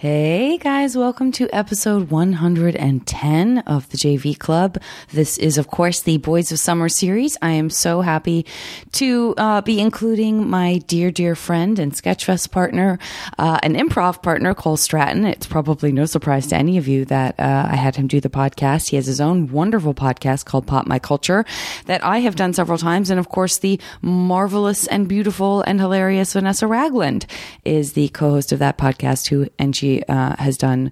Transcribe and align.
Hey 0.00 0.58
guys, 0.58 0.96
welcome 0.96 1.32
to 1.32 1.48
episode 1.52 2.08
110 2.08 3.58
of 3.58 3.88
the 3.88 3.96
JV 3.96 4.38
Club. 4.38 4.78
This 5.10 5.36
is, 5.38 5.58
of 5.58 5.66
course, 5.72 6.02
the 6.02 6.18
Boys 6.18 6.52
of 6.52 6.60
Summer 6.60 6.88
series. 6.88 7.36
I 7.42 7.50
am 7.50 7.68
so 7.68 8.00
happy 8.00 8.46
to 8.92 9.34
uh, 9.36 9.60
be 9.62 9.80
including 9.80 10.48
my 10.48 10.78
dear, 10.86 11.10
dear 11.10 11.34
friend 11.34 11.80
and 11.80 11.92
Sketchfest 11.92 12.52
partner, 12.52 13.00
uh, 13.40 13.58
an 13.64 13.74
improv 13.74 14.22
partner, 14.22 14.54
Cole 14.54 14.76
Stratton. 14.76 15.24
It's 15.24 15.48
probably 15.48 15.90
no 15.90 16.06
surprise 16.06 16.46
to 16.46 16.56
any 16.56 16.78
of 16.78 16.86
you 16.86 17.04
that 17.06 17.34
uh, 17.40 17.66
I 17.68 17.74
had 17.74 17.96
him 17.96 18.06
do 18.06 18.20
the 18.20 18.30
podcast. 18.30 18.90
He 18.90 18.94
has 18.94 19.06
his 19.06 19.20
own 19.20 19.48
wonderful 19.48 19.94
podcast 19.94 20.44
called 20.44 20.68
Pop 20.68 20.86
My 20.86 21.00
Culture 21.00 21.44
that 21.86 22.04
I 22.04 22.18
have 22.18 22.36
done 22.36 22.52
several 22.52 22.78
times. 22.78 23.10
And 23.10 23.18
of 23.18 23.30
course, 23.30 23.58
the 23.58 23.80
marvelous 24.00 24.86
and 24.86 25.08
beautiful 25.08 25.62
and 25.62 25.80
hilarious 25.80 26.34
Vanessa 26.34 26.68
Ragland 26.68 27.26
is 27.64 27.94
the 27.94 28.10
co-host 28.10 28.52
of 28.52 28.60
that 28.60 28.78
podcast 28.78 29.26
who, 29.26 29.48
and 29.58 29.74
she 29.74 29.87
uh, 30.08 30.36
has 30.38 30.56
done 30.56 30.90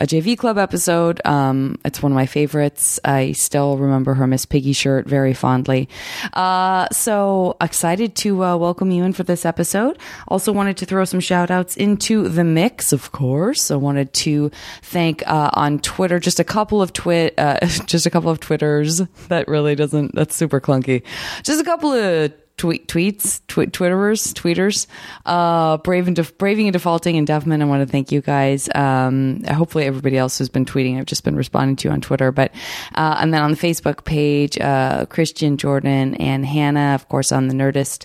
a 0.00 0.06
JV 0.06 0.36
Club 0.36 0.58
episode. 0.58 1.20
Um, 1.24 1.76
it's 1.84 2.02
one 2.02 2.12
of 2.12 2.16
my 2.16 2.26
favorites. 2.26 2.98
I 3.04 3.32
still 3.32 3.78
remember 3.78 4.14
her 4.14 4.26
Miss 4.26 4.46
Piggy 4.46 4.72
shirt 4.72 5.06
very 5.06 5.34
fondly. 5.34 5.88
Uh, 6.32 6.86
so 6.92 7.56
excited 7.60 8.14
to 8.16 8.44
uh, 8.44 8.56
welcome 8.56 8.90
you 8.90 9.04
in 9.04 9.12
for 9.12 9.22
this 9.22 9.44
episode. 9.44 9.98
Also 10.28 10.52
wanted 10.52 10.76
to 10.78 10.86
throw 10.86 11.04
some 11.04 11.20
shout 11.20 11.50
outs 11.50 11.76
into 11.76 12.28
the 12.28 12.44
mix, 12.44 12.92
of 12.92 13.12
course. 13.12 13.70
I 13.70 13.76
wanted 13.76 14.12
to 14.24 14.50
thank 14.82 15.26
uh, 15.26 15.50
on 15.52 15.78
Twitter 15.80 16.18
just 16.18 16.40
a 16.40 16.44
couple 16.44 16.80
of 16.80 16.92
twit, 16.92 17.34
uh, 17.38 17.58
just 17.86 18.06
a 18.06 18.10
couple 18.10 18.30
of 18.30 18.40
Twitters. 18.40 19.02
That 19.28 19.48
really 19.48 19.74
doesn't. 19.74 20.14
That's 20.14 20.34
super 20.34 20.60
clunky. 20.60 21.02
Just 21.42 21.60
a 21.60 21.64
couple 21.64 21.92
of 21.92 22.32
tweet 22.58 22.86
tweets, 22.88 23.40
tw- 23.46 23.72
Twitterers, 23.72 24.34
tweeters, 24.34 24.86
uh, 25.24 25.78
brave 25.78 26.06
and 26.06 26.38
braving 26.38 26.66
and 26.66 26.72
defaulting 26.72 27.16
and 27.16 27.26
Devman. 27.26 27.62
I 27.62 27.64
want 27.64 27.86
to 27.86 27.90
thank 27.90 28.12
you 28.12 28.20
guys. 28.20 28.68
Um, 28.74 29.42
hopefully 29.44 29.84
everybody 29.84 30.18
else 30.18 30.38
has 30.38 30.48
been 30.48 30.64
tweeting. 30.64 30.98
I've 30.98 31.06
just 31.06 31.24
been 31.24 31.36
responding 31.36 31.76
to 31.76 31.88
you 31.88 31.92
on 31.92 32.00
Twitter, 32.00 32.30
but 32.32 32.52
uh, 32.94 33.16
and 33.20 33.32
then 33.32 33.42
on 33.42 33.52
the 33.52 33.56
Facebook 33.56 34.04
page, 34.04 34.58
uh, 34.58 35.06
Christian, 35.06 35.56
Jordan, 35.56 36.14
and 36.16 36.44
Hannah, 36.44 36.94
of 36.94 37.08
course, 37.08 37.32
on 37.32 37.48
the 37.48 37.54
Nerdist 37.54 38.04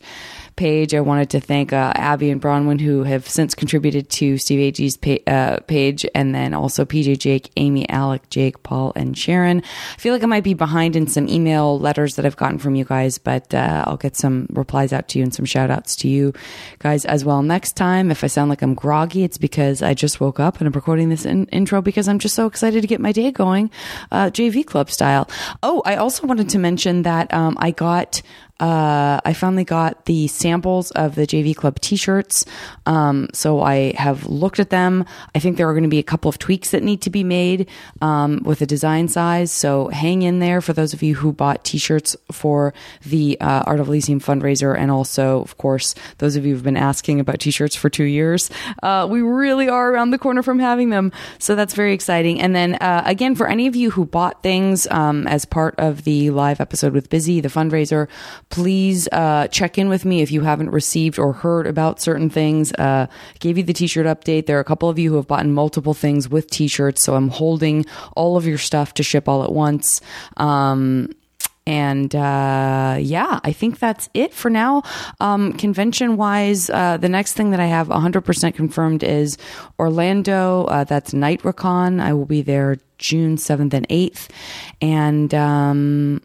page. 0.56 0.94
I 0.94 1.02
wanted 1.02 1.30
to 1.32 1.40
thank 1.40 1.73
uh, 1.73 1.94
Abby 1.96 2.30
and 2.30 2.42
Bronwyn, 2.42 2.80
who 2.80 3.04
have 3.04 3.28
since 3.28 3.56
contributed 3.56 4.09
to 4.12 4.38
Steve 4.38 4.73
Agee's 4.73 4.98
pa- 4.98 5.32
uh, 5.32 5.60
page, 5.68 6.06
and 6.14 6.34
then 6.34 6.54
also 6.54 6.86
PJ 6.86 7.20
Jake, 7.20 7.52
Amy, 7.58 7.88
Alec, 7.90 8.30
Jake, 8.30 8.64
Paul, 8.64 8.94
and 8.95 9.18
Sharon. 9.18 9.62
I 9.94 9.98
feel 9.98 10.14
like 10.14 10.23
I 10.23 10.28
might 10.28 10.44
be 10.44 10.54
behind 10.54 10.95
in 10.95 11.08
some 11.08 11.28
email 11.28 11.80
letters 11.80 12.16
that 12.16 12.26
I've 12.26 12.38
gotten 12.38 12.58
from 12.58 12.76
you 12.76 12.86
guys, 12.86 13.18
but 13.18 13.54
uh, 13.54 13.84
I'll 13.88 13.98
get 13.98 14.16
some 14.16 14.48
replies 14.52 14.94
out 14.94 15.08
to 15.10 15.20
you 15.20 15.23
and 15.23 15.34
some 15.34 15.45
shout 15.45 15.72
outs 15.72 15.95
to 15.98 16.08
you 16.08 16.34
guys 16.80 17.06
as 17.06 17.26
well 17.26 17.42
next 17.42 17.73
time. 17.73 18.12
If 18.12 18.23
I 18.23 18.28
sound 18.28 18.50
like 18.50 18.62
I'm 18.62 18.73
groggy, 18.73 19.23
it's 19.23 19.38
because 19.38 19.82
I 19.82 19.94
just 19.94 20.20
woke 20.20 20.40
up 20.40 20.60
and 20.60 20.67
I'm 20.67 20.73
recording 20.73 21.10
this 21.10 21.26
in- 21.26 21.48
intro 21.48 21.82
because 21.82 22.08
I'm 22.08 22.20
just 22.20 22.36
so 22.36 22.45
excited 22.45 22.82
to 22.82 22.88
get 22.88 23.02
my 23.02 23.12
day 23.12 23.32
going, 23.32 23.72
uh, 24.12 24.30
JV 24.30 24.66
Club 24.66 24.90
style. 24.90 25.30
Oh, 25.62 25.82
I 25.86 25.95
also 25.95 26.28
wanted 26.28 26.50
to 26.50 26.60
mention 26.60 27.04
that 27.04 27.34
um, 27.34 27.58
I 27.60 27.72
got 27.72 28.22
uh, 28.59 29.20
I 29.26 29.34
finally 29.34 29.64
got 29.64 30.06
the 30.06 30.28
samples 30.28 30.92
of 30.92 31.16
the 31.16 31.26
JV 31.26 31.56
Club 31.56 31.80
t-shirts. 31.80 32.46
Um, 32.86 33.30
so 33.34 33.62
I 33.62 33.94
have 33.98 34.26
looked 34.28 34.60
at 34.60 34.70
them. 34.70 35.06
I 35.34 35.40
think 35.40 35.58
there 35.58 35.68
are 35.68 35.73
going 35.73 35.84
to 35.84 35.90
be 35.90 36.00
a 36.00 36.04
couple 36.04 36.30
of 36.30 36.38
tweaks 36.38 36.72
that 36.72 36.84
need 36.84 37.02
to 37.02 37.10
be 37.10 37.23
made 37.23 37.68
um, 38.02 38.42
with 38.44 38.60
the 38.60 38.66
design 38.66 39.08
size. 39.08 39.52
So 39.52 39.88
hang 39.88 40.22
in 40.22 40.40
there 40.40 40.62
for 40.62 40.73
those 40.73 40.94
of 40.94 41.02
you 41.02 41.16
who 41.16 41.34
bought 41.34 41.64
t-shirts 41.64 42.16
for 42.32 42.73
the 43.04 43.40
uh, 43.42 43.64
Art 43.66 43.80
of 43.80 43.88
Elysium 43.88 44.20
fundraiser, 44.20 44.78
and 44.78 44.92
also, 44.92 45.42
of 45.42 45.58
course, 45.58 45.95
those 46.20 46.36
of 46.36 46.45
you 46.45 46.54
who've 46.54 46.64
been 46.64 46.78
asking 46.78 47.20
about 47.20 47.40
t-shirts 47.40 47.76
for 47.76 47.90
two 47.90 48.04
years. 48.04 48.52
Uh, 48.84 49.08
we 49.10 49.22
really 49.22 49.67
are 49.67 49.92
around 49.92 50.12
the 50.12 50.20
corner 50.20 50.44
from 50.44 50.60
having 50.60 50.90
them, 50.90 51.12
so 51.40 51.56
that's 51.56 51.73
very 51.73 51.94
exciting. 51.94 52.40
And 52.40 52.56
then 52.56 52.76
uh, 52.76 53.02
again, 53.06 53.36
for 53.36 53.48
any 53.48 53.67
of 53.67 53.76
you 53.76 53.90
who 53.92 54.06
bought 54.06 54.44
things 54.44 54.88
um, 54.92 55.28
as 55.28 55.44
part 55.44 55.76
of 55.80 56.04
the 56.04 56.30
live 56.30 56.62
episode 56.62 56.94
with 56.94 57.10
Busy, 57.10 57.42
the 57.42 57.50
fundraiser 57.50 58.08
please 58.53 59.09
uh, 59.11 59.47
check 59.47 59.80
in 59.80 59.89
with 59.89 60.05
me 60.05 60.21
if 60.21 60.31
you 60.31 60.41
haven't 60.41 60.69
received 60.69 61.17
or 61.17 61.33
heard 61.33 61.65
about 61.65 61.99
certain 61.99 62.30
things. 62.30 62.71
Uh, 62.73 63.08
gave 63.39 63.58
you 63.58 63.64
the 63.64 63.73
t-shirt 63.73 64.05
update. 64.05 64.45
There 64.45 64.58
are 64.58 64.61
a 64.61 64.64
couple 64.64 64.89
of 64.89 64.99
you 64.99 65.09
who 65.09 65.15
have 65.15 65.25
bought 65.25 65.43
multiple 65.47 65.95
things 65.95 66.30
with 66.30 66.52
t-shirts, 66.52 67.03
so 67.03 67.15
I'm 67.15 67.30
holding 67.30 67.83
all 68.15 68.37
of 68.37 68.45
your 68.45 68.59
stuff 68.59 68.93
to 68.93 69.03
ship 69.03 69.27
all 69.27 69.43
at 69.43 69.52
once. 69.52 70.02
Um, 70.37 71.15
and 71.65 72.14
uh, 72.15 72.97
yeah, 72.99 73.39
I 73.43 73.53
think 73.53 73.80
that's 73.80 74.08
it 74.14 74.36
for 74.36 74.52
now. 74.52 74.83
Um, 75.20 75.53
convention 75.53 76.15
wise, 76.15 76.70
uh, 76.70 76.97
the 76.97 77.09
next 77.09 77.33
thing 77.33 77.49
that 77.52 77.59
I 77.59 77.65
have 77.65 77.87
100% 77.87 78.53
confirmed 78.53 79.03
is 79.03 79.35
Orlando. 79.80 80.65
Uh, 80.65 80.83
that's 80.83 81.15
Recon. 81.15 81.99
I 81.99 82.14
will 82.14 82.27
be 82.27 82.43
there 82.43 82.77
June 82.99 83.37
7th 83.37 83.73
and 83.73 83.87
8th. 83.87 84.30
And 84.80 85.33
um, 85.33 86.21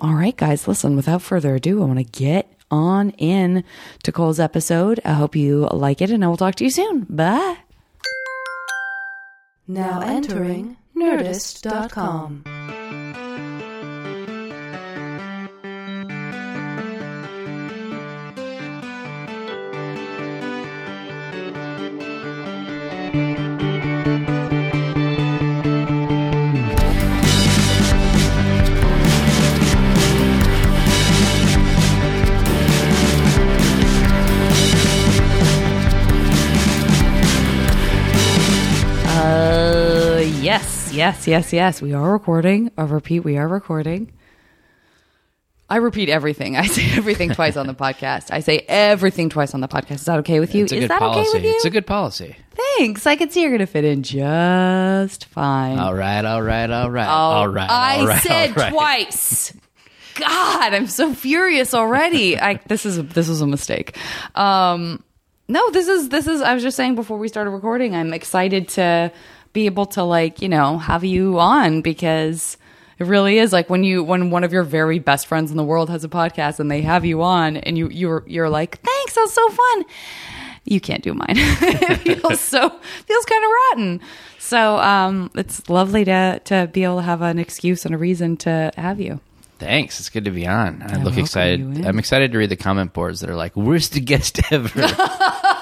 all 0.00 0.14
right, 0.14 0.36
guys, 0.36 0.66
listen, 0.68 0.96
without 0.96 1.22
further 1.22 1.54
ado, 1.54 1.82
I 1.82 1.86
want 1.86 1.98
to 1.98 2.04
get 2.04 2.50
on 2.70 3.10
in 3.10 3.64
to 4.02 4.12
Cole's 4.12 4.40
episode. 4.40 5.00
I 5.04 5.12
hope 5.12 5.36
you 5.36 5.68
like 5.72 6.02
it, 6.02 6.10
and 6.10 6.24
I 6.24 6.28
will 6.28 6.36
talk 6.36 6.56
to 6.56 6.64
you 6.64 6.70
soon. 6.70 7.06
Bye. 7.08 7.58
Now 9.66 10.00
entering 10.00 10.76
Nerdist.com. 10.96 12.44
yes, 41.04 41.26
yes, 41.26 41.26
yes, 41.26 41.52
yes. 41.52 41.82
We 41.82 41.92
are 41.92 42.12
recording. 42.12 42.70
I 42.78 42.84
repeat, 42.84 43.20
we 43.20 43.36
are 43.36 43.46
recording. 43.46 44.10
I 45.68 45.76
repeat 45.76 46.08
everything. 46.08 46.56
I 46.56 46.66
say 46.66 46.86
everything 46.96 47.30
twice 47.30 47.56
on 47.58 47.66
the 47.66 47.74
podcast. 47.74 48.28
I 48.30 48.40
say 48.40 48.64
everything 48.68 49.28
twice 49.28 49.52
on 49.52 49.60
the 49.60 49.68
podcast. 49.68 49.96
Is 49.96 50.04
that 50.06 50.20
okay 50.20 50.40
with 50.40 50.54
you? 50.54 50.64
It's 50.64 50.72
a 50.72 50.76
Is 50.76 50.80
good 50.84 50.90
that 50.90 51.00
policy. 51.00 51.28
okay 51.28 51.38
with 51.38 51.44
you? 51.44 51.50
It's 51.56 51.64
a 51.66 51.70
good 51.70 51.86
policy. 51.86 52.36
Thanks. 52.54 53.06
I 53.06 53.16
can 53.16 53.28
see 53.28 53.42
you're 53.42 53.50
going 53.50 53.58
to 53.58 53.66
fit 53.66 53.84
in 53.84 54.02
just 54.02 55.26
fine. 55.26 55.78
All 55.78 55.94
right, 55.94 56.24
all 56.24 56.42
right, 56.42 56.70
all 56.70 56.90
right, 56.90 57.06
all 57.06 57.48
right. 57.48 57.70
I 57.70 57.98
all 58.00 58.06
right, 58.06 58.22
said 58.22 58.48
all 58.50 58.54
right. 58.54 58.72
twice. 58.72 59.52
God, 60.14 60.72
I'm 60.72 60.86
so 60.86 61.12
furious 61.12 61.74
already. 61.74 62.38
I 62.38 62.60
this 62.66 62.86
is 62.86 63.02
this 63.08 63.28
was 63.28 63.40
a 63.42 63.46
mistake. 63.46 63.98
Um 64.36 65.02
no, 65.48 65.70
this 65.70 65.88
is 65.88 66.08
this 66.08 66.28
is 66.28 66.40
I 66.40 66.54
was 66.54 66.62
just 66.62 66.76
saying 66.76 66.94
before 66.94 67.18
we 67.18 67.26
started 67.26 67.50
recording, 67.50 67.96
I'm 67.96 68.14
excited 68.14 68.68
to 68.70 69.12
be 69.54 69.64
able 69.64 69.86
to 69.86 70.02
like, 70.02 70.42
you 70.42 70.48
know, 70.50 70.76
have 70.76 71.04
you 71.04 71.38
on 71.38 71.80
because 71.80 72.58
it 72.98 73.06
really 73.06 73.38
is 73.38 73.52
like 73.52 73.70
when 73.70 73.84
you 73.84 74.04
when 74.04 74.30
one 74.30 74.44
of 74.44 74.52
your 74.52 74.64
very 74.64 74.98
best 74.98 75.26
friends 75.26 75.50
in 75.50 75.56
the 75.56 75.64
world 75.64 75.88
has 75.88 76.04
a 76.04 76.08
podcast 76.08 76.60
and 76.60 76.70
they 76.70 76.82
have 76.82 77.06
you 77.06 77.22
on 77.22 77.56
and 77.56 77.78
you 77.78 77.88
you're 77.88 78.22
you're 78.26 78.50
like, 78.50 78.80
"Thanks, 78.82 79.14
that 79.14 79.22
was 79.22 79.32
so 79.32 79.48
fun." 79.48 79.84
You 80.66 80.80
can't 80.80 81.02
do 81.02 81.14
mine. 81.14 81.26
it 81.36 81.96
feels 81.98 82.40
so 82.40 82.68
feels 82.68 83.24
kind 83.24 83.44
of 83.44 83.50
rotten. 83.70 84.00
So, 84.38 84.76
um 84.76 85.30
it's 85.34 85.68
lovely 85.68 86.04
to 86.04 86.40
to 86.44 86.68
be 86.72 86.84
able 86.84 86.96
to 86.96 87.02
have 87.02 87.22
an 87.22 87.38
excuse 87.38 87.86
and 87.86 87.94
a 87.94 87.98
reason 87.98 88.36
to 88.38 88.72
have 88.76 89.00
you. 89.00 89.20
Thanks. 89.58 90.00
It's 90.00 90.10
good 90.10 90.24
to 90.24 90.30
be 90.30 90.46
on. 90.46 90.82
I 90.82 91.02
look 91.02 91.16
excited. 91.16 91.86
I'm 91.86 91.98
excited 91.98 92.32
to 92.32 92.38
read 92.38 92.50
the 92.50 92.56
comment 92.56 92.92
boards 92.92 93.20
that 93.20 93.30
are 93.30 93.36
like, 93.36 93.56
"Worst 93.56 94.04
guest 94.04 94.40
ever." 94.52 94.68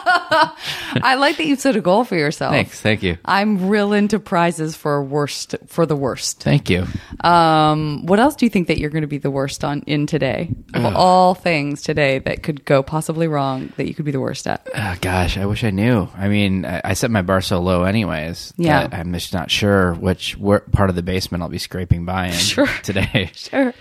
I 1.02 1.14
like 1.16 1.36
that 1.38 1.46
you 1.46 1.56
set 1.56 1.76
a 1.76 1.80
goal 1.80 2.04
for 2.04 2.16
yourself. 2.16 2.52
Thanks. 2.52 2.80
Thank 2.80 3.02
you. 3.02 3.18
I'm 3.24 3.68
real 3.68 3.92
into 3.92 4.18
prizes 4.18 4.76
for 4.76 5.02
worst 5.02 5.54
for 5.66 5.86
the 5.86 5.96
worst. 5.96 6.42
Thank 6.42 6.70
you. 6.70 6.86
Um, 7.22 8.06
what 8.06 8.18
else 8.20 8.36
do 8.36 8.46
you 8.46 8.50
think 8.50 8.68
that 8.68 8.78
you're 8.78 8.90
going 8.90 9.02
to 9.02 9.08
be 9.08 9.18
the 9.18 9.30
worst 9.30 9.64
on 9.64 9.82
in 9.86 10.06
today? 10.06 10.50
Of 10.74 10.84
all 10.96 11.34
things 11.34 11.82
today 11.82 12.18
that 12.20 12.42
could 12.42 12.64
go 12.64 12.82
possibly 12.82 13.28
wrong, 13.28 13.72
that 13.76 13.86
you 13.88 13.94
could 13.94 14.04
be 14.04 14.10
the 14.10 14.20
worst 14.20 14.46
at. 14.46 14.68
Oh, 14.74 14.96
gosh, 15.00 15.36
I 15.36 15.46
wish 15.46 15.64
I 15.64 15.70
knew. 15.70 16.08
I 16.16 16.28
mean, 16.28 16.64
I, 16.64 16.80
I 16.84 16.92
set 16.94 17.10
my 17.10 17.22
bar 17.22 17.40
so 17.40 17.60
low, 17.60 17.84
anyways. 17.84 18.54
Yeah. 18.56 18.86
that 18.88 18.98
I'm 18.98 19.12
just 19.12 19.32
not 19.34 19.50
sure 19.50 19.94
which 19.94 20.36
part 20.72 20.90
of 20.90 20.96
the 20.96 21.02
basement 21.02 21.42
I'll 21.42 21.48
be 21.48 21.58
scraping 21.58 22.04
by 22.04 22.26
in 22.26 22.32
Sure. 22.52 22.66
today. 22.82 23.30
Sure. 23.42 23.72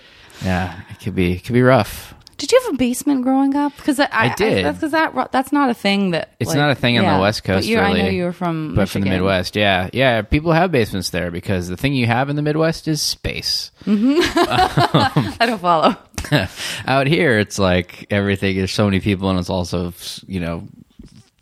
Yeah, 0.44 0.80
it 0.90 0.98
could 1.00 1.14
be 1.14 1.32
it 1.34 1.44
could 1.44 1.52
be 1.52 1.62
rough. 1.62 2.14
Did 2.38 2.50
you 2.50 2.60
have 2.64 2.74
a 2.74 2.76
basement 2.76 3.22
growing 3.22 3.54
up? 3.54 3.76
Because 3.76 4.00
I, 4.00 4.08
I 4.10 4.34
did. 4.34 4.64
that's 4.64 4.78
because 4.78 4.92
that 4.92 5.32
that's 5.32 5.52
not 5.52 5.70
a 5.70 5.74
thing 5.74 6.10
that 6.12 6.30
It's 6.40 6.48
like- 6.48 6.56
not 6.56 6.70
a 6.70 6.74
thing 6.74 6.98
on 6.98 7.04
yeah. 7.04 7.14
the 7.16 7.20
West 7.20 7.44
Coast. 7.44 7.68
But 7.68 7.74
really, 7.74 8.00
I 8.00 8.04
know 8.04 8.08
you 8.10 8.24
were 8.24 8.32
from, 8.32 8.74
but 8.74 8.88
from 8.88 9.02
the 9.02 9.10
Midwest. 9.10 9.54
Yeah, 9.56 9.88
yeah. 9.92 10.22
People 10.22 10.52
have 10.52 10.72
basements 10.72 11.10
there 11.10 11.30
because 11.30 11.68
the 11.68 11.76
thing 11.76 11.94
you 11.94 12.06
have 12.06 12.28
in 12.30 12.36
the 12.36 12.42
Midwest 12.42 12.88
is 12.88 13.00
space. 13.02 13.70
Mm-hmm. 13.84 14.20
I 15.40 15.46
don't 15.46 15.60
follow. 15.60 15.96
Out 16.86 17.06
here, 17.06 17.38
it's 17.38 17.58
like 17.58 18.06
everything. 18.10 18.56
There's 18.56 18.72
so 18.72 18.84
many 18.86 19.00
people, 19.00 19.28
and 19.30 19.38
it's 19.38 19.50
also 19.50 19.92
you 20.26 20.40
know 20.40 20.66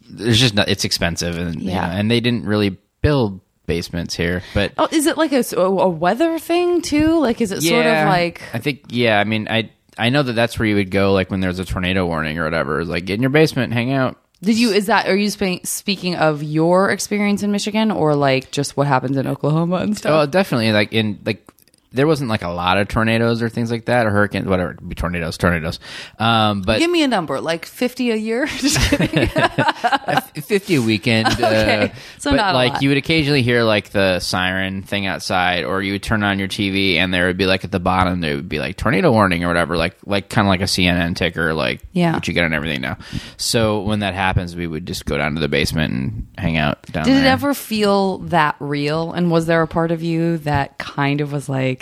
there's 0.08 0.40
just 0.40 0.54
not, 0.54 0.69
it's 0.69 0.84
expensive 0.84 1.38
and 1.38 1.60
Yeah. 1.62 1.72
yeah, 1.75 1.96
and 1.98 2.10
they 2.10 2.20
didn't 2.20 2.44
really 2.44 2.76
build 3.02 3.40
basements 3.66 4.16
here, 4.16 4.43
but 4.54 4.72
Oh, 4.78 4.88
is 4.90 5.06
it 5.06 5.16
like 5.16 5.32
a, 5.32 5.44
a 5.56 5.88
weather 5.88 6.38
thing 6.40 6.82
too? 6.82 7.20
Like, 7.20 7.40
is 7.40 7.52
it 7.52 7.62
sort 7.62 7.86
of 7.86 8.08
like 8.08 8.43
I 8.52 8.58
think 8.58 8.86
yeah. 8.88 9.20
I 9.20 9.25
mean, 9.25 9.46
I 9.48 9.70
I 10.00 10.08
know 10.08 10.23
that 10.23 10.32
that's 10.32 10.58
where 10.58 10.67
you 10.67 10.76
would 10.76 10.91
go, 10.91 11.12
like 11.12 11.31
when 11.31 11.41
there's 11.41 11.58
a 11.58 11.64
tornado 11.64 12.06
warning 12.06 12.38
or 12.38 12.44
whatever. 12.44 12.81
Is 12.81 12.88
like 12.88 13.05
get 13.05 13.14
in 13.14 13.20
your 13.20 13.31
basement, 13.31 13.73
hang 13.73 13.93
out. 13.93 14.17
Did 14.43 14.58
you? 14.58 14.70
Is 14.70 14.87
that? 14.87 15.06
Are 15.06 15.17
you 15.17 15.29
spe- 15.29 15.64
speaking 15.64 16.17
of 16.17 16.43
your 16.43 16.91
experience 16.91 17.43
in 17.43 17.52
Michigan, 17.52 17.91
or 17.91 18.14
like 18.14 18.50
just 18.50 18.76
what 18.76 18.87
happens 18.87 19.17
in 19.19 19.26
Oklahoma 19.26 19.76
and 19.76 19.97
stuff? 19.97 20.12
Oh, 20.12 20.31
definitely 20.31 20.73
like 20.73 20.93
in 20.93 21.20
like 21.25 21.47
there 21.92 22.06
wasn't 22.06 22.31
like 22.31 22.42
a 22.42 22.48
lot 22.48 22.78
of 22.78 22.87
tornadoes 22.88 23.42
or 23.42 23.48
things 23.48 23.70
like 23.70 23.87
that 23.87 24.06
or 24.06 24.10
hurricanes, 24.10 24.46
whatever. 24.46 24.72
It'd 24.72 24.88
be 24.88 24.94
tornadoes, 24.94 25.37
tornadoes. 25.37 25.81
Um, 26.19 26.62
but 26.62 26.78
Give 26.78 26.90
me 26.90 27.02
a 27.02 27.08
number, 27.08 27.40
like 27.40 27.66
fifty 27.66 28.10
a 28.10 28.16
year. 28.16 28.46
Just 28.46 28.78
kidding. 28.90 29.28
fifty 30.42 30.76
a 30.76 30.82
weekend. 30.82 31.28
Okay, 31.40 31.90
uh, 31.92 31.94
so 32.19 32.31
but 32.31 32.37
not 32.37 32.54
a 32.54 32.56
like 32.58 32.72
lot. 32.75 32.82
you 32.82 32.88
would 32.90 32.98
occasionally 32.98 33.42
hear 33.42 33.62
like 33.64 33.90
the 33.90 34.20
siren 34.20 34.82
thing 34.82 35.06
outside, 35.06 35.64
or 35.64 35.82
you 35.82 35.92
would 35.92 36.02
turn 36.02 36.22
on 36.22 36.38
your 36.38 36.48
TV 36.48 36.94
and 36.96 37.12
there 37.12 37.26
would 37.26 37.37
be 37.37 37.46
like 37.46 37.64
at 37.64 37.72
the 37.72 37.81
bottom 37.81 38.20
there 38.20 38.36
would 38.36 38.48
be 38.48 38.58
like 38.58 38.76
tornado 38.76 39.10
warning 39.10 39.43
or 39.44 39.48
whatever, 39.48 39.76
like 39.76 39.96
like 40.06 40.28
kind 40.28 40.46
of 40.46 40.50
like 40.50 40.60
a 40.60 40.64
CNN 40.64 41.16
ticker, 41.16 41.54
like 41.54 41.81
Yeah. 41.93 42.12
what 42.12 42.28
you 42.28 42.34
get 42.34 42.44
on 42.44 42.52
everything 42.52 42.81
now. 42.82 42.98
So 43.36 43.81
when 43.82 44.00
that 44.00 44.14
happens, 44.14 44.54
we 44.54 44.66
would 44.66 44.86
just 44.86 45.06
go 45.06 45.16
down 45.16 45.34
to 45.34 45.40
the 45.40 45.48
basement 45.48 45.93
and 45.93 46.26
hang 46.38 46.56
out 46.56 46.82
down 46.93 47.04
Did 47.04 47.14
there. 47.16 47.25
it 47.25 47.28
ever 47.28 47.54
feel 47.54 48.19
that 48.19 48.56
real? 48.60 49.12
And 49.12 49.31
was 49.31 49.46
there 49.46 49.62
a 49.62 49.66
part 49.69 49.90
of 49.90 50.02
you 50.02 50.38
that 50.38 50.78
kind 50.78 51.20
of 51.20 51.32
was 51.32 51.48
like, 51.48 51.80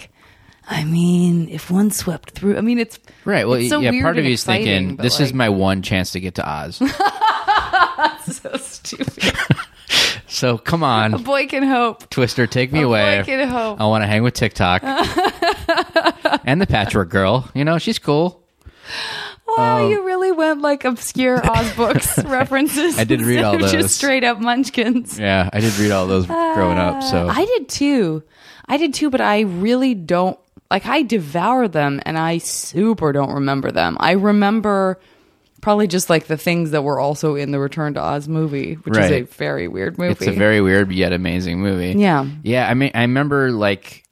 I 0.70 0.84
mean, 0.84 1.48
if 1.48 1.70
one 1.70 1.90
swept 1.90 2.30
through, 2.32 2.58
I 2.58 2.60
mean, 2.60 2.78
it's 2.78 2.98
Right. 3.24 3.46
Well, 3.48 3.58
it's 3.58 3.70
so 3.70 3.80
yeah. 3.80 3.90
Part 4.02 4.16
of 4.16 4.18
and 4.18 4.26
you 4.28 4.34
is 4.34 4.44
thinking 4.44 4.96
this 4.96 5.18
is 5.18 5.32
my 5.32 5.48
one 5.48 5.80
chance 5.82 6.12
to 6.12 6.20
get 6.20 6.34
to 6.36 6.46
Oz. 6.48 6.76
so 8.26 8.56
stupid. 8.58 9.34
so 10.26 10.58
come 10.58 10.82
on, 10.82 11.14
A 11.14 11.18
boy 11.18 11.46
can 11.46 11.62
hope. 11.62 12.08
Twister, 12.10 12.46
take 12.46 12.70
me 12.72 12.82
A 12.82 12.86
away. 12.86 13.20
boy 13.20 13.24
can 13.24 13.48
hope. 13.48 13.80
I 13.80 13.86
want 13.86 14.02
to 14.02 14.06
hang 14.06 14.22
with 14.22 14.34
Tik-Tok 14.34 14.82
and 16.44 16.60
the 16.60 16.66
Patchwork 16.66 17.08
Girl. 17.08 17.48
You 17.54 17.64
know, 17.64 17.78
she's 17.78 17.98
cool. 17.98 18.42
Wow, 19.46 19.84
Um, 19.86 19.90
you 19.90 20.04
really 20.04 20.32
went 20.32 20.60
like 20.60 20.84
obscure 20.84 21.40
Oz 21.50 21.74
books 21.74 22.18
references. 22.24 22.98
I 22.98 23.04
did 23.04 23.22
read 23.22 23.42
all 23.42 23.58
those. 23.58 23.72
Just 23.72 23.96
straight 23.96 24.24
up 24.24 24.38
Munchkins. 24.40 25.18
Yeah, 25.18 25.48
I 25.52 25.60
did 25.60 25.76
read 25.78 25.90
all 25.90 26.06
those 26.06 26.26
growing 26.26 26.78
up. 26.78 27.02
So 27.02 27.26
Uh, 27.28 27.32
I 27.34 27.44
did 27.44 27.68
too. 27.68 28.22
I 28.66 28.76
did 28.76 28.92
too, 28.94 29.08
but 29.08 29.22
I 29.22 29.40
really 29.40 29.94
don't 29.94 30.38
like 30.70 30.86
I 30.86 31.02
devour 31.02 31.68
them 31.68 32.00
and 32.04 32.18
I 32.18 32.38
super 32.38 33.12
don't 33.12 33.32
remember 33.34 33.70
them. 33.70 33.96
I 34.00 34.12
remember 34.12 34.98
probably 35.60 35.86
just 35.86 36.08
like 36.08 36.26
the 36.26 36.36
things 36.36 36.70
that 36.70 36.82
were 36.82 37.00
also 37.00 37.34
in 37.34 37.50
the 37.50 37.58
Return 37.58 37.94
to 37.94 38.00
Oz 38.00 38.28
movie, 38.28 38.74
which 38.74 38.96
is 38.96 39.10
a 39.10 39.22
very 39.22 39.66
weird 39.68 39.98
movie. 39.98 40.12
It's 40.12 40.26
a 40.26 40.32
very 40.32 40.60
weird 40.60 40.92
yet 40.92 41.12
amazing 41.12 41.60
movie. 41.60 41.98
Yeah. 41.98 42.26
Yeah, 42.42 42.68
I 42.68 42.74
mean 42.74 42.90
I 42.94 43.02
remember 43.02 43.50
like 43.50 44.04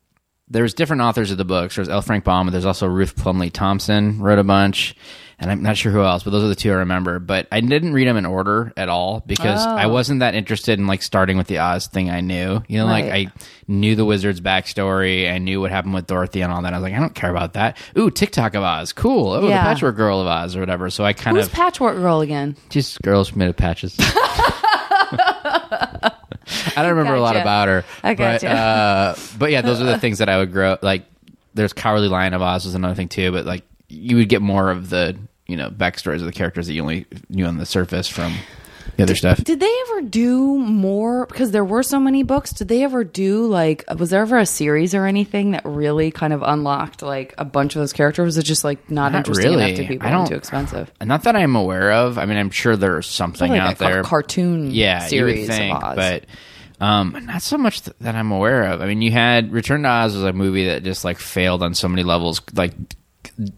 there's 0.48 0.74
different 0.74 1.02
authors 1.02 1.30
of 1.30 1.38
the 1.38 1.44
books. 1.44 1.76
There's 1.76 1.88
L. 1.88 2.02
Frank 2.02 2.24
Baum, 2.24 2.46
but 2.46 2.52
there's 2.52 2.64
also 2.66 2.86
Ruth 2.86 3.16
Plumly 3.16 3.52
Thompson 3.52 4.20
wrote 4.20 4.38
a 4.38 4.44
bunch. 4.44 4.94
And 5.38 5.50
I'm 5.50 5.62
not 5.62 5.76
sure 5.76 5.92
who 5.92 6.00
else, 6.02 6.22
but 6.22 6.30
those 6.30 6.44
are 6.44 6.48
the 6.48 6.54
two 6.54 6.70
I 6.70 6.76
remember. 6.76 7.18
But 7.18 7.46
I 7.52 7.60
didn't 7.60 7.92
read 7.92 8.08
them 8.08 8.16
in 8.16 8.24
order 8.24 8.72
at 8.74 8.88
all 8.88 9.22
because 9.26 9.66
Oh. 9.66 9.76
I 9.76 9.84
wasn't 9.84 10.20
that 10.20 10.34
interested 10.34 10.78
in 10.78 10.86
like 10.86 11.02
starting 11.02 11.36
with 11.36 11.46
the 11.46 11.58
Oz 11.58 11.88
thing 11.88 12.08
I 12.10 12.22
knew. 12.22 12.62
You 12.68 12.78
know, 12.78 12.86
like 12.86 13.04
I 13.04 13.26
knew 13.68 13.96
the 13.96 14.06
wizard's 14.06 14.40
backstory. 14.40 15.30
I 15.30 15.36
knew 15.36 15.60
what 15.60 15.70
happened 15.70 15.92
with 15.92 16.06
Dorothy 16.06 16.40
and 16.40 16.50
all 16.50 16.62
that. 16.62 16.72
I 16.72 16.78
was 16.78 16.84
like, 16.84 16.94
I 16.94 17.00
don't 17.00 17.14
care 17.14 17.28
about 17.30 17.52
that. 17.52 17.76
Ooh, 17.98 18.10
Tik-Tok 18.10 18.54
of 18.54 18.62
Oz. 18.62 18.94
Cool. 18.94 19.32
Oh, 19.32 19.46
Yeah. 19.46 19.62
the 19.62 19.68
Patchwork 19.68 19.96
Girl 19.96 20.22
of 20.22 20.26
Oz 20.26 20.56
or 20.56 20.60
whatever. 20.60 20.88
So 20.88 21.04
I 21.04 21.12
kind 21.12 21.36
Who's 21.36 21.48
of 21.48 21.52
Patchwork 21.52 21.96
Girl 21.96 22.22
again? 22.22 22.56
just 22.70 23.02
girls 23.02 23.36
made 23.36 23.50
of 23.50 23.56
patches. 23.56 23.94
I 24.00 26.12
don't 26.76 26.90
remember 26.90 27.14
a 27.14 27.20
lot 27.20 27.36
about 27.36 27.68
her. 27.68 27.84
I 28.02 28.14
but, 28.14 28.42
gotcha. 28.42 28.48
uh, 28.50 29.16
but 29.38 29.50
yeah, 29.50 29.62
those 29.62 29.80
are 29.80 29.84
the 29.84 29.98
things 29.98 30.18
that 30.18 30.28
I 30.28 30.38
would 30.38 30.52
grow. 30.52 30.78
Like, 30.80 31.04
there's 31.54 31.72
Cowardly 31.72 32.08
Lion 32.08 32.34
of 32.34 32.42
Oz 32.42 32.64
was 32.64 32.74
another 32.74 32.94
thing 32.94 33.08
too. 33.08 33.32
But 33.32 33.46
like, 33.46 33.64
you 33.88 34.16
would 34.16 34.28
get 34.28 34.42
more 34.42 34.70
of 34.70 34.90
the 34.90 35.16
you 35.46 35.56
know 35.56 35.70
backstories 35.70 36.16
of 36.20 36.26
the 36.26 36.32
characters 36.32 36.66
that 36.66 36.74
you 36.74 36.82
only 36.82 37.06
knew 37.28 37.46
on 37.46 37.58
the 37.58 37.66
surface 37.66 38.08
from 38.08 38.34
the 38.96 39.02
other 39.02 39.16
stuff. 39.16 39.42
Did 39.42 39.60
they 39.60 39.74
ever 39.88 40.02
do 40.02 40.56
more? 40.58 41.26
Because 41.26 41.50
there 41.50 41.64
were 41.64 41.82
so 41.82 41.98
many 42.00 42.22
books. 42.22 42.52
Did 42.52 42.68
they 42.68 42.82
ever 42.84 43.04
do 43.04 43.46
like? 43.46 43.84
Was 43.98 44.10
there 44.10 44.22
ever 44.22 44.38
a 44.38 44.46
series 44.46 44.94
or 44.94 45.06
anything 45.06 45.50
that 45.50 45.62
really 45.64 46.10
kind 46.10 46.32
of 46.32 46.42
unlocked 46.42 47.02
like 47.02 47.34
a 47.36 47.44
bunch 47.44 47.74
of 47.76 47.80
those 47.80 47.92
characters? 47.92 48.24
Was 48.24 48.38
it 48.38 48.44
just 48.44 48.64
like 48.64 48.90
not, 48.90 49.12
Not 49.12 49.18
interesting 49.18 49.50
really. 49.50 49.64
enough 49.64 49.76
to 49.78 49.86
people 49.86 50.08
I 50.08 50.12
and 50.12 50.26
too 50.28 50.34
expensive? 50.34 50.90
Not 51.02 51.24
that 51.24 51.36
I'm 51.36 51.56
aware 51.56 51.92
of. 51.92 52.16
I 52.16 52.26
mean, 52.26 52.38
I'm 52.38 52.50
sure 52.50 52.76
there's 52.76 53.06
something 53.08 53.50
like 53.50 53.60
out 53.60 53.78
there. 53.78 54.02
cartoon 54.02 54.70
yeah, 54.70 55.00
series 55.06 55.48
think, 55.48 55.76
of 55.76 55.82
Oz. 55.82 55.96
but 55.96 56.24
um, 56.80 57.18
not 57.26 57.42
so 57.42 57.58
much 57.58 57.82
th- 57.82 57.96
that 58.00 58.14
I'm 58.14 58.32
aware 58.32 58.64
of. 58.64 58.80
I 58.80 58.86
mean, 58.86 59.02
you 59.02 59.10
had 59.10 59.52
Return 59.52 59.82
to 59.82 59.88
Oz 59.88 60.14
was 60.14 60.24
a 60.24 60.32
movie 60.32 60.66
that 60.66 60.84
just 60.84 61.04
like 61.04 61.18
failed 61.18 61.62
on 61.62 61.74
so 61.74 61.88
many 61.88 62.02
levels, 62.02 62.40
like 62.54 62.72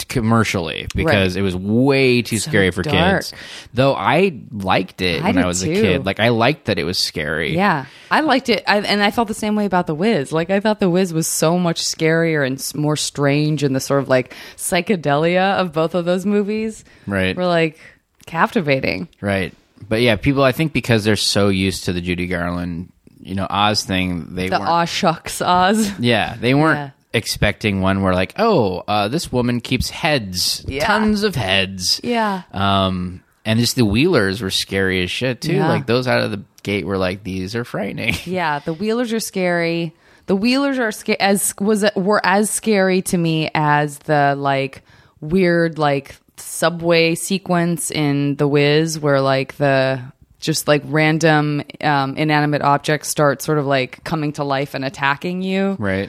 commercially 0.09 0.87
because 0.95 1.35
Right. 1.35 1.41
it 1.41 1.43
was 1.43 1.55
way 1.55 2.23
too 2.23 2.39
scary 2.39 2.71
for 2.71 2.83
dark. 2.83 3.23
kids. 3.23 3.33
Though 3.75 3.95
I 3.95 4.41
liked 4.51 5.01
it 5.03 5.23
I 5.23 5.29
when 5.29 5.39
I 5.39 5.47
was 5.47 5.63
too. 5.63 5.71
a 5.71 5.75
kid. 5.75 6.07
Like 6.07 6.21
I 6.21 6.29
liked 6.31 6.65
that 6.67 6.79
it 6.79 6.85
was 6.85 6.99
scary. 6.99 7.55
Yeah, 7.55 7.87
I 8.11 8.21
liked 8.21 8.49
it, 8.49 8.65
I, 8.67 8.79
and 8.81 9.03
I 9.03 9.11
felt 9.11 9.29
the 9.29 9.35
same 9.35 9.55
way 9.57 9.65
about 9.67 9.87
the 9.87 9.95
Wiz. 9.95 10.33
Like 10.33 10.51
I 10.51 10.61
thought 10.61 10.81
the 10.81 10.91
Wiz 10.91 11.13
was 11.13 11.27
so 11.27 11.59
much 11.59 11.83
scarier 11.83 12.47
and 12.47 12.61
more 12.81 12.97
strange, 12.97 13.63
and 13.63 13.75
the 13.75 13.81
sort 13.81 14.03
of 14.03 14.09
like 14.09 14.35
psychedelia 14.57 15.55
of 15.59 15.73
both 15.73 15.95
of 15.95 16.05
those 16.05 16.27
movies 16.27 16.85
Right. 17.07 17.37
were 17.37 17.47
like 17.47 17.79
captivating. 18.27 19.09
Right. 19.21 19.53
But 19.89 20.01
yeah, 20.03 20.17
people 20.17 20.43
I 20.43 20.53
think 20.53 20.73
because 20.73 21.05
they're 21.05 21.17
so 21.17 21.49
used 21.49 21.85
to 21.85 21.93
the 21.93 22.01
Judy 22.01 22.27
Garland, 22.27 22.93
you 23.21 23.35
know, 23.35 23.47
Oz 23.49 23.85
thing, 23.85 24.35
they 24.35 24.49
The 24.49 24.59
weren't 24.59 24.69
aw 24.69 24.85
shucks 24.85 25.41
Oz. 25.41 25.93
Yeah, 25.99 26.37
they 26.41 26.55
weren't 26.55 26.79
Yeah. 26.79 26.91
Expecting 27.13 27.81
one 27.81 28.03
where 28.03 28.15
like, 28.15 28.35
oh, 28.39 28.83
uh, 28.89 29.09
this 29.09 29.33
woman 29.33 29.61
keeps 29.61 29.91
heads, 29.91 30.65
Yeah. 30.69 30.85
tons 30.87 31.23
of 31.23 31.35
heads. 31.35 32.01
Yeah. 32.05 32.43
Um, 32.53 33.23
and 33.45 33.59
just 33.59 33.77
the 33.77 33.85
Wheelers 33.85 34.43
were 34.43 34.51
scary 34.51 35.03
as 35.03 35.11
shit 35.11 35.41
too. 35.41 35.55
Yeah. 35.55 35.69
Like 35.69 35.87
those 35.87 36.07
out 36.07 36.21
of 36.23 36.31
the 36.31 36.43
gate 36.63 36.85
were 36.87 36.99
like, 36.99 37.25
these 37.25 37.55
are 37.57 37.65
frightening. 37.65 38.15
Yeah, 38.27 38.59
the 38.59 38.75
Wheelers 38.75 39.13
are 39.13 39.21
scary. 39.21 39.95
The 40.27 40.37
Wheelers 40.37 40.79
are 40.79 40.93
sca- 40.93 41.21
as 41.23 41.55
was 41.59 41.85
were 41.97 42.21
as 42.25 42.51
scary 42.51 43.01
to 43.03 43.17
me 43.17 43.51
as 43.55 43.99
the 44.01 44.35
like 44.37 44.83
weird 45.23 45.79
like 45.79 46.17
subway 46.37 47.15
sequence 47.15 47.91
in 47.91 48.37
The 48.37 48.47
Wiz 48.47 48.99
where 48.99 49.21
like 49.23 49.57
the 49.57 50.03
just 50.39 50.69
like 50.69 50.83
random 50.87 51.63
um, 51.81 52.17
inanimate 52.17 52.63
objects 52.63 53.09
start 53.09 53.43
sort 53.43 53.59
of 53.59 53.67
like 53.67 54.03
coming 54.05 54.33
to 54.35 54.45
life 54.45 54.75
and 54.75 54.85
attacking 54.85 55.43
you. 55.43 55.77
right. 55.79 56.09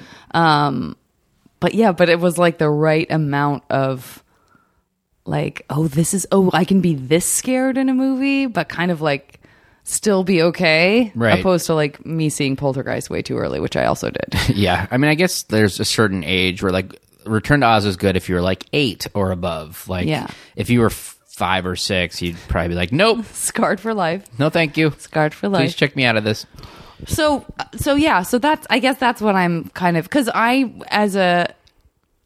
But 1.62 1.74
yeah, 1.74 1.92
but 1.92 2.08
it 2.10 2.20
was 2.22 2.38
like 2.38 2.58
the 2.58 2.70
right 2.70 3.10
amount 3.12 3.63
of 3.70 4.24
like, 5.25 5.65
oh, 5.70 5.88
this 5.88 6.13
is 6.13 6.25
oh, 6.32 6.50
I 6.54 6.63
can 6.63 6.80
be 6.80 6.96
this 6.96 7.25
scared 7.25 7.77
in 7.77 7.89
a 7.89 7.94
movie, 7.94 8.46
but 8.46 8.70
kind 8.70 8.92
of 8.92 9.01
like 9.01 9.42
still 9.84 10.24
be 10.24 10.42
okay. 10.44 11.12
Right. 11.15 11.39
Opposed 11.39 11.65
to 11.65 11.74
like 11.74 12.06
me 12.06 12.30
seeing 12.30 12.56
Poltergeist 12.56 13.10
way 13.10 13.22
too 13.22 13.38
early, 13.38 13.60
which 13.60 13.75
I 13.75 13.86
also 13.86 14.10
did. 14.10 14.36
Yeah. 14.56 14.88
I 14.89 14.96
mean, 14.98 15.12
I 15.12 15.15
guess 15.15 15.44
there's 15.44 15.80
a 15.82 15.86
certain 15.86 16.24
age 16.24 16.63
where 16.63 16.72
like 16.72 16.96
Return 17.25 17.60
to 17.60 17.65
Oz 17.68 17.86
is 17.86 17.98
good 17.98 18.15
if 18.15 18.30
you're 18.30 18.42
like 18.42 18.63
eight 18.72 19.08
or 19.13 19.32
above. 19.32 19.86
Like, 19.89 20.08
Yeah. 20.08 20.27
if 20.56 20.70
you 20.70 20.80
were 20.80 20.88
f- 20.88 21.19
five 21.39 21.65
or 21.65 21.75
six, 21.77 22.22
you'd 22.22 22.36
probably 22.50 22.69
be 22.69 22.75
like, 22.75 22.91
nope, 22.91 23.25
Scarred 23.34 23.79
for 23.79 23.93
life. 23.93 24.24
no, 24.38 24.50
thank 24.50 24.77
you. 24.77 24.91
Scarred 24.98 25.34
for 25.34 25.48
life. 25.50 25.62
Please 25.62 25.75
check 25.75 25.96
me 25.96 26.03
out 26.03 26.17
of 26.17 26.24
this. 26.25 26.46
So 27.08 27.46
uh, 27.58 27.63
so 27.77 27.96
yeah, 27.96 28.24
so 28.24 28.39
that's 28.39 28.67
I 28.69 28.79
guess 28.79 28.98
that's 28.98 29.22
what 29.22 29.34
I'm 29.36 29.69
kind 29.69 29.96
of 29.96 30.10
cuz 30.10 30.29
I 30.36 30.69
as 30.89 31.15
a 31.15 31.48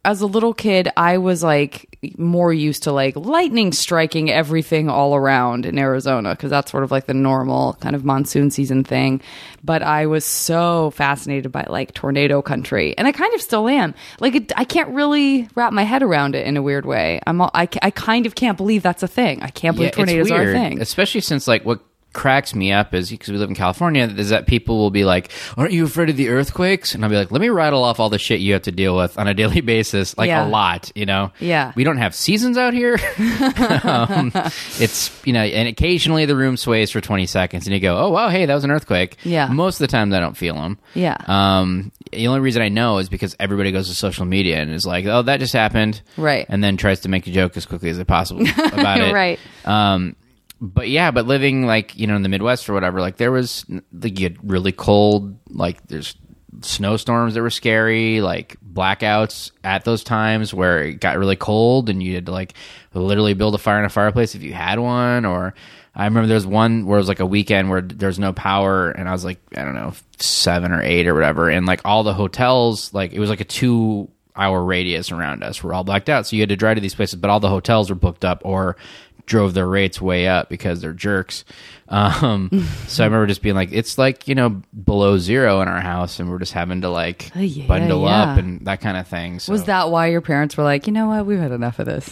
as 0.06 0.22
a 0.22 0.28
little 0.28 0.54
kid, 0.54 0.90
I 0.98 1.18
was 1.18 1.44
like 1.44 1.90
more 2.18 2.52
used 2.52 2.84
to 2.84 2.92
like 2.92 3.16
lightning 3.16 3.72
striking 3.72 4.30
everything 4.30 4.90
all 4.90 5.16
around 5.16 5.66
in 5.66 5.80
Arizona 5.80 6.32
because 6.32 6.50
that's 6.50 6.70
sort 6.70 6.84
of 6.84 6.92
like 6.92 7.06
the 7.06 7.14
normal 7.14 7.74
kind 7.80 7.96
of 7.96 8.04
monsoon 8.04 8.52
season 8.52 8.84
thing. 8.84 9.22
But 9.64 9.82
I 9.82 10.08
was 10.08 10.26
so 10.26 10.92
fascinated 10.92 11.52
by 11.52 11.66
like 11.70 11.94
tornado 11.94 12.42
country, 12.42 12.98
and 12.98 13.08
I 13.08 13.14
kind 13.14 13.34
of 13.34 13.42
still 13.42 13.70
am. 13.70 13.96
Like 14.20 14.36
it, 14.36 14.52
I 14.58 14.66
can't 14.66 14.90
really 14.90 15.48
wrap 15.56 15.72
my 15.72 15.84
head 15.84 16.04
around 16.04 16.36
it 16.36 16.46
in 16.46 16.58
a 16.58 16.62
weird 16.62 16.86
way. 16.86 17.22
I'm 17.26 17.40
all, 17.40 17.52
I, 17.54 17.70
I 17.82 17.92
kind 17.92 18.26
of 18.26 18.36
can't 18.36 18.58
believe 18.58 18.84
that's 18.84 19.04
a 19.04 19.08
thing. 19.08 19.42
I 19.42 19.50
can't 19.50 19.78
believe 19.78 19.94
tornadoes 19.94 20.32
are 20.32 20.50
a 20.50 20.54
thing. 20.54 20.82
Especially 20.82 21.22
since 21.22 21.48
like 21.48 21.64
what 21.64 21.80
cracks 22.14 22.54
me 22.56 22.72
up 22.72 22.94
is 22.94 23.10
because 23.10 23.30
we 23.30 23.38
live 23.38 23.50
in 23.50 23.56
California 23.56 24.04
is 24.06 24.30
that 24.30 24.48
people 24.48 24.78
will 24.78 24.92
be 24.92 25.04
like, 25.04 25.32
"Aren't 25.58 25.72
you 25.74 25.86
afraid 25.86 26.10
of 26.10 26.18
the 26.18 26.30
earthquakes?" 26.30 26.94
And 26.96 27.04
I'll 27.04 27.10
be 27.10 27.18
like, 27.18 27.32
"Let 27.32 27.42
me 27.42 27.50
rattle 27.50 27.84
off 27.84 28.00
all 28.00 28.10
the 28.10 28.20
shit 28.20 28.40
you 28.40 28.54
have 28.54 28.62
to 28.64 28.72
deal 28.72 28.96
with 28.96 29.18
on 29.18 29.28
a 29.28 29.34
daily 29.42 29.62
basis, 29.62 30.18
like 30.18 30.28
Yeah. 30.28 30.46
a 30.46 30.48
lot." 30.48 30.92
You 30.96 31.06
know? 31.06 31.32
Yeah. 31.40 31.72
We 31.76 31.84
don't 31.84 31.98
have 31.98 32.16
seasons 32.16 32.58
out 32.58 32.74
here. 32.74 32.98
um, 33.84 34.32
it's 34.80 35.12
you 35.26 35.34
know, 35.34 35.42
and 35.42 35.68
occasionally 35.68 36.26
the 36.26 36.36
room 36.36 36.58
sways 36.58 36.92
for 36.92 37.02
twenty 37.02 37.26
seconds, 37.26 37.66
and 37.66 37.74
you 37.74 37.80
go, 37.80 37.98
"Oh 37.98 38.10
wow, 38.10 38.30
hey, 38.30 38.46
that 38.46 38.54
was 38.54 38.64
an 38.64 38.72
earthquake." 38.72 39.18
Yeah. 39.24 39.48
Most 39.48 39.76
of 39.76 39.80
the 39.88 39.92
times 39.92 40.14
I 40.14 40.20
don't 40.20 40.38
feel 40.38 40.56
them. 40.56 40.78
Yeah. 40.94 41.18
Um, 41.28 41.92
the 42.12 42.28
only 42.28 42.42
reason 42.42 42.62
I 42.62 42.70
know 42.70 43.00
is 43.00 43.10
because 43.10 43.36
everybody 43.40 43.72
goes 43.72 43.90
to 43.90 43.96
social 43.96 44.26
media 44.26 44.58
and 44.62 44.72
is 44.72 44.86
like, 44.86 45.06
"Oh, 45.06 45.22
that 45.24 45.40
just 45.40 45.54
happened," 45.54 46.02
Right. 46.18 46.46
and 46.50 46.64
then 46.64 46.78
tries 46.78 47.02
to 47.02 47.10
make 47.10 47.28
a 47.28 47.32
joke 47.32 47.58
as 47.58 47.66
quickly 47.66 47.90
as 47.90 48.04
possible 48.04 48.42
about 48.74 49.02
it. 49.02 49.14
Right. 49.14 49.40
Um, 49.66 50.16
but 50.64 50.88
yeah, 50.88 51.12
but 51.12 51.28
living 51.28 51.66
like 51.66 51.98
you 51.98 52.08
know 52.08 52.16
in 52.16 52.24
the 52.24 52.30
Midwest 52.30 52.70
or 52.70 52.74
whatever, 52.74 53.02
like 53.02 53.18
there 53.18 53.34
was 53.34 53.66
like 53.92 54.18
you 54.18 54.28
had 54.28 54.50
really 54.50 54.72
cold, 54.72 55.38
like 55.50 55.86
there's 55.88 56.16
snowstorms 56.62 57.34
that 57.34 57.42
were 57.42 57.50
scary, 57.50 58.22
like 58.22 58.56
blackouts 58.66 59.52
at 59.66 59.84
those 59.84 60.06
times 60.06 60.54
where 60.54 60.84
it 60.84 61.02
got 61.02 61.18
really 61.18 61.36
cold 61.36 61.90
and 61.90 62.02
you 62.02 62.16
had 62.16 62.28
to 62.28 62.32
like 62.32 62.54
literally 62.94 63.34
build 63.34 63.56
a 63.56 63.58
fire 63.58 63.80
in 63.80 63.84
a 63.84 63.90
fireplace 63.90 64.36
if 64.36 64.42
you 64.42 64.54
had 64.54 64.80
one. 64.80 65.26
Or 65.26 65.54
I 65.94 66.06
remember 66.06 66.28
there 66.28 66.36
was 66.36 66.48
one 66.48 66.86
where 66.86 66.98
it 66.98 67.02
was 67.02 67.10
like 67.10 67.20
a 67.20 67.26
weekend 67.26 67.70
where 67.70 67.82
there 67.82 68.08
was 68.08 68.20
no 68.20 68.32
power 68.32 68.90
and 68.90 69.10
I 69.10 69.12
was 69.12 69.26
like 69.26 69.42
I 69.58 69.66
don't 69.66 69.76
know 69.76 69.94
seven 70.18 70.72
or 70.72 70.82
eight 70.82 71.08
or 71.08 71.14
whatever, 71.14 71.50
and 71.50 71.66
like 71.66 71.82
all 71.84 72.04
the 72.04 72.14
hotels, 72.14 72.94
like 72.94 73.12
it 73.12 73.20
was 73.20 73.30
like 73.30 73.42
a 73.42 73.46
two 73.46 74.10
hour 74.34 74.64
radius 74.64 75.12
around 75.12 75.44
us 75.44 75.62
were 75.62 75.74
all 75.74 75.84
blacked 75.84 76.10
out. 76.10 76.26
So 76.26 76.38
you 76.38 76.42
had 76.42 76.50
to 76.50 76.56
drive 76.56 76.76
to 76.76 76.82
these 76.82 76.96
places, 76.96 77.20
but 77.20 77.30
all 77.30 77.42
the 77.42 77.50
hotels 77.50 77.90
were 77.90 77.96
booked 77.96 78.24
up 78.24 78.42
or 78.46 78.78
drove 79.26 79.54
their 79.54 79.68
rates 79.68 80.02
way 80.02 80.28
up 80.28 80.50
because 80.50 80.82
they're 80.82 80.94
jerks. 80.94 81.46
Um, 81.90 82.50
so 82.88 83.04
I 83.04 83.08
remember 83.08 83.28
just 83.28 83.42
being 83.42 83.56
like, 83.56 83.70
it's 83.72 83.98
like, 83.98 84.28
you 84.28 84.36
know, 84.36 84.62
below 84.84 85.18
zero 85.18 85.62
in 85.62 85.68
our 85.68 85.80
house 85.80 86.20
and 86.20 86.30
we're 86.30 86.40
just 86.40 86.54
having 86.54 86.82
to 86.82 86.90
like 86.90 87.32
yeah, 87.36 87.68
bundle 87.68 88.04
yeah. 88.04 88.24
up 88.24 88.38
and 88.38 88.66
that 88.66 88.82
kind 88.82 88.98
of 88.98 89.08
thing. 89.08 89.40
So, 89.40 89.52
Was 89.52 89.66
that 89.66 89.90
why 89.90 90.08
your 90.08 90.22
parents 90.22 90.58
were 90.58 90.64
like, 90.64 90.88
you 90.88 90.94
know 90.94 91.08
what, 91.08 91.26
we've 91.26 91.40
had 91.40 91.52
enough 91.52 91.80
of 91.80 91.86
this? 91.86 92.10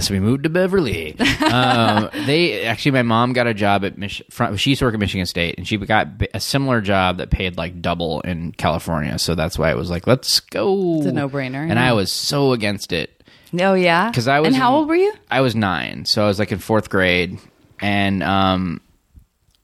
so 0.00 0.14
we 0.14 0.20
moved 0.20 0.44
to 0.44 0.48
Beverly. 0.48 1.18
um, 1.20 2.08
they 2.26 2.64
actually, 2.64 2.92
my 2.92 3.02
mom 3.02 3.32
got 3.32 3.46
a 3.46 3.54
job 3.54 3.84
at 3.84 3.98
Mich- 3.98 4.22
front, 4.30 4.58
she 4.58 4.70
used 4.70 4.80
to 4.80 4.86
work 4.86 4.94
at 4.94 5.00
Michigan 5.00 5.26
State 5.26 5.56
and 5.58 5.66
she 5.66 5.76
got 5.76 6.08
a 6.34 6.40
similar 6.40 6.80
job 6.80 7.18
that 7.18 7.30
paid 7.30 7.56
like 7.56 7.82
double 7.82 8.20
in 8.22 8.52
California. 8.52 9.18
So 9.18 9.34
that's 9.34 9.58
why 9.58 9.70
it 9.70 9.76
was 9.76 9.90
like, 9.90 10.06
let's 10.06 10.40
go. 10.40 10.98
It's 10.98 11.06
a 11.06 11.12
no-brainer, 11.12 11.60
And 11.60 11.74
yeah. 11.74 11.90
I 11.90 11.92
was 11.92 12.10
so 12.10 12.52
against 12.52 12.92
it. 12.92 13.17
Oh 13.60 13.74
yeah, 13.74 14.10
'Cause 14.12 14.28
I 14.28 14.40
was 14.40 14.48
And 14.48 14.56
how 14.56 14.70
in- 14.70 14.74
old 14.80 14.88
were 14.88 14.96
you? 14.96 15.12
I 15.30 15.40
was 15.40 15.54
nine, 15.54 16.04
so 16.04 16.24
I 16.24 16.26
was 16.26 16.38
like 16.38 16.52
in 16.52 16.58
fourth 16.58 16.90
grade, 16.90 17.38
and 17.80 18.22
um, 18.22 18.80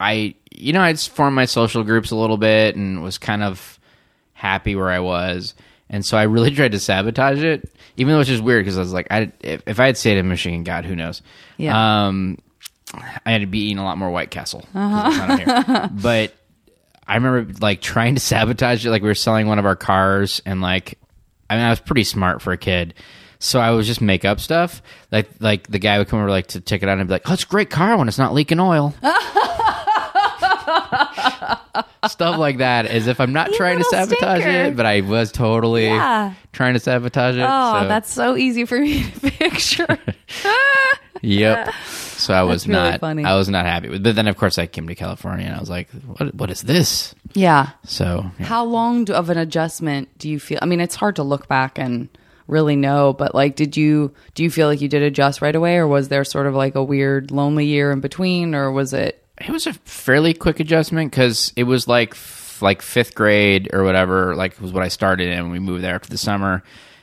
I, 0.00 0.34
you 0.50 0.72
know, 0.72 0.80
I 0.82 0.92
just 0.92 1.10
formed 1.10 1.34
my 1.36 1.44
social 1.46 1.82
groups 1.84 2.10
a 2.10 2.16
little 2.16 2.36
bit 2.38 2.76
and 2.76 3.02
was 3.02 3.18
kind 3.18 3.42
of 3.42 3.78
happy 4.32 4.76
where 4.76 4.90
I 4.90 5.00
was, 5.00 5.54
and 5.90 6.04
so 6.04 6.16
I 6.16 6.24
really 6.24 6.50
tried 6.54 6.72
to 6.72 6.80
sabotage 6.80 7.42
it, 7.42 7.70
even 7.96 8.12
though 8.14 8.20
it's 8.20 8.28
just 8.28 8.42
weird 8.42 8.64
because 8.64 8.76
I 8.76 8.80
was 8.80 8.92
like, 8.92 9.08
I 9.10 9.32
if, 9.40 9.62
if 9.66 9.80
I 9.80 9.86
had 9.86 9.96
stayed 9.96 10.18
in 10.18 10.28
Michigan, 10.28 10.64
God, 10.64 10.84
who 10.84 10.96
knows? 10.96 11.22
Yeah. 11.56 12.06
Um, 12.06 12.38
I 13.24 13.32
had 13.32 13.40
to 13.40 13.46
be 13.46 13.58
eating 13.60 13.78
a 13.78 13.84
lot 13.84 13.98
more 13.98 14.10
White 14.10 14.30
Castle, 14.30 14.60
it's 14.60 14.74
not 14.74 15.30
on 15.30 15.38
here. 15.38 15.90
but. 15.92 16.34
I 17.06 17.16
remember 17.16 17.52
like 17.60 17.82
trying 17.82 18.14
to 18.14 18.20
sabotage 18.22 18.86
it. 18.86 18.90
Like 18.90 19.02
we 19.02 19.08
were 19.08 19.14
selling 19.14 19.46
one 19.46 19.58
of 19.58 19.66
our 19.66 19.76
cars, 19.76 20.40
and 20.46 20.62
like, 20.62 20.98
I 21.50 21.56
mean, 21.56 21.62
I 21.66 21.68
was 21.68 21.78
pretty 21.78 22.04
smart 22.04 22.40
for 22.40 22.50
a 22.54 22.56
kid, 22.56 22.94
so 23.38 23.60
I 23.60 23.70
would 23.70 23.84
just 23.84 24.00
make 24.00 24.24
up 24.24 24.40
stuff. 24.40 24.82
Like, 25.12 25.28
like 25.40 25.66
the 25.68 25.78
guy 25.78 25.98
would 25.98 26.08
come 26.08 26.18
over 26.20 26.30
like 26.30 26.48
to 26.48 26.60
check 26.60 26.82
it 26.82 26.88
out 26.88 26.98
and 26.98 27.06
be 27.08 27.12
like, 27.14 27.28
"Oh, 27.28 27.32
it's 27.34 27.44
a 27.44 27.46
great 27.46 27.70
car 27.70 27.96
when 27.96 28.08
it's 28.08 28.18
not 28.18 28.34
leaking 28.34 28.60
oil." 28.60 28.94
stuff 32.08 32.38
like 32.38 32.58
that, 32.58 32.86
as 32.86 33.06
if 33.06 33.20
I'm 33.20 33.32
not 33.32 33.52
trying 33.54 33.78
to 33.78 33.84
sabotage 33.84 34.40
stinker. 34.42 34.68
it, 34.70 34.76
but 34.76 34.86
I 34.86 35.00
was 35.00 35.32
totally 35.32 35.86
Yeah. 35.86 36.34
trying 36.52 36.74
to 36.74 36.80
sabotage 36.80 37.36
it. 37.36 37.44
Oh, 37.48 37.80
so- 37.82 37.88
that's 37.88 38.12
so 38.12 38.36
easy 38.36 38.64
for 38.64 38.78
me 38.78 39.04
to 39.04 39.20
picture. 39.30 39.98
Yep. 41.22 41.72
So 42.16 42.34
I 42.34 42.42
was 42.42 42.66
really 42.68 42.90
not. 42.90 43.00
funny. 43.00 43.24
I 43.24 43.34
was 43.34 43.48
not 43.48 43.64
happy 43.66 43.88
with. 43.88 44.02
But 44.04 44.14
then, 44.14 44.28
of 44.28 44.36
course, 44.36 44.58
I 44.58 44.66
came 44.66 44.86
to 44.88 44.94
California, 44.94 45.46
and 45.46 45.56
I 45.56 45.60
was 45.60 45.70
like, 45.70 45.88
"What? 45.90 46.34
What 46.34 46.50
is 46.50 46.62
this?" 46.62 47.14
yeah. 47.34 47.70
So 47.84 48.30
yeah. 48.38 48.46
How 48.46 48.64
long 48.64 49.06
do, 49.06 49.14
of 49.14 49.30
an 49.30 49.38
adjustment 49.38 50.08
do 50.18 50.28
you 50.28 50.38
feel? 50.38 50.58
I 50.62 50.66
mean, 50.66 50.80
it's 50.80 50.94
hard 50.94 51.16
to 51.16 51.22
look 51.22 51.48
back 51.48 51.78
and 51.78 52.08
really 52.46 52.76
know, 52.76 53.12
but 53.12 53.34
like, 53.34 53.56
did 53.56 53.76
you 53.76 54.12
do 54.34 54.42
you 54.42 54.50
feel 54.50 54.68
like 54.68 54.80
you 54.80 54.88
did 54.88 55.02
adjust 55.02 55.42
right 55.42 55.54
away, 55.54 55.76
or 55.76 55.86
was 55.86 56.08
there 56.08 56.24
sort 56.24 56.46
of 56.46 56.54
like 56.54 56.74
a 56.74 56.82
weird 56.84 57.30
lonely 57.30 57.66
year 57.66 57.90
in 57.92 58.00
between, 58.00 58.54
or 58.54 58.70
was 58.70 58.92
it? 58.92 59.20
it 59.38 59.50
was 59.50 59.66
a 59.66 59.72
fairly 59.72 60.32
quick 60.32 60.60
adjustment 60.60 61.10
because 61.10 61.52
it 61.56 61.64
was 61.64 61.88
like 61.88 62.12
f- 62.12 62.62
like 62.62 62.82
fifth 62.82 63.14
grade 63.14 63.68
or 63.72 63.82
whatever. 63.82 64.34
Like 64.36 64.60
was 64.60 64.72
what 64.72 64.82
I 64.82 64.88
started 64.88 65.28
in. 65.28 65.42
when 65.42 65.52
We 65.52 65.58
moved 65.58 65.82
there 65.82 65.94
after 65.94 66.10
the 66.10 66.18
summer. 66.18 66.62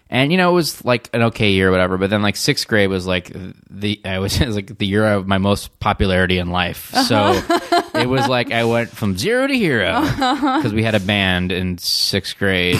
And 0.09 0.29
you 0.31 0.37
know 0.37 0.49
it 0.51 0.53
was 0.53 0.83
like 0.83 1.09
an 1.13 1.21
okay 1.23 1.51
year, 1.51 1.69
or 1.69 1.71
whatever. 1.71 1.97
But 1.97 2.09
then 2.09 2.21
like 2.21 2.35
sixth 2.35 2.67
grade 2.67 2.89
was 2.89 3.07
like 3.07 3.31
the 3.69 4.01
I 4.03 4.19
was, 4.19 4.39
was 4.45 4.55
like 4.55 4.77
the 4.77 4.85
year 4.85 5.05
of 5.05 5.27
my 5.27 5.37
most 5.37 5.77
popularity 5.79 6.37
in 6.37 6.49
life. 6.49 6.91
So 7.07 7.41
it 8.01 8.07
was 8.07 8.27
like 8.27 8.51
I 8.51 8.63
went 8.63 8.89
from 8.89 9.17
zero 9.17 9.47
to 9.47 9.53
hero 9.55 10.01
because 10.15 10.73
we 10.73 10.83
had 10.83 10.95
a 10.95 10.99
band 10.99 11.51
in 11.51 11.77
sixth 11.77 12.37
grade 12.37 12.79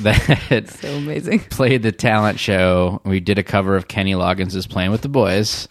that 0.00 0.68
So 0.70 0.88
amazing. 0.96 1.40
played 1.40 1.82
the 1.82 1.92
talent 1.92 2.38
show. 2.38 3.00
We 3.04 3.20
did 3.20 3.38
a 3.38 3.42
cover 3.42 3.76
of 3.76 3.88
Kenny 3.88 4.12
Loggins' 4.14 4.68
"Playing 4.68 4.90
with 4.90 5.02
the 5.02 5.08
Boys," 5.08 5.68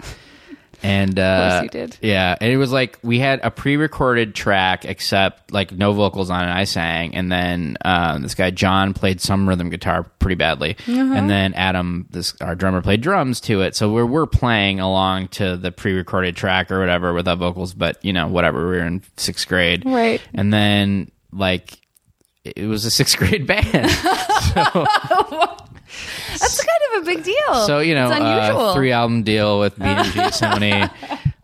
and 0.83 1.17
uh, 1.19 1.63
did. 1.71 1.97
Yeah, 2.01 2.35
and 2.39 2.51
it 2.51 2.57
was 2.57 2.71
like 2.71 2.97
we 3.03 3.19
had 3.19 3.39
a 3.43 3.51
pre-recorded 3.51 4.33
track, 4.35 4.85
except 4.85 5.51
like 5.51 5.71
no 5.71 5.93
vocals 5.93 6.29
on 6.29 6.47
it. 6.47 6.51
I 6.51 6.63
sang, 6.63 7.15
and 7.15 7.31
then 7.31 7.77
um, 7.83 8.21
this 8.21 8.35
guy 8.35 8.51
John 8.51 8.93
played 8.93 9.21
some 9.21 9.47
rhythm 9.47 9.69
guitar 9.69 10.03
pretty 10.19 10.35
badly, 10.35 10.77
Uh-huh. 10.87 10.91
and 11.15 11.29
then 11.29 11.53
Adam, 11.53 12.07
this 12.09 12.33
our 12.41 12.55
drummer, 12.55 12.81
played 12.81 13.01
drums 13.01 13.41
to 13.41 13.61
it. 13.61 13.75
So 13.75 13.91
we're 13.91 14.05
we're 14.05 14.25
playing 14.27 14.79
along 14.79 15.29
to 15.29 15.57
the 15.57 15.71
pre-recorded 15.71 16.35
track 16.35 16.71
or 16.71 16.79
whatever 16.79 17.13
without 17.13 17.37
vocals, 17.37 17.73
but 17.73 18.03
you 18.03 18.13
know 18.13 18.27
whatever. 18.27 18.59
We 18.69 18.77
were 18.77 18.85
in 18.85 19.01
sixth 19.17 19.47
grade, 19.47 19.83
Right. 19.85 20.21
And 20.33 20.53
then 20.53 21.11
like. 21.31 21.77
It 22.43 22.67
was 22.67 22.85
a 22.85 22.91
sixth 22.91 23.17
grade 23.17 23.45
band. 23.45 23.65
That's 26.31 26.63
kind 26.63 26.95
of 26.95 27.03
a 27.03 27.05
big 27.05 27.23
deal. 27.23 27.65
So 27.67 27.79
you 27.79 27.93
know, 27.93 28.09
uh, 28.09 28.73
three 28.73 28.91
album 28.91 29.23
deal 29.23 29.59
with 29.59 29.75
B&G 29.79 29.85
Sony. 30.31 30.89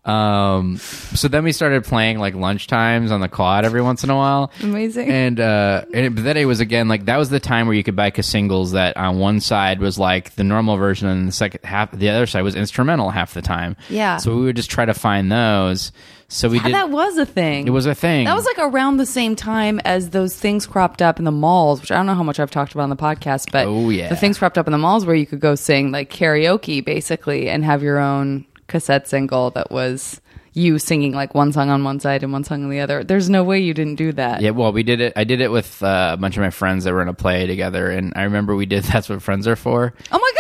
Um, 0.08 0.78
so 0.78 1.28
then 1.28 1.44
we 1.44 1.52
started 1.52 1.84
playing 1.84 2.18
like 2.18 2.34
lunch 2.34 2.68
times 2.68 3.12
on 3.12 3.20
the 3.20 3.28
quad 3.28 3.66
every 3.66 3.82
once 3.82 4.04
in 4.06 4.10
a 4.10 4.16
while. 4.16 4.52
Amazing. 4.64 5.10
And 5.10 5.40
uh, 5.40 5.84
and 5.94 6.06
it, 6.06 6.16
but 6.16 6.24
then 6.24 6.38
it 6.38 6.46
was 6.46 6.62
again 6.62 6.88
like 6.88 7.06
that 7.06 7.18
was 7.18 7.30
the 7.30 7.42
time 7.42 7.68
where 7.68 7.76
you 7.76 7.84
could 7.84 7.96
buy 7.96 8.10
singles 8.12 8.72
that 8.72 8.96
on 8.96 9.20
one 9.20 9.42
side 9.42 9.80
was 9.80 10.00
like 10.00 10.34
the 10.36 10.44
normal 10.44 10.78
version 10.78 11.10
and 11.10 11.28
the 11.28 11.32
second 11.34 11.64
half 11.64 11.92
the 11.92 12.10
other 12.10 12.26
side 12.26 12.42
was 12.42 12.56
instrumental 12.56 13.10
half 13.10 13.34
the 13.34 13.42
time. 13.42 13.76
Yeah. 13.90 14.18
So 14.18 14.36
we 14.36 14.44
would 14.46 14.56
just 14.56 14.72
try 14.72 14.86
to 14.86 14.94
find 14.94 15.32
those. 15.32 15.92
So 16.30 16.50
we 16.50 16.60
did. 16.60 16.74
that 16.74 16.90
was 16.90 17.18
a 17.18 17.26
thing. 17.26 17.68
it 17.68 17.72
was 17.72 17.86
a 17.86 17.96
thing. 17.96 18.26
That 18.26 18.36
was 18.36 18.46
like 18.46 18.58
around 18.60 18.98
the 18.98 19.06
same 19.06 19.36
time 19.36 19.80
as 19.86 20.10
those 20.10 20.36
things 20.36 20.68
cropped 20.68 21.02
up 21.02 21.20
in 21.20 21.26
the 21.26 21.32
malls, 21.32 21.80
which 21.80 21.92
I 21.92 21.96
don't 21.96 22.06
know 22.06 22.16
how 22.16 22.24
much 22.24 22.40
I've 22.40 22.52
talked 22.52 22.74
about 22.74 22.84
on 22.84 22.90
the 22.90 22.96
podcast, 22.98 23.52
but 23.52 23.66
Oh, 23.68 23.90
yeah. 23.90 24.10
the 24.10 24.16
things 24.18 24.38
cropped 24.38 24.58
up 24.58 24.68
in 24.68 24.72
the 24.74 24.78
malls 24.78 25.06
where 25.06 25.16
you 25.16 25.26
could 25.26 25.40
go 25.40 25.56
sing 25.56 25.92
like 25.92 26.12
karaoke 26.12 26.84
basically 26.84 27.50
and 27.50 27.64
have 27.64 27.82
your 27.82 27.98
own 27.98 28.46
cassette 28.68 29.08
single 29.08 29.52
that 29.52 29.72
was 29.72 30.20
you 30.54 30.80
singing 30.80 31.14
like 31.14 31.36
one 31.36 31.54
song 31.54 31.70
on 31.70 31.84
one 31.84 32.00
side 32.00 32.24
and 32.24 32.34
one 32.34 32.44
song 32.44 32.64
on 32.64 32.70
the 32.72 32.80
other. 32.80 33.04
There's 33.04 33.30
no 33.30 33.44
way 33.44 33.60
you 33.60 33.74
didn't 33.76 33.96
do 33.96 34.12
that. 34.14 34.42
Yeah, 34.42 34.50
well, 34.50 34.74
we 34.74 34.82
did 34.84 35.00
it. 35.00 35.14
I 35.16 35.24
did 35.24 35.40
it 35.40 35.52
with 35.52 35.82
uh, 35.84 36.10
a 36.14 36.18
bunch 36.18 36.36
of 36.36 36.42
my 36.42 36.50
friends 36.50 36.84
that 36.84 36.94
were 36.94 37.02
in 37.04 37.08
a 37.08 37.14
play 37.14 37.46
together, 37.46 37.90
and 37.92 38.12
I 38.16 38.24
remember 38.24 38.56
we 38.56 38.66
did. 38.66 38.84
That's 38.92 39.08
what 39.08 39.22
friends 39.22 39.48
are 39.48 39.56
for. 39.56 39.94
Oh 40.12 40.18
my 40.20 40.32
god. 40.36 40.37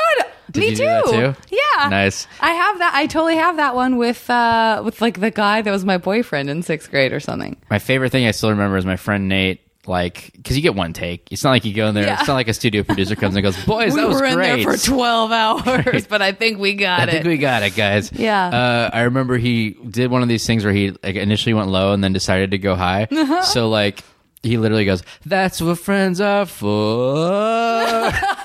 Did 0.51 0.61
Me 0.61 0.69
too. 0.75 1.01
too? 1.09 1.35
Yeah. 1.49 1.89
Nice. 1.89 2.27
I 2.39 2.51
have 2.51 2.79
that. 2.79 2.93
I 2.95 3.07
totally 3.07 3.35
have 3.35 3.57
that 3.57 3.75
one 3.75 3.97
with 3.97 4.29
uh 4.29 4.81
with 4.85 5.01
like 5.01 5.19
the 5.19 5.31
guy 5.31 5.61
that 5.61 5.71
was 5.71 5.83
my 5.85 5.97
boyfriend 5.97 6.49
in 6.49 6.63
sixth 6.63 6.89
grade 6.89 7.13
or 7.13 7.19
something. 7.19 7.57
My 7.69 7.79
favorite 7.79 8.11
thing 8.11 8.25
I 8.25 8.31
still 8.31 8.49
remember 8.51 8.77
is 8.77 8.85
my 8.85 8.95
friend 8.97 9.27
Nate. 9.27 9.61
Like, 9.85 10.33
because 10.35 10.57
you 10.57 10.61
get 10.61 10.75
one 10.75 10.91
take. 10.91 11.31
It's 11.31 11.45
not 11.45 11.51
like 11.51 11.63
you 11.63 11.73
go 11.73 11.87
in 11.87 11.95
there. 11.95 12.03
Yeah. 12.03 12.19
It's 12.19 12.27
not 12.27 12.33
like 12.33 12.49
a 12.49 12.53
studio 12.53 12.83
producer 12.83 13.15
comes 13.15 13.37
and 13.37 13.43
goes, 13.43 13.55
"Boys, 13.63 13.93
we 13.93 14.01
that 14.01 14.09
was 14.09 14.19
were 14.19 14.27
in 14.27 14.37
there 14.37 14.61
for 14.61 14.75
twelve 14.75 15.31
hours, 15.33 16.05
but 16.07 16.21
I 16.21 16.33
think 16.33 16.59
we 16.59 16.73
got 16.73 16.99
I 16.99 17.03
it. 17.03 17.07
I 17.07 17.11
think 17.13 17.25
we 17.25 17.37
got 17.37 17.63
it, 17.63 17.73
guys. 17.73 18.11
Yeah. 18.11 18.47
Uh, 18.47 18.89
I 18.91 19.03
remember 19.03 19.37
he 19.37 19.69
did 19.89 20.11
one 20.11 20.21
of 20.23 20.27
these 20.27 20.45
things 20.45 20.65
where 20.65 20.73
he 20.73 20.89
like 20.91 21.15
initially 21.15 21.53
went 21.53 21.69
low 21.69 21.93
and 21.93 22.03
then 22.03 22.11
decided 22.11 22.51
to 22.51 22.57
go 22.57 22.75
high. 22.75 23.07
Uh-huh. 23.09 23.43
So 23.43 23.69
like 23.69 24.03
he 24.43 24.57
literally 24.57 24.83
goes, 24.83 25.03
"That's 25.25 25.61
what 25.61 25.79
friends 25.79 26.19
are 26.19 26.45
for." 26.45 28.11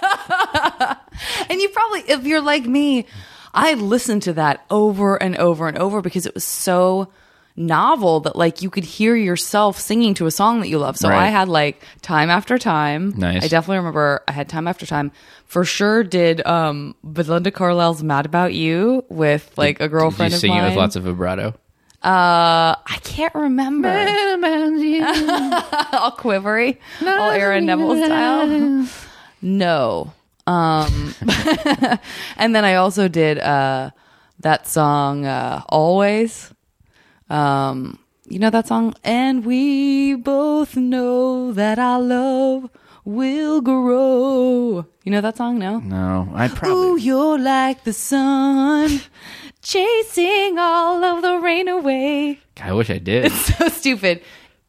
And 1.51 1.61
you 1.61 1.69
probably, 1.71 2.01
if 2.09 2.25
you're 2.25 2.41
like 2.41 2.65
me, 2.67 3.07
I 3.55 3.75
listened 3.75 4.23
to 4.23 4.33
that 4.35 4.65
over 4.71 5.21
and 5.23 5.37
over 5.37 5.69
and 5.69 5.77
over 5.79 6.01
because 6.01 6.25
it 6.27 6.35
was 6.35 6.45
so 6.45 7.09
novel 7.55 8.21
that 8.21 8.35
like 8.35 8.63
you 8.63 8.71
could 8.71 8.85
hear 8.85 9.15
yourself 9.15 9.79
singing 9.79 10.15
to 10.15 10.25
a 10.25 10.31
song 10.31 10.61
that 10.61 10.69
you 10.69 10.79
love. 10.79 10.97
So 10.97 11.11
Right. 11.11 11.25
I 11.25 11.27
had 11.27 11.51
like 11.51 11.83
time 12.01 12.31
after 12.31 12.57
time. 12.57 13.13
Nice. 13.15 13.45
I 13.45 13.49
definitely 13.49 13.77
remember 13.77 14.23
I 14.27 14.33
had 14.33 14.49
time 14.49 14.67
after 14.67 14.87
time. 14.87 15.13
For 15.45 15.63
sure 15.67 16.03
did 16.03 16.45
um 16.47 16.95
Belinda 17.05 17.51
Carlisle's 17.51 18.03
Mad 18.03 18.25
About 18.25 18.55
You 18.55 19.05
with 19.11 19.53
like 19.59 19.81
a 19.81 19.85
Did 19.85 19.91
girlfriend 19.91 20.33
you 20.33 20.37
of 20.37 20.41
sing 20.41 20.55
it 20.55 20.65
with 20.65 20.77
lots 20.77 20.97
of 20.97 21.03
vibrato? 21.03 21.49
uh 22.03 22.75
I 22.75 22.99
can't 23.05 23.35
remember. 23.35 23.89
all 25.93 26.11
quivery, 26.13 26.79
all 27.03 27.31
Aaron 27.31 27.67
Neville 27.67 28.03
style. 28.05 28.89
No. 29.43 30.13
Um, 30.47 31.15
and 32.37 32.55
then 32.55 32.65
I 32.65 32.75
also 32.75 33.09
did 33.09 33.39
uh, 33.39 33.91
that 34.41 34.67
song 34.67 35.27
uh, 35.27 35.63
"Always." 35.69 36.53
Um, 37.31 37.99
you 38.29 38.39
know 38.39 38.51
that 38.51 38.67
song, 38.69 38.95
and 39.05 39.45
we 39.45 40.15
both 40.15 40.77
know 40.77 41.53
that 41.53 41.79
our 41.79 42.01
love 42.01 42.71
will 43.05 43.61
grow. 43.61 44.87
You 45.05 45.13
know 45.13 45.21
that 45.21 45.37
song? 45.37 45.59
No. 45.59 45.79
No, 45.81 46.31
I 46.35 46.49
probably. 46.49 46.77
Ooh, 46.77 46.97
you're 46.97 47.39
like 47.39 47.85
the 47.85 47.93
sun, 47.93 49.01
chasing 49.63 50.59
all 50.59 51.05
of 51.05 51.23
the 51.23 51.39
rain 51.39 51.69
away. 51.69 52.41
I 52.61 52.73
wish 52.73 52.91
I 52.91 52.99
did. 52.99 53.27
It's 53.27 53.57
so 53.57 53.69
stupid. 53.69 54.23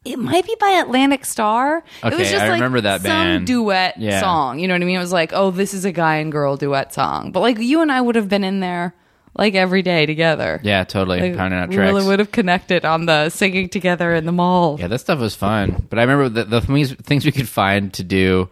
It 0.05 0.19
might 0.19 0.45
be 0.45 0.55
by 0.59 0.69
Atlantic 0.81 1.23
Starr. 1.25 1.77
it 1.77 2.03
was 2.03 2.13
Okay, 2.15 2.23
just 2.23 2.35
I 2.35 2.47
like 2.49 2.53
remember 2.55 2.81
that 2.81 3.01
some 3.01 3.09
band. 3.09 3.47
duet 3.47 3.95
Yeah. 3.97 4.19
song. 4.19 4.59
You 4.59 4.67
know 4.67 4.73
what 4.73 4.81
I 4.81 4.85
mean? 4.85 4.97
It 4.97 4.99
was 4.99 5.13
like, 5.13 5.31
oh, 5.33 5.51
this 5.51 5.73
is 5.73 5.85
a 5.85 5.91
guy 5.91 6.17
and 6.17 6.31
girl 6.31 6.57
duet 6.57 6.93
song. 6.93 7.31
But 7.31 7.39
like 7.39 7.57
you 7.59 7.81
and 7.81 7.91
I 7.91 8.01
would 8.01 8.15
have 8.15 8.27
been 8.27 8.43
in 8.43 8.59
there 8.59 8.93
like 9.35 9.55
every 9.55 9.81
day 9.81 10.05
together. 10.05 10.59
Yeah, 10.63 10.83
totally. 10.83 11.21
Like, 11.21 11.37
Pounding 11.37 11.59
out 11.59 11.69
we 11.69 11.75
tracks. 11.75 11.91
really 11.93 12.05
would 12.05 12.19
have 12.19 12.31
connected 12.31 12.85
on 12.85 13.05
the 13.05 13.29
singing 13.29 13.69
together 13.69 14.13
in 14.13 14.25
the 14.25 14.31
mall. 14.31 14.77
Yeah, 14.79 14.87
that 14.89 14.99
stuff 14.99 15.19
was 15.19 15.35
fun. 15.35 15.87
But 15.89 15.99
I 15.99 16.03
remember 16.03 16.29
the, 16.29 16.43
the 16.45 16.61
things, 16.61 16.93
things 16.95 17.25
we 17.25 17.31
could 17.31 17.49
find 17.49 17.91
to 17.93 18.03
do 18.03 18.49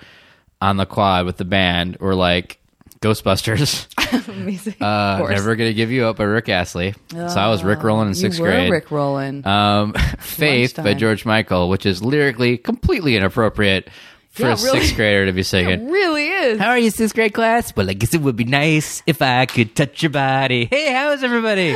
on 0.61 0.77
the 0.77 0.85
quad 0.85 1.25
with 1.25 1.37
the 1.37 1.45
band 1.45 1.97
were 1.99 2.15
like 2.15 2.59
Ghostbusters, 3.01 3.87
Amazing. 4.27 4.75
uh. 4.81 5.25
Never 5.29 5.55
Gonna 5.55 5.73
Give 5.73 5.91
You 5.91 6.05
Up 6.05 6.17
by 6.17 6.23
Rick 6.25 6.49
Astley. 6.49 6.93
so 7.11 7.25
I 7.25 7.49
was 7.49 7.63
Rick 7.63 7.83
rolling 7.83 8.09
in 8.09 8.13
sixth 8.15 8.39
you 8.39 8.43
were 8.45 8.51
grade. 8.51 8.71
Rick 8.71 8.91
Rolling. 8.91 9.45
Um, 9.45 9.93
Faith 10.19 10.75
by 10.75 10.93
George 10.93 11.25
Michael, 11.25 11.69
which 11.69 11.85
is 11.85 12.03
lyrically 12.03 12.57
completely 12.57 13.15
inappropriate 13.15 13.89
for 14.29 14.43
Yeah, 14.43 14.53
a 14.53 14.55
really. 14.55 14.79
sixth 14.79 14.95
grader 14.95 15.25
to 15.25 15.33
be 15.33 15.43
singing. 15.43 15.89
really 15.89 16.27
is. 16.27 16.59
How 16.59 16.69
are 16.69 16.77
you, 16.77 16.89
sixth 16.89 17.15
grade 17.15 17.33
class? 17.33 17.75
Well, 17.75 17.89
I 17.89 17.93
guess 17.93 18.13
it 18.13 18.21
would 18.21 18.35
be 18.35 18.45
nice 18.45 19.03
if 19.05 19.21
I 19.21 19.45
could 19.45 19.75
touch 19.75 20.01
your 20.03 20.09
body. 20.11 20.65
Hey, 20.65 20.91
how's 20.93 21.23
everybody? 21.23 21.75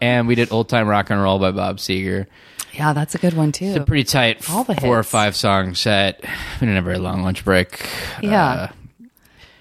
and 0.00 0.26
we 0.28 0.34
did 0.34 0.52
Old 0.52 0.68
Time 0.68 0.88
Rock 0.88 1.10
and 1.10 1.20
Roll 1.22 1.38
by 1.38 1.50
Bob 1.50 1.78
Seger. 1.78 2.26
Yeah, 2.72 2.92
that's 2.94 3.14
a 3.14 3.18
good 3.18 3.34
one 3.34 3.52
too. 3.52 3.66
It's 3.66 3.76
a 3.76 3.84
pretty 3.84 4.04
tight 4.04 4.48
All 4.48 4.64
the 4.64 4.74
four 4.76 4.98
or 4.98 5.02
five 5.02 5.36
song 5.36 5.74
set. 5.74 6.20
We 6.22 6.28
didn't 6.66 6.76
have 6.76 6.84
a 6.84 6.86
very 6.86 6.98
long 6.98 7.22
lunch 7.22 7.44
break. 7.44 7.86
Yeah. 8.22 8.44
Uh, 8.44 8.68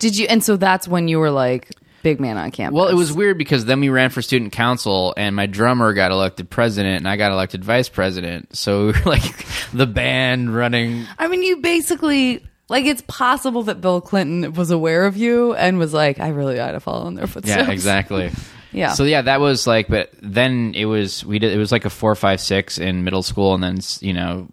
Did 0.01 0.17
you? 0.17 0.25
And 0.27 0.43
so 0.43 0.57
that's 0.57 0.87
when 0.87 1.07
you 1.07 1.19
were 1.19 1.29
like 1.29 1.69
big 2.01 2.19
man 2.19 2.35
on 2.35 2.49
campus. 2.49 2.75
well, 2.75 2.87
it 2.87 2.95
was 2.95 3.13
weird 3.13 3.37
because 3.37 3.65
then 3.65 3.79
we 3.79 3.89
ran 3.89 4.09
for 4.09 4.23
student 4.23 4.51
council, 4.51 5.13
and 5.15 5.35
my 5.35 5.45
drummer 5.45 5.93
got 5.93 6.09
elected 6.09 6.49
president, 6.49 6.97
and 6.97 7.07
I 7.07 7.17
got 7.17 7.31
elected 7.31 7.63
vice 7.63 7.87
president. 7.87 8.57
So 8.57 8.85
we 8.87 8.91
were 8.93 9.01
like 9.05 9.45
the 9.71 9.85
band 9.85 10.53
running. 10.53 11.05
I 11.19 11.27
mean, 11.27 11.43
you 11.43 11.57
basically 11.57 12.43
like 12.67 12.85
it's 12.85 13.03
possible 13.07 13.61
that 13.63 13.79
Bill 13.79 14.01
Clinton 14.01 14.53
was 14.53 14.71
aware 14.71 15.05
of 15.05 15.17
you 15.17 15.53
and 15.53 15.77
was 15.77 15.93
like, 15.93 16.19
I 16.19 16.29
really 16.29 16.59
ought 16.59 16.71
to 16.71 16.79
follow 16.79 17.07
in 17.07 17.13
their 17.13 17.27
footsteps. 17.27 17.67
Yeah, 17.67 17.71
exactly. 17.71 18.31
Yeah. 18.71 18.93
So 18.93 19.03
yeah, 19.03 19.21
that 19.23 19.39
was 19.39 19.67
like, 19.67 19.87
but 19.87 20.11
then 20.21 20.73
it 20.75 20.85
was 20.85 21.25
we 21.25 21.39
did 21.39 21.53
it 21.53 21.57
was 21.57 21.71
like 21.71 21.85
a 21.85 21.89
four, 21.89 22.15
five, 22.15 22.39
six 22.39 22.77
in 22.77 23.03
middle 23.03 23.23
school, 23.23 23.53
and 23.53 23.63
then 23.63 23.79
you 23.99 24.13
know 24.13 24.47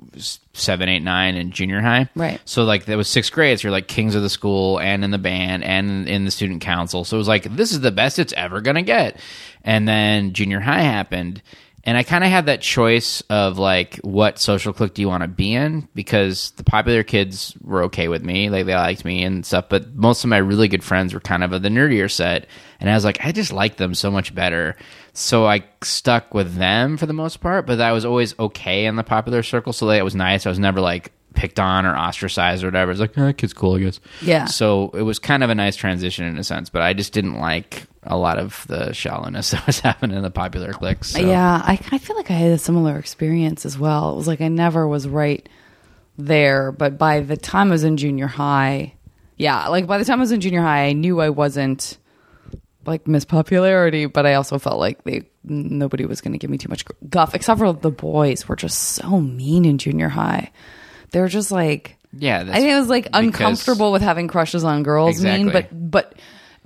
seven, 0.52 0.88
eight, 0.88 1.02
nine 1.02 1.37
in 1.37 1.52
junior 1.52 1.80
high. 1.80 2.08
Right. 2.14 2.40
So 2.44 2.64
like 2.64 2.87
that 2.87 2.96
was 2.96 3.08
sixth 3.08 3.32
grade. 3.32 3.60
So 3.60 3.68
you're 3.68 3.72
like 3.72 3.88
kings 3.88 4.14
of 4.14 4.22
the 4.22 4.30
school, 4.30 4.80
and 4.80 5.04
in 5.04 5.10
the 5.10 5.18
band, 5.18 5.64
and 5.64 6.08
in 6.08 6.25
the 6.25 6.30
student 6.30 6.60
council. 6.60 7.04
So 7.04 7.16
it 7.16 7.18
was 7.18 7.28
like 7.28 7.44
this 7.44 7.72
is 7.72 7.80
the 7.80 7.92
best 7.92 8.18
it's 8.18 8.32
ever 8.34 8.60
gonna 8.60 8.82
get. 8.82 9.20
And 9.64 9.87
then 9.87 10.32
junior 10.32 10.60
high 10.60 10.82
happened. 10.82 11.42
And 11.85 11.97
I 11.97 12.02
kind 12.02 12.23
of 12.23 12.30
had 12.30 12.47
that 12.47 12.61
choice 12.61 13.23
of 13.30 13.56
like, 13.56 13.97
what 13.99 14.38
social 14.38 14.73
clique 14.73 14.94
do 14.94 15.00
you 15.00 15.08
want 15.08 15.23
to 15.23 15.28
be 15.28 15.54
in? 15.54 15.88
Because 15.94 16.50
the 16.52 16.64
popular 16.64 17.02
kids 17.02 17.54
were 17.62 17.85
okay 17.85 18.08
with 18.08 18.23
me, 18.23 18.50
like 18.50 18.66
they 18.66 18.75
liked 18.75 19.04
me 19.04 19.23
and 19.25 19.47
stuff. 19.47 19.70
But 19.70 19.94
most 19.94 20.23
of 20.23 20.28
my 20.28 20.37
really 20.37 20.68
good 20.68 20.85
friends 20.85 21.14
were 21.14 21.20
kind 21.20 21.42
of 21.42 21.52
of 21.52 21.62
the 21.62 21.70
nerdier 21.70 22.11
set, 22.11 22.47
and 22.78 22.90
I 22.90 22.94
was 22.94 23.04
like, 23.04 23.25
I 23.25 23.32
just 23.32 23.52
like 23.52 23.76
them 23.76 23.94
so 23.94 24.11
much 24.11 24.35
better. 24.35 24.76
So 25.14 25.47
I 25.47 25.64
stuck 25.82 26.35
with 26.35 26.56
them 26.56 26.97
for 26.97 27.06
the 27.06 27.12
most 27.12 27.40
part. 27.40 27.66
But 27.66 27.80
I 27.80 27.92
was 27.92 28.04
always 28.04 28.38
okay 28.38 28.85
in 28.85 28.97
the 28.97 29.04
popular 29.04 29.42
circle, 29.42 29.73
so 29.73 29.87
that 29.87 30.04
was 30.04 30.14
nice. 30.14 30.47
I 30.47 30.50
was 30.50 30.58
never 30.58 30.80
like 30.80 31.12
picked 31.35 31.58
on 31.58 31.87
or 31.87 31.97
ostracized 31.97 32.64
or 32.64 32.66
whatever. 32.66 32.90
It's 32.90 33.00
like, 33.00 33.16
oh, 33.16 33.26
that 33.26 33.38
kid's 33.38 33.52
cool, 33.52 33.76
I 33.76 33.80
guess. 33.80 34.00
Yeah. 34.20 34.44
So 34.44 34.90
it 34.90 35.02
was 35.02 35.18
kind 35.18 35.42
of 35.42 35.50
a 35.50 35.54
nice 35.54 35.76
transition 35.76 36.26
in 36.26 36.37
a 36.37 36.44
sense, 36.44 36.68
but 36.68 36.82
I 36.82 36.92
just 36.92 37.12
didn't 37.12 37.38
like 37.38 37.88
a 38.02 38.17
lot 38.17 38.38
of 38.38 38.64
the 38.69 38.93
shallowness 38.93 39.50
that 39.52 39.67
was 39.67 39.81
happening 39.81 40.17
in 40.17 40.23
the 40.23 40.31
popular 40.31 40.73
cliques. 40.73 41.09
So. 41.12 41.21
Yeah, 41.21 41.62
I, 41.64 41.78
I 41.90 41.99
feel 41.99 42.17
like 42.17 42.31
I 42.31 42.35
had 42.35 42.52
a 42.52 42.59
similar 42.59 42.99
experience 42.99 43.67
as 43.67 43.78
well. 43.78 44.12
It 44.12 44.17
was 44.17 44.26
like 44.26 44.40
I 44.40 44.49
never 44.49 44.87
was 44.87 45.09
right 45.09 45.47
there, 46.17 46.73
but 46.73 46.99
by 46.99 47.21
the 47.21 47.37
time 47.37 47.69
I 47.69 47.73
was 47.73 47.85
in 47.85 47.97
junior 47.97 48.26
high, 48.26 48.95
yeah, 49.37 49.69
like 49.69 49.87
by 49.87 49.99
the 49.99 50.04
time 50.04 50.19
I 50.19 50.23
was 50.23 50.32
in 50.32 50.41
junior 50.41 50.63
high, 50.63 50.87
I 50.87 50.93
knew 50.93 51.21
I 51.21 51.30
wasn't 51.30 51.97
like 52.87 53.06
Miss 53.06 53.25
Popularity, 53.25 54.06
but 54.06 54.26
I 54.26 54.34
also 54.34 54.58
felt 54.58 54.78
like 54.78 55.04
they 55.04 55.28
nobody 55.45 56.04
was 56.04 56.21
going 56.21 56.32
to 56.32 56.39
give 56.39 56.50
me 56.50 56.58
too 56.58 56.69
much 56.69 56.84
guff, 57.08 57.34
except 57.34 57.58
for 57.58 57.73
the 57.73 57.91
boys 57.91 58.49
were 58.49 58.56
just 58.56 58.78
so 58.78 59.21
mean 59.21 59.65
in 59.65 59.78
junior 59.78 60.08
high. 60.08 60.50
They 61.11 61.21
were 61.21 61.28
just 61.28 61.50
like 61.52 61.97
Yeah, 62.13 62.41
I 62.41 62.54
think 62.54 62.71
it 62.71 62.78
was 62.78 62.89
like 62.89 63.08
uncomfortable 63.13 63.93
with 63.93 64.02
having 64.02 64.26
crushes 64.28 64.65
on 64.65 64.82
girls 64.82 65.23
mean, 65.23 65.49
Exactly. 65.49 65.78
but 65.78 65.91
but 65.91 66.15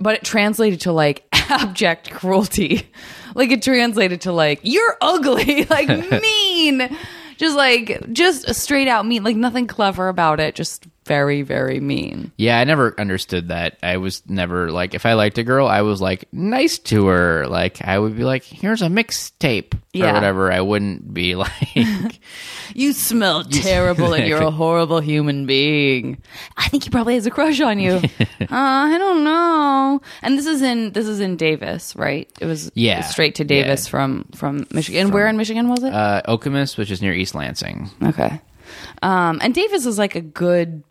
but 0.03 0.15
it 0.15 0.23
translated 0.23 0.81
to 0.81 0.91
like 0.91 1.25
abject 1.33 2.11
cruelty. 2.11 2.89
Like 3.35 3.51
it 3.51 3.61
translated 3.63 4.21
to 4.21 4.31
like 4.31 4.59
you're 4.63 4.97
ugly, 5.01 5.65
like 5.69 5.87
mean. 6.21 6.95
Just 7.37 7.55
like 7.57 8.11
just 8.13 8.53
straight 8.53 8.87
out 8.87 9.05
mean, 9.07 9.23
like 9.23 9.35
nothing 9.35 9.65
clever 9.65 10.07
about 10.07 10.39
it, 10.39 10.53
just 10.53 10.85
very 11.05 11.41
very 11.41 11.79
mean. 11.79 12.31
Yeah, 12.37 12.59
I 12.59 12.63
never 12.63 12.93
understood 12.99 13.49
that. 13.49 13.77
I 13.83 13.97
was 13.97 14.21
never 14.27 14.71
like, 14.71 14.93
if 14.93 15.05
I 15.05 15.13
liked 15.13 15.37
a 15.37 15.43
girl, 15.43 15.67
I 15.67 15.81
was 15.81 16.01
like 16.01 16.25
nice 16.31 16.77
to 16.79 17.07
her. 17.07 17.47
Like, 17.47 17.85
I 17.85 17.97
would 17.99 18.15
be 18.15 18.23
like, 18.23 18.43
here's 18.43 18.81
a 18.81 18.87
mixtape 18.87 19.73
Yeah. 19.93 20.09
or 20.11 20.13
whatever. 20.13 20.51
I 20.51 20.61
wouldn't 20.61 21.13
be 21.13 21.35
like, 21.43 21.51
You 22.73 22.93
smell 22.93 23.43
terrible 23.43 24.13
and 24.13 24.25
you're 24.27 24.41
a 24.41 24.51
horrible 24.63 24.99
human 24.99 25.45
being. 25.45 26.21
I 26.57 26.69
think 26.69 26.83
he 26.85 26.89
probably 26.89 27.15
has 27.15 27.25
a 27.25 27.31
crush 27.31 27.59
on 27.61 27.79
you. 27.79 28.01
uh, 28.41 28.47
I 28.49 28.97
don't 28.97 29.23
know. 29.23 30.01
And 30.21 30.37
this 30.37 30.45
is 30.45 30.61
in 30.61 30.91
this 30.93 31.07
is 31.07 31.19
in 31.19 31.37
Davis, 31.37 31.95
right? 31.95 32.29
It 32.39 32.45
was 32.45 32.71
Yeah. 32.75 33.01
straight 33.01 33.35
to 33.35 33.43
Davis 33.43 33.85
Yeah. 33.85 33.91
from 33.91 34.25
from 34.35 34.65
Michigan. 34.71 35.01
And 35.07 35.13
where 35.13 35.27
in 35.27 35.37
Michigan 35.37 35.67
was 35.69 35.83
it? 35.83 35.93
uh, 35.93 36.21
Okemos, 36.27 36.77
which 36.77 36.89
is 36.91 37.01
near 37.01 37.13
East 37.13 37.35
Lansing. 37.35 37.89
Okay. 38.01 38.39
Um, 39.01 39.39
and 39.43 39.53
Davis 39.53 39.85
is 39.85 39.97
like 39.99 40.15
a 40.15 40.21
good 40.21 40.83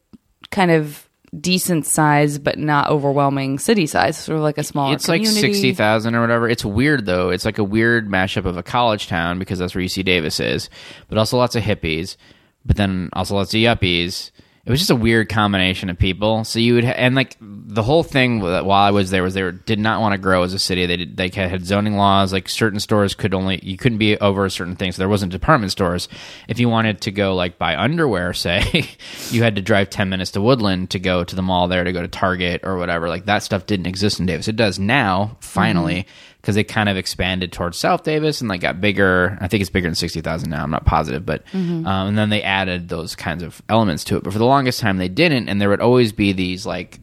kind 0.53 0.71
of 0.71 1.09
decent 1.39 1.87
size, 1.87 2.39
but 2.39 2.59
not 2.59 2.91
overwhelming 2.91 3.59
city 3.59 3.87
size. 3.87 4.17
Sort 4.17 4.37
of 4.37 4.43
like 4.43 4.59
a 4.59 4.63
small 4.63 4.93
It's 4.93 5.09
like 5.09 5.27
60,000 5.27 6.15
or 6.15 6.21
whatever. 6.21 6.49
It's 6.49 6.65
weird 6.65 7.07
though. 7.07 7.31
It's 7.31 7.45
like 7.45 7.59
a 7.59 7.65
weird 7.65 8.09
mashup 8.09 8.45
of 8.45 8.57
a 8.57 8.63
college 8.63 9.09
town 9.09 9.39
because 9.39 9.59
that's 9.59 9.75
where 9.75 9.83
UC 9.83 10.05
Davis 10.05 10.39
is, 10.39 10.71
but 11.09 11.19
also 11.19 11.39
lots 11.39 11.57
of 11.57 11.63
hippies, 11.63 12.17
but 12.65 12.77
then 12.77 13.09
also 13.15 13.35
lots 13.35 13.55
of 13.55 13.59
yuppies. 13.59 14.31
It 14.65 14.71
was 14.71 14.79
just 14.79 14.93
a 14.93 14.97
weird 14.97 15.29
combination 15.29 15.91
of 15.91 15.99
people. 15.99 16.45
So 16.45 16.61
you 16.61 16.75
would, 16.75 16.85
and 16.85 17.17
like 17.17 17.37
the 17.41 17.83
whole 17.83 18.05
thing 18.05 18.41
while 18.41 18.71
I 18.71 18.93
was 18.93 19.11
there 19.11 19.25
was 19.25 19.35
they 19.35 19.43
were, 19.43 19.51
did 19.51 19.81
not 19.81 20.01
want 20.01 20.13
to 20.13 20.19
grow 20.19 20.45
as 20.45 20.55
a 20.55 20.59
city. 20.59 20.87
They 20.87 20.99
did, 20.99 21.17
they 21.17 21.31
had 21.31 21.67
zoning 21.67 21.97
laws. 21.97 22.33
Like 22.33 22.49
certain 22.49 22.79
stores 22.79 23.17
could 23.17 23.35
only, 23.35 23.59
you 23.65 23.77
couldn't 23.77 23.99
be 23.99 24.17
over 24.19 24.45
a 24.45 24.51
certain 24.51 24.77
thing. 24.77 24.93
So 24.93 24.99
there 24.99 25.09
wasn't 25.09 25.33
department 25.33 25.73
stores. 25.73 26.09
If 26.47 26.61
you 26.61 26.69
wanted 26.69 27.01
to 27.01 27.11
go 27.11 27.35
like 27.35 27.59
buy 27.59 27.77
underwear, 27.77 28.33
say, 28.35 28.89
you 29.31 29.43
had 29.43 29.57
to 29.57 29.63
drive 29.63 29.91
10 29.91 30.09
minutes 30.09 30.31
to 30.33 30.41
Woodland 30.41 30.91
to 30.91 31.01
go 31.01 31.25
to 31.25 31.35
the 31.35 31.43
mall 31.43 31.67
there 31.67 31.83
to 31.83 31.91
go 31.91 32.03
to 32.03 32.07
Target 32.07 32.61
or 32.63 32.77
whatever. 32.77 33.09
Like 33.09 33.25
that 33.25 33.43
stuff 33.43 33.67
didn't 33.67 33.87
exist 33.87 34.21
in 34.21 34.27
Davis. 34.27 34.47
It 34.47 34.55
does 34.55 34.79
now, 34.79 35.39
finally, 35.41 36.03
mm-hmm. 36.03 36.32
Because 36.43 36.57
they 36.57 36.65
kind 36.65 36.89
of 36.89 36.97
expanded 36.97 37.53
towards 37.53 37.79
South 37.79 38.03
Davis 38.03 38.41
and 38.41 38.51
like 38.51 38.61
got 38.61 38.81
bigger. 38.81 39.39
I 39.41 39.47
think 39.47 39.61
it's 39.61 39.71
bigger 39.71 39.87
than 39.87 39.95
60,000 39.95 40.51
now. 40.51 40.65
I'm 40.65 40.71
not 40.73 40.85
positive, 40.85 41.25
but, 41.25 41.45
um, 41.55 41.87
and 41.87 42.19
then 42.19 42.31
they 42.31 42.43
added 42.43 42.89
those 42.89 43.15
kinds 43.15 43.45
of 43.45 43.63
elements 43.69 44.03
to 44.05 44.17
it. 44.17 44.25
But 44.25 44.33
for 44.33 44.41
the 44.41 44.45
longest 44.45 44.81
time, 44.81 44.99
they 44.99 45.09
didn't. 45.09 45.49
And 45.49 45.61
there 45.61 45.69
would 45.69 45.81
always 45.81 46.13
be 46.13 46.33
these 46.33 46.67
like, 46.67 46.99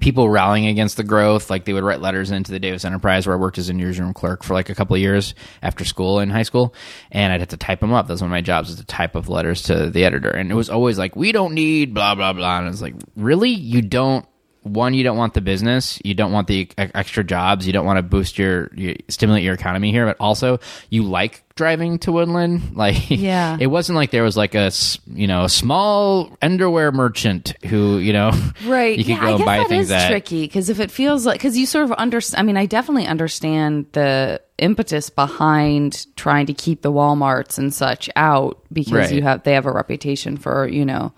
people 0.00 0.28
rallying 0.30 0.66
against 0.66 0.96
the 0.96 1.02
growth. 1.02 1.50
Like 1.50 1.64
they 1.64 1.72
would 1.72 1.82
write 1.82 2.00
letters 2.00 2.30
into 2.30 2.52
the 2.52 2.58
Davis 2.58 2.84
Enterprise, 2.84 3.26
where 3.26 3.34
I 3.34 3.38
worked 3.38 3.58
as 3.58 3.68
a 3.68 3.72
newsroom 3.72 4.14
clerk 4.14 4.42
for 4.42 4.54
like 4.54 4.68
a 4.68 4.74
couple 4.74 4.94
of 4.94 5.00
years 5.00 5.34
after 5.62 5.84
school 5.84 6.20
in 6.20 6.30
high 6.30 6.42
school, 6.42 6.74
and 7.10 7.32
I'd 7.32 7.40
have 7.40 7.48
to 7.50 7.56
type 7.56 7.80
them 7.80 7.92
up. 7.92 8.06
That's 8.06 8.20
one 8.20 8.28
of 8.28 8.32
my 8.32 8.40
jobs 8.40 8.68
was 8.68 8.78
to 8.78 8.84
type 8.84 9.16
up 9.16 9.28
letters 9.28 9.62
to 9.62 9.90
the 9.90 10.04
editor, 10.04 10.30
and 10.30 10.50
it 10.50 10.54
was 10.54 10.70
always 10.70 10.98
like, 10.98 11.16
"We 11.16 11.32
don't 11.32 11.54
need 11.54 11.92
blah 11.92 12.14
blah 12.14 12.32
blah," 12.32 12.58
and 12.58 12.68
it's 12.68 12.82
like, 12.82 12.94
really, 13.16 13.50
you 13.50 13.82
don't. 13.82 14.24
One, 14.62 14.92
you 14.94 15.02
don't 15.02 15.16
want 15.16 15.32
the 15.34 15.40
business, 15.40 15.98
you 16.04 16.12
don't 16.14 16.32
want 16.32 16.46
the 16.46 16.68
extra 16.78 17.24
jobs, 17.24 17.66
you 17.66 17.72
don't 17.72 17.86
want 17.86 17.96
to 17.96 18.02
boost 18.02 18.38
your, 18.38 18.70
you 18.74 18.96
stimulate 19.08 19.42
your 19.42 19.54
economy 19.54 19.90
here, 19.90 20.04
but 20.04 20.16
also 20.20 20.60
you 20.90 21.02
like 21.04 21.42
driving 21.54 21.98
to 22.00 22.12
Woodland. 22.12 22.72
Like, 22.76 23.10
Yeah. 23.10 23.56
it 23.60 23.68
wasn't 23.68 23.96
like 23.96 24.10
there 24.10 24.22
was 24.22 24.36
like 24.36 24.54
a 24.54 24.70
you 25.06 25.26
know 25.26 25.44
a 25.44 25.48
small 25.48 26.36
underwear 26.42 26.92
merchant 26.92 27.54
who 27.64 27.98
you 27.98 28.12
know 28.12 28.30
right 28.66 28.96
you 28.98 29.04
could 29.04 29.10
yeah, 29.16 29.20
go 29.20 29.26
I 29.26 29.30
and 29.30 29.38
guess 29.38 29.46
buy 29.46 29.56
that 29.58 29.68
things 29.68 29.84
is 29.86 29.90
at 29.92 30.08
tricky 30.08 30.42
because 30.42 30.68
if 30.70 30.78
it 30.80 30.90
feels 30.90 31.26
like 31.26 31.38
because 31.38 31.56
you 31.58 31.66
sort 31.66 31.84
of 31.84 31.92
understand 31.92 32.40
i 32.40 32.42
mean 32.44 32.56
i 32.56 32.64
definitely 32.66 33.06
understand 33.06 33.86
the 33.92 34.40
impetus 34.58 35.10
behind 35.10 36.06
trying 36.16 36.46
to 36.46 36.54
keep 36.54 36.82
the 36.82 36.92
walmarts 36.92 37.58
and 37.58 37.72
such 37.74 38.08
out 38.16 38.62
because 38.72 38.92
Right. 38.92 39.12
you 39.12 39.22
have 39.22 39.42
they 39.42 39.54
have 39.54 39.66
a 39.66 39.72
reputation 39.72 40.36
for 40.36 40.66
you 40.68 40.84
know 40.84 41.12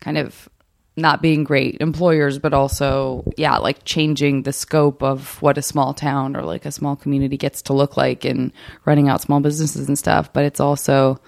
kind 0.00 0.18
of 0.18 0.48
not 0.96 1.20
being 1.20 1.42
great 1.44 1.76
employers 1.80 2.38
but 2.38 2.54
also 2.54 3.24
yeah 3.36 3.56
like 3.58 3.84
changing 3.84 4.42
the 4.42 4.52
scope 4.52 5.02
of 5.02 5.40
what 5.42 5.58
a 5.58 5.62
small 5.62 5.92
town 5.92 6.36
or 6.36 6.42
like 6.42 6.64
a 6.64 6.72
small 6.72 6.94
community 6.94 7.36
gets 7.36 7.62
to 7.62 7.72
look 7.72 7.96
like 7.96 8.24
and 8.24 8.52
running 8.84 9.08
out 9.08 9.20
small 9.20 9.40
businesses 9.40 9.88
and 9.88 9.98
stuff 9.98 10.32
but 10.32 10.44
it's 10.44 10.60
also 10.60 11.20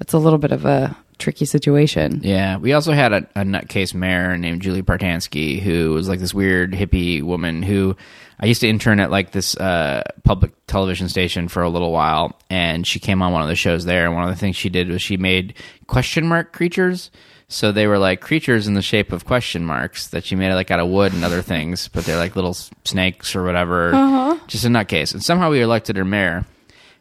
it's 0.00 0.12
a 0.12 0.18
little 0.18 0.38
bit 0.38 0.52
of 0.52 0.64
a 0.64 0.96
tricky 1.18 1.44
situation. 1.44 2.20
Yeah, 2.22 2.56
we 2.56 2.72
also 2.72 2.92
had 2.92 3.12
a, 3.12 3.28
a 3.34 3.42
nutcase 3.42 3.94
mayor 3.94 4.38
named 4.38 4.62
Julie 4.62 4.82
Partansky, 4.82 5.60
who 5.60 5.92
was 5.92 6.08
like 6.08 6.20
this 6.20 6.32
weird 6.32 6.72
hippie 6.72 7.22
woman 7.22 7.62
who 7.62 7.96
I 8.40 8.46
used 8.46 8.60
to 8.60 8.68
intern 8.68 9.00
at 9.00 9.10
like 9.10 9.32
this 9.32 9.56
uh, 9.56 10.04
public 10.24 10.52
television 10.66 11.08
station 11.08 11.48
for 11.48 11.62
a 11.62 11.68
little 11.68 11.92
while, 11.92 12.38
and 12.48 12.86
she 12.86 13.00
came 13.00 13.20
on 13.22 13.32
one 13.32 13.42
of 13.42 13.48
the 13.48 13.56
shows 13.56 13.84
there. 13.84 14.06
And 14.06 14.14
one 14.14 14.24
of 14.24 14.30
the 14.30 14.36
things 14.36 14.56
she 14.56 14.68
did 14.68 14.88
was 14.88 15.02
she 15.02 15.16
made 15.16 15.54
question 15.86 16.26
mark 16.26 16.52
creatures. 16.52 17.10
So 17.48 17.72
they 17.72 17.86
were 17.86 17.98
like 17.98 18.20
creatures 18.20 18.66
in 18.66 18.74
the 18.74 18.82
shape 18.82 19.10
of 19.10 19.24
question 19.24 19.64
marks 19.64 20.08
that 20.08 20.24
she 20.24 20.36
made 20.36 20.52
like 20.54 20.70
out 20.70 20.80
of 20.80 20.88
wood 20.88 21.14
and 21.14 21.24
other 21.24 21.40
things, 21.42 21.88
but 21.88 22.04
they're 22.04 22.18
like 22.18 22.36
little 22.36 22.54
snakes 22.84 23.34
or 23.34 23.42
whatever. 23.42 23.94
Uh-huh. 23.94 24.38
Just 24.46 24.64
a 24.64 24.68
nutcase. 24.68 25.14
And 25.14 25.22
somehow 25.24 25.50
we 25.50 25.62
elected 25.62 25.96
her 25.96 26.04
mayor 26.04 26.44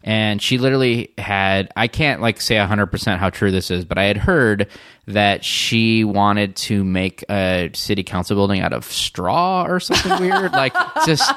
and 0.04 0.42
she 0.42 0.58
literally 0.58 1.12
had 1.18 1.70
i 1.76 1.88
can't 1.88 2.22
like 2.22 2.40
say 2.40 2.56
100% 2.56 3.18
how 3.18 3.30
true 3.30 3.52
this 3.52 3.70
is 3.72 3.84
but 3.84 3.98
i 3.98 4.04
had 4.04 4.16
heard 4.16 4.68
that 5.08 5.44
she 5.44 6.04
wanted 6.04 6.56
to 6.56 6.84
make 6.84 7.24
a 7.30 7.70
city 7.74 8.04
council 8.04 8.36
building 8.36 8.62
out 8.62 8.74
of 8.74 8.86
straw 8.86 9.66
or 9.66 9.80
something 9.80 10.20
weird 10.22 10.52
like 10.54 10.74
just 11.06 11.30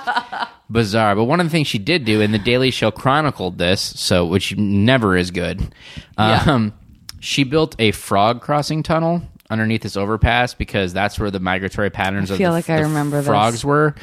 bizarre 0.68 1.16
but 1.16 1.24
one 1.24 1.40
of 1.40 1.46
the 1.46 1.50
things 1.50 1.66
she 1.66 1.78
did 1.78 2.04
do 2.04 2.20
and 2.20 2.32
the 2.32 2.38
daily 2.38 2.70
show 2.70 2.90
chronicled 2.90 3.58
this 3.58 3.80
so 3.80 4.24
which 4.26 4.56
never 4.56 5.16
is 5.16 5.30
good 5.30 5.74
Yeah. 6.18 6.44
Um, 6.46 6.74
she 7.20 7.44
built 7.44 7.76
a 7.78 7.92
frog 7.92 8.40
crossing 8.40 8.82
tunnel 8.82 9.22
underneath 9.48 9.82
this 9.82 9.96
overpass 9.96 10.54
because 10.54 10.92
that's 10.92 11.18
where 11.18 11.30
the 11.30 11.40
migratory 11.40 11.90
patterns 11.90 12.30
of 12.30 12.38
feel 12.38 12.50
the, 12.50 12.54
like 12.54 12.70
I 12.70 12.78
the 12.78 12.84
remember 12.84 13.18
this. 13.18 13.26
frogs 13.26 13.64
were. 13.64 13.94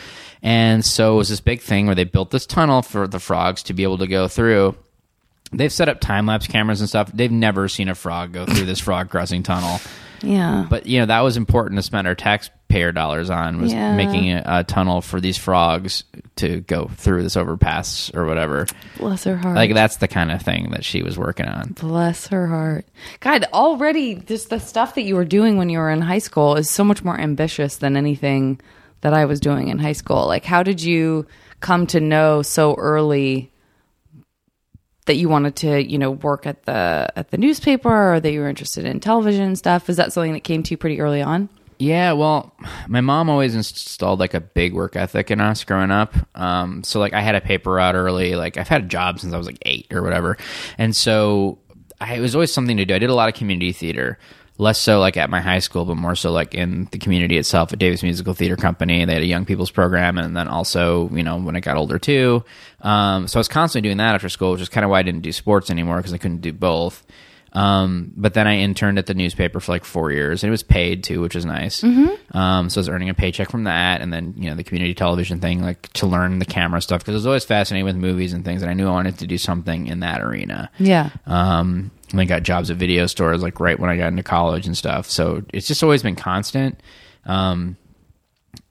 And 0.44 0.86
so 0.86 1.16
it 1.16 1.18
was 1.18 1.30
this 1.30 1.42
big 1.42 1.62
thing 1.62 1.88
where 1.88 1.96
they 1.96 2.04
built 2.04 2.32
this 2.32 2.46
tunnel 2.46 2.82
for 2.82 3.08
the 3.08 3.20
frogs 3.20 3.64
to 3.64 3.74
be 3.74 3.84
able 3.84 3.98
to 3.98 4.08
go 4.08 4.28
through. 4.28 4.76
They've 5.52 5.72
set 5.72 5.90
up 5.90 6.00
time 6.00 6.26
lapse 6.26 6.48
cameras 6.48 6.82
and 6.82 6.90
stuff. 6.90 7.12
They've 7.12 7.32
never 7.32 7.68
seen 7.70 7.90
a 7.90 7.96
frog 7.96 8.34
go 8.34 8.46
through 8.46 8.66
this 8.66 8.80
frog 8.80 9.10
crossing 9.10 9.44
tunnel. 9.44 9.80
Yeah. 10.22 10.68
But 10.70 10.86
you 10.86 11.00
know 11.00 11.06
that 11.06 11.22
was 11.22 11.38
important 11.38 11.78
to 11.78 11.84
spend 11.84 12.08
our 12.08 12.16
taxpayer 12.68 12.92
dollars 12.92 13.30
on 13.30 13.62
was 13.62 13.72
Yeah. 13.72 13.96
making 13.96 14.32
a, 14.32 14.44
a 14.46 14.64
tunnel 14.64 15.02
for 15.02 15.22
these 15.22 15.38
frogs 15.38 16.04
to 16.38 16.60
go 16.62 16.88
through 16.96 17.24
this 17.24 17.38
overpass 17.38 18.12
or 18.14 18.26
whatever. 18.26 18.68
Bless 18.98 19.24
her 19.24 19.38
heart. 19.38 19.56
Like 19.56 19.74
that's 19.74 19.98
the 19.98 20.08
kind 20.08 20.32
of 20.32 20.42
thing 20.42 20.72
that 20.72 20.84
she 20.84 21.02
was 21.02 21.18
working 21.18 21.48
on. 21.48 21.70
Bless 21.80 22.28
her 22.28 22.48
heart. 22.48 22.86
God, 23.22 23.46
already 23.54 24.16
just 24.16 24.50
the 24.50 24.60
stuff 24.60 24.96
that 24.96 25.04
you 25.04 25.16
were 25.16 25.26
doing 25.26 25.58
when 25.58 25.70
you 25.70 25.80
were 25.80 25.90
in 25.90 26.02
high 26.02 26.20
school 26.20 26.56
is 26.56 26.70
so 26.70 26.84
much 26.84 27.04
more 27.04 27.18
ambitious 27.20 27.78
than 27.78 27.96
anything 27.96 28.60
that 29.02 29.14
I 29.14 29.26
was 29.26 29.40
doing 29.40 29.70
in 29.70 29.80
high 29.80 29.94
school. 29.94 30.28
Like 30.28 30.44
how 30.46 30.62
did 30.64 30.82
you 30.82 31.26
come 31.62 31.88
to 31.88 32.00
know 32.02 32.42
so 32.42 32.76
early 32.76 33.52
that 35.06 35.16
you 35.16 35.30
wanted 35.30 35.56
to, 35.58 35.82
you 35.82 35.98
know, 35.98 36.12
work 36.12 36.46
at 36.46 36.64
the 36.66 37.08
at 37.16 37.32
the 37.32 37.38
newspaper 37.38 38.14
or 38.14 38.20
that 38.20 38.32
you 38.32 38.42
were 38.42 38.50
interested 38.50 38.84
in 38.86 39.00
television 39.00 39.56
stuff? 39.56 39.90
Is 39.90 39.96
that 39.98 40.12
something 40.12 40.34
that 40.34 40.44
came 40.44 40.64
to 40.64 40.72
you 40.72 40.78
pretty 40.78 41.00
early 41.00 41.22
on? 41.22 41.48
Yeah, 41.80 42.14
well, 42.14 42.56
my 42.88 43.02
mom 43.02 43.30
always 43.30 43.54
installed 43.54 44.20
like 44.20 44.34
a 44.34 44.42
big 44.42 44.74
work 44.74 44.96
ethic 44.96 45.30
in 45.30 45.40
us 45.40 45.64
growing 45.64 45.92
up. 45.92 46.16
Um, 46.34 46.84
so 46.84 47.00
like 47.00 47.14
I 47.14 47.22
had 47.22 47.36
a 47.36 47.42
paper 47.42 47.74
route 47.74 47.96
early. 47.96 48.36
Like 48.36 48.58
I've 48.58 48.68
had 48.68 48.86
a 48.86 48.88
job 48.88 49.20
since 49.20 49.34
I 49.34 49.38
was 49.38 49.46
like 49.46 49.60
eight 49.62 49.88
or 49.94 50.02
whatever, 50.02 50.38
and 50.78 50.96
so 50.96 51.60
I, 52.02 52.16
it 52.16 52.20
was 52.20 52.34
always 52.34 52.52
something 52.52 52.78
to 52.78 52.86
do. 52.86 52.96
I 52.96 53.00
did 53.00 53.12
a 53.12 53.16
lot 53.16 53.30
of 53.30 53.36
community 53.36 53.74
theater, 53.74 54.18
less 54.58 54.80
so 54.80 55.00
like 55.00 55.18
at 55.18 55.30
my 55.30 55.40
high 55.40 55.60
school, 55.60 55.86
but 55.86 55.98
more 55.98 56.16
so 56.16 56.32
like 56.32 56.56
in 56.56 56.88
the 56.92 56.98
community 56.98 57.38
itself 57.38 57.72
at 57.72 57.78
Davis 57.80 58.02
Musical 58.02 58.34
Theater 58.34 58.56
Company. 58.56 59.06
They 59.06 59.14
had 59.14 59.22
a 59.22 59.28
young 59.28 59.46
people's 59.46 59.72
program, 59.72 60.18
and 60.18 60.36
then 60.36 60.48
also 60.48 61.10
you 61.10 61.24
know 61.24 61.38
when 61.38 61.56
I 61.56 61.60
got 61.60 61.78
older 61.78 62.00
too. 62.00 62.44
Um, 62.82 63.28
so 63.28 63.38
I 63.38 63.42
was 63.42 63.48
constantly 63.48 63.88
doing 63.88 63.98
that 63.98 64.16
after 64.16 64.30
school, 64.30 64.54
which 64.54 64.62
is 64.62 64.70
kind 64.70 64.84
of 64.84 64.90
why 64.90 65.00
I 65.00 65.04
didn't 65.04 65.22
do 65.22 65.32
sports 65.32 65.70
anymore 65.70 65.98
because 65.98 66.14
I 66.14 66.18
couldn't 66.18 66.42
do 66.42 66.54
both. 66.54 67.06
Um, 67.54 68.12
but 68.16 68.34
then 68.34 68.48
I 68.48 68.58
interned 68.58 69.00
at 69.00 69.06
the 69.06 69.14
newspaper 69.14 69.60
for 69.60 69.72
like 69.72 69.86
four 69.86 70.12
years, 70.12 70.44
and 70.44 70.50
it 70.50 70.52
was 70.52 70.64
paid 70.64 71.04
too, 71.04 71.22
which 71.22 71.36
was 71.36 71.46
nice. 71.46 71.82
Um, 72.32 72.70
so 72.70 72.80
I 72.80 72.82
was 72.82 72.90
earning 72.90 73.10
a 73.10 73.14
paycheck 73.14 73.50
from 73.50 73.64
that, 73.64 74.02
and 74.02 74.12
then 74.12 74.34
you 74.38 74.50
know 74.50 74.56
the 74.56 74.64
community 74.64 74.94
television 74.94 75.40
thing, 75.40 75.62
like 75.62 75.92
to 75.94 76.06
learn 76.06 76.40
the 76.40 76.46
camera 76.46 76.82
stuff, 76.82 77.02
because 77.02 77.16
I 77.16 77.18
was 77.18 77.26
always 77.26 77.46
fascinated 77.46 77.86
with 77.86 77.96
movies 77.96 78.34
and 78.34 78.44
things, 78.46 78.62
and 78.62 78.70
I 78.70 78.74
knew 78.74 78.88
I 78.88 78.92
wanted 78.92 79.20
to 79.20 79.28
do 79.28 79.38
something 79.38 79.88
in 79.88 80.02
that 80.02 80.22
arena. 80.22 80.70
Yeah. 80.78 81.10
Um, 81.26 81.92
and 82.12 82.22
I 82.22 82.26
got 82.26 82.44
jobs 82.44 82.72
at 82.72 82.78
video 82.78 83.06
stores 83.08 83.42
like 83.42 83.60
right 83.60 83.80
when 83.80 83.90
I 83.90 83.98
got 83.98 84.08
into 84.08 84.24
college 84.24 84.66
and 84.66 84.78
stuff. 84.78 85.10
So 85.10 85.44
it's 85.54 85.68
just 85.68 85.84
always 85.84 86.04
been 86.04 86.16
constant. 86.16 86.80
Um, 87.26 87.76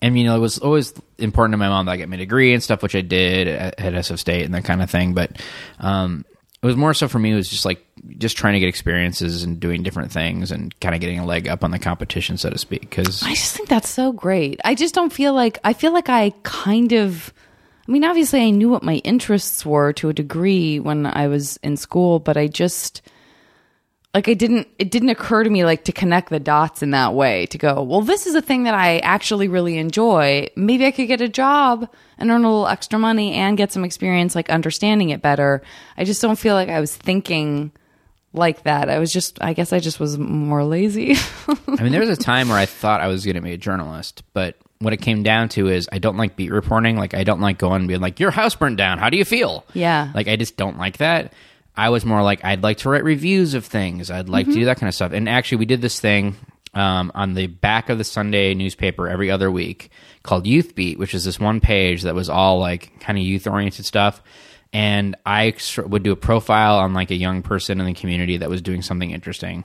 and 0.00 0.18
you 0.18 0.24
know, 0.24 0.36
it 0.36 0.40
was 0.40 0.58
always 0.58 0.94
important 1.18 1.52
to 1.52 1.58
my 1.58 1.68
mom 1.68 1.86
that 1.86 1.92
I 1.92 1.96
get 1.96 2.08
my 2.08 2.16
degree 2.16 2.54
and 2.54 2.62
stuff, 2.62 2.82
which 2.82 2.94
I 2.94 3.02
did 3.02 3.48
at, 3.48 3.78
at 3.78 3.92
SF 3.92 4.18
State 4.18 4.44
and 4.44 4.54
that 4.54 4.64
kind 4.64 4.82
of 4.82 4.90
thing. 4.90 5.14
But 5.14 5.32
um, 5.78 6.24
it 6.62 6.66
was 6.66 6.76
more 6.76 6.94
so 6.94 7.06
for 7.06 7.18
me. 7.18 7.32
It 7.32 7.36
was 7.36 7.48
just 7.48 7.64
like 7.64 7.86
just 8.18 8.36
trying 8.36 8.54
to 8.54 8.60
get 8.60 8.68
experiences 8.68 9.42
and 9.42 9.60
doing 9.60 9.82
different 9.82 10.10
things 10.10 10.50
and 10.50 10.78
kind 10.80 10.94
of 10.94 11.00
getting 11.00 11.18
a 11.18 11.26
leg 11.26 11.48
up 11.48 11.62
on 11.62 11.70
the 11.70 11.78
competition, 11.78 12.38
so 12.38 12.50
to 12.50 12.58
speak. 12.58 12.80
Because 12.80 13.22
I 13.22 13.30
just 13.30 13.54
think 13.54 13.68
that's 13.68 13.88
so 13.88 14.12
great. 14.12 14.60
I 14.64 14.74
just 14.74 14.94
don't 14.94 15.12
feel 15.12 15.34
like 15.34 15.58
I 15.64 15.74
feel 15.74 15.92
like 15.92 16.08
I 16.08 16.32
kind 16.42 16.92
of 16.92 17.32
I 17.86 17.92
mean 17.92 18.04
obviously 18.04 18.40
I 18.40 18.50
knew 18.50 18.70
what 18.70 18.82
my 18.82 18.96
interests 18.96 19.66
were 19.66 19.92
to 19.94 20.08
a 20.08 20.14
degree 20.14 20.80
when 20.80 21.06
I 21.06 21.28
was 21.28 21.58
in 21.58 21.76
school, 21.76 22.18
but 22.20 22.36
I 22.36 22.46
just 22.46 23.02
like 24.16 24.28
I 24.28 24.34
didn't 24.34 24.66
it 24.78 24.90
didn't 24.90 25.10
occur 25.10 25.44
to 25.44 25.50
me 25.50 25.66
like 25.66 25.84
to 25.84 25.92
connect 25.92 26.30
the 26.30 26.40
dots 26.40 26.82
in 26.82 26.92
that 26.92 27.12
way 27.12 27.44
to 27.46 27.58
go, 27.58 27.82
well 27.82 28.00
this 28.00 28.26
is 28.26 28.34
a 28.34 28.40
thing 28.40 28.62
that 28.62 28.72
I 28.72 28.98
actually 29.00 29.46
really 29.46 29.76
enjoy. 29.76 30.48
Maybe 30.56 30.86
I 30.86 30.90
could 30.90 31.06
get 31.06 31.20
a 31.20 31.28
job 31.28 31.86
and 32.16 32.30
earn 32.30 32.42
a 32.42 32.48
little 32.48 32.66
extra 32.66 32.98
money 32.98 33.34
and 33.34 33.58
get 33.58 33.72
some 33.72 33.84
experience 33.84 34.34
like 34.34 34.48
understanding 34.48 35.10
it 35.10 35.20
better. 35.20 35.60
I 35.98 36.04
just 36.04 36.22
don't 36.22 36.38
feel 36.38 36.54
like 36.54 36.70
I 36.70 36.80
was 36.80 36.96
thinking 36.96 37.72
like 38.32 38.62
that. 38.62 38.88
I 38.88 38.98
was 39.00 39.12
just 39.12 39.38
I 39.42 39.52
guess 39.52 39.74
I 39.74 39.80
just 39.80 40.00
was 40.00 40.16
more 40.16 40.64
lazy. 40.64 41.16
I 41.68 41.82
mean, 41.82 41.92
there 41.92 42.00
was 42.00 42.08
a 42.08 42.16
time 42.16 42.48
where 42.48 42.58
I 42.58 42.64
thought 42.64 43.02
I 43.02 43.08
was 43.08 43.22
going 43.22 43.36
to 43.36 43.42
be 43.42 43.52
a 43.52 43.58
journalist, 43.58 44.22
but 44.32 44.56
what 44.78 44.94
it 44.94 44.98
came 44.98 45.22
down 45.22 45.50
to 45.50 45.68
is 45.68 45.90
I 45.92 45.98
don't 45.98 46.16
like 46.16 46.36
beat 46.36 46.50
reporting. 46.50 46.96
Like, 46.96 47.12
I 47.12 47.24
don't 47.24 47.40
like 47.40 47.58
going 47.58 47.80
and 47.80 47.88
being 47.88 48.00
like, 48.00 48.20
your 48.20 48.30
house 48.30 48.54
burned 48.54 48.76
down. 48.76 48.98
How 48.98 49.08
do 49.08 49.16
you 49.16 49.24
feel? 49.24 49.64
Yeah. 49.72 50.10
Like, 50.14 50.28
I 50.28 50.36
just 50.36 50.56
don't 50.56 50.76
like 50.76 50.98
that. 50.98 51.32
I 51.76 51.90
was 51.90 52.04
more 52.04 52.22
like, 52.22 52.44
I'd 52.44 52.62
like 52.62 52.78
to 52.78 52.88
write 52.88 53.04
reviews 53.04 53.54
of 53.54 53.64
things. 53.64 54.10
I'd 54.10 54.28
like 54.28 54.46
to 54.46 54.52
do 54.52 54.64
that 54.66 54.78
kind 54.78 54.88
of 54.88 54.94
stuff. 54.94 55.12
And 55.12 55.28
actually, 55.28 55.58
we 55.58 55.66
did 55.66 55.82
this 55.82 56.00
thing 56.00 56.36
um, 56.74 57.12
on 57.14 57.34
the 57.34 57.46
back 57.46 57.88
of 57.88 57.98
the 57.98 58.04
Sunday 58.04 58.54
newspaper 58.54 59.08
every 59.08 59.30
other 59.30 59.50
week 59.50 59.90
called 60.22 60.46
Youth 60.46 60.74
Beat, 60.74 60.98
which 60.98 61.14
is 61.14 61.24
this 61.24 61.40
one 61.40 61.60
page 61.60 62.02
that 62.02 62.14
was 62.14 62.28
all 62.28 62.58
like 62.58 62.98
kind 63.00 63.18
of 63.18 63.24
youth 63.24 63.46
oriented 63.46 63.84
stuff. 63.84 64.22
And 64.72 65.16
I 65.24 65.54
would 65.78 66.02
do 66.02 66.12
a 66.12 66.16
profile 66.16 66.78
on 66.78 66.92
like 66.92 67.10
a 67.10 67.14
young 67.14 67.42
person 67.42 67.80
in 67.80 67.86
the 67.86 67.94
community 67.94 68.38
that 68.38 68.50
was 68.50 68.60
doing 68.60 68.82
something 68.82 69.10
interesting 69.10 69.62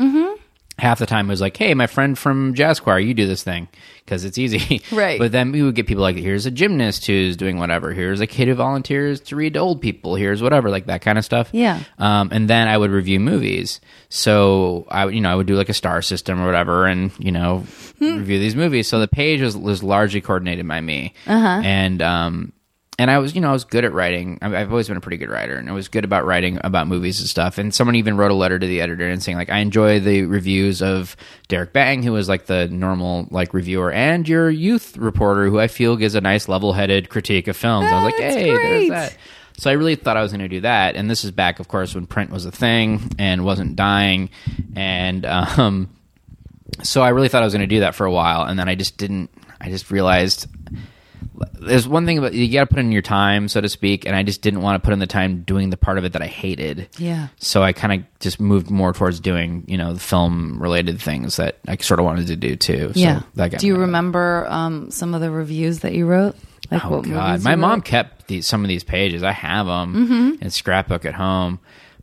half 0.81 0.97
the 0.99 1.05
time 1.05 1.27
it 1.27 1.29
was 1.33 1.41
like, 1.41 1.55
"Hey, 1.55 1.73
my 1.73 1.87
friend 1.87 2.17
from 2.17 2.53
jazz 2.55 2.79
choir, 2.79 2.99
you 2.99 3.13
do 3.13 3.27
this 3.27 3.43
thing 3.43 3.67
because 4.03 4.25
it's 4.25 4.37
easy." 4.37 4.81
Right. 4.91 5.19
But 5.19 5.31
then 5.31 5.51
we 5.51 5.61
would 5.61 5.75
get 5.75 5.87
people 5.87 6.01
like, 6.01 6.15
"Here's 6.15 6.45
a 6.45 6.51
gymnast 6.51 7.05
who's 7.05 7.37
doing 7.37 7.57
whatever. 7.59 7.93
Here's 7.93 8.19
a 8.19 8.27
kid 8.27 8.47
who 8.47 8.55
volunteers 8.55 9.21
to 9.21 9.35
read 9.35 9.53
to 9.53 9.59
old 9.59 9.79
people. 9.81 10.15
Here's 10.15 10.41
whatever, 10.41 10.69
like 10.69 10.87
that 10.87 11.01
kind 11.01 11.17
of 11.17 11.23
stuff." 11.25 11.49
Yeah. 11.53 11.81
Um, 11.99 12.29
and 12.31 12.49
then 12.49 12.67
I 12.67 12.77
would 12.77 12.91
review 12.91 13.19
movies. 13.19 13.79
So 14.09 14.85
I, 14.89 15.05
would- 15.05 15.13
you 15.15 15.21
know, 15.21 15.31
I 15.31 15.35
would 15.35 15.47
do 15.47 15.55
like 15.55 15.69
a 15.69 15.73
star 15.73 16.01
system 16.01 16.41
or 16.41 16.45
whatever, 16.45 16.85
and 16.87 17.11
you 17.19 17.31
know, 17.31 17.63
review 17.99 18.39
these 18.39 18.55
movies. 18.55 18.87
So 18.87 18.99
the 18.99 19.07
page 19.07 19.41
was 19.41 19.55
was 19.55 19.83
largely 19.83 20.19
coordinated 20.21 20.67
by 20.67 20.81
me. 20.81 21.13
Uh-huh. 21.27 21.61
And 21.63 22.01
um, 22.01 22.53
and 23.01 23.09
I 23.09 23.17
was, 23.17 23.33
you 23.33 23.41
know, 23.41 23.49
I 23.49 23.53
was 23.53 23.63
good 23.63 23.83
at 23.83 23.93
writing. 23.93 24.37
I've 24.43 24.53
I've 24.53 24.69
always 24.69 24.87
been 24.87 24.95
a 24.95 25.01
pretty 25.01 25.17
good 25.17 25.31
writer, 25.31 25.55
and 25.55 25.67
I 25.67 25.71
was 25.71 25.87
good 25.87 26.05
about 26.05 26.23
writing 26.23 26.59
about 26.63 26.85
movies 26.85 27.19
and 27.19 27.27
stuff. 27.27 27.57
And 27.57 27.73
someone 27.73 27.95
even 27.95 28.15
wrote 28.15 28.29
a 28.29 28.35
letter 28.35 28.59
to 28.59 28.67
the 28.67 28.79
editor 28.79 29.09
and 29.09 29.23
saying, 29.23 29.39
like, 29.39 29.49
I 29.49 29.57
enjoy 29.57 29.99
the 29.99 30.25
reviews 30.25 30.83
of 30.83 31.15
Derrick 31.47 31.73
Bang, 31.73 32.03
who 32.03 32.11
was 32.11 32.29
like 32.29 32.45
the 32.45 32.67
normal 32.67 33.27
like 33.31 33.55
reviewer, 33.55 33.91
and 33.91 34.29
your 34.29 34.51
youth 34.51 34.97
reporter, 34.97 35.49
who 35.49 35.59
I 35.59 35.67
feel 35.67 35.95
gives 35.95 36.13
a 36.13 36.21
nice 36.21 36.47
level-headed 36.47 37.09
critique 37.09 37.47
of 37.47 37.57
films. 37.57 37.87
I 37.87 37.95
was 37.95 38.03
like, 38.03 38.21
hey, 38.21 38.51
great. 38.51 38.61
there's 38.61 38.89
that. 38.89 39.17
So 39.57 39.71
I 39.71 39.73
really 39.73 39.95
thought 39.95 40.15
I 40.15 40.21
was 40.21 40.31
going 40.31 40.41
to 40.41 40.47
do 40.47 40.61
that, 40.61 40.95
and 40.95 41.09
this 41.09 41.23
is 41.23 41.31
back, 41.31 41.59
of 41.59 41.67
course, 41.67 41.95
when 41.95 42.05
print 42.05 42.29
was 42.29 42.45
a 42.45 42.51
thing 42.51 43.01
and 43.17 43.43
wasn't 43.43 43.75
dying, 43.75 44.29
and 44.75 45.25
um, 45.25 45.89
so 46.83 47.01
I 47.01 47.09
really 47.09 47.29
thought 47.29 47.41
I 47.41 47.45
was 47.45 47.53
going 47.53 47.67
to 47.67 47.75
do 47.75 47.79
that 47.79 47.95
for 47.95 48.05
a 48.05 48.11
while, 48.11 48.43
and 48.43 48.59
then 48.59 48.69
I 48.69 48.75
just 48.75 48.97
didn't. 48.97 49.31
I 49.59 49.69
just 49.69 49.89
realized 49.89 50.45
there's 51.53 51.87
one 51.87 52.05
thing 52.05 52.17
about 52.17 52.33
you 52.33 52.51
got 52.51 52.61
to 52.61 52.75
put 52.75 52.79
in 52.79 52.91
your 52.91 53.01
time, 53.01 53.47
so 53.47 53.61
to 53.61 53.69
speak, 53.69 54.05
and 54.05 54.15
I 54.15 54.23
just 54.23 54.41
didn't 54.41 54.61
want 54.61 54.81
to 54.81 54.85
put 54.85 54.93
in 54.93 54.99
the 54.99 55.07
time 55.07 55.43
doing 55.43 55.69
the 55.69 55.77
part 55.77 55.97
of 55.97 56.03
it 56.05 56.13
that 56.13 56.21
I 56.21 56.27
hated. 56.27 56.89
Yeah. 56.97 57.27
So 57.37 57.61
I 57.63 57.73
kind 57.73 57.93
of 58.01 58.19
just 58.19 58.39
moved 58.39 58.69
more 58.69 58.93
towards 58.93 59.19
doing, 59.19 59.63
you 59.67 59.77
know, 59.77 59.93
the 59.93 59.99
film 59.99 60.61
related 60.61 60.99
things 61.01 61.37
that 61.37 61.59
I 61.67 61.77
sort 61.77 61.99
of 61.99 62.05
wanted 62.05 62.27
to 62.27 62.35
do 62.35 62.55
too. 62.55 62.91
So 62.93 62.99
Yeah. 62.99 63.21
that 63.35 63.51
got 63.51 63.59
Do 63.61 63.67
you 63.67 63.73
me 63.73 63.77
out 63.77 63.79
of 63.79 63.83
it. 63.83 63.85
remember 63.87 64.47
um, 64.49 64.91
some 64.91 65.13
of 65.13 65.21
the 65.21 65.31
reviews 65.31 65.79
that 65.79 65.93
you 65.93 66.05
wrote? 66.07 66.35
Like 66.69 66.85
Oh 66.85 66.89
what 66.97 67.05
God, 67.05 67.43
my 67.43 67.51
you 67.51 67.57
mom 67.57 67.71
wrote? 67.79 67.85
kept 67.85 68.27
these 68.27 68.47
some 68.47 68.63
of 68.63 68.69
these 68.69 68.83
pages. 68.83 69.23
I 69.23 69.31
have 69.31 69.65
them 69.65 69.93
Mm-hmm. 69.93 70.43
in 70.43 70.49
scrapbook 70.51 71.05
at 71.05 71.13
home, 71.13 71.59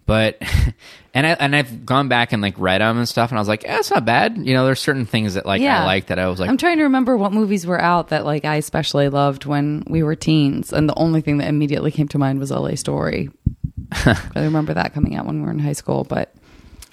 but 0.08 0.38
and 1.14 1.26
I 1.26 1.30
and 1.38 1.54
I've 1.54 1.84
gone 1.84 2.08
back 2.08 2.32
and 2.32 2.40
like 2.40 2.54
read 2.58 2.80
them 2.80 2.96
and 2.96 3.06
stuff, 3.06 3.30
and 3.30 3.38
I 3.38 3.40
was 3.40 3.46
like, 3.46 3.62
eh, 3.68 3.82
not 3.90 4.06
bad. 4.06 4.38
You 4.38 4.54
know, 4.54 4.64
there's 4.64 4.80
certain 4.80 5.04
things 5.04 5.34
that 5.34 5.44
like 5.44 5.60
Yeah. 5.60 5.82
I 5.82 5.84
like 5.84 6.06
that 6.06 6.18
I 6.18 6.26
was 6.28 6.40
like, 6.40 6.48
I'm 6.48 6.56
trying 6.56 6.78
to 6.78 6.84
remember 6.84 7.14
what 7.16 7.32
movies 7.32 7.66
were 7.66 7.80
out 7.80 8.08
that 8.08 8.24
like 8.24 8.46
I 8.46 8.56
especially 8.56 9.10
loved 9.10 9.44
when 9.44 9.84
we 9.86 10.02
were 10.02 10.16
teens, 10.16 10.72
and 10.72 10.88
the 10.88 10.94
only 10.96 11.20
thing 11.20 11.36
that 11.38 11.48
immediately 11.48 11.90
came 11.92 12.08
to 12.08 12.18
mind 12.18 12.40
was 12.40 12.50
LA 12.50 12.74
Story. 12.74 13.28
I 13.92 14.16
remember 14.36 14.74
that 14.74 14.94
coming 14.94 15.14
out 15.14 15.26
when 15.26 15.40
we 15.40 15.46
were 15.46 15.52
in 15.52 15.58
high 15.58 15.72
school, 15.74 16.04
but 16.04 16.34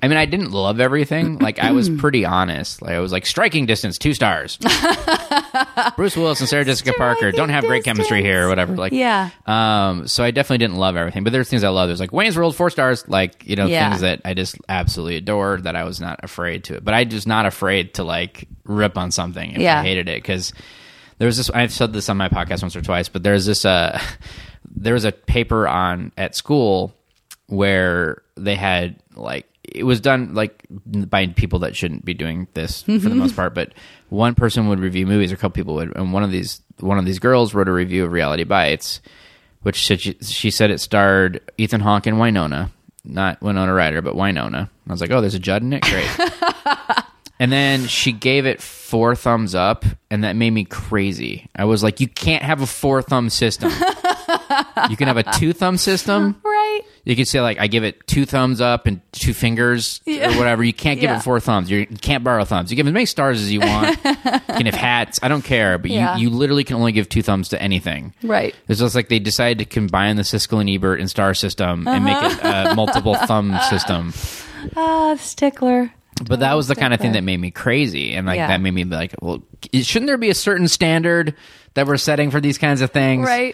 I 0.03 0.07
mean, 0.07 0.17
I 0.17 0.25
didn't 0.25 0.51
love 0.51 0.79
everything. 0.79 1.39
Like, 1.45 1.59
I 1.59 1.71
was 1.71 1.89
pretty 1.89 2.25
honest. 2.25 2.81
Like, 2.81 2.91
I 2.93 2.99
was 2.99 3.11
like, 3.11 3.25
striking 3.25 3.65
distance, 3.65 3.97
two 3.97 4.13
stars. 4.13 4.57
Bruce 5.95 6.15
Willis 6.17 6.39
and 6.39 6.49
Sarah 6.49 6.65
Jessica 6.65 6.93
Parker 6.97 7.31
don't 7.31 7.49
have 7.49 7.63
great 7.65 7.83
chemistry 7.83 8.21
here, 8.21 8.45
or 8.45 8.49
whatever. 8.49 8.75
Like, 8.75 8.91
Yeah. 8.93 9.29
Um, 9.45 10.07
so 10.07 10.23
I 10.23 10.31
definitely 10.31 10.59
didn't 10.59 10.77
love 10.77 10.95
everything, 10.95 11.23
but 11.23 11.31
there's 11.33 11.49
things 11.49 11.63
I 11.63 11.69
love. 11.69 11.87
There's 11.89 11.99
like 11.99 12.11
Wayne's 12.11 12.37
World, 12.37 12.55
four 12.55 12.69
stars. 12.69 13.07
Like, 13.07 13.45
you 13.45 13.55
know, 13.55 13.65
Yeah. 13.67 13.89
things 13.89 14.01
that 14.01 14.21
I 14.25 14.33
just 14.33 14.57
absolutely 14.67 15.17
adore. 15.17 15.59
That 15.61 15.75
I 15.75 15.83
was 15.83 16.01
not 16.01 16.23
afraid 16.23 16.65
to. 16.65 16.81
But 16.81 16.93
I 16.93 17.03
just 17.05 17.27
not 17.27 17.45
afraid 17.45 17.93
to 17.95 18.03
like 18.03 18.47
rip 18.63 18.97
on 18.97 19.11
something 19.11 19.51
if 19.51 19.59
Yeah. 19.59 19.79
I 19.79 19.83
hated 19.83 20.09
it 20.09 20.21
because 20.21 20.51
there 21.17 21.25
was 21.27 21.37
this. 21.37 21.49
I've 21.49 21.71
said 21.71 21.93
this 21.93 22.09
on 22.09 22.17
my 22.17 22.29
podcast 22.29 22.61
once 22.61 22.75
or 22.75 22.81
twice, 22.81 23.07
but 23.09 23.23
there's 23.23 23.45
this. 23.45 23.65
Uh, 23.65 23.99
there 24.75 24.93
was 24.93 25.05
a 25.05 25.11
paper 25.11 25.67
on 25.67 26.11
at 26.17 26.35
school 26.35 26.93
where 27.47 28.21
they 28.35 28.55
had 28.55 28.97
like 29.15 29.47
it 29.73 29.83
was 29.83 29.99
done 29.99 30.33
like 30.33 30.65
by 30.69 31.27
people 31.27 31.59
that 31.59 31.75
shouldn't 31.75 32.05
be 32.05 32.13
doing 32.13 32.47
this 32.53 32.83
for 32.83 32.97
the 32.97 33.15
most 33.15 33.35
part 33.37 33.53
but 33.53 33.73
one 34.09 34.35
person 34.35 34.67
would 34.67 34.79
review 34.79 35.05
movies 35.05 35.31
or 35.31 35.35
a 35.35 35.37
couple 35.37 35.51
people 35.55 35.75
would 35.75 35.95
and 35.95 36.13
one 36.13 36.23
of 36.23 36.31
these 36.31 36.61
one 36.79 36.97
of 36.97 37.05
these 37.05 37.19
girls 37.19 37.53
wrote 37.53 37.67
a 37.67 37.71
review 37.73 38.05
of 38.05 38.11
reality 38.11 38.43
bites 38.43 39.01
which 39.63 39.85
said 39.85 39.99
she, 39.99 40.13
she 40.21 40.51
said 40.51 40.71
it 40.71 40.79
starred 40.79 41.41
ethan 41.57 41.81
hawke 41.81 42.05
and 42.05 42.19
winona 42.19 42.71
not 43.03 43.41
winona 43.41 43.73
ryder 43.73 44.01
but 44.01 44.15
winona. 44.15 44.69
I 44.87 44.91
was 44.91 45.01
like 45.01 45.11
oh 45.11 45.21
there's 45.21 45.35
a 45.35 45.39
judd 45.39 45.61
in 45.61 45.73
it? 45.73 45.83
Great. 45.83 46.09
And 47.39 47.51
then 47.51 47.87
she 47.87 48.11
gave 48.11 48.45
it 48.45 48.61
four 48.61 49.15
thumbs 49.15 49.55
up 49.55 49.83
and 50.09 50.23
that 50.23 50.35
made 50.35 50.51
me 50.51 50.63
crazy. 50.63 51.49
I 51.55 51.65
was 51.65 51.83
like 51.83 51.99
you 51.99 52.07
can't 52.07 52.43
have 52.43 52.61
a 52.61 52.65
four 52.67 53.01
thumb 53.01 53.29
system 53.29 53.71
you 54.89 54.97
can 54.97 55.07
have 55.07 55.17
a 55.17 55.23
two 55.23 55.53
thumb 55.53 55.77
system 55.77 56.39
Right. 56.43 56.81
you 57.03 57.15
can 57.15 57.25
say 57.25 57.41
like 57.41 57.59
I 57.59 57.67
give 57.67 57.83
it 57.83 58.05
two 58.07 58.25
thumbs 58.25 58.61
up 58.61 58.87
and 58.87 59.01
two 59.11 59.33
fingers 59.33 60.01
or 60.07 60.33
whatever. 60.37 60.63
You 60.63 60.73
can't 60.73 60.99
give 60.99 61.09
Yeah. 61.09 61.17
it 61.17 61.23
four 61.23 61.39
thumbs. 61.39 61.69
You're, 61.69 61.81
you 61.81 61.97
can't 62.01 62.23
borrow 62.23 62.43
thumbs. 62.45 62.71
You 62.71 62.75
give 62.77 62.87
as 62.87 62.93
many 62.93 63.05
stars 63.05 63.41
as 63.41 63.51
you 63.51 63.59
want. 63.61 63.97
you 64.05 64.11
can 64.13 64.65
have 64.65 64.75
hats. 64.75 65.19
I 65.21 65.27
don't 65.27 65.43
care. 65.43 65.77
But 65.77 65.91
Yeah. 65.91 66.17
you, 66.17 66.29
you 66.29 66.35
literally 66.35 66.63
can 66.63 66.75
only 66.77 66.91
give 66.91 67.07
two 67.09 67.21
thumbs 67.21 67.49
to 67.49 67.61
anything. 67.61 68.13
Right. 68.23 68.55
It's 68.67 68.79
just 68.79 68.95
like 68.95 69.09
they 69.09 69.19
decided 69.19 69.59
to 69.59 69.65
combine 69.65 70.15
the 70.15 70.23
Siskel 70.23 70.59
and 70.61 70.69
Ebert 70.69 70.99
and 70.99 71.09
star 71.09 71.33
system 71.33 71.87
and 71.87 72.03
make 72.03 72.17
it 72.21 72.39
a 72.43 72.73
multiple 72.75 73.15
thumb 73.15 73.57
system. 73.69 74.13
Ah, 74.75 75.15
stickler. 75.15 75.91
But 76.27 76.39
that 76.39 76.53
was 76.53 76.67
the 76.69 76.75
kind 76.75 76.93
of 76.93 77.01
thing 77.01 77.11
that 77.11 77.25
made 77.25 77.37
me 77.41 77.51
crazy, 77.51 78.13
and 78.13 78.25
like 78.25 78.37
Yeah. 78.37 78.47
that 78.47 78.61
made 78.61 78.71
me 78.71 78.85
be 78.85 78.95
like, 78.95 79.13
well, 79.21 79.43
shouldn't 79.73 80.07
there 80.07 80.17
be 80.17 80.29
a 80.29 80.33
certain 80.33 80.69
standard 80.69 81.35
that 81.73 81.85
we're 81.87 81.97
setting 81.97 82.31
for 82.31 82.39
these 82.39 82.57
kinds 82.57 82.79
of 82.79 82.91
things? 82.91 83.27
Right. 83.27 83.53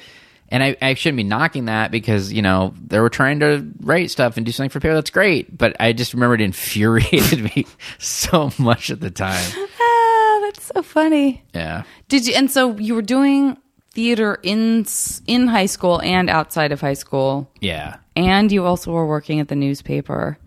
And 0.52 0.62
I, 0.62 0.76
I 0.82 0.94
shouldn't 0.96 1.16
be 1.18 1.24
knocking 1.24 1.66
that 1.66 1.92
because 1.92 2.32
you 2.34 2.42
know 2.42 2.74
they 2.86 3.00
were 3.00 3.10
trying 3.10 3.40
to 3.40 3.66
write 3.80 4.12
stuff 4.12 4.36
and 4.36 4.46
do 4.46 4.52
something 4.52 4.70
for 4.70 4.80
people. 4.82 4.96
That's 4.96 5.10
great, 5.10 5.58
but 5.58 5.76
I 5.80 5.94
just 5.94 6.14
remember 6.14 6.36
it 6.36 6.42
infuriated 6.42 7.44
me 7.56 7.66
so 8.00 8.52
much 8.60 8.90
at 8.92 9.00
the 9.00 9.12
time. 9.12 9.52
Ah, 9.84 10.40
that's 10.44 10.64
so 10.74 10.82
funny. 10.82 11.44
Yeah, 11.54 11.84
Did 12.08 12.26
you? 12.28 12.34
And 12.36 12.50
so 12.50 12.78
you 12.78 12.96
were 12.96 13.02
doing 13.02 13.58
theater 13.94 14.40
in 14.44 14.86
in 15.28 15.48
high 15.48 15.66
school 15.66 16.02
and 16.02 16.30
outside 16.30 16.72
of 16.72 16.82
high 16.82 16.94
school, 16.94 17.50
yeah. 17.60 17.98
and 18.16 18.52
you 18.52 18.66
also 18.66 18.92
were 18.92 19.06
working 19.08 19.40
at 19.40 19.48
the 19.48 19.56
newspaper. 19.56 20.38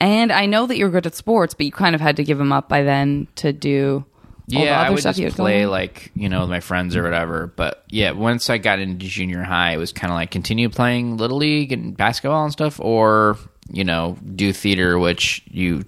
And 0.00 0.32
I 0.32 0.46
know 0.46 0.66
that 0.66 0.76
you're 0.78 0.88
good 0.88 1.06
at 1.06 1.14
sports, 1.14 1.52
but 1.54 1.66
you 1.66 1.72
kind 1.72 1.94
of 1.94 2.00
had 2.00 2.16
to 2.16 2.24
give 2.24 2.38
them 2.38 2.52
up 2.52 2.68
by 2.68 2.82
then 2.82 3.28
to 3.36 3.52
do 3.52 4.04
Yeah, 4.52 4.80
I 4.80 4.90
would 4.90 5.02
just 5.02 5.36
play 5.36 5.66
like 5.66 6.10
you 6.14 6.28
know 6.28 6.40
with 6.40 6.50
my 6.50 6.60
friends 6.60 6.96
or 6.96 7.02
whatever. 7.02 7.46
But 7.46 7.84
yeah, 7.88 8.12
once 8.12 8.50
I 8.50 8.58
got 8.58 8.78
into 8.78 9.06
junior 9.06 9.42
high, 9.42 9.72
it 9.72 9.78
was 9.78 9.92
kind 9.92 10.12
of 10.12 10.16
like 10.16 10.30
continue 10.30 10.68
playing 10.68 11.16
little 11.16 11.38
league 11.38 11.72
and 11.72 11.96
basketball 11.96 12.44
and 12.44 12.52
stuff, 12.52 12.80
or 12.80 13.38
you 13.70 13.84
know 13.84 14.16
do 14.34 14.52
theater, 14.52 14.98
which 14.98 15.42
you 15.50 15.84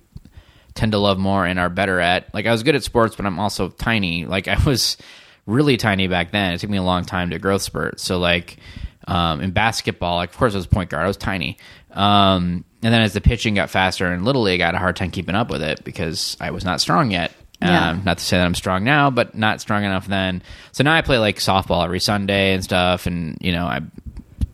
tend 0.74 0.92
to 0.92 0.98
love 0.98 1.18
more 1.18 1.44
and 1.44 1.58
are 1.58 1.68
better 1.68 2.00
at. 2.00 2.32
Like 2.34 2.46
I 2.46 2.52
was 2.52 2.62
good 2.62 2.74
at 2.74 2.82
sports, 2.82 3.16
but 3.16 3.26
I'm 3.26 3.38
also 3.38 3.68
tiny. 3.68 4.24
Like 4.24 4.48
I 4.48 4.62
was 4.64 4.96
really 5.46 5.76
tiny 5.76 6.08
back 6.08 6.30
then. 6.30 6.52
It 6.52 6.60
took 6.60 6.70
me 6.70 6.78
a 6.78 6.82
long 6.82 7.04
time 7.04 7.30
to 7.30 7.38
growth 7.38 7.62
spurt. 7.62 8.00
So 8.00 8.18
like 8.18 8.56
um, 9.06 9.40
in 9.40 9.50
basketball, 9.50 10.16
like 10.16 10.30
of 10.30 10.36
course 10.36 10.54
I 10.54 10.56
was 10.56 10.66
point 10.66 10.90
guard. 10.90 11.04
I 11.04 11.08
was 11.08 11.16
tiny. 11.16 11.58
Um, 11.90 12.64
and 12.82 12.92
then 12.92 13.02
as 13.02 13.12
the 13.12 13.20
pitching 13.20 13.54
got 13.54 13.70
faster 13.70 14.12
in 14.12 14.24
little 14.24 14.42
league, 14.42 14.60
I 14.60 14.66
had 14.66 14.74
a 14.74 14.78
hard 14.78 14.96
time 14.96 15.10
keeping 15.10 15.34
up 15.34 15.50
with 15.50 15.62
it 15.62 15.84
because 15.84 16.36
I 16.40 16.50
was 16.50 16.64
not 16.64 16.80
strong 16.80 17.10
yet. 17.10 17.32
Yeah. 17.66 17.90
Um, 17.90 18.02
not 18.04 18.18
to 18.18 18.24
say 18.24 18.36
that 18.38 18.44
I'm 18.44 18.54
strong 18.54 18.84
now, 18.84 19.10
but 19.10 19.34
not 19.34 19.60
strong 19.60 19.84
enough 19.84 20.06
then. 20.06 20.42
So 20.72 20.84
now 20.84 20.94
I 20.94 21.02
play 21.02 21.18
like 21.18 21.36
softball 21.38 21.84
every 21.84 22.00
Sunday 22.00 22.54
and 22.54 22.62
stuff, 22.64 23.06
and 23.06 23.38
you 23.40 23.52
know 23.52 23.66
I 23.66 23.80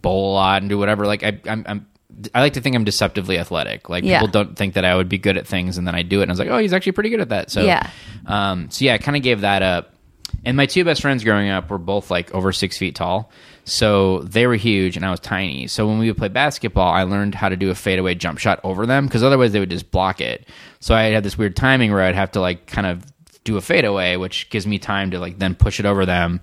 bowl 0.03 0.33
a 0.33 0.35
lot 0.35 0.63
and 0.63 0.69
do 0.69 0.79
whatever. 0.79 1.07
Like 1.07 1.23
I, 1.25 1.41
I'm, 1.49 1.65
I'm 1.67 1.87
I 2.35 2.41
like 2.41 2.55
to 2.55 2.61
think 2.61 2.75
I'm 2.77 2.85
deceptively 2.85 3.39
athletic. 3.39 3.89
Like 3.89 4.05
Yeah. 4.05 4.19
people 4.21 4.33
don't 4.33 4.57
think 4.57 4.75
that 4.75 4.85
I 4.85 4.95
would 4.97 5.09
be 5.09 5.19
good 5.19 5.37
at 5.37 5.47
things, 5.47 5.79
and 5.79 5.87
then 5.87 5.95
I 5.95 6.03
do 6.03 6.21
it, 6.21 6.23
and 6.25 6.31
I 6.31 6.33
was 6.33 6.39
like, 6.39 6.49
oh, 6.49 6.59
he's 6.59 6.73
actually 6.73 6.93
pretty 6.93 7.11
good 7.11 7.21
at 7.21 7.29
that. 7.31 7.51
So 7.51 7.63
Yeah. 7.63 7.89
um, 8.27 8.71
so 8.71 8.85
yeah, 8.85 8.95
I 8.95 8.99
kind 8.99 9.17
of 9.17 9.23
gave 9.23 9.43
that 9.43 9.63
up. 9.63 9.95
And 10.45 10.57
my 10.57 10.67
two 10.67 10.85
best 10.85 11.01
friends 11.03 11.25
growing 11.25 11.49
up 11.49 11.71
were 11.71 11.79
both 11.79 12.11
like 12.11 12.33
over 12.35 12.53
six 12.53 12.77
feet 12.79 12.95
tall. 12.95 13.31
So 13.71 14.21
they 14.21 14.47
were 14.47 14.55
huge 14.57 14.97
and 14.97 15.05
I 15.05 15.11
was 15.11 15.21
tiny. 15.21 15.67
So 15.67 15.87
when 15.87 15.99
we 15.99 16.09
would 16.09 16.17
play 16.17 16.29
basketball, 16.29 16.91
I 16.93 17.03
learned 17.03 17.35
how 17.35 17.49
to 17.49 17.57
do 17.57 17.71
a 17.71 17.75
fadeaway 17.75 18.15
jump 18.15 18.39
shot 18.39 18.61
over 18.65 18.87
them 18.87 19.07
because 19.07 19.23
otherwise 19.23 19.53
they 19.53 19.61
would 19.61 19.71
just 19.71 19.91
block 19.91 20.21
it. 20.21 20.49
So 20.81 20.95
I 20.95 21.05
had 21.05 21.23
this 21.25 21.37
weird 21.37 21.57
timing 21.57 21.93
where 21.93 22.03
I'd 22.03 22.15
have 22.15 22.33
to 22.33 22.41
like 22.41 22.67
kind 22.67 22.87
of 22.87 23.05
do 23.45 23.57
a 23.57 23.61
fadeaway, 23.61 24.17
which 24.17 24.51
gives 24.51 24.67
me 24.67 24.79
time 24.79 25.11
to 25.11 25.19
like 25.19 25.39
then 25.39 25.55
push 25.55 25.81
it 25.81 25.87
over 25.87 26.05
them 26.07 26.41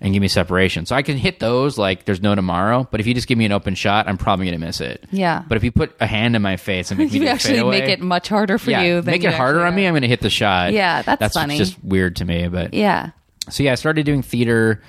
and 0.00 0.12
give 0.12 0.20
me 0.20 0.28
separation. 0.28 0.86
So 0.86 0.94
I 0.94 1.02
can 1.02 1.16
hit 1.16 1.40
those 1.40 1.78
like 1.78 2.04
there's 2.04 2.22
no 2.22 2.34
tomorrow. 2.34 2.86
But 2.90 3.00
if 3.00 3.06
you 3.06 3.14
just 3.14 3.26
give 3.28 3.38
me 3.38 3.44
an 3.44 3.52
open 3.52 3.74
shot, 3.74 4.08
I'm 4.08 4.16
probably 4.18 4.46
going 4.46 4.60
to 4.60 4.66
miss 4.66 4.80
it. 4.80 5.04
Yeah. 5.10 5.44
But 5.48 5.56
if 5.56 5.64
you 5.64 5.72
put 5.72 5.94
a 6.00 6.06
hand 6.06 6.36
in 6.36 6.42
my 6.42 6.56
face 6.56 6.90
and 6.90 6.98
make 6.98 7.12
You 7.18 7.26
actually 7.26 7.54
fadeaway, 7.54 7.80
make 7.80 7.88
it 7.90 8.00
much 8.00 8.28
harder 8.28 8.58
for 8.58 8.70
yeah, 8.70 8.82
you. 8.82 9.00
Than 9.00 9.12
make 9.12 9.24
it 9.24 9.34
harder 9.34 9.64
on 9.64 9.74
me. 9.74 9.86
I'm 9.86 9.92
going 9.92 10.02
to 10.02 10.08
hit 10.08 10.20
the 10.20 10.30
shot. 10.30 10.72
Yeah, 10.72 11.02
that's 11.02 11.20
that's 11.20 11.34
funny. 11.34 11.58
just 11.58 11.82
weird 11.82 12.16
to 12.16 12.24
me, 12.24 12.48
but 12.48 12.74
Yeah. 12.74 13.10
so 13.50 13.62
yeah, 13.62 13.72
I 13.72 13.76
started 13.76 14.04
doing 14.06 14.22
theater. 14.22 14.82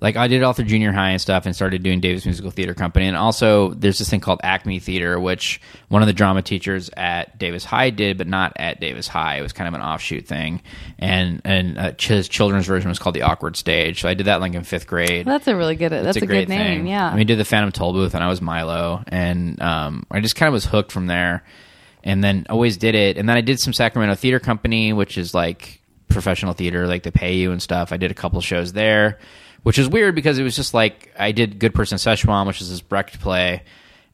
Like 0.00 0.16
I 0.16 0.28
did 0.28 0.42
it 0.42 0.44
all 0.44 0.52
through 0.52 0.66
junior 0.66 0.92
high 0.92 1.10
and 1.10 1.20
stuff, 1.20 1.46
and 1.46 1.54
started 1.54 1.82
doing 1.82 2.00
Davis 2.00 2.26
Musical 2.26 2.50
Theater 2.50 2.74
Company. 2.74 3.06
And 3.06 3.16
also, 3.16 3.70
there's 3.70 3.98
this 3.98 4.10
thing 4.10 4.20
called 4.20 4.40
Acme 4.42 4.78
Theater, 4.78 5.18
which 5.18 5.60
one 5.88 6.02
of 6.02 6.06
the 6.06 6.12
drama 6.12 6.42
teachers 6.42 6.90
at 6.96 7.38
Davis 7.38 7.64
High 7.64 7.90
did, 7.90 8.18
but 8.18 8.26
not 8.26 8.52
at 8.56 8.78
Davis 8.78 9.08
High. 9.08 9.36
It 9.38 9.42
was 9.42 9.52
kind 9.54 9.68
of 9.68 9.74
an 9.74 9.80
offshoot 9.80 10.26
thing. 10.26 10.60
And 10.98 11.40
and 11.44 11.78
uh, 11.78 11.92
his 11.98 12.28
children's 12.28 12.66
version 12.66 12.88
was 12.90 12.98
called 12.98 13.14
the 13.14 13.22
Awkward 13.22 13.56
Stage. 13.56 14.02
So 14.02 14.08
I 14.08 14.14
did 14.14 14.26
that 14.26 14.40
like 14.40 14.52
in 14.54 14.64
fifth 14.64 14.86
grade. 14.86 15.26
That's 15.26 15.48
a 15.48 15.56
really 15.56 15.76
good. 15.76 15.92
That's 15.92 16.16
It's 16.16 16.24
a, 16.24 16.26
great 16.26 16.48
good 16.48 16.54
name. 16.54 16.80
thing. 16.80 16.86
Yeah. 16.88 17.08
And 17.08 17.16
we 17.16 17.24
did 17.24 17.38
the 17.38 17.44
Phantom 17.46 17.72
Toll 17.72 17.92
Booth, 17.94 18.14
and 18.14 18.22
I 18.22 18.28
was 18.28 18.42
Milo, 18.42 19.02
and 19.08 19.60
um, 19.62 20.04
I 20.10 20.20
just 20.20 20.36
kind 20.36 20.48
of 20.48 20.52
was 20.52 20.66
hooked 20.66 20.92
from 20.92 21.06
there, 21.06 21.42
and 22.04 22.22
then 22.22 22.44
always 22.50 22.76
did 22.76 22.94
it. 22.94 23.16
And 23.16 23.26
then 23.28 23.36
I 23.36 23.40
did 23.40 23.60
some 23.60 23.72
Sacramento 23.72 24.14
Theater 24.16 24.40
Company, 24.40 24.92
which 24.92 25.16
is 25.16 25.32
like 25.32 25.80
professional 26.08 26.52
theater, 26.52 26.86
like 26.86 27.02
they 27.02 27.10
pay 27.10 27.34
you 27.36 27.50
and 27.50 27.62
stuff. 27.62 27.92
I 27.92 27.96
did 27.96 28.10
a 28.10 28.14
couple 28.14 28.40
shows 28.40 28.72
there, 28.72 29.18
which 29.66 29.80
is 29.80 29.88
weird 29.88 30.14
because 30.14 30.38
it 30.38 30.44
was 30.44 30.54
just 30.54 30.74
like 30.74 31.12
I 31.18 31.32
did 31.32 31.58
Good 31.58 31.74
Person 31.74 31.98
Szechuan, 31.98 32.46
which 32.46 32.60
is 32.60 32.70
this 32.70 32.80
Brecht 32.80 33.18
play. 33.18 33.64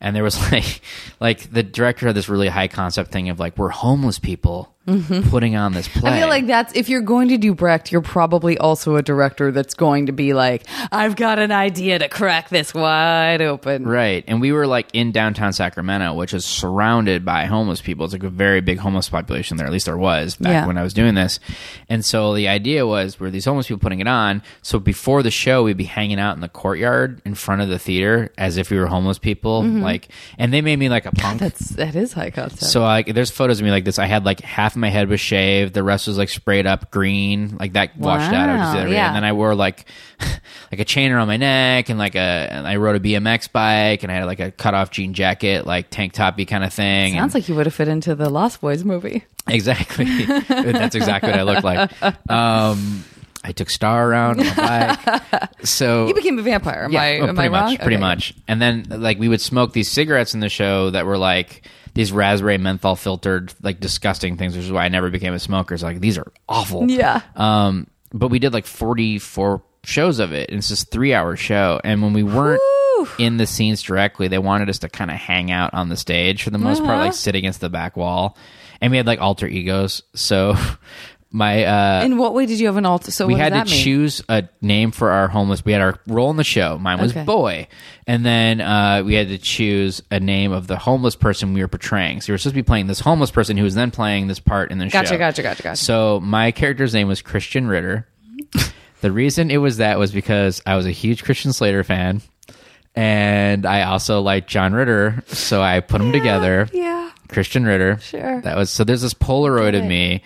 And 0.00 0.16
there 0.16 0.22
was 0.22 0.40
like, 0.52 0.80
like 1.20 1.52
the 1.52 1.62
director 1.62 2.06
had 2.06 2.16
this 2.16 2.30
really 2.30 2.48
high 2.48 2.68
concept 2.68 3.12
thing 3.12 3.28
of 3.28 3.38
like 3.38 3.58
we're 3.58 3.68
homeless 3.68 4.18
people 4.18 4.74
putting 4.86 5.54
on 5.56 5.72
this 5.72 5.86
play. 5.88 6.00
Mm-hmm. 6.00 6.06
I 6.06 6.18
feel 6.18 6.28
like 6.28 6.46
that's 6.46 6.74
if 6.74 6.88
you're 6.88 7.02
going 7.02 7.28
to 7.28 7.38
do 7.38 7.54
Brecht, 7.54 7.92
you're 7.92 8.00
probably 8.02 8.58
also 8.58 8.96
a 8.96 9.02
director 9.02 9.52
that's 9.52 9.74
going 9.74 10.06
to 10.06 10.12
be 10.12 10.32
like, 10.34 10.64
I've 10.90 11.14
got 11.16 11.38
an 11.38 11.52
idea 11.52 11.98
to 12.00 12.08
crack 12.08 12.48
this 12.48 12.74
wide 12.74 13.40
open. 13.42 13.86
Right. 13.86 14.24
And 14.26 14.40
we 14.40 14.50
were 14.52 14.66
like 14.66 14.88
in 14.92 15.12
downtown 15.12 15.52
Sacramento, 15.52 16.14
which 16.14 16.34
is 16.34 16.44
surrounded 16.44 17.24
by 17.24 17.44
homeless 17.44 17.80
people. 17.80 18.04
It's 18.04 18.12
like 18.12 18.24
a 18.24 18.30
very 18.30 18.60
big 18.60 18.78
homeless 18.78 19.08
population 19.08 19.56
there. 19.56 19.66
At 19.66 19.72
least 19.72 19.86
there 19.86 19.96
was 19.96 20.36
back 20.36 20.50
Yeah. 20.52 20.66
when 20.66 20.76
I 20.76 20.82
was 20.82 20.94
doing 20.94 21.14
this. 21.14 21.38
And 21.88 22.04
so 22.04 22.34
the 22.34 22.48
idea 22.48 22.86
was 22.86 23.20
were 23.20 23.30
these 23.30 23.44
homeless 23.44 23.68
people 23.68 23.80
putting 23.80 24.00
it 24.00 24.08
on. 24.08 24.42
So 24.62 24.78
before 24.80 25.22
the 25.22 25.30
show, 25.30 25.62
we'd 25.62 25.76
be 25.76 25.84
hanging 25.84 26.18
out 26.18 26.34
in 26.34 26.40
the 26.40 26.48
courtyard 26.48 27.22
in 27.24 27.34
front 27.34 27.62
of 27.62 27.68
the 27.68 27.78
theater 27.78 28.32
as 28.36 28.56
if 28.56 28.70
we 28.70 28.78
were 28.78 28.86
homeless 28.86 29.18
people. 29.18 29.62
Like, 29.62 30.08
and 30.38 30.52
they 30.52 30.60
made 30.60 30.78
me 30.78 30.88
like 30.88 31.06
a 31.06 31.12
punk. 31.12 31.40
That's 31.40 31.70
that 31.70 31.94
is 31.94 32.12
high 32.12 32.30
concept. 32.30 32.62
So 32.64 32.82
like, 32.82 33.14
there's 33.14 33.30
photos 33.30 33.60
of 33.60 33.64
me 33.64 33.70
like 33.70 33.84
this. 33.84 33.98
I 33.98 34.06
had 34.06 34.24
like 34.24 34.40
half 34.40 34.71
of 34.72 34.80
my 34.80 34.88
head 34.90 35.08
was 35.08 35.20
shaved, 35.20 35.74
the 35.74 35.82
rest 35.82 36.06
was 36.06 36.18
like 36.18 36.28
sprayed 36.28 36.66
up 36.66 36.90
green, 36.90 37.56
like 37.58 37.72
that 37.74 37.96
washed 37.96 38.32
out. 38.32 38.48
I 38.48 38.52
would 38.52 38.58
just 38.58 38.72
do 38.72 38.76
Wow, 38.76 38.80
every 38.82 38.90
day. 38.92 38.96
yeah. 38.96 39.06
And 39.08 39.16
then 39.16 39.24
I 39.24 39.32
wore 39.32 39.54
like 39.54 39.86
like 40.72 40.80
a 40.80 40.84
chain 40.84 41.12
around 41.12 41.28
my 41.28 41.36
neck 41.36 41.88
and 41.88 41.98
like 41.98 42.14
a 42.14 42.18
and 42.18 42.66
I 42.66 42.76
rode 42.76 42.96
a 42.96 43.00
BMX 43.00 43.50
bike 43.52 44.02
and 44.02 44.10
I 44.12 44.16
had 44.16 44.24
like 44.24 44.40
a 44.40 44.50
cut 44.50 44.74
off 44.74 44.90
jean 44.90 45.14
jacket, 45.14 45.66
like 45.66 45.90
tank 45.90 46.12
toppy 46.12 46.44
kind 46.46 46.64
of 46.64 46.72
thing. 46.72 47.14
Sounds 47.14 47.34
like 47.34 47.48
you 47.48 47.54
would 47.54 47.66
have 47.66 47.74
fit 47.74 47.88
into 47.88 48.14
the 48.14 48.28
Lost 48.30 48.60
Boys 48.60 48.84
movie. 48.84 49.24
exactly. 49.48 50.04
That's 50.48 50.94
exactly 50.94 51.30
what 51.30 51.40
I 51.40 51.42
looked 51.42 51.64
like. 51.64 52.30
Um, 52.30 53.04
I 53.44 53.50
took 53.52 53.70
Star 53.70 54.08
around 54.08 54.40
on 54.40 54.46
my 54.46 54.54
bike. 55.32 55.48
So 55.64 56.06
You 56.08 56.14
became 56.14 56.38
a 56.38 56.42
vampire. 56.42 56.84
Am 56.84 56.96
I 56.96 57.18
oh, 57.20 57.26
am 57.28 57.34
pretty 57.36 57.46
I 57.46 57.48
much, 57.48 57.62
wrong? 57.70 57.76
pretty 57.78 57.94
Okay. 57.96 58.00
much. 58.00 58.34
And 58.48 58.60
then 58.62 58.86
like 58.88 59.18
we 59.18 59.28
would 59.28 59.40
smoke 59.40 59.72
these 59.72 59.90
cigarettes 59.90 60.34
in 60.34 60.40
the 60.40 60.48
show 60.48 60.90
that 60.90 61.06
were 61.06 61.18
like 61.18 61.66
these 61.94 62.12
raspberry 62.12 62.58
menthol 62.58 62.96
filtered 62.96 63.52
like 63.62 63.80
disgusting 63.80 64.36
things, 64.36 64.56
which 64.56 64.64
is 64.64 64.72
why 64.72 64.84
I 64.84 64.88
never 64.88 65.10
became 65.10 65.34
a 65.34 65.38
smoker. 65.38 65.74
It's 65.74 65.82
like 65.82 66.00
these 66.00 66.18
are 66.18 66.32
awful. 66.48 66.90
Yeah. 66.90 67.20
Um, 67.36 67.86
but 68.12 68.28
we 68.28 68.38
did 68.38 68.52
like 68.52 68.66
forty 68.66 69.18
four 69.18 69.62
shows 69.84 70.18
of 70.18 70.32
it, 70.32 70.48
and 70.50 70.58
it's 70.58 70.68
this 70.68 70.84
three 70.84 71.12
hour 71.14 71.36
show. 71.36 71.80
And 71.84 72.02
when 72.02 72.12
we 72.12 72.22
weren't 72.22 72.60
Whew. 72.96 73.08
in 73.18 73.36
the 73.36 73.46
scenes 73.46 73.82
directly. 73.82 74.28
They 74.28 74.38
wanted 74.38 74.68
us 74.70 74.78
to 74.80 74.88
kind 74.88 75.10
of 75.10 75.16
hang 75.16 75.50
out 75.50 75.74
on 75.74 75.88
the 75.88 75.96
stage 75.96 76.42
for 76.44 76.50
the 76.50 76.58
most 76.58 76.78
part, 76.80 76.90
Uh-huh. 76.92 77.04
like 77.06 77.14
sit 77.14 77.34
against 77.34 77.60
the 77.60 77.68
back 77.70 77.96
wall, 77.96 78.36
and 78.80 78.90
we 78.90 78.96
had 78.96 79.06
like 79.06 79.20
alter 79.20 79.46
egos. 79.48 80.02
So 80.14 80.54
my 81.34 81.64
uh, 81.64 82.04
In 82.04 82.18
what 82.18 82.34
way 82.34 82.44
did 82.46 82.60
you 82.60 82.66
have 82.66 82.76
an 82.76 82.84
alter? 82.86 83.10
So 83.10 83.26
we 83.26 83.32
what 83.32 83.40
had 83.40 83.52
does 83.54 83.68
to 83.70 83.74
mean? 83.74 83.84
choose 83.84 84.22
a 84.28 84.48
name 84.60 84.90
for 84.90 85.10
our 85.10 85.28
homeless. 85.28 85.64
We 85.64 85.72
had 85.72 85.80
our 85.80 85.98
role 86.06 86.30
in 86.30 86.36
the 86.36 86.44
show. 86.44 86.76
Mine 86.78 87.00
was 87.00 87.12
Okay. 87.12 87.24
boy, 87.24 87.68
and 88.06 88.24
then 88.24 88.60
uh, 88.60 89.02
we 89.04 89.14
had 89.14 89.28
to 89.28 89.38
choose 89.38 90.02
a 90.10 90.20
name 90.20 90.52
of 90.52 90.66
the 90.66 90.76
homeless 90.76 91.16
person 91.16 91.54
we 91.54 91.60
were 91.62 91.68
portraying. 91.68 92.20
So 92.20 92.30
we 92.30 92.34
were 92.34 92.38
supposed 92.38 92.54
to 92.54 92.62
be 92.62 92.66
playing 92.66 92.86
this 92.86 93.00
homeless 93.00 93.30
person 93.30 93.56
who 93.56 93.64
was 93.64 93.74
then 93.74 93.90
playing 93.90 94.26
this 94.28 94.40
part 94.40 94.70
in 94.70 94.78
the 94.78 94.86
Gotcha, 94.88 95.08
show. 95.08 95.18
gotcha, 95.18 95.42
gotcha, 95.42 95.42
gotcha. 95.42 95.62
Gotcha. 95.62 95.76
So 95.82 96.20
my 96.20 96.50
character's 96.52 96.92
name 96.92 97.08
was 97.08 97.22
Christian 97.22 97.66
Ritter. 97.66 98.06
the 99.00 99.10
reason 99.10 99.50
it 99.50 99.56
was 99.56 99.78
that 99.78 99.98
was 99.98 100.12
because 100.12 100.60
I 100.66 100.76
was 100.76 100.84
a 100.86 100.90
huge 100.90 101.24
Christian 101.24 101.52
Slater 101.54 101.82
fan, 101.82 102.20
and 102.94 103.64
I 103.64 103.82
also 103.84 104.20
liked 104.20 104.48
John 104.50 104.72
Ritter. 104.74 105.24
So 105.28 105.62
I 105.62 105.80
put 105.80 105.98
them 105.98 106.12
together. 106.12 106.68
Yeah. 106.72 107.10
Christian 107.28 107.64
Ritter. 107.64 107.98
Sure. 108.00 108.42
That 108.42 108.56
was 108.56 108.68
so. 108.70 108.84
There's 108.84 109.00
this 109.00 109.14
Polaroid 109.14 109.78
of 109.78 109.84
me 109.86 110.22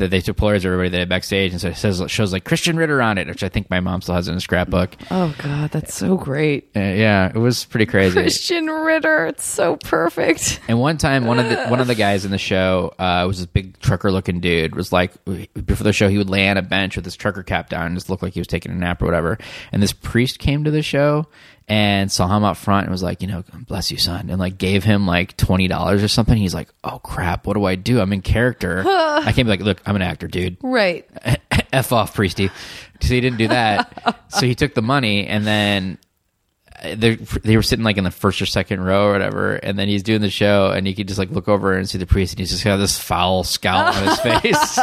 that 0.00 0.10
they 0.10 0.20
took 0.20 0.36
Polaroids 0.36 0.58
of 0.58 0.66
everybody 0.66 0.88
that 0.90 0.98
had 0.98 1.08
backstage, 1.08 1.52
and 1.52 1.60
so 1.60 1.68
it 1.68 1.76
says 1.76 2.02
shows 2.08 2.32
like 2.32 2.44
Christian 2.44 2.76
Ritter 2.76 3.00
on 3.00 3.18
it, 3.18 3.28
which 3.28 3.44
I 3.44 3.48
think 3.48 3.70
my 3.70 3.80
mom 3.80 4.02
still 4.02 4.14
has 4.14 4.28
in 4.28 4.34
a 4.34 4.40
scrapbook. 4.40 4.96
Oh 5.10 5.34
God, 5.38 5.70
that's 5.70 5.94
so 5.94 6.16
great. 6.16 6.70
Uh, 6.74 6.80
yeah, 6.80 7.28
it 7.28 7.38
was 7.38 7.64
pretty 7.66 7.86
crazy. 7.86 8.20
Christian 8.20 8.66
Ritter, 8.66 9.26
it's 9.26 9.44
so 9.44 9.76
perfect. 9.76 10.60
And 10.68 10.80
one 10.80 10.98
time, 10.98 11.26
one 11.26 11.38
of 11.38 11.48
the 11.48 11.66
one 11.68 11.80
of 11.80 11.86
the 11.86 11.94
guys 12.06 12.24
in 12.24 12.30
the 12.30 12.38
show 12.38 12.92
uh, 12.98 13.24
was 13.26 13.38
this 13.38 13.46
big 13.46 13.78
trucker 13.80 14.10
looking 14.10 14.40
dude. 14.40 14.74
Was 14.74 14.92
like 14.92 15.12
before 15.24 15.84
the 15.84 15.92
show, 15.92 16.08
he 16.08 16.18
would 16.18 16.30
lay 16.30 16.48
on 16.48 16.56
a 16.56 16.62
bench 16.62 16.96
with 16.96 17.04
his 17.04 17.16
trucker 17.16 17.42
cap 17.42 17.68
down 17.68 17.86
and 17.86 17.94
just 17.94 18.10
look 18.10 18.22
like 18.22 18.34
he 18.34 18.40
was 18.40 18.48
taking 18.48 18.72
a 18.72 18.74
nap 18.74 19.02
or 19.02 19.04
whatever. 19.04 19.38
And 19.72 19.82
this 19.82 19.92
priest 19.92 20.38
came 20.38 20.64
to 20.64 20.70
the 20.70 20.82
show 20.82 21.26
and 21.70 22.10
saw 22.10 22.36
him 22.36 22.42
up 22.42 22.56
front 22.56 22.86
and 22.86 22.90
was 22.90 23.02
like, 23.02 23.22
you 23.22 23.28
know, 23.28 23.44
bless 23.68 23.92
you, 23.92 23.96
son, 23.96 24.28
and 24.28 24.40
like 24.40 24.58
gave 24.58 24.82
him 24.82 25.06
like 25.06 25.36
twenty 25.36 25.68
dollars 25.68 26.02
or 26.02 26.08
something. 26.08 26.36
He's 26.36 26.52
like, 26.52 26.68
oh 26.82 26.98
crap, 26.98 27.46
what 27.46 27.54
do 27.54 27.64
I 27.64 27.76
do? 27.76 28.00
I'm 28.00 28.12
in 28.12 28.22
character. 28.22 28.82
I 28.86 29.30
can't 29.32 29.46
be 29.46 29.50
like, 29.50 29.60
look, 29.60 29.80
I'm 29.86 29.94
an 29.94 30.02
actor, 30.02 30.26
dude. 30.26 30.56
Right. 30.62 31.08
F 31.72 31.92
off, 31.92 32.12
priesty. 32.14 32.50
So 33.00 33.14
he 33.14 33.20
didn't 33.20 33.38
do 33.38 33.48
that. 33.48 34.24
so 34.28 34.46
he 34.46 34.56
took 34.56 34.74
the 34.74 34.82
money 34.82 35.28
and 35.28 35.46
then 35.46 35.98
they 36.82 37.14
they 37.16 37.56
were 37.56 37.62
sitting 37.62 37.84
like 37.84 37.96
in 37.98 38.04
the 38.04 38.10
first 38.10 38.40
or 38.40 38.46
second 38.46 38.80
row 38.82 39.06
or 39.08 39.12
whatever, 39.12 39.56
and 39.56 39.78
then 39.78 39.88
he's 39.88 40.02
doing 40.02 40.20
the 40.20 40.30
show, 40.30 40.70
and 40.70 40.88
you 40.88 40.94
could 40.94 41.06
just 41.08 41.18
like 41.18 41.30
look 41.30 41.48
over 41.48 41.76
and 41.76 41.88
see 41.88 41.98
the 41.98 42.06
priest, 42.06 42.32
and 42.32 42.38
he's 42.40 42.50
just 42.50 42.64
got 42.64 42.76
this 42.78 42.98
foul 42.98 43.44
scowl 43.44 43.92
on 43.94 44.02
his 44.04 44.20
face. 44.42 44.78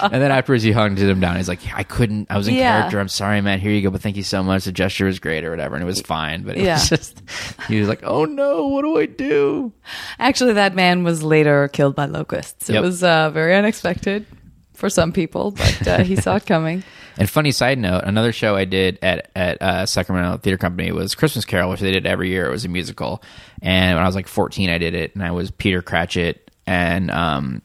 and 0.00 0.12
then 0.22 0.30
afterwards, 0.30 0.62
he 0.62 0.72
hung 0.72 0.96
him 0.96 1.20
down. 1.20 1.36
He's 1.36 1.48
like, 1.48 1.60
"I 1.74 1.82
couldn't. 1.82 2.30
I 2.30 2.36
was 2.36 2.48
in 2.48 2.54
Yeah. 2.54 2.78
character. 2.80 3.00
I'm 3.00 3.08
sorry, 3.08 3.40
man. 3.40 3.60
Here 3.60 3.72
you 3.72 3.82
go, 3.82 3.90
but 3.90 4.00
thank 4.02 4.16
you 4.16 4.22
so 4.22 4.42
much. 4.42 4.64
The 4.64 4.72
gesture 4.72 5.06
was 5.06 5.18
great 5.18 5.44
or 5.44 5.50
whatever, 5.50 5.74
and 5.74 5.82
it 5.82 5.86
was 5.86 6.00
fine. 6.00 6.42
But 6.42 6.56
it 6.56 6.64
Yeah. 6.64 6.74
was 6.74 6.88
just 6.88 7.22
he 7.68 7.80
was 7.80 7.88
like, 7.88 8.00
"Oh 8.04 8.24
no, 8.24 8.68
what 8.68 8.82
do 8.82 8.98
I 8.98 9.06
do?" 9.06 9.72
Actually, 10.18 10.54
that 10.54 10.74
man 10.74 11.04
was 11.04 11.22
later 11.22 11.68
killed 11.68 11.94
by 11.94 12.06
locusts. 12.06 12.70
It 12.70 12.74
Yep. 12.74 12.82
was 12.82 13.02
uh, 13.02 13.30
very 13.30 13.54
unexpected 13.54 14.26
for 14.74 14.88
some 14.88 15.12
people, 15.12 15.50
but 15.52 15.88
uh, 15.88 15.98
he 16.04 16.16
saw 16.16 16.36
it 16.36 16.46
coming. 16.46 16.82
And 17.16 17.30
funny 17.30 17.52
side 17.52 17.78
note, 17.78 18.04
another 18.04 18.32
show 18.32 18.56
I 18.56 18.64
did 18.64 18.98
at 19.02 19.30
at 19.36 19.62
uh, 19.62 19.86
Sacramento 19.86 20.38
Theater 20.38 20.58
Company 20.58 20.90
was 20.92 21.14
Christmas 21.14 21.44
Carol, 21.44 21.70
which 21.70 21.80
they 21.80 21.92
did 21.92 22.06
every 22.06 22.30
year. 22.30 22.46
It 22.46 22.50
was 22.50 22.64
a 22.64 22.68
musical, 22.68 23.22
and 23.62 23.96
when 23.96 24.02
I 24.02 24.06
was 24.06 24.14
like 24.14 24.28
14, 24.28 24.70
I 24.70 24.78
did 24.78 24.94
it, 24.94 25.14
and 25.14 25.22
I 25.22 25.30
was 25.30 25.50
Peter 25.50 25.82
Cratchit 25.82 26.50
and 26.66 27.10
um, 27.10 27.62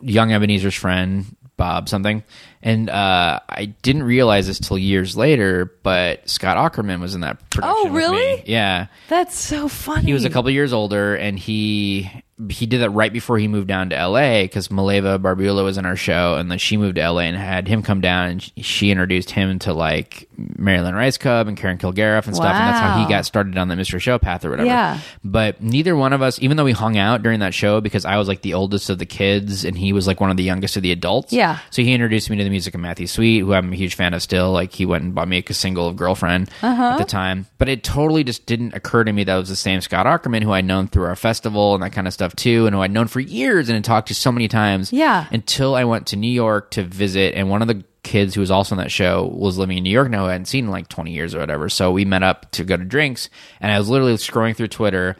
young 0.00 0.32
Ebenezer's 0.32 0.74
friend 0.74 1.24
Bob 1.56 1.88
something, 1.88 2.22
and 2.68 2.90
uh, 2.90 3.40
I 3.48 3.64
didn't 3.80 4.02
realize 4.02 4.46
this 4.46 4.58
till 4.58 4.76
years 4.76 5.16
later, 5.16 5.72
but 5.82 6.28
Scott 6.28 6.58
Aukerman 6.58 7.00
was 7.00 7.14
in 7.14 7.22
that 7.22 7.48
production. 7.48 7.74
Oh, 7.78 7.84
with 7.84 7.92
me. 7.94 7.98
really? 7.98 8.42
Yeah. 8.44 8.88
That's 9.08 9.38
so 9.38 9.68
funny. 9.68 10.04
He 10.04 10.12
was 10.12 10.26
a 10.26 10.30
couple 10.30 10.50
years 10.50 10.74
older, 10.74 11.14
and 11.14 11.38
he 11.38 12.10
he 12.50 12.66
did 12.66 12.82
that 12.82 12.90
right 12.90 13.12
before 13.12 13.36
he 13.38 13.48
moved 13.48 13.66
down 13.66 13.90
to 13.90 13.96
L.A. 13.96 14.44
because 14.44 14.68
Maleva 14.68 15.18
Barbula 15.18 15.64
was 15.64 15.76
in 15.76 15.84
our 15.84 15.96
show, 15.96 16.36
and 16.36 16.48
then 16.50 16.58
she 16.58 16.76
moved 16.76 16.94
to 16.94 17.02
L.A. 17.02 17.24
and 17.24 17.36
had 17.36 17.66
him 17.66 17.82
come 17.82 18.00
down, 18.00 18.28
and 18.28 18.52
she 18.64 18.92
introduced 18.92 19.30
him 19.30 19.58
to 19.60 19.72
like 19.72 20.28
Mary 20.36 20.80
Lynn 20.80 20.94
Rajskub 20.94 21.48
and 21.48 21.56
Karen 21.56 21.78
Kilgariff 21.78 22.26
and 22.26 22.36
stuff, 22.36 22.54
and 22.54 22.74
that's 22.74 22.78
how 22.78 23.02
he 23.02 23.08
got 23.08 23.26
started 23.26 23.58
on 23.58 23.66
the 23.66 23.74
Mr. 23.74 24.00
Show 24.00 24.20
path 24.20 24.44
or 24.44 24.50
whatever. 24.50 24.68
Yeah. 24.68 25.00
But 25.24 25.60
neither 25.60 25.96
one 25.96 26.12
of 26.12 26.22
us, 26.22 26.40
even 26.40 26.56
though 26.56 26.64
we 26.64 26.72
hung 26.72 26.96
out 26.96 27.24
during 27.24 27.40
that 27.40 27.54
show, 27.54 27.80
because 27.80 28.04
I 28.04 28.18
was 28.18 28.28
like 28.28 28.42
the 28.42 28.54
oldest 28.54 28.88
of 28.88 28.98
the 28.98 29.06
kids, 29.06 29.64
and 29.64 29.76
he 29.76 29.92
was 29.92 30.06
like 30.06 30.20
one 30.20 30.30
of 30.30 30.36
the 30.36 30.44
youngest 30.44 30.76
of 30.76 30.84
the 30.84 30.92
adults. 30.92 31.32
Yeah. 31.32 31.58
So 31.70 31.82
he 31.82 31.92
introduced 31.92 32.30
me 32.30 32.36
to 32.36 32.44
the 32.44 32.50
music 32.58 32.74
of 32.74 32.80
Matthew 32.80 33.06
Sweet, 33.06 33.38
who 33.40 33.54
I'm 33.54 33.72
a 33.72 33.76
huge 33.76 33.94
fan 33.94 34.14
of 34.14 34.20
still. 34.22 34.50
Like 34.50 34.72
he 34.72 34.84
went 34.84 35.04
and 35.04 35.14
bought 35.14 35.28
me 35.28 35.44
a 35.46 35.54
single 35.54 35.86
of 35.86 35.94
Girlfriend 35.96 36.50
Uh-huh. 36.60 36.82
at 36.82 36.98
the 36.98 37.04
time. 37.04 37.46
But 37.56 37.68
it 37.68 37.84
totally 37.84 38.24
just 38.24 38.46
didn't 38.46 38.74
occur 38.74 39.04
to 39.04 39.12
me 39.12 39.22
that 39.24 39.36
it 39.36 39.38
was 39.38 39.48
the 39.48 39.54
same 39.56 39.80
Scott 39.80 40.06
Aukerman 40.06 40.42
who 40.42 40.50
I'd 40.50 40.64
known 40.64 40.88
through 40.88 41.04
our 41.04 41.14
festival 41.16 41.74
and 41.74 41.82
that 41.84 41.92
kind 41.92 42.08
of 42.08 42.12
stuff 42.12 42.34
too, 42.34 42.66
and 42.66 42.74
who 42.74 42.82
I'd 42.82 42.90
known 42.90 43.06
for 43.06 43.20
years 43.20 43.68
and 43.68 43.76
had 43.76 43.84
talked 43.84 44.08
to 44.08 44.14
so 44.14 44.32
many 44.32 44.48
times. 44.48 44.92
Yeah. 44.92 45.26
Until 45.30 45.76
I 45.76 45.84
went 45.84 46.08
to 46.08 46.16
New 46.16 46.30
York 46.32 46.72
to 46.72 46.82
visit, 46.82 47.34
and 47.36 47.48
one 47.48 47.62
of 47.62 47.68
the 47.68 47.84
kids 48.02 48.34
who 48.34 48.40
was 48.40 48.50
also 48.50 48.74
on 48.74 48.78
that 48.82 48.90
show 48.90 49.26
was 49.34 49.56
living 49.58 49.76
in 49.76 49.84
New 49.84 49.90
York 49.90 50.10
now, 50.10 50.20
who 50.24 50.26
I 50.28 50.32
hadn't 50.32 50.46
seen 50.46 50.64
in 50.64 50.70
like 50.70 50.88
20 50.88 51.12
years 51.12 51.34
or 51.34 51.38
whatever. 51.40 51.68
So 51.68 51.92
we 51.92 52.04
met 52.04 52.22
up 52.24 52.50
to 52.52 52.64
go 52.64 52.76
to 52.76 52.84
drinks, 52.84 53.28
and 53.60 53.70
I 53.70 53.78
was 53.78 53.88
literally 53.88 54.14
scrolling 54.14 54.56
through 54.56 54.68
Twitter 54.68 55.16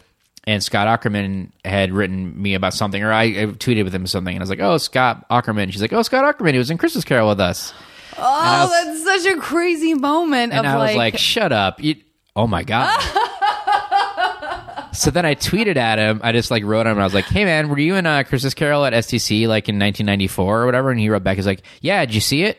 and 0.49 0.65
Scott 0.65 0.89
Aukerman 0.89 1.51
had 1.63 1.93
written 1.93 2.41
me 2.41 2.55
about 2.55 2.73
something, 2.73 3.03
or 3.03 3.13
I, 3.13 3.25
I 3.25 3.47
tweeted 3.49 3.85
with 3.85 3.95
him 3.95 4.07
something, 4.07 4.35
and 4.35 4.41
I 4.41 4.45
was 4.45 4.49
like, 4.49 4.61
"Oh, 4.61 4.79
Scott 4.79 5.29
Aukerman." 5.29 5.71
She's 5.71 5.83
like, 5.83 5.93
"Oh, 5.93 6.01
Scott 6.01 6.25
Aukerman. 6.25 6.53
He 6.53 6.59
was 6.59 6.71
in 6.71 6.79
Christmas 6.79 7.05
Carol 7.05 7.29
with 7.29 7.39
us." 7.39 7.75
Oh, 8.17 8.69
that's 8.73 9.25
such 9.25 9.31
a 9.31 9.37
crazy 9.39 9.93
moment 9.93 10.55
And 10.55 10.67
of 10.67 10.73
I 10.73 10.77
was 10.77 10.87
like, 10.87 10.97
like, 10.97 11.19
"Shut 11.19 11.53
up!" 11.53 11.83
You, 11.83 11.97
oh 12.35 12.47
my 12.47 12.63
god. 12.63 12.99
so 14.95 15.11
then 15.11 15.27
I 15.27 15.35
tweeted 15.35 15.77
at 15.77 15.99
him. 15.99 16.23
I 16.25 16.33
just 16.33 16.51
like 16.51 16.65
wrote 16.65 16.87
him. 16.87 16.93
And 16.93 17.01
I 17.03 17.05
was 17.05 17.13
like, 17.13 17.27
"Hey 17.27 17.45
man, 17.45 17.69
were 17.69 17.79
you 17.79 17.97
in 17.97 18.07
uh, 18.07 18.23
Christmas 18.23 18.55
Carol 18.55 18.87
at 18.87 18.95
STC 18.95 19.47
like 19.49 19.69
in 19.69 19.79
1994 19.79 20.63
or 20.63 20.65
whatever?" 20.65 20.91
And 20.91 20.99
he 20.99 21.11
wrote 21.11 21.23
back, 21.23 21.37
"He's 21.37 21.45
like, 21.47 21.63
yeah, 21.83 22.07
did 22.07 22.15
you 22.15 22.23
see 22.23 22.45
it?" 22.45 22.57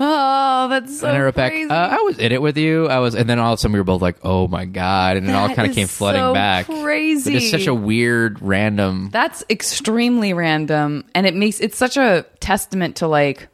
Oh, 0.00 0.68
that's 0.68 1.00
so 1.00 1.08
and 1.08 1.16
I 1.16 1.20
wrote 1.20 1.34
crazy. 1.34 1.68
back, 1.68 1.92
uh, 1.92 1.96
"I 1.96 2.00
was 2.02 2.18
in 2.18 2.32
it 2.32 2.40
with 2.42 2.56
you." 2.56 2.88
I 2.88 2.98
was, 2.98 3.14
and 3.14 3.28
then 3.28 3.38
all 3.38 3.52
of 3.52 3.58
a 3.58 3.60
sudden 3.60 3.72
we 3.72 3.80
were 3.80 3.84
both 3.84 4.02
like, 4.02 4.16
"Oh 4.22 4.48
my 4.48 4.64
god!" 4.64 5.16
And 5.16 5.28
it 5.28 5.34
all 5.34 5.48
That 5.48 5.56
kind 5.56 5.66
of 5.66 5.70
is 5.70 5.76
came 5.76 5.86
flooding 5.88 6.20
so 6.22 6.34
back. 6.34 6.66
crazy. 6.66 7.36
It's 7.36 7.50
such 7.50 7.66
a 7.66 7.74
weird, 7.74 8.40
random. 8.42 9.10
That's 9.12 9.44
extremely 9.50 10.32
random, 10.32 11.04
and 11.14 11.26
it 11.26 11.34
makes 11.34 11.60
it's 11.60 11.76
such 11.76 11.96
a 11.96 12.24
testament 12.40 12.96
to 12.96 13.06
like 13.06 13.48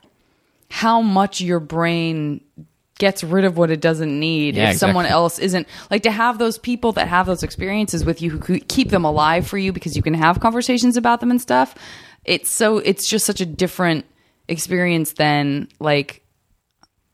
how 0.71 1.01
much 1.01 1.41
your 1.41 1.61
brain 1.61 2.41
gets 2.99 3.23
rid 3.23 3.45
of 3.45 3.57
what 3.57 3.71
it 3.71 3.81
doesn't 3.81 4.19
need 4.19 4.57
Yeah, 4.57 4.71
if 4.73 4.77
someone 4.77 5.05
exactly. 5.05 5.15
else 5.23 5.39
isn't 5.39 5.69
like 5.89 6.03
to 6.03 6.11
have 6.11 6.39
those 6.39 6.59
people 6.59 6.91
that 6.93 7.07
have 7.07 7.27
those 7.27 7.45
experiences 7.45 8.05
with 8.05 8.21
you 8.21 8.29
who 8.31 8.39
could 8.41 8.67
keep 8.69 8.91
them 8.91 9.05
alive 9.05 9.47
for 9.47 9.57
you 9.57 9.73
because 9.73 9.97
you 9.97 10.03
can 10.03 10.15
have 10.15 10.41
conversations 10.41 10.97
about 10.97 11.21
them 11.21 11.31
and 11.31 11.41
stuff 11.41 11.77
it's 12.25 12.51
so 12.51 12.79
it's 12.79 13.09
just 13.09 13.25
such 13.25 13.41
a 13.41 13.47
different 13.47 14.05
experience 14.49 15.13
than 15.13 15.69
like 15.79 16.23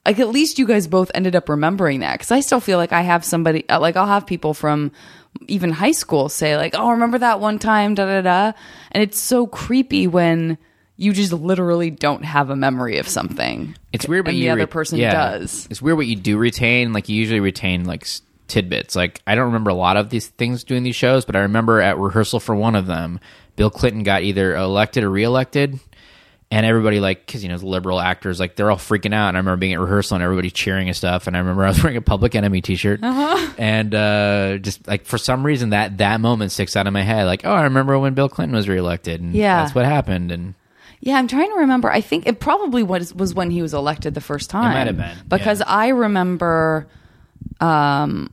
like 0.06 0.18
at 0.18 0.28
least 0.28 0.58
you 0.58 0.66
guys 0.66 0.86
both 0.86 1.10
ended 1.14 1.34
up 1.34 1.48
remembering 1.48 2.00
that 2.00 2.14
because 2.14 2.30
i 2.30 2.40
still 2.40 2.60
feel 2.60 2.78
like 2.78 2.92
i 2.92 3.02
have 3.02 3.24
somebody 3.24 3.68
uh, 3.68 3.80
like 3.80 3.96
i'll 3.96 4.06
have 4.06 4.26
people 4.26 4.54
from 4.54 4.90
even 5.48 5.70
high 5.70 5.92
school 5.92 6.28
say 6.28 6.56
like 6.56 6.74
oh 6.74 6.90
remember 6.90 7.18
that 7.18 7.40
one 7.40 7.58
time 7.58 7.94
da 7.94 8.06
da 8.06 8.20
da 8.20 8.52
and 8.92 9.02
it's 9.02 9.18
so 9.18 9.46
creepy 9.46 10.06
when 10.06 10.58
you 10.96 11.12
just 11.12 11.32
literally 11.32 11.90
don't 11.90 12.24
have 12.24 12.50
a 12.50 12.56
memory 12.56 12.98
of 12.98 13.08
something 13.08 13.74
It's 13.92 14.06
weird, 14.06 14.24
but 14.24 14.32
the 14.32 14.50
other 14.50 14.60
re- 14.60 14.66
person 14.66 14.98
yeah. 14.98 15.12
does 15.12 15.66
It's 15.70 15.82
weird 15.82 15.96
what 15.96 16.06
you 16.06 16.16
do 16.16 16.38
retain. 16.38 16.92
Like 16.92 17.08
you 17.08 17.16
usually 17.16 17.40
retain 17.40 17.84
like 17.84 18.06
tidbits. 18.46 18.94
Like 18.94 19.20
I 19.26 19.34
don't 19.34 19.46
remember 19.46 19.70
a 19.70 19.74
lot 19.74 19.96
of 19.96 20.10
these 20.10 20.28
things 20.28 20.64
doing 20.64 20.82
these 20.82 20.96
shows, 20.96 21.24
but 21.24 21.36
I 21.36 21.40
remember 21.40 21.80
at 21.80 21.98
rehearsal 21.98 22.40
for 22.40 22.54
one 22.54 22.76
of 22.76 22.86
them, 22.86 23.18
Bill 23.56 23.70
Clinton 23.70 24.02
got 24.02 24.22
either 24.22 24.54
elected 24.54 25.04
or 25.04 25.10
reelected. 25.10 25.80
And 26.54 26.64
everybody, 26.64 27.00
like, 27.00 27.26
because 27.26 27.42
you 27.42 27.48
know, 27.48 27.58
the 27.58 27.66
liberal 27.66 28.00
actors, 28.00 28.38
like, 28.38 28.54
they're 28.54 28.70
all 28.70 28.76
freaking 28.76 29.12
out. 29.12 29.28
And 29.28 29.36
I 29.36 29.40
remember 29.40 29.56
being 29.56 29.72
at 29.72 29.80
rehearsal 29.80 30.14
and 30.14 30.22
everybody 30.22 30.50
cheering 30.50 30.88
and 30.88 30.96
stuff. 30.96 31.26
And 31.26 31.36
I 31.36 31.40
remember 31.40 31.64
I 31.66 31.68
was 31.68 31.82
wearing 31.82 31.96
a 31.96 32.00
Public 32.00 32.34
Enemy 32.34 32.60
T-shirt, 32.60 33.00
and 33.02 33.94
uh, 33.94 34.58
just 34.58 34.86
like 34.86 35.04
for 35.04 35.18
some 35.18 35.44
reason 35.44 35.70
that 35.70 35.98
that 35.98 36.20
moment 36.20 36.52
sticks 36.52 36.76
out 36.76 36.86
in 36.86 36.92
my 36.92 37.02
head. 37.02 37.24
Like, 37.24 37.44
oh, 37.44 37.52
I 37.52 37.64
remember 37.64 37.98
when 37.98 38.14
Bill 38.14 38.28
Clinton 38.28 38.54
was 38.56 38.68
reelected, 38.68 39.20
and 39.20 39.34
Yeah. 39.34 39.62
that's 39.62 39.74
what 39.74 39.84
happened. 39.84 40.30
And 40.30 40.54
Yeah, 41.00 41.16
I'm 41.18 41.28
trying 41.28 41.50
to 41.50 41.56
remember. 41.56 41.90
I 41.90 42.00
think 42.00 42.26
it 42.26 42.38
probably 42.40 42.82
was 42.82 43.12
was 43.14 43.34
when 43.34 43.50
he 43.50 43.60
was 43.60 43.74
elected 43.74 44.14
the 44.14 44.20
first 44.20 44.48
time. 44.50 44.70
It 44.70 44.74
might 44.74 44.86
have 44.86 44.96
been, 44.96 45.26
because 45.28 45.60
yeah. 45.60 45.66
I 45.68 45.88
remember, 45.88 46.86
um, 47.60 48.30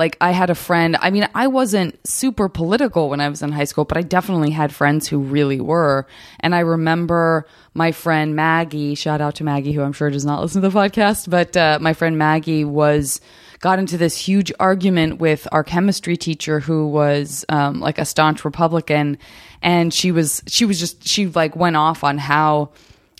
like 0.00 0.16
I 0.18 0.30
had 0.30 0.48
a 0.48 0.54
friend. 0.54 0.96
I 0.98 1.10
mean, 1.10 1.28
I 1.34 1.46
wasn't 1.46 1.94
super 2.08 2.48
political 2.48 3.10
when 3.10 3.20
I 3.20 3.28
was 3.28 3.42
in 3.42 3.52
high 3.52 3.64
school, 3.64 3.84
but 3.84 3.98
I 3.98 4.02
definitely 4.02 4.50
had 4.50 4.74
friends 4.74 5.06
who 5.06 5.18
really 5.18 5.60
were. 5.60 6.06
And 6.40 6.54
I 6.54 6.60
remember 6.60 7.46
my 7.74 7.92
friend 7.92 8.34
Maggie. 8.34 8.94
Shout 8.94 9.20
out 9.20 9.34
to 9.34 9.44
Maggie, 9.44 9.72
who 9.72 9.82
I'm 9.82 9.92
sure 9.92 10.08
does 10.08 10.24
not 10.24 10.40
listen 10.42 10.62
to 10.62 10.70
the 10.70 10.76
podcast, 10.76 11.28
but 11.28 11.54
uh, 11.54 11.78
my 11.82 11.92
friend 11.92 12.16
Maggie 12.16 12.64
was 12.64 13.20
got 13.58 13.78
into 13.78 13.98
this 13.98 14.16
huge 14.16 14.50
argument 14.58 15.18
with 15.18 15.46
our 15.52 15.62
chemistry 15.62 16.16
teacher 16.16 16.60
who 16.60 16.88
was 16.88 17.44
um, 17.50 17.78
like 17.78 17.98
a 17.98 18.06
staunch 18.06 18.42
republican 18.42 19.18
and 19.60 19.92
she 19.92 20.12
was 20.12 20.42
she 20.46 20.64
was 20.64 20.80
just 20.80 21.06
she 21.06 21.26
like 21.26 21.54
went 21.54 21.76
off 21.76 22.02
on 22.02 22.16
how 22.16 22.70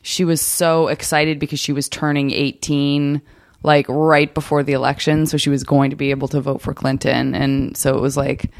she 0.00 0.24
was 0.24 0.40
so 0.40 0.88
excited 0.88 1.38
because 1.38 1.60
she 1.60 1.74
was 1.74 1.90
turning 1.90 2.30
18 2.30 3.20
like 3.62 3.86
right 3.88 4.32
before 4.32 4.62
the 4.62 4.72
election, 4.72 5.26
so 5.26 5.36
she 5.36 5.50
was 5.50 5.64
going 5.64 5.90
to 5.90 5.96
be 5.96 6.10
able 6.10 6.28
to 6.28 6.40
vote 6.40 6.62
for 6.62 6.72
Clinton, 6.74 7.34
and 7.34 7.76
so 7.76 7.96
it 7.96 8.00
was 8.00 8.16
like 8.16 8.50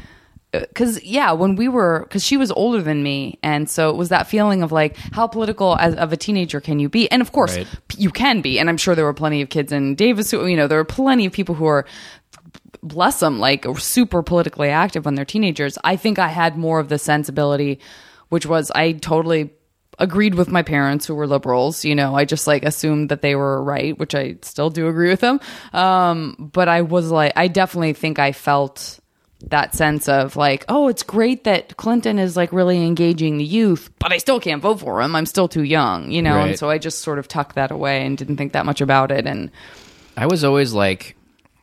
uh, 0.53 0.59
because 0.59 1.01
yeah 1.03 1.31
when 1.31 1.55
we 1.55 1.67
were 1.69 2.01
because 2.03 2.23
she 2.25 2.35
was 2.37 2.51
older 2.51 2.81
than 2.81 3.01
me. 3.01 3.39
And 3.41 3.69
so 3.69 3.89
it 3.89 3.95
was 3.95 4.09
that 4.09 4.27
feeling 4.27 4.63
of 4.63 4.71
like 4.71 4.97
how 4.97 5.25
political 5.27 5.77
as 5.77 5.95
of 5.95 6.11
a 6.11 6.17
teenager 6.17 6.59
can 6.59 6.77
you 6.79 6.89
be? 6.89 7.09
And 7.09 7.21
of 7.21 7.31
course 7.31 7.55
Right. 7.57 7.67
p- 7.87 8.01
you 8.01 8.11
can 8.11 8.41
be. 8.41 8.59
And 8.59 8.69
i'm 8.69 8.77
sure 8.77 8.93
there 8.93 9.05
were 9.05 9.13
plenty 9.13 9.41
of 9.41 9.49
kids 9.49 9.71
in 9.71 9.95
davis 9.95 10.29
who 10.31 10.45
you 10.45 10.57
know 10.57 10.67
there 10.67 10.77
were 10.77 10.83
plenty 10.83 11.25
of 11.25 11.31
people 11.31 11.55
who 11.55 11.65
are 11.65 11.85
bless 12.83 13.19
them 13.21 13.39
like 13.39 13.65
super 13.77 14.21
politically 14.23 14.69
active 14.69 15.05
when 15.05 15.15
they're 15.15 15.25
teenagers. 15.25 15.77
I 15.83 15.95
think 15.95 16.19
i 16.19 16.27
had 16.27 16.57
more 16.57 16.79
of 16.79 16.89
the 16.89 16.99
sensibility 16.99 17.79
which 18.29 18.45
was 18.45 18.71
i 18.75 18.91
totally 18.93 19.51
agreed 19.99 20.35
with 20.35 20.49
my 20.49 20.63
parents 20.63 21.05
who 21.05 21.13
were 21.13 21.27
liberals 21.27 21.85
you 21.85 21.93
know 21.95 22.15
i 22.15 22.25
just 22.25 22.47
like 22.47 22.63
assumed 22.63 23.09
that 23.09 23.21
they 23.21 23.35
were 23.35 23.63
right 23.63 23.97
which 23.97 24.15
i 24.15 24.35
still 24.41 24.69
do 24.69 24.87
agree 24.87 25.09
with 25.09 25.19
them. 25.19 25.39
Um 25.73 26.49
but 26.53 26.67
i 26.67 26.81
was 26.81 27.11
like 27.11 27.33
i 27.35 27.47
definitely 27.47 27.93
think 27.93 28.17
i 28.17 28.31
felt 28.31 28.99
that 29.47 29.73
sense 29.73 30.07
of 30.07 30.35
like 30.35 30.65
oh 30.69 30.87
it's 30.87 31.03
great 31.03 31.43
that 31.45 31.75
clinton 31.75 32.19
is 32.19 32.37
like 32.37 32.53
really 32.53 32.85
engaging 32.85 33.37
the 33.37 33.43
youth 33.43 33.89
but 33.99 34.13
i 34.13 34.17
still 34.17 34.39
can't 34.39 34.61
vote 34.61 34.79
for 34.79 35.01
him. 35.01 35.15
I'm 35.15 35.25
still 35.25 35.47
too 35.47 35.63
young 35.63 36.11
you 36.11 36.21
know? 36.21 36.41
And 36.41 36.57
so 36.57 36.69
i 36.69 36.77
just 36.77 36.99
sort 36.99 37.19
of 37.19 37.27
tucked 37.27 37.55
that 37.55 37.71
away 37.71 38.05
and 38.05 38.17
didn't 38.17 38.37
think 38.37 38.53
that 38.53 38.65
much 38.65 38.81
about 38.81 39.11
it. 39.11 39.25
And 39.25 39.51
I 40.15 40.27
was 40.27 40.43
always 40.43 40.73
like 40.73 41.15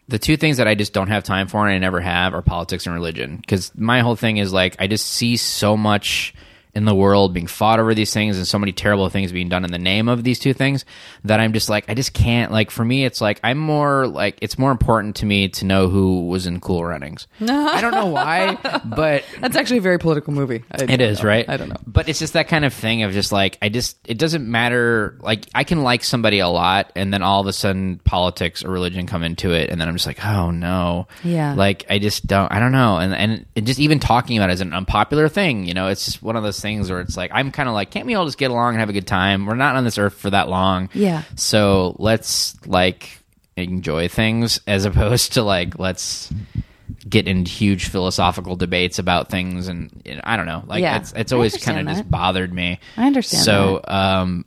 the 0.09 0.19
two 0.19 0.37
things 0.37 0.57
that 0.57 0.67
I 0.67 0.75
just 0.75 0.93
don't 0.93 1.09
have 1.09 1.23
time 1.23 1.49
for 1.49 1.67
and 1.67 1.75
I 1.75 1.79
never 1.79 2.01
have 2.01 2.35
are 2.35 2.43
politics 2.43 2.87
and 2.87 2.95
religion. 2.95 3.37
Because 3.37 3.73
my 3.77 4.01
whole 4.01 4.17
thing 4.17 4.39
is 4.39 4.53
like 4.53 4.75
I 4.79 4.87
just 4.87 5.07
see 5.07 5.37
so 5.37 5.77
much 5.77 6.35
in 6.79 6.85
the 6.85 6.95
world 6.95 7.35
being 7.35 7.47
fought 7.47 7.79
over 7.79 7.95
these 7.95 8.13
things 8.13 8.39
and 8.39 8.47
so 8.47 8.59
many 8.59 8.73
terrible 8.73 9.09
things 9.09 9.33
being 9.33 9.49
done 9.49 9.65
in 9.65 9.71
the 9.71 9.79
name 9.79 10.09
of 10.09 10.25
these 10.25 10.39
two 10.39 10.55
things 10.55 10.85
that 11.25 11.41
I'm 11.41 11.53
just 11.53 11.69
like 11.69 11.89
I 11.89 11.95
just 11.95 12.15
can't 12.15 12.51
like 12.51 12.71
for 12.71 12.85
me 12.85 13.05
it's 13.05 13.21
like 13.21 13.41
I'm 13.45 13.59
more 13.59 14.07
like 14.07 14.39
it's 14.41 14.59
more 14.59 14.71
important 14.71 15.17
to 15.17 15.27
me 15.27 15.49
to 15.51 15.65
know 15.65 15.89
who 15.89 16.27
was 16.29 16.47
in 16.47 16.61
Cool 16.61 16.85
Runnings. 16.85 17.27
I 17.41 17.81
don't 17.81 17.95
know 17.95 18.07
why, 18.07 18.57
but 18.85 19.25
That's 19.41 19.57
actually 19.57 19.79
a 19.79 19.83
very 19.83 19.99
political 19.99 20.33
movie. 20.33 20.65
I 20.71 20.85
it 20.85 21.01
is, 21.01 21.23
right? 21.23 21.49
I 21.49 21.57
don't 21.57 21.69
know. 21.69 21.81
But 21.87 22.09
it's 22.09 22.19
just 22.19 22.33
that 22.33 22.49
kind 22.49 22.65
of 22.65 22.73
thing 22.73 23.03
of 23.03 23.13
just 23.13 23.33
like, 23.33 23.59
I 23.63 23.69
just, 23.69 23.97
it 24.05 24.19
doesn't 24.19 24.49
matter. 24.49 25.17
Like, 25.21 25.47
I 25.55 25.65
can 25.65 25.83
like 25.83 26.05
somebody 26.05 26.39
a 26.39 26.49
lot, 26.49 26.93
and 26.97 27.13
then 27.13 27.23
all 27.23 27.41
of 27.41 27.47
a 27.47 27.53
sudden 27.53 28.01
politics 28.05 28.65
or 28.65 28.71
religion 28.71 29.07
come 29.07 29.23
into 29.23 29.53
it, 29.53 29.71
and 29.71 29.81
then 29.81 29.89
I'm 29.89 29.95
just 29.95 30.07
like, 30.07 30.25
oh 30.25 30.51
no. 30.51 31.09
Yeah. 31.25 31.55
Like, 31.55 31.87
I 31.91 31.99
just 31.99 32.27
don't, 32.27 32.51
I 32.53 32.61
don't 32.61 32.73
know. 32.73 32.99
And, 32.99 33.15
and, 33.15 33.47
and 33.57 33.67
just 33.67 33.81
even 33.81 34.01
talking 34.01 34.37
about 34.37 34.51
it 34.51 34.55
is 34.55 34.61
an 34.61 34.73
unpopular 34.73 35.29
thing, 35.29 35.65
you 35.65 35.75
know, 35.75 35.89
it's 35.89 36.05
just 36.05 36.23
one 36.23 36.37
of 36.37 36.43
those 36.43 36.61
things 36.61 36.68
where 36.91 37.01
it's 37.01 37.17
like, 37.17 37.31
I'm 37.35 37.51
kind 37.53 37.69
of 37.69 37.75
like, 37.75 37.91
can't 37.91 38.07
we 38.07 38.15
all 38.15 38.25
just 38.25 38.39
get 38.39 38.51
along 38.51 38.75
and 38.75 38.81
have 38.81 38.89
a 38.89 38.93
good 38.93 39.07
time? 39.07 39.47
We're 39.47 39.55
not 39.55 39.77
on 39.77 39.85
this 39.85 39.99
earth 39.99 40.15
for 40.15 40.31
that 40.31 40.49
long. 40.49 40.89
Yeah. 40.95 41.23
So 41.37 41.97
let's 41.99 42.55
like 42.67 43.19
enjoy 43.57 44.09
things 44.09 44.61
as 44.67 44.85
opposed 44.85 45.33
to 45.35 45.43
like, 45.43 45.79
let's, 45.79 46.33
get 47.09 47.29
into 47.29 47.51
huge 47.51 47.89
philosophical 47.89 48.57
debates 48.57 48.99
about 48.99 49.29
things 49.31 49.69
and 49.69 49.91
know, 50.07 50.21
I 50.25 50.37
don't 50.37 50.47
know 50.47 50.63
like 50.67 50.81
Yeah. 50.81 50.99
it's 50.99 51.13
it's 51.13 51.33
always 51.33 51.57
kind 51.57 51.79
of 51.79 51.95
just 51.95 52.11
bothered 52.11 52.53
me 52.53 52.81
I 52.97 53.07
understand 53.07 53.45
so 53.45 53.81
um 53.87 54.45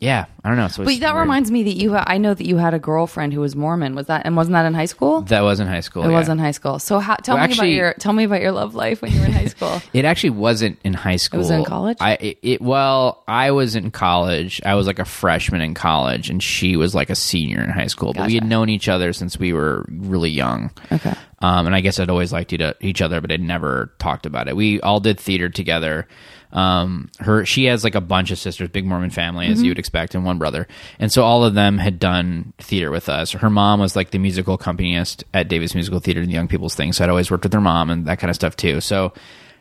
yeah 0.00 0.24
I 0.42 0.48
don't 0.48 0.56
know 0.56 0.68
so 0.68 0.84
But 0.84 1.00
that 1.00 1.14
reminds 1.14 1.50
me 1.50 1.62
that 1.64 1.76
you, 1.76 1.94
I 1.94 2.16
know 2.16 2.32
that 2.32 2.46
you 2.46 2.56
had 2.56 2.72
a 2.72 2.78
girlfriend 2.78 3.34
who 3.34 3.40
was 3.40 3.54
Mormon. 3.54 3.94
Was 3.94 4.06
that, 4.06 4.24
and 4.24 4.34
wasn't 4.36 4.54
that 4.54 4.64
in 4.64 4.72
high 4.72 4.86
school? 4.86 5.20
that 5.22 5.42
was 5.42 5.60
in 5.60 5.66
high 5.66 5.80
school 5.80 6.04
it 6.04 6.10
yeah. 6.10 6.18
was 6.18 6.28
in 6.30 6.38
high 6.38 6.50
school. 6.52 6.78
So 6.78 6.98
how, 6.98 7.16
tell 7.16 7.36
Well, 7.36 7.46
me 7.46 7.50
actually- 7.52 7.72
about 7.74 7.76
your, 7.76 7.92
tell 7.94 8.12
me 8.14 8.24
about 8.24 8.40
your 8.40 8.52
love 8.52 8.74
life 8.74 9.02
when 9.02 9.12
you 9.12 9.20
were 9.20 9.26
in 9.26 9.32
high 9.32 9.44
school. 9.56 9.82
It 9.92 10.06
actually 10.06 10.30
wasn't 10.30 10.78
in 10.82 10.94
high 10.94 11.16
school. 11.16 11.40
was 11.40 11.50
in 11.50 11.64
college? 11.64 11.98
I 12.00 12.14
it, 12.14 12.38
it 12.42 12.62
well, 12.62 13.22
I 13.28 13.50
was 13.50 13.76
in 13.76 13.90
college. 13.90 14.62
I 14.64 14.74
was 14.76 14.86
like 14.86 14.98
a 14.98 15.04
freshman 15.04 15.60
in 15.60 15.74
college, 15.74 16.30
and 16.30 16.42
she 16.42 16.76
was 16.76 16.94
like 16.94 17.10
a 17.10 17.14
senior 17.14 17.62
in 17.62 17.68
high 17.68 17.88
school. 17.88 18.14
But 18.14 18.26
we 18.28 18.34
had 18.34 18.44
known 18.46 18.70
each 18.70 18.88
other 18.88 19.12
since 19.12 19.38
we 19.38 19.52
were 19.52 19.84
really 19.90 20.30
young. 20.30 20.70
Okay. 20.90 21.12
Um, 21.42 21.66
and 21.66 21.74
I 21.74 21.80
guess 21.82 21.98
I'd 22.00 22.08
always 22.10 22.32
liked 22.32 22.52
each 22.80 23.02
other, 23.02 23.20
but 23.20 23.30
I'd 23.32 23.40
never 23.42 23.92
talked 23.98 24.24
about 24.26 24.48
it. 24.48 24.56
We 24.56 24.80
all 24.80 25.00
did 25.00 25.20
theater 25.20 25.48
together. 25.50 26.06
Um, 26.52 27.10
her 27.20 27.44
she 27.44 27.66
has 27.66 27.84
like 27.84 27.94
a 27.94 28.00
bunch 28.00 28.30
of 28.30 28.38
sisters, 28.38 28.68
big 28.68 28.84
Mormon 28.84 29.10
family 29.10 29.46
as 29.46 29.62
you 29.62 29.70
would 29.70 29.78
expect, 29.78 30.14
and 30.14 30.24
one 30.24 30.38
brother, 30.38 30.66
and 30.98 31.12
so 31.12 31.22
all 31.22 31.44
of 31.44 31.54
them 31.54 31.78
had 31.78 31.98
done 31.98 32.52
theater 32.58 32.90
with 32.90 33.08
us. 33.08 33.32
Her 33.32 33.50
mom 33.50 33.80
was 33.80 33.94
like 33.94 34.10
the 34.10 34.18
musical 34.18 34.54
accompanist 34.54 35.24
at 35.32 35.48
Davis 35.48 35.74
Musical 35.74 36.00
Theater 36.00 36.20
and 36.20 36.28
the 36.28 36.34
Young 36.34 36.48
People's 36.48 36.74
thing, 36.74 36.92
so 36.92 37.04
I'd 37.04 37.10
always 37.10 37.30
worked 37.30 37.44
with 37.44 37.52
her 37.52 37.60
mom 37.60 37.90
and 37.90 38.06
that 38.06 38.18
kind 38.18 38.30
of 38.30 38.34
stuff 38.34 38.56
too. 38.56 38.80
So 38.80 39.12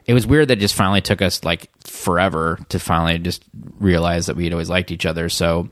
it 0.06 0.14
was 0.14 0.26
weird 0.26 0.48
that 0.48 0.58
it 0.58 0.62
just 0.62 0.76
finally 0.76 1.02
took 1.02 1.22
us 1.22 1.44
like 1.44 1.70
forever 1.86 2.58
to 2.70 2.80
finally 2.80 3.20
just 3.20 3.44
realize 3.80 4.26
that 4.26 4.36
we'd 4.36 4.54
always 4.54 4.70
liked 4.70 4.92
each 4.92 5.06
other. 5.06 5.30
So 5.30 5.70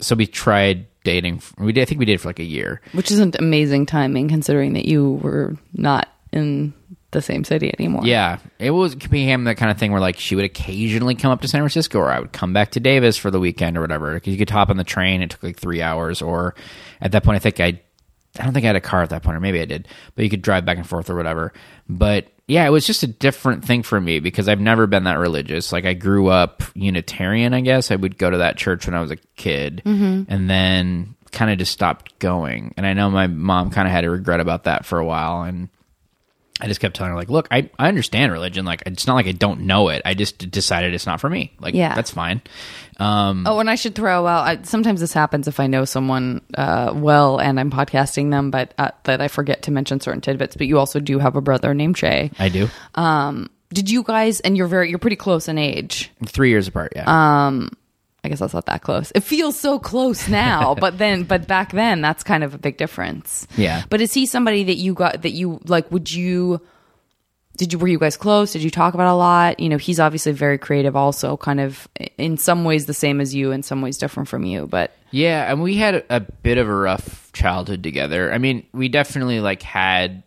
so 0.00 0.14
we 0.14 0.26
tried 0.26 0.86
dating. 1.04 1.42
We 1.58 1.72
did, 1.72 1.82
I 1.82 1.84
think 1.84 1.98
we 1.98 2.04
did 2.04 2.20
for 2.20 2.28
like 2.28 2.38
a 2.38 2.44
year. 2.44 2.80
Which 2.92 3.10
isn't 3.10 3.36
amazing 3.36 3.86
timing 3.86 4.28
considering 4.28 4.74
that 4.74 4.86
you 4.86 5.12
were 5.22 5.56
not 5.72 6.08
in 6.32 6.74
the 7.12 7.22
same 7.22 7.44
city 7.44 7.72
anymore. 7.78 8.02
Yeah, 8.04 8.38
it 8.58 8.70
was 8.70 8.94
became 8.94 9.44
that 9.44 9.56
kind 9.56 9.70
of 9.70 9.78
thing 9.78 9.92
where 9.92 10.00
like 10.00 10.18
she 10.18 10.36
would 10.36 10.44
occasionally 10.44 11.14
come 11.14 11.32
up 11.32 11.40
to 11.40 11.48
San 11.48 11.60
Francisco, 11.60 11.98
or 11.98 12.10
I 12.10 12.20
would 12.20 12.32
come 12.32 12.52
back 12.52 12.72
to 12.72 12.80
Davis 12.80 13.16
for 13.16 13.30
the 13.30 13.40
weekend 13.40 13.76
or 13.76 13.80
whatever. 13.80 14.14
Because 14.14 14.32
you 14.32 14.38
could 14.38 14.50
hop 14.50 14.70
on 14.70 14.76
the 14.76 14.84
train; 14.84 15.22
it 15.22 15.30
took 15.30 15.42
like 15.42 15.58
three 15.58 15.82
hours. 15.82 16.22
Or 16.22 16.54
at 17.00 17.12
that 17.12 17.24
point, 17.24 17.36
I 17.36 17.38
think 17.40 17.60
I, 17.60 17.80
I 18.38 18.44
don't 18.44 18.52
think 18.52 18.64
I 18.64 18.68
had 18.68 18.76
a 18.76 18.80
car 18.80 19.02
at 19.02 19.10
that 19.10 19.22
point, 19.22 19.36
or 19.36 19.40
maybe 19.40 19.60
I 19.60 19.64
did, 19.64 19.88
but 20.14 20.24
you 20.24 20.30
could 20.30 20.42
drive 20.42 20.64
back 20.64 20.78
and 20.78 20.86
forth 20.86 21.10
or 21.10 21.16
whatever. 21.16 21.52
But 21.88 22.28
yeah, 22.46 22.64
it 22.66 22.70
was 22.70 22.86
just 22.86 23.02
a 23.02 23.08
different 23.08 23.64
thing 23.64 23.82
for 23.82 24.00
me 24.00 24.20
because 24.20 24.48
I've 24.48 24.60
never 24.60 24.86
been 24.86 25.04
that 25.04 25.18
religious. 25.18 25.72
Like 25.72 25.86
I 25.86 25.94
grew 25.94 26.28
up 26.28 26.62
Unitarian, 26.74 27.54
I 27.54 27.60
guess. 27.60 27.90
I 27.90 27.96
would 27.96 28.18
go 28.18 28.30
to 28.30 28.38
that 28.38 28.56
church 28.56 28.86
when 28.86 28.94
I 28.94 29.00
was 29.00 29.10
a 29.10 29.16
kid, 29.36 29.82
mm-hmm. 29.84 30.32
and 30.32 30.48
then 30.48 31.16
kind 31.32 31.50
of 31.50 31.58
just 31.58 31.72
stopped 31.72 32.18
going. 32.20 32.72
And 32.76 32.86
I 32.86 32.92
know 32.92 33.10
my 33.10 33.26
mom 33.26 33.70
kind 33.70 33.88
of 33.88 33.92
had 33.92 34.04
a 34.04 34.10
regret 34.10 34.40
about 34.40 34.64
that 34.64 34.86
for 34.86 35.00
a 35.00 35.04
while, 35.04 35.42
and. 35.42 35.68
I 36.60 36.66
just 36.66 36.80
kept 36.80 36.96
telling 36.96 37.10
her 37.12 37.16
like, 37.16 37.30
look, 37.30 37.48
I, 37.50 37.70
I 37.78 37.88
understand 37.88 38.32
religion. 38.32 38.64
Like, 38.64 38.82
it's 38.86 39.06
not 39.06 39.14
like 39.14 39.26
I 39.26 39.32
don't 39.32 39.62
know 39.62 39.88
it. 39.88 40.02
I 40.04 40.14
just 40.14 40.50
decided 40.50 40.94
it's 40.94 41.06
not 41.06 41.20
for 41.20 41.28
me. 41.30 41.52
Like, 41.60 41.74
Yeah. 41.74 41.94
that's 41.94 42.10
fine. 42.10 42.42
Um, 42.98 43.44
Oh, 43.46 43.58
and 43.60 43.70
I 43.70 43.76
should 43.76 43.94
throw 43.94 44.26
out. 44.26 44.46
I, 44.46 44.62
sometimes 44.62 45.00
this 45.00 45.12
happens 45.12 45.48
if 45.48 45.58
I 45.60 45.66
know 45.66 45.84
someone 45.84 46.42
uh, 46.56 46.92
well 46.94 47.38
and 47.40 47.58
I'm 47.58 47.70
podcasting 47.70 48.30
them, 48.30 48.50
but 48.50 48.74
uh, 48.78 48.90
that 49.04 49.20
I 49.20 49.28
forget 49.28 49.62
to 49.62 49.70
mention 49.70 50.00
certain 50.00 50.20
tidbits. 50.20 50.56
But 50.56 50.66
you 50.66 50.78
also 50.78 51.00
do 51.00 51.18
have 51.18 51.34
a 51.36 51.40
brother 51.40 51.72
named 51.74 51.96
Shay. 51.96 52.30
I 52.38 52.48
do. 52.50 52.68
Um, 52.94 53.48
did 53.72 53.88
you 53.88 54.02
guys? 54.02 54.40
And 54.40 54.56
you're 54.56 54.66
very, 54.66 54.90
you're 54.90 54.98
pretty 54.98 55.16
close 55.16 55.48
in 55.48 55.56
age. 55.56 56.10
Three 56.26 56.50
years 56.50 56.68
apart. 56.68 56.92
Yeah. 56.96 57.04
I 58.22 58.28
guess 58.28 58.40
that's 58.40 58.54
not 58.54 58.66
that 58.66 58.82
close. 58.82 59.12
It 59.14 59.20
feels 59.20 59.58
so 59.58 59.78
close 59.78 60.28
now, 60.28 60.74
but 60.80 60.98
then, 60.98 61.24
but 61.24 61.46
back 61.46 61.72
then, 61.72 62.00
that's 62.00 62.22
kind 62.22 62.44
of 62.44 62.54
a 62.54 62.58
big 62.58 62.76
difference. 62.76 63.46
Yeah. 63.56 63.84
But 63.88 64.00
is 64.00 64.12
he 64.12 64.26
somebody 64.26 64.64
that 64.64 64.76
you 64.76 64.94
got 64.94 65.22
that 65.22 65.30
you 65.30 65.60
like? 65.64 65.90
Would 65.90 66.12
you? 66.12 66.60
Did 67.56 67.72
you 67.74 67.78
were 67.78 67.88
you 67.88 67.98
guys 67.98 68.16
close? 68.16 68.52
Did 68.52 68.62
you 68.62 68.70
talk 68.70 68.94
about 68.94 69.12
a 69.12 69.16
lot? 69.16 69.60
You 69.60 69.68
know, 69.68 69.76
he's 69.76 70.00
obviously 70.00 70.32
very 70.32 70.56
creative, 70.56 70.96
also 70.96 71.36
kind 71.36 71.60
of 71.60 71.88
in 72.16 72.38
some 72.38 72.64
ways 72.64 72.86
the 72.86 72.94
same 72.94 73.20
as 73.20 73.34
you, 73.34 73.52
in 73.52 73.62
some 73.62 73.82
ways 73.82 73.98
different 73.98 74.28
from 74.28 74.44
you. 74.44 74.66
But 74.66 74.94
Yeah, 75.10 75.50
and 75.50 75.62
we 75.62 75.76
had 75.76 76.04
a 76.08 76.20
bit 76.20 76.56
of 76.56 76.68
a 76.68 76.74
rough 76.74 77.30
childhood 77.32 77.82
together. 77.82 78.32
I 78.32 78.38
mean, 78.38 78.66
we 78.72 78.88
definitely 78.88 79.40
like 79.40 79.62
had 79.62 80.22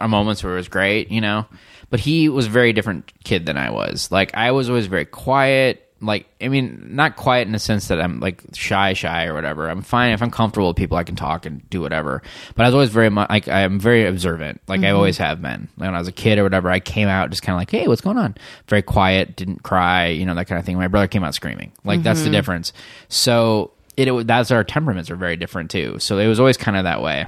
our 0.00 0.08
moments 0.08 0.42
where 0.44 0.54
it 0.54 0.56
was 0.56 0.68
great, 0.68 1.10
you 1.10 1.20
know. 1.20 1.46
But 1.90 2.00
he 2.00 2.28
was 2.28 2.46
a 2.46 2.50
very 2.50 2.72
different 2.72 3.12
kid 3.24 3.46
than 3.46 3.56
I 3.56 3.70
was. 3.70 4.10
Like 4.10 4.34
I 4.34 4.50
was 4.50 4.68
always 4.68 4.86
very 4.86 5.04
quiet. 5.04 5.83
Like 6.04 6.26
I 6.40 6.48
mean, 6.48 6.90
not 6.90 7.16
quiet 7.16 7.46
in 7.46 7.52
the 7.52 7.58
sense 7.58 7.88
that 7.88 8.00
I'm 8.00 8.20
like 8.20 8.42
shy, 8.52 8.92
shy 8.92 9.26
or 9.26 9.34
whatever. 9.34 9.68
I'm 9.68 9.82
fine 9.82 10.12
if 10.12 10.22
I'm 10.22 10.30
comfortable 10.30 10.68
with 10.68 10.76
people. 10.76 10.96
I 10.96 11.04
can 11.04 11.16
talk 11.16 11.46
and 11.46 11.68
do 11.70 11.80
whatever. 11.80 12.22
But 12.54 12.64
I 12.64 12.68
was 12.68 12.74
always 12.74 12.90
very 12.90 13.10
much 13.10 13.30
like 13.30 13.48
I'm 13.48 13.80
very 13.80 14.06
observant. 14.06 14.60
Like 14.68 14.80
I 14.80 14.84
mm-hmm. 14.84 14.96
always 14.96 15.18
have 15.18 15.40
been. 15.40 15.68
Like, 15.76 15.86
when 15.86 15.94
I 15.94 15.98
was 15.98 16.08
a 16.08 16.12
kid 16.12 16.38
or 16.38 16.42
whatever, 16.42 16.70
I 16.70 16.80
came 16.80 17.08
out 17.08 17.30
just 17.30 17.42
kind 17.42 17.54
of 17.54 17.60
like, 17.60 17.70
hey, 17.70 17.88
what's 17.88 18.00
going 18.00 18.18
on? 18.18 18.36
Very 18.68 18.82
quiet, 18.82 19.36
didn't 19.36 19.62
cry, 19.62 20.06
you 20.06 20.26
know 20.26 20.34
that 20.34 20.46
kind 20.46 20.58
of 20.58 20.64
thing. 20.64 20.76
My 20.76 20.88
brother 20.88 21.08
came 21.08 21.24
out 21.24 21.34
screaming. 21.34 21.72
Like 21.84 22.02
that's 22.02 22.20
the 22.20 22.26
mm-hmm. 22.26 22.32
difference. 22.32 22.72
So 23.08 23.72
it, 23.96 24.08
it 24.08 24.26
that's 24.26 24.50
our 24.50 24.64
temperaments 24.64 25.10
are 25.10 25.16
very 25.16 25.36
different 25.36 25.70
too. 25.70 25.98
So 25.98 26.18
it 26.18 26.26
was 26.26 26.40
always 26.40 26.56
kind 26.56 26.76
of 26.76 26.84
that 26.84 27.02
way. 27.02 27.26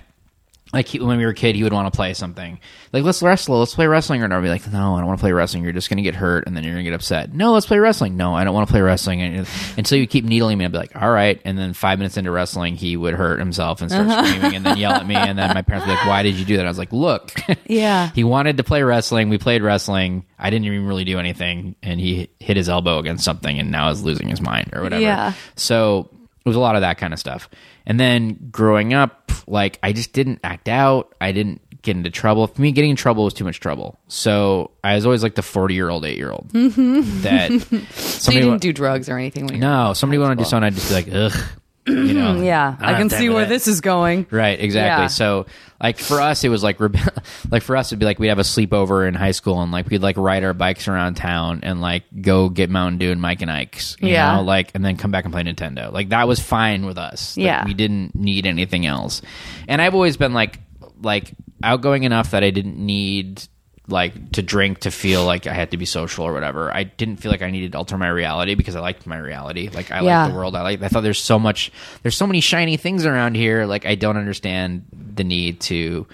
Like 0.73 0.89
he, 0.89 0.99
when 0.99 1.17
we 1.17 1.25
were 1.25 1.31
a 1.31 1.35
kid, 1.35 1.55
he 1.55 1.62
would 1.62 1.73
want 1.73 1.93
to 1.93 1.97
play 1.97 2.12
something. 2.12 2.59
Like 2.93 3.05
let's 3.05 3.23
wrestle, 3.23 3.61
let's 3.61 3.75
play 3.75 3.87
wrestling, 3.87 4.23
or 4.23 4.33
I'd 4.33 4.43
be 4.43 4.49
like, 4.49 4.71
no, 4.73 4.97
I 4.97 4.99
don't 4.99 5.07
want 5.07 5.19
to 5.19 5.23
play 5.23 5.31
wrestling. 5.31 5.62
You're 5.62 5.73
just 5.73 5.89
going 5.89 5.99
to 5.99 6.03
get 6.03 6.17
hurt, 6.17 6.47
and 6.47 6.57
then 6.57 6.64
you're 6.64 6.73
going 6.73 6.85
to 6.85 6.91
get 6.91 6.95
upset. 6.95 7.33
No, 7.33 7.53
let's 7.53 7.67
play 7.67 7.79
wrestling. 7.79 8.17
No, 8.17 8.35
I 8.35 8.43
don't 8.43 8.53
want 8.53 8.67
to 8.67 8.73
play 8.73 8.81
wrestling. 8.81 9.23
And, 9.23 9.49
and 9.77 9.87
so 9.87 9.95
you 9.95 10.09
keep 10.09 10.25
needling 10.25 10.59
me. 10.59 10.64
I'd 10.64 10.73
be 10.73 10.79
like, 10.79 10.97
all 10.97 11.11
right. 11.11 11.41
And 11.45 11.57
then 11.57 11.73
five 11.73 12.01
minutes 12.01 12.17
into 12.17 12.33
wrestling, 12.33 12.75
he 12.75 12.97
would 12.97 13.14
hurt 13.14 13.39
himself 13.39 13.81
and 13.81 13.91
start 13.91 14.09
uh-huh. 14.09 14.27
screaming, 14.27 14.57
and 14.57 14.67
then 14.67 14.77
yell 14.77 14.93
at 14.93 15.07
me. 15.07 15.14
And 15.14 15.39
then 15.39 15.55
my 15.55 15.62
parents 15.62 15.87
would 15.87 15.93
be 15.93 15.97
like, 15.99 16.07
why 16.07 16.23
did 16.25 16.35
you 16.35 16.45
do 16.45 16.57
that? 16.57 16.67
I 16.67 16.69
was 16.69 16.79
like, 16.79 16.93
look, 16.93 17.33
Yeah. 17.67 18.11
he 18.12 18.25
wanted 18.25 18.57
to 18.57 18.64
play 18.64 18.83
wrestling. 18.83 19.29
We 19.29 19.39
played 19.39 19.62
wrestling. 19.62 20.25
I 20.37 20.51
didn't 20.51 20.67
even 20.67 20.87
really 20.87 21.05
do 21.05 21.21
anything, 21.21 21.77
and 21.83 22.01
he 22.01 22.29
hit 22.41 22.57
his 22.57 22.69
elbow 22.69 22.99
against 22.99 23.25
something, 23.25 23.59
and 23.59 23.71
now 23.71 23.91
is 23.91 24.03
losing 24.03 24.29
his 24.29 24.41
mind 24.41 24.71
or 24.75 24.83
whatever. 24.83 25.01
Yeah. 25.03 25.33
So 25.55 26.11
it 26.45 26.49
was 26.49 26.57
a 26.57 26.61
lot 26.61 26.75
of 26.75 26.83
that 26.83 26.99
kind 26.99 27.12
of 27.12 27.21
stuff. 27.21 27.49
And 27.87 28.01
then 28.01 28.49
growing 28.51 28.95
up, 28.95 29.30
like 29.47 29.78
I 29.82 29.93
just 29.93 30.12
didn't 30.12 30.41
act 30.43 30.68
out. 30.68 31.14
I 31.20 31.32
didn't 31.32 31.62
get 31.82 31.97
into 31.97 32.11
trouble. 32.11 32.47
For 32.49 32.61
me, 32.61 32.72
getting 32.72 32.91
in 32.91 32.97
trouble 32.97 33.24
was 33.24 33.32
too 33.32 33.45
much 33.45 33.61
trouble. 33.61 33.99
So 34.09 34.72
I 34.82 34.97
was 34.97 35.07
always 35.07 35.22
like 35.22 35.37
the 35.37 35.43
forty-year-old, 35.43 36.05
eight-year-old 36.05 36.53
mm-hmm. 36.53 37.22
that 37.22 37.51
so 37.62 37.76
you 37.76 37.84
somebody 37.91 38.41
didn't 38.41 38.51
wa- 38.51 38.59
do 38.59 38.72
drugs 38.72 39.09
or 39.09 39.16
anything. 39.16 39.47
No, 39.59 39.93
somebody 39.93 40.18
wanted 40.18 40.37
to 40.37 40.45
do 40.45 40.49
something, 40.51 40.64
I'd 40.64 40.74
just 40.74 40.89
be 40.89 40.95
like, 40.95 41.09
ugh, 41.12 41.45
you 41.87 42.14
know, 42.14 42.41
Yeah, 42.43 42.76
ah, 42.80 42.84
I, 42.87 42.95
can 42.95 43.11
see 43.11 43.28
where 43.28 43.41
that. 43.45 43.49
this 43.49 43.66
is 43.68 43.80
going. 43.80 44.26
Right, 44.30 44.59
exactly. 44.61 45.05
Yeah. 45.05 45.07
So, 45.09 45.47
like 45.80 45.99
for 45.99 46.20
us, 46.20 46.43
it 46.45 46.49
was 46.49 46.62
like 46.62 46.78
rebe- 46.78 47.18
like 47.51 47.62
for 47.62 47.76
us, 47.76 47.89
it'd 47.89 47.99
be 47.99 48.07
like 48.07 48.18
we'd 48.18 48.28
have 48.28 48.39
a 48.39 48.43
sleepover 48.43 49.07
in 49.07 49.14
high 49.14 49.30
school, 49.32 49.61
and 49.62 49.70
like 49.72 49.89
we'd 49.89 50.03
like 50.03 50.16
ride 50.16 50.43
our 50.45 50.55
bikes 50.55 50.89
around 50.89 51.14
town 51.14 51.61
and 51.62 51.80
like 51.80 52.05
go 52.20 52.49
get 52.49 52.70
Mountain 52.70 52.99
Dew 52.99 53.11
and 53.12 53.20
Mike 53.20 53.43
and 53.43 53.51
Ike's, 53.51 53.97
you 54.01 54.09
Yeah. 54.11 54.37
know, 54.37 54.43
like 54.43 54.70
and 54.74 54.84
then 54.84 54.97
come 54.97 55.11
back 55.11 55.24
and 55.24 55.32
play 55.32 55.43
Nintendo. 55.43 55.93
Like 55.93 56.09
that 56.11 56.26
was 56.26 56.41
fine 56.41 56.87
with 56.87 56.99
us. 56.99 57.37
Like, 57.37 57.45
Yeah. 57.45 57.64
we 57.64 57.74
didn't 57.74 58.14
need 58.14 58.47
anything 58.47 58.87
else. 58.87 59.22
And 59.68 59.80
I've 59.82 59.95
always 59.95 60.16
been 60.16 60.32
like 60.34 60.61
like 61.03 61.32
outgoing 61.62 62.05
enough 62.05 62.30
that 62.32 62.43
I 62.43 62.51
didn't 62.51 62.78
need 62.78 63.43
like 63.89 64.32
to 64.32 64.43
drink 64.43 64.80
to 64.80 64.91
feel 64.91 65.24
like 65.24 65.47
I 65.47 65.53
had 65.55 65.70
to 65.70 65.76
be 65.76 65.84
social 65.87 66.24
or 66.24 66.32
whatever. 66.32 66.74
I 66.74 66.82
didn't 66.84 67.16
feel 67.18 67.30
like 67.30 67.43
I 67.43 67.51
needed 67.51 67.72
to 67.72 67.78
alter 67.78 67.97
my 67.97 68.09
reality 68.09 68.55
because 68.57 68.74
I 68.74 68.80
liked 68.80 69.07
my 69.07 69.16
reality. 69.18 69.68
Like 69.68 69.93
I 69.93 70.01
Yeah. 70.03 70.22
like 70.24 70.32
the 70.32 70.37
world. 70.39 70.57
I 70.57 70.62
like. 70.62 70.82
I 70.82 70.89
thought 70.89 71.03
there's 71.03 71.22
so 71.22 71.39
much. 71.39 71.70
There's 72.03 72.16
so 72.16 72.26
many 72.26 72.41
shiny 72.41 72.76
things 72.76 73.07
around 73.07 73.37
here. 73.37 73.64
Like 73.66 73.87
I 73.87 73.95
don't 73.95 74.16
understand 74.16 74.84
the 74.93 75.22
need 75.24 75.61
to 75.62 76.07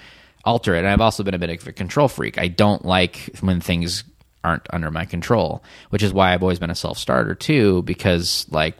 alter 0.44 0.74
it. 0.74 0.80
And 0.80 0.88
I've 0.88 1.00
also 1.00 1.22
been 1.22 1.34
a 1.34 1.38
bit 1.38 1.48
of 1.50 1.66
a 1.66 1.72
control 1.72 2.08
freak. 2.08 2.36
I 2.38 2.48
don't 2.48 2.84
like 2.84 3.30
when 3.40 3.60
things 3.60 4.04
aren't 4.44 4.66
under 4.72 4.90
my 4.90 5.04
control, 5.04 5.62
which 5.90 6.02
is 6.02 6.12
why 6.12 6.34
I've 6.34 6.42
always 6.42 6.58
been 6.58 6.70
a 6.70 6.74
self 6.74 6.98
starter 6.98 7.34
too. 7.34 7.82
Because 7.82 8.44
like 8.50 8.76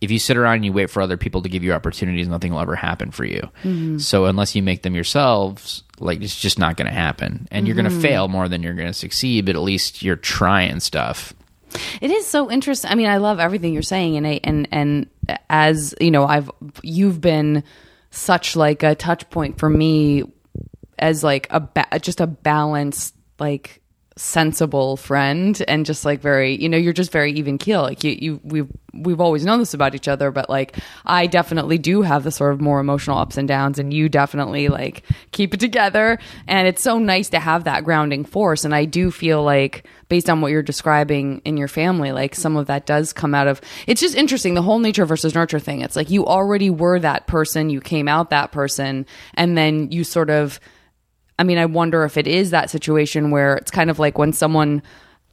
if 0.00 0.10
you 0.10 0.18
sit 0.18 0.36
around 0.36 0.56
and 0.56 0.64
you 0.64 0.72
wait 0.72 0.90
for 0.90 1.02
other 1.02 1.16
people 1.16 1.42
to 1.42 1.48
give 1.48 1.64
you 1.64 1.72
opportunities, 1.72 2.28
nothing 2.28 2.52
will 2.52 2.60
ever 2.60 2.76
happen 2.76 3.10
for 3.10 3.24
you. 3.24 3.40
Mm-hmm. 3.62 3.98
So 3.98 4.26
unless 4.26 4.54
you 4.54 4.62
make 4.62 4.82
them 4.82 4.94
yourselves, 4.94 5.82
like 5.98 6.22
it's 6.22 6.38
just 6.38 6.58
not 6.58 6.76
going 6.76 6.86
to 6.88 6.94
happen, 6.94 7.48
and 7.50 7.66
you're 7.66 7.76
going 7.76 7.84
to 7.84 7.90
mm-hmm. 7.90 8.00
fail 8.00 8.28
more 8.28 8.48
than 8.48 8.62
you're 8.62 8.74
going 8.74 8.88
to 8.88 8.94
succeed. 8.94 9.46
But 9.46 9.56
at 9.56 9.62
least 9.62 10.02
you're 10.02 10.16
trying 10.16 10.80
stuff. 10.80 11.34
It 12.00 12.10
is 12.10 12.26
so 12.26 12.50
interesting. 12.50 12.90
I 12.90 12.94
mean, 12.94 13.08
I 13.08 13.18
love 13.18 13.40
everything 13.40 13.72
you're 13.72 13.82
saying, 13.82 14.16
and 14.16 14.26
I, 14.26 14.40
and 14.44 14.68
and 14.70 15.10
as 15.50 15.94
you 16.00 16.10
know, 16.10 16.24
I've 16.26 16.50
you've 16.82 17.20
been 17.20 17.64
such 18.10 18.56
like 18.56 18.82
a 18.82 18.94
touch 18.94 19.28
point 19.30 19.58
for 19.58 19.68
me 19.68 20.24
as 20.98 21.22
like 21.22 21.46
a 21.50 21.60
ba- 21.60 21.98
just 22.00 22.20
a 22.20 22.26
balanced 22.26 23.14
like 23.38 23.82
sensible 24.18 24.96
friend 24.96 25.62
and 25.68 25.86
just 25.86 26.04
like 26.04 26.20
very 26.20 26.60
you 26.60 26.68
know 26.68 26.76
you're 26.76 26.92
just 26.92 27.12
very 27.12 27.32
even 27.32 27.56
keel. 27.56 27.82
Like 27.82 28.02
you 28.02 28.10
you 28.20 28.40
we've 28.42 28.68
we've 28.92 29.20
always 29.20 29.44
known 29.44 29.60
this 29.60 29.74
about 29.74 29.94
each 29.94 30.08
other 30.08 30.30
but 30.32 30.50
like 30.50 30.76
I 31.06 31.26
definitely 31.28 31.78
do 31.78 32.02
have 32.02 32.24
the 32.24 32.32
sort 32.32 32.52
of 32.52 32.60
more 32.60 32.80
emotional 32.80 33.18
ups 33.18 33.36
and 33.36 33.46
downs 33.46 33.78
and 33.78 33.94
you 33.94 34.08
definitely 34.08 34.68
like 34.68 35.04
keep 35.30 35.54
it 35.54 35.60
together. 35.60 36.18
And 36.48 36.66
it's 36.66 36.82
so 36.82 36.98
nice 36.98 37.28
to 37.30 37.38
have 37.38 37.64
that 37.64 37.84
grounding 37.84 38.24
force. 38.24 38.64
And 38.64 38.74
I 38.74 38.86
do 38.86 39.10
feel 39.10 39.42
like 39.42 39.86
based 40.08 40.28
on 40.28 40.40
what 40.40 40.50
you're 40.50 40.62
describing 40.62 41.40
in 41.44 41.56
your 41.56 41.68
family 41.68 42.10
like 42.10 42.34
some 42.34 42.56
of 42.56 42.66
that 42.66 42.86
does 42.86 43.12
come 43.12 43.34
out 43.34 43.46
of 43.46 43.60
it's 43.86 44.00
just 44.00 44.16
interesting 44.16 44.54
the 44.54 44.62
whole 44.62 44.80
nature 44.80 45.06
versus 45.06 45.34
nurture 45.34 45.60
thing. 45.60 45.82
It's 45.82 45.96
like 45.96 46.10
you 46.10 46.26
already 46.26 46.70
were 46.70 46.98
that 46.98 47.28
person 47.28 47.70
you 47.70 47.80
came 47.80 48.08
out 48.08 48.30
that 48.30 48.50
person 48.50 49.06
and 49.34 49.56
then 49.56 49.92
you 49.92 50.02
sort 50.02 50.30
of 50.30 50.58
I 51.38 51.44
mean, 51.44 51.58
I 51.58 51.66
wonder 51.66 52.04
if 52.04 52.16
it 52.16 52.26
is 52.26 52.50
that 52.50 52.70
situation 52.70 53.30
where 53.30 53.56
it's 53.56 53.70
kind 53.70 53.90
of 53.90 53.98
like 53.98 54.18
when 54.18 54.32
someone 54.32 54.82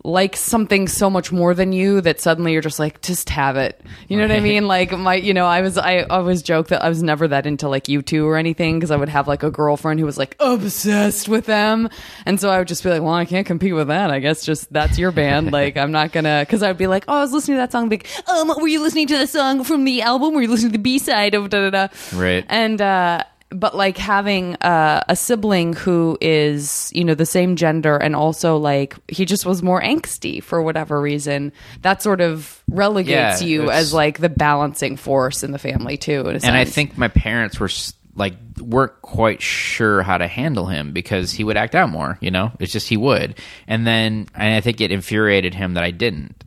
likes 0.03 0.39
something 0.39 0.87
so 0.87 1.09
much 1.09 1.31
more 1.31 1.55
than 1.55 1.73
you 1.73 1.99
that 1.99 2.21
suddenly 2.21 2.53
you're 2.53 2.61
just 2.61 2.77
like, 2.77 3.01
just 3.01 3.27
have 3.31 3.57
it. 3.57 3.81
You 4.07 4.17
know 4.17 4.23
what 4.23 4.31
I 4.31 4.39
mean? 4.39 4.67
Like 4.67 4.91
my, 4.91 5.15
you 5.15 5.33
know, 5.33 5.47
I 5.47 5.61
was, 5.61 5.79
I 5.79 6.03
always 6.03 6.43
joke 6.43 6.67
that 6.67 6.83
I 6.83 6.89
was 6.89 7.01
never 7.01 7.27
that 7.29 7.47
into 7.47 7.67
like 7.67 7.85
U2 7.85 8.23
or 8.23 8.37
anything 8.37 8.77
because 8.77 8.91
I 8.91 8.97
would 8.97 9.09
have 9.09 9.27
like 9.27 9.41
a 9.41 9.49
girlfriend 9.49 9.99
who 9.99 10.05
was 10.05 10.19
like 10.19 10.35
obsessed 10.39 11.27
with 11.27 11.47
them. 11.47 11.89
And 12.27 12.39
so 12.39 12.51
I 12.51 12.59
would 12.59 12.67
just 12.67 12.83
be 12.83 12.91
like, 12.91 13.01
well, 13.01 13.15
I 13.15 13.25
can't 13.25 13.47
compete 13.47 13.73
with 13.73 13.87
that. 13.87 14.11
I 14.11 14.19
guess 14.19 14.45
just 14.45 14.71
that's 14.71 14.99
your 14.99 15.11
band. 15.11 15.51
like 15.51 15.75
I'm 15.75 15.91
not 15.91 16.11
gonna, 16.11 16.45
cause 16.47 16.61
I'd 16.61 16.77
be 16.77 16.85
like, 16.85 17.05
oh, 17.07 17.15
I 17.17 17.21
was 17.21 17.33
listening 17.33 17.57
to 17.57 17.61
that 17.61 17.71
song. 17.71 17.89
Like, 17.89 18.07
um, 18.29 18.49
were 18.61 18.67
you 18.67 18.83
listening 18.83 19.07
to 19.07 19.17
the 19.17 19.25
song 19.25 19.63
from 19.63 19.85
the 19.85 20.03
album? 20.03 20.35
Were 20.35 20.43
you 20.43 20.49
listening 20.49 20.73
to 20.73 20.77
the 20.77 20.83
B 20.83 20.99
side 20.99 21.33
of 21.33 21.49
da 21.49 21.67
da 21.67 21.87
da? 21.87 21.87
Right. 22.15 22.45
and 22.47 22.79
uh 22.79 23.23
but 23.59 23.75
like 23.75 23.97
having 23.97 24.55
uh, 24.55 25.03
a 25.07 25.15
sibling 25.15 25.73
who 25.73 26.17
is 26.21 26.91
you 26.93 27.03
know 27.03 27.15
the 27.15 27.25
same 27.25 27.55
gender 27.55 27.97
and 27.97 28.15
also 28.15 28.57
like 28.57 28.95
he 29.09 29.25
just 29.25 29.45
was 29.45 29.63
more 29.63 29.81
angsty 29.81 30.43
for 30.43 30.61
whatever 30.61 31.01
reason 31.01 31.51
that 31.81 32.01
sort 32.01 32.21
of 32.21 32.61
relegates 32.69 33.41
Yeah, 33.41 33.47
you 33.47 33.71
as 33.71 33.93
like 33.93 34.19
the 34.19 34.29
balancing 34.29 34.97
force 34.97 35.43
in 35.43 35.51
the 35.51 35.59
family 35.59 35.97
too 35.97 36.27
and 36.27 36.45
I 36.45 36.65
think 36.65 36.97
my 36.97 37.07
parents 37.07 37.59
were 37.59 37.69
like 38.15 38.35
weren't 38.59 39.01
quite 39.01 39.41
sure 39.41 40.01
how 40.01 40.17
to 40.17 40.27
handle 40.27 40.65
him 40.65 40.93
because 40.93 41.31
he 41.31 41.43
would 41.43 41.57
act 41.57 41.75
out 41.75 41.89
more. 41.89 42.17
You 42.21 42.31
know, 42.31 42.51
it's 42.59 42.71
just 42.71 42.87
he 42.87 42.97
would, 42.97 43.39
and 43.67 43.85
then 43.85 44.27
and 44.33 44.55
I 44.55 44.61
think 44.61 44.79
it 44.81 44.91
infuriated 44.91 45.53
him 45.53 45.73
that 45.73 45.83
I 45.83 45.91
didn't. 45.91 46.43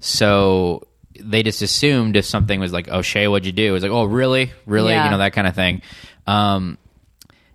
So 0.00 0.86
they 1.20 1.42
just 1.42 1.62
assumed 1.62 2.16
if 2.16 2.24
something 2.24 2.58
was 2.58 2.72
like, 2.72 2.88
"Oh, 2.90 3.02
Shay, 3.02 3.28
what'd 3.28 3.46
you 3.46 3.52
do?" 3.52 3.68
It 3.68 3.70
was 3.70 3.82
like, 3.84 3.92
"Oh, 3.92 4.04
really, 4.04 4.52
really," 4.66 4.92
Yeah. 4.92 5.04
you 5.04 5.10
know, 5.10 5.18
that 5.18 5.32
kind 5.32 5.46
of 5.46 5.54
thing. 5.54 5.82
Um, 6.26 6.78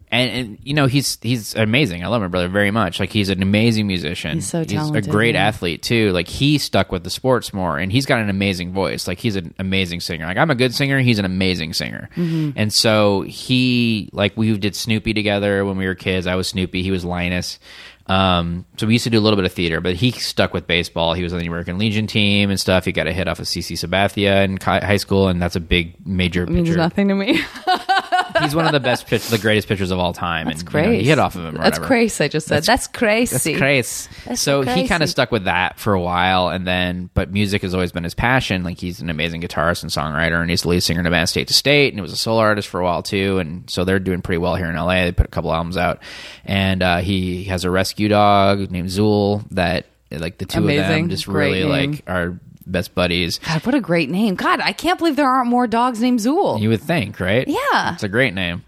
and, 0.10 0.32
and 0.32 0.58
you 0.64 0.74
know 0.74 0.86
he's 0.86 1.18
he's 1.22 1.54
amazing. 1.56 2.04
I 2.04 2.08
love 2.08 2.22
my 2.22 2.28
brother 2.30 2.48
very 2.48 2.72
much. 2.72 3.00
Like 3.00 3.12
he's 3.12 3.30
an 3.30 3.42
amazing 3.42 3.88
musician. 3.88 4.36
He's 4.36 4.48
so 4.48 4.64
talented. 4.64 5.04
He's 5.04 5.08
a 5.08 5.12
great 5.12 5.36
yeah. 5.36 5.48
athlete 5.48 5.82
too. 5.82 6.12
Like 6.12 6.30
he 6.30 6.58
stuck 6.58 6.92
with 6.92 7.04
the 7.04 7.10
sports 7.10 7.54
more, 7.54 7.78
and 7.78 7.92
he's 7.92 8.06
got 8.06 8.20
an 8.20 8.30
amazing 8.30 8.72
voice. 8.72 9.08
Like 9.08 9.18
he's 9.18 9.36
an 9.36 9.54
amazing 9.60 10.00
singer. 10.00 10.26
Like 10.26 10.38
I'm 10.38 10.50
a 10.50 10.56
good 10.56 10.74
singer. 10.74 11.00
He's 11.00 11.20
an 11.20 11.26
amazing 11.26 11.74
singer. 11.74 12.10
Mm-hmm. 12.16 12.52
And 12.56 12.72
so 12.72 13.22
he 13.24 14.10
like 14.14 14.38
we 14.38 14.58
did 14.58 14.76
Snoopy 14.78 15.14
together 15.14 15.66
when 15.66 15.78
we 15.78 15.86
were 15.86 15.96
kids. 15.96 16.26
I 16.26 16.36
was 16.36 16.48
Snoopy. 16.48 16.84
He 16.84 16.92
was 16.92 17.04
Linus. 17.04 17.60
Um, 18.08 18.66
so 18.78 18.88
we 18.88 18.94
used 18.94 19.04
to 19.04 19.10
do 19.10 19.20
a 19.20 19.22
little 19.22 19.36
bit 19.36 19.46
of 19.46 19.52
theater, 19.52 19.82
but 19.82 19.96
he 19.96 20.12
stuck 20.12 20.54
with 20.54 20.66
baseball. 20.66 21.14
He 21.14 21.24
was 21.24 21.34
on 21.34 21.40
the 21.40 21.48
American 21.48 21.78
Legion 21.78 22.08
team 22.08 22.50
and 22.50 22.60
stuff. 22.60 22.86
He 22.86 22.92
got 22.92 23.08
a 23.08 23.14
hit 23.14 23.28
off 23.28 23.40
of 23.40 23.46
CC 23.46 23.74
Sabathia 23.78 24.46
in 24.46 24.58
high 24.58 24.98
school, 24.98 25.28
and 25.28 25.42
that's 25.42 25.56
a 25.56 25.60
big 25.60 26.06
major 26.08 26.46
means 26.46 26.70
pitcher. 26.70 26.78
nothing 26.78 27.08
to 27.10 27.16
me 27.16 27.42
He's 28.42 28.56
one 28.56 28.66
of 28.66 28.72
the 28.72 28.80
best, 28.80 29.08
pitch, 29.08 29.28
the 29.28 29.38
greatest 29.38 29.68
pitchers 29.68 29.90
of 29.90 30.00
all 30.00 30.14
time. 30.14 30.46
that's 30.46 30.62
and, 30.62 30.72
you 30.72 30.80
know, 30.80 30.86
crazy 30.86 31.04
he 31.04 31.10
hit 31.10 31.20
off 31.20 31.36
of 31.36 31.44
him. 31.46 31.56
or 31.56 31.64
that's 31.64 31.80
whatever. 31.80 31.86
crazy 31.88 32.24
i 32.24 32.28
just 32.28 32.48
said 32.48 32.64
that's, 32.64 32.88
crazy 32.88 33.34
That's 33.34 33.60
crazy. 33.60 34.10
That's 34.26 34.42
so 34.42 34.64
so 34.64 34.72
he 34.74 34.88
kind 34.88 35.02
of 35.04 35.10
stuck 35.10 35.32
with 35.32 35.46
that 35.46 35.80
for 35.80 35.94
a 35.94 36.02
while, 36.02 36.50
and 36.50 36.66
then, 36.66 37.10
but 37.14 37.32
music 37.32 37.64
has 37.64 37.74
always 37.74 37.92
been 37.92 38.04
his 38.04 38.14
passion. 38.14 38.64
Like 38.64 38.80
he's 38.80 39.02
an 39.02 39.10
amazing 39.10 39.42
guitarist 39.42 39.84
and 39.84 39.92
songwriter, 39.92 40.40
and 40.40 40.50
he's 40.50 40.62
the 40.62 40.70
lead 40.70 40.82
singer 40.82 41.00
in 41.00 41.06
a 41.06 41.10
band 41.10 41.30
State 41.30 41.48
to 41.48 41.54
State, 41.54 41.94
and 41.94 41.98
he 41.98 42.02
was 42.02 42.14
a 42.14 42.18
solo 42.18 42.40
artist 42.40 42.68
for 42.68 42.80
a 42.80 42.84
while 42.84 43.04
too. 43.04 43.40
And 43.40 43.70
so 43.70 43.84
they're 43.84 44.00
doing 44.00 44.22
pretty 44.22 44.38
well 44.38 44.56
here 44.56 44.68
in 44.70 44.76
LA. 44.76 45.06
They 45.06 45.12
put 45.12 45.26
a 45.26 45.30
couple 45.30 45.54
albums 45.54 45.78
out, 45.78 46.00
and 46.46 46.84
uh, 46.84 46.98
he 46.98 47.46
has 47.46 47.64
a 47.64 47.72
rescue 47.72 47.97
dog 48.08 48.70
named 48.70 48.90
Zool 48.90 49.44
that, 49.52 49.88
like 50.12 50.38
the 50.38 50.46
two 50.46 50.60
of 50.60 50.68
them, 50.68 51.10
just 51.10 51.26
Great 51.26 51.54
really 51.54 51.70
name. 51.70 51.92
like 51.94 52.04
are 52.08 52.40
best 52.66 52.94
buddies. 52.94 53.40
god 53.40 53.66
what 53.66 53.74
a 53.74 53.80
great 53.80 54.10
name 54.10 54.36
god 54.36 54.60
i 54.60 54.74
can't 54.74 55.00
believe 55.00 55.16
there 55.16 55.30
aren't 55.30 55.50
more 55.50 55.68
dogs 55.68 56.02
named 56.02 56.20
zool 56.20 56.60
You 56.60 56.68
would 56.70 56.82
think, 56.82 57.18
right? 57.20 57.48
Yeah. 57.48 57.94
it's 57.94 58.04
a 58.04 58.10
great 58.10 58.34
name. 58.34 58.64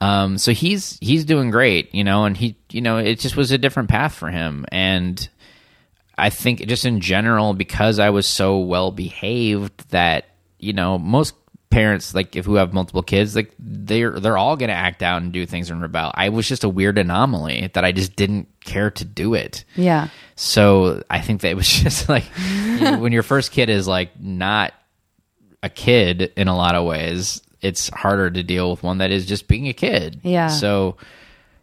Um, 0.00 0.36
so 0.38 0.52
he's 0.52 0.98
he's 1.00 1.24
doing 1.24 1.50
great, 1.50 1.94
you 1.94 2.02
know, 2.04 2.24
and 2.24 2.36
he, 2.36 2.56
you 2.70 2.80
know, 2.82 2.98
it 2.98 3.18
just 3.18 3.36
was 3.36 3.50
a 3.52 3.58
different 3.58 3.88
path 3.88 4.14
for 4.14 4.28
him, 4.30 4.66
and 4.72 5.26
I 6.18 6.28
think 6.30 6.66
just 6.66 6.84
in 6.84 7.00
general 7.00 7.54
because 7.54 7.98
I 7.98 8.10
was 8.10 8.26
so 8.26 8.58
well 8.58 8.90
behaved 8.90 9.90
that 9.90 10.26
you 10.58 10.72
know 10.74 10.98
most 10.98 11.34
parents 11.70 12.14
like 12.14 12.36
if 12.36 12.44
who 12.44 12.54
have 12.54 12.72
multiple 12.72 13.02
kids 13.02 13.34
like 13.34 13.52
they're 13.58 14.18
they're 14.20 14.38
all 14.38 14.56
gonna 14.56 14.72
act 14.72 15.02
out 15.02 15.20
and 15.20 15.32
do 15.32 15.44
things 15.46 15.70
and 15.70 15.82
rebel. 15.82 16.10
I 16.14 16.28
was 16.28 16.48
just 16.48 16.64
a 16.64 16.68
weird 16.68 16.96
anomaly 16.98 17.70
that 17.74 17.84
I 17.84 17.92
just 17.92 18.16
didn't 18.16 18.48
care 18.64 18.90
to 18.92 19.04
do 19.04 19.34
it. 19.34 19.64
yeah 19.74 20.08
So 20.36 21.02
I 21.10 21.20
think 21.20 21.40
that 21.42 21.50
it 21.50 21.56
was 21.56 21.68
just 21.82 22.08
like 22.08 22.24
you 22.38 22.80
know, 22.80 22.98
when 22.98 23.12
your 23.12 23.22
first 23.22 23.50
kid 23.52 23.68
is 23.68 23.88
like 23.88 24.18
not 24.20 24.72
a 25.62 25.68
kid 25.68 26.32
in 26.36 26.48
a 26.48 26.56
lot 26.56 26.74
of 26.74 26.84
ways, 26.84 27.42
it's 27.60 27.88
harder 27.88 28.30
to 28.30 28.42
deal 28.42 28.70
with 28.70 28.82
one 28.82 28.98
that 28.98 29.10
is 29.10 29.26
just 29.26 29.48
being 29.48 29.66
a 29.68 29.72
kid. 29.72 30.20
Yeah. 30.22 30.48
So, 30.48 30.96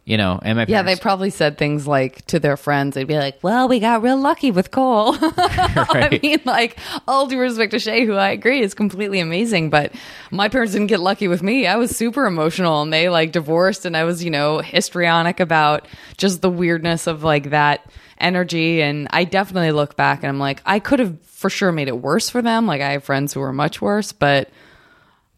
you 0.06 0.18
know, 0.18 0.38
and 0.42 0.58
my 0.58 0.66
yeah, 0.68 0.82
they 0.82 0.96
probably 0.96 1.30
said 1.30 1.56
things 1.56 1.86
like 1.86 2.26
to 2.26 2.38
their 2.38 2.58
friends, 2.58 2.94
they'd 2.94 3.04
be 3.04 3.16
like, 3.16 3.38
Well, 3.42 3.68
we 3.68 3.80
got 3.80 4.02
real 4.02 4.18
lucky 4.18 4.50
with 4.50 4.70
Cole. 4.70 5.16
I 5.18 6.18
mean, 6.22 6.40
like, 6.44 6.78
all 7.08 7.26
due 7.26 7.38
respect 7.38 7.70
to 7.70 7.78
Shay, 7.78 8.04
who 8.04 8.14
I 8.14 8.28
agree 8.28 8.60
is 8.60 8.74
completely 8.74 9.20
amazing, 9.20 9.70
but 9.70 9.94
my 10.30 10.50
parents 10.50 10.74
didn't 10.74 10.88
get 10.88 11.00
lucky 11.00 11.26
with 11.26 11.42
me. 11.42 11.66
I 11.66 11.76
was 11.76 11.96
super 11.96 12.26
emotional 12.26 12.82
and 12.82 12.92
they 12.92 13.08
like 13.08 13.32
divorced, 13.32 13.86
and 13.86 13.96
I 13.96 14.04
was, 14.04 14.22
you 14.22 14.30
know, 14.30 14.58
histrionic 14.58 15.40
about 15.40 15.88
just 16.18 16.42
the 16.42 16.50
weirdness 16.50 17.06
of 17.06 17.22
like 17.22 17.50
that 17.50 17.90
energy. 18.18 18.82
And 18.82 19.08
I 19.10 19.24
definitely 19.24 19.72
look 19.72 19.96
back 19.96 20.22
and 20.22 20.28
I'm 20.28 20.38
like, 20.38 20.60
I 20.66 20.80
could 20.80 20.98
have 20.98 21.18
for 21.22 21.48
sure 21.48 21.72
made 21.72 21.88
it 21.88 21.98
worse 21.98 22.28
for 22.28 22.42
them. 22.42 22.66
Like, 22.66 22.82
I 22.82 22.92
have 22.92 23.04
friends 23.04 23.32
who 23.32 23.40
are 23.40 23.54
much 23.54 23.80
worse, 23.80 24.12
but 24.12 24.50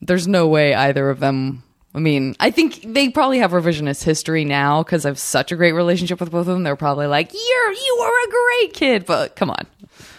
there's 0.00 0.26
no 0.26 0.48
way 0.48 0.74
either 0.74 1.08
of 1.08 1.20
them. 1.20 1.62
I 1.96 1.98
mean, 1.98 2.36
I 2.38 2.50
think 2.50 2.82
they 2.86 3.08
probably 3.08 3.38
have 3.38 3.52
revisionist 3.52 4.04
history 4.04 4.44
now 4.44 4.82
because 4.82 5.06
I 5.06 5.08
have 5.08 5.18
such 5.18 5.50
a 5.50 5.56
great 5.56 5.72
relationship 5.72 6.20
with 6.20 6.30
both 6.30 6.40
of 6.42 6.46
them. 6.48 6.62
They're 6.62 6.76
probably 6.76 7.06
like, 7.06 7.32
"You're 7.32 7.72
you 7.72 7.98
are 8.04 8.28
a 8.28 8.30
great 8.30 8.74
kid," 8.74 9.06
but 9.06 9.34
come 9.34 9.48
on, 9.48 9.66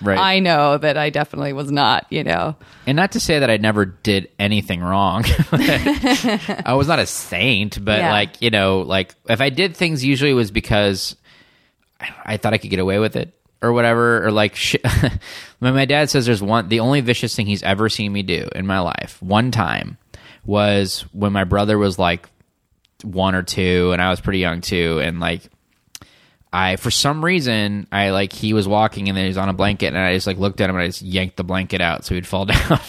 Right. 0.01 0.17
I 0.17 0.39
know 0.39 0.79
that 0.79 0.97
I 0.97 1.11
definitely 1.11 1.53
was 1.53 1.71
not. 1.71 2.07
You 2.09 2.23
know, 2.23 2.55
and 2.87 2.95
not 2.95 3.11
to 3.11 3.19
say 3.19 3.37
that 3.39 3.51
I 3.51 3.57
never 3.57 3.85
did 3.85 4.29
anything 4.39 4.81
wrong. 4.81 5.23
I 5.51 6.73
was 6.75 6.87
not 6.87 6.97
a 6.99 7.05
saint, 7.05 7.83
but 7.85 7.99
Yeah. 7.99 8.11
like, 8.11 8.41
you 8.41 8.49
know, 8.49 8.81
like 8.81 9.13
if 9.29 9.39
I 9.39 9.49
did 9.49 9.77
things 9.77 10.03
usually 10.03 10.31
it 10.31 10.35
was 10.35 10.49
because 10.51 11.15
I 12.25 12.37
thought 12.37 12.53
I 12.53 12.57
could 12.57 12.69
get 12.71 12.79
away 12.79 12.97
with 12.99 13.15
it. 13.15 13.33
or 13.61 13.73
whatever, 13.73 14.23
or 14.25 14.31
like 14.31 14.55
when 15.59 15.73
my 15.73 15.85
dad 15.85 16.09
says 16.11 16.25
there's 16.27 16.43
one, 16.43 16.69
the 16.69 16.79
only 16.79 17.01
vicious 17.01 17.35
thing 17.35 17.47
he's 17.47 17.63
ever 17.63 17.89
seen 17.89 18.13
me 18.13 18.21
do 18.21 18.47
in 18.55 18.67
my 18.67 18.79
life, 18.79 19.17
one 19.21 19.49
time, 19.49 19.97
was 20.47 21.01
when 21.11 21.31
my 21.33 21.43
brother 21.43 21.77
was 21.77 21.99
like 21.99 22.27
one 23.03 23.35
or 23.35 23.43
two, 23.43 23.91
and 23.93 24.01
I 24.01 24.09
was 24.09 24.19
pretty 24.21 24.39
young 24.39 24.61
too, 24.61 24.99
and 25.03 25.19
like. 25.19 25.43
I 26.53 26.77
for 26.77 26.89
some 26.89 27.23
reason 27.25 27.87
I 27.91 28.11
like 28.11 28.31
he 28.31 28.53
was 28.53 28.69
walking 28.69 29.09
and 29.09 29.17
then 29.17 29.25
he 29.25 29.27
was 29.27 29.37
on 29.37 29.49
a 29.49 29.53
blanket 29.53 29.87
and 29.87 29.97
I 29.97 30.13
just 30.13 30.25
like 30.25 30.37
looked 30.37 30.61
at 30.61 30.69
him 30.69 30.77
and 30.77 30.83
I 30.83 30.87
just 30.87 31.01
yanked 31.01 31.35
the 31.35 31.43
blanket 31.43 31.81
out 31.81 32.05
so 32.05 32.15
he'd 32.15 32.25
fall 32.25 32.45
down. 32.45 32.79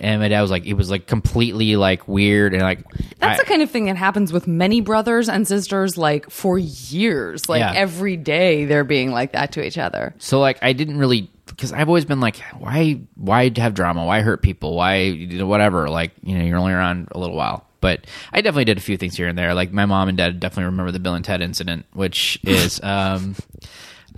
and 0.00 0.20
my 0.20 0.26
dad 0.26 0.42
was 0.42 0.50
like 0.50 0.66
it 0.66 0.74
was 0.74 0.90
like 0.90 1.06
completely 1.06 1.76
like 1.76 2.08
weird 2.08 2.52
and 2.52 2.62
like 2.62 2.80
That's 3.20 3.38
I- 3.38 3.42
the 3.44 3.48
kind 3.48 3.62
of 3.62 3.70
thing 3.70 3.84
that 3.84 3.96
happens 3.96 4.32
with 4.32 4.48
many 4.48 4.80
brothers 4.80 5.28
and 5.28 5.46
sisters, 5.46 5.96
like 5.96 6.30
for 6.30 6.58
years. 6.58 7.48
Like 7.48 7.60
Yeah. 7.60 7.72
every 7.76 8.16
day, 8.16 8.64
they're 8.64 8.82
being 8.84 9.12
like 9.12 9.32
that 9.32 9.52
to 9.52 9.64
each 9.64 9.78
other. 9.78 10.12
So 10.18 10.40
like 10.40 10.58
I 10.60 10.72
didn't 10.72 10.98
really 10.98 11.30
because 11.50 11.72
I've 11.72 11.88
always 11.88 12.04
been 12.04 12.20
like 12.20 12.38
why 12.58 13.00
why 13.14 13.50
have 13.56 13.74
drama? 13.74 14.04
Why 14.04 14.20
hurt 14.20 14.42
people? 14.42 14.74
Why 14.74 15.02
you 15.02 15.38
know, 15.38 15.46
whatever 15.46 15.88
like 15.88 16.12
you 16.22 16.38
know 16.38 16.44
you're 16.44 16.58
only 16.58 16.72
around 16.72 17.08
a 17.12 17.18
little 17.18 17.36
while. 17.36 17.66
But 17.80 18.06
I 18.32 18.42
definitely 18.42 18.66
did 18.66 18.78
a 18.78 18.82
few 18.82 18.96
things 18.96 19.16
here 19.16 19.26
and 19.28 19.38
there. 19.38 19.54
Like 19.54 19.72
my 19.72 19.86
mom 19.86 20.08
and 20.08 20.18
dad 20.18 20.38
definitely 20.40 20.66
remember 20.66 20.92
the 20.92 20.98
Bill 20.98 21.14
and 21.14 21.24
Ted 21.24 21.42
incident 21.42 21.86
which 21.92 22.38
is 22.44 22.80
um 22.82 23.36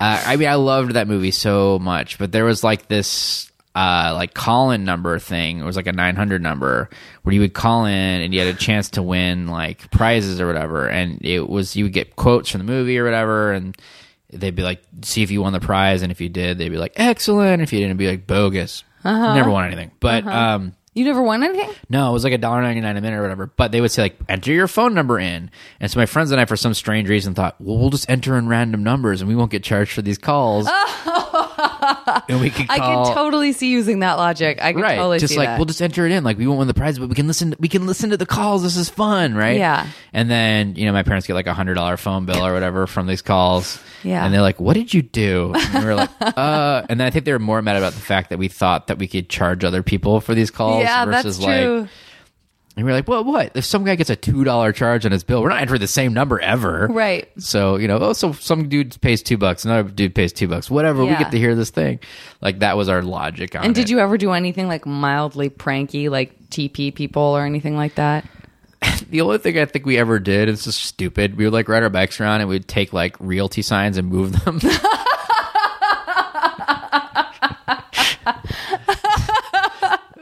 uh, 0.00 0.22
I 0.26 0.36
mean 0.36 0.48
I 0.48 0.54
loved 0.54 0.92
that 0.92 1.08
movie 1.08 1.30
so 1.30 1.78
much 1.78 2.18
but 2.18 2.32
there 2.32 2.44
was 2.44 2.64
like 2.64 2.88
this 2.88 3.50
uh 3.74 4.12
like 4.14 4.34
call 4.34 4.70
in 4.70 4.84
number 4.84 5.18
thing. 5.18 5.58
It 5.58 5.64
was 5.64 5.76
like 5.76 5.86
a 5.86 5.92
900 5.92 6.42
number 6.42 6.90
where 7.22 7.34
you 7.34 7.40
would 7.40 7.54
call 7.54 7.86
in 7.86 8.20
and 8.20 8.34
you 8.34 8.40
had 8.40 8.54
a 8.54 8.58
chance 8.58 8.90
to 8.90 9.02
win 9.02 9.46
like 9.46 9.90
prizes 9.90 10.40
or 10.40 10.46
whatever. 10.46 10.88
And 10.88 11.24
it 11.24 11.48
was 11.48 11.76
you 11.76 11.84
would 11.84 11.92
get 11.92 12.16
quotes 12.16 12.50
from 12.50 12.58
the 12.58 12.64
movie 12.64 12.98
or 12.98 13.04
whatever. 13.04 13.52
And 13.52 13.76
they'd 14.32 14.54
be 14.56 14.62
like, 14.62 14.82
see 15.02 15.22
if 15.22 15.30
you 15.30 15.42
won 15.42 15.52
the 15.52 15.60
prize, 15.60 16.02
and 16.02 16.10
if 16.10 16.20
you 16.20 16.28
did, 16.28 16.58
they'd 16.58 16.68
be 16.70 16.78
like, 16.78 16.92
excellent. 16.96 17.62
If 17.62 17.72
you 17.72 17.78
didn't, 17.80 17.96
be 17.98 18.08
like 18.08 18.26
bogus. 18.26 18.82
Uh-huh. 19.04 19.34
Never 19.34 19.50
won 19.50 19.64
anything, 19.66 19.90
but 20.00 20.26
um, 20.26 20.74
You 20.94 21.04
never 21.04 21.22
won 21.22 21.42
anything? 21.42 21.70
no, 21.88 22.10
it 22.10 22.12
was 22.12 22.22
like 22.24 22.32
a 22.32 22.38
dollar 22.38 22.62
ninety 22.62 22.80
nine 22.80 22.96
a 22.96 23.00
minute 23.00 23.18
or 23.18 23.22
whatever. 23.22 23.46
But 23.46 23.72
they 23.72 23.80
would 23.80 23.90
say 23.90 24.02
like, 24.02 24.16
enter 24.28 24.52
your 24.52 24.68
phone 24.68 24.94
number 24.94 25.18
in, 25.18 25.50
and 25.80 25.90
so 25.90 25.98
my 25.98 26.06
friends 26.06 26.30
and 26.30 26.40
I, 26.40 26.44
for 26.44 26.56
some 26.56 26.72
strange 26.74 27.08
reason, 27.08 27.34
thought, 27.34 27.60
well, 27.60 27.78
we'll 27.78 27.90
just 27.90 28.08
enter 28.08 28.36
in 28.38 28.46
random 28.48 28.82
numbers, 28.84 29.20
and 29.20 29.28
we 29.28 29.34
won't 29.34 29.50
get 29.50 29.62
charged 29.64 29.92
for 29.92 30.02
these 30.02 30.18
calls, 30.18 30.66
and 32.28 32.40
we 32.40 32.50
could 32.50 32.66
I 32.70 32.78
can 32.78 33.14
totally 33.14 33.52
see 33.52 33.70
using 33.70 34.00
that 34.00 34.14
logic. 34.14 34.58
I 34.62 34.72
can 34.72 34.82
Right, 34.82 34.96
totally 34.96 35.18
just 35.18 35.32
see 35.34 35.38
like 35.38 35.48
that. 35.48 35.58
we'll 35.58 35.66
just 35.66 35.82
enter 35.82 36.06
it 36.06 36.12
in. 36.12 36.24
Like 36.24 36.38
we 36.38 36.46
won't 36.46 36.58
win 36.58 36.68
the 36.68 36.74
prize, 36.74 36.98
but 36.98 37.08
we 37.08 37.14
can 37.14 37.26
listen. 37.26 37.54
We 37.58 37.68
can 37.68 37.86
listen 37.86 38.10
to 38.10 38.16
the 38.16 38.26
calls. 38.26 38.62
This 38.62 38.76
is 38.76 38.88
fun, 38.88 39.34
right? 39.34 39.56
Yeah. 39.58 39.86
And 40.12 40.30
then 40.30 40.76
you 40.76 40.86
know 40.86 40.92
my 40.92 41.02
parents 41.02 41.26
get 41.26 41.34
like 41.34 41.46
a 41.46 41.54
hundred 41.54 41.74
dollar 41.74 41.96
phone 41.96 42.24
bill 42.26 42.44
or 42.46 42.52
whatever 42.52 42.86
from 42.86 43.06
these 43.06 43.22
calls. 43.22 43.80
Yeah. 44.02 44.24
And 44.24 44.34
they're 44.34 44.42
like, 44.42 44.60
"What 44.60 44.74
did 44.74 44.92
you 44.92 45.02
do?" 45.02 45.52
And 45.54 45.84
we 45.84 45.84
were 45.84 45.94
like, 45.94 46.10
"Uh." 46.20 46.82
And 46.88 46.98
then 47.00 47.06
I 47.06 47.10
think 47.10 47.24
they 47.24 47.32
were 47.32 47.38
more 47.38 47.60
mad 47.62 47.76
about 47.76 47.92
the 47.92 48.00
fact 48.00 48.30
that 48.30 48.38
we 48.38 48.48
thought 48.48 48.88
that 48.88 48.98
we 48.98 49.06
could 49.08 49.28
charge 49.28 49.64
other 49.64 49.82
people 49.82 50.20
for 50.20 50.34
these 50.34 50.50
calls. 50.50 50.82
yeah, 50.82 51.04
versus 51.04 51.38
that's 51.38 51.46
like, 51.46 51.62
true. 51.62 51.88
And 52.74 52.86
we 52.86 52.92
are 52.92 52.94
like, 52.94 53.06
"Well, 53.06 53.22
what 53.22 53.52
if 53.54 53.66
some 53.66 53.84
guy 53.84 53.96
gets 53.96 54.08
a 54.08 54.16
two 54.16 54.44
dollar 54.44 54.72
charge 54.72 55.04
on 55.04 55.12
his 55.12 55.24
bill? 55.24 55.42
We're 55.42 55.50
not 55.50 55.60
entering 55.60 55.80
the 55.80 55.86
same 55.86 56.14
number 56.14 56.40
ever, 56.40 56.88
Right. 56.90 57.28
So 57.38 57.76
you 57.76 57.86
know, 57.86 57.98
oh, 57.98 58.12
so 58.14 58.32
some 58.32 58.68
dude 58.70 58.98
pays 59.02 59.22
two 59.22 59.36
bucks, 59.36 59.66
another 59.66 59.90
dude 59.90 60.14
pays 60.14 60.32
two 60.32 60.48
bucks, 60.48 60.70
whatever. 60.70 61.02
We 61.04 61.10
get 61.10 61.30
to 61.32 61.38
hear 61.38 61.54
this 61.54 61.68
thing. 61.70 62.00
Like 62.40 62.60
that 62.60 62.76
was 62.78 62.88
our 62.88 63.02
logic 63.02 63.54
on 63.54 63.64
And 63.64 63.74
did 63.74 63.84
it. 63.84 63.90
you 63.90 63.98
ever 63.98 64.16
do 64.16 64.32
anything 64.32 64.68
like 64.68 64.86
mildly 64.86 65.50
pranky, 65.50 66.08
like 66.08 66.48
TP 66.48 66.94
people 66.94 67.22
or 67.22 67.44
anything 67.44 67.76
like 67.76 67.94
that? 67.96 68.24
The 69.10 69.20
only 69.20 69.38
thing 69.38 69.58
I 69.58 69.64
think 69.66 69.84
we 69.86 69.98
ever 69.98 70.18
did 70.18 70.48
is 70.48 70.64
just 70.64 70.82
stupid. 70.82 71.36
We 71.36 71.44
would 71.44 71.52
like 71.52 71.68
ride 71.68 71.82
our 71.82 71.90
bikes 71.90 72.20
around 72.20 72.40
and 72.40 72.48
we'd 72.48 72.66
take 72.66 72.92
like 72.92 73.16
realty 73.20 73.62
signs 73.62 73.96
and 73.98 74.08
move 74.08 74.44
them. 74.44 74.58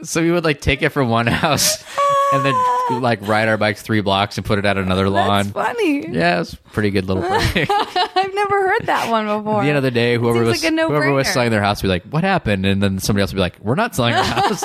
so 0.02 0.22
we 0.22 0.30
would 0.30 0.44
like 0.44 0.60
take 0.60 0.82
it 0.82 0.90
from 0.90 1.08
one 1.08 1.26
house 1.26 1.84
and 2.32 2.44
then 2.44 3.00
like 3.02 3.20
ride 3.26 3.48
our 3.48 3.56
bikes 3.56 3.82
three 3.82 4.00
blocks 4.00 4.36
and 4.36 4.46
put 4.46 4.58
it 4.58 4.64
at 4.64 4.76
another 4.76 5.08
lawn. 5.08 5.44
That's 5.46 5.50
funny. 5.50 6.08
Yeah, 6.08 6.40
it's 6.40 6.54
pretty 6.54 6.90
good 6.90 7.06
little 7.06 7.22
thing. 7.40 7.66
I've 7.70 8.34
never 8.34 8.68
heard 8.68 8.86
that 8.86 9.10
one 9.10 9.26
before. 9.26 9.60
At 9.60 9.62
the 9.62 9.68
end 9.68 9.76
of 9.78 9.82
the 9.82 9.90
day, 9.90 10.16
whoever 10.16 10.38
Seems 10.38 10.62
was 10.62 10.64
like 10.64 10.88
whoever 10.88 11.12
was 11.12 11.28
selling 11.28 11.50
their 11.50 11.62
house 11.62 11.82
would 11.82 11.88
be 11.88 11.92
like, 11.92 12.04
"What 12.04 12.24
happened?" 12.24 12.66
And 12.66 12.82
then 12.82 12.98
somebody 12.98 13.22
else 13.22 13.32
would 13.32 13.36
be 13.36 13.42
like, 13.42 13.58
"We're 13.60 13.74
not 13.74 13.94
selling 13.94 14.14
our 14.14 14.24
house." 14.24 14.62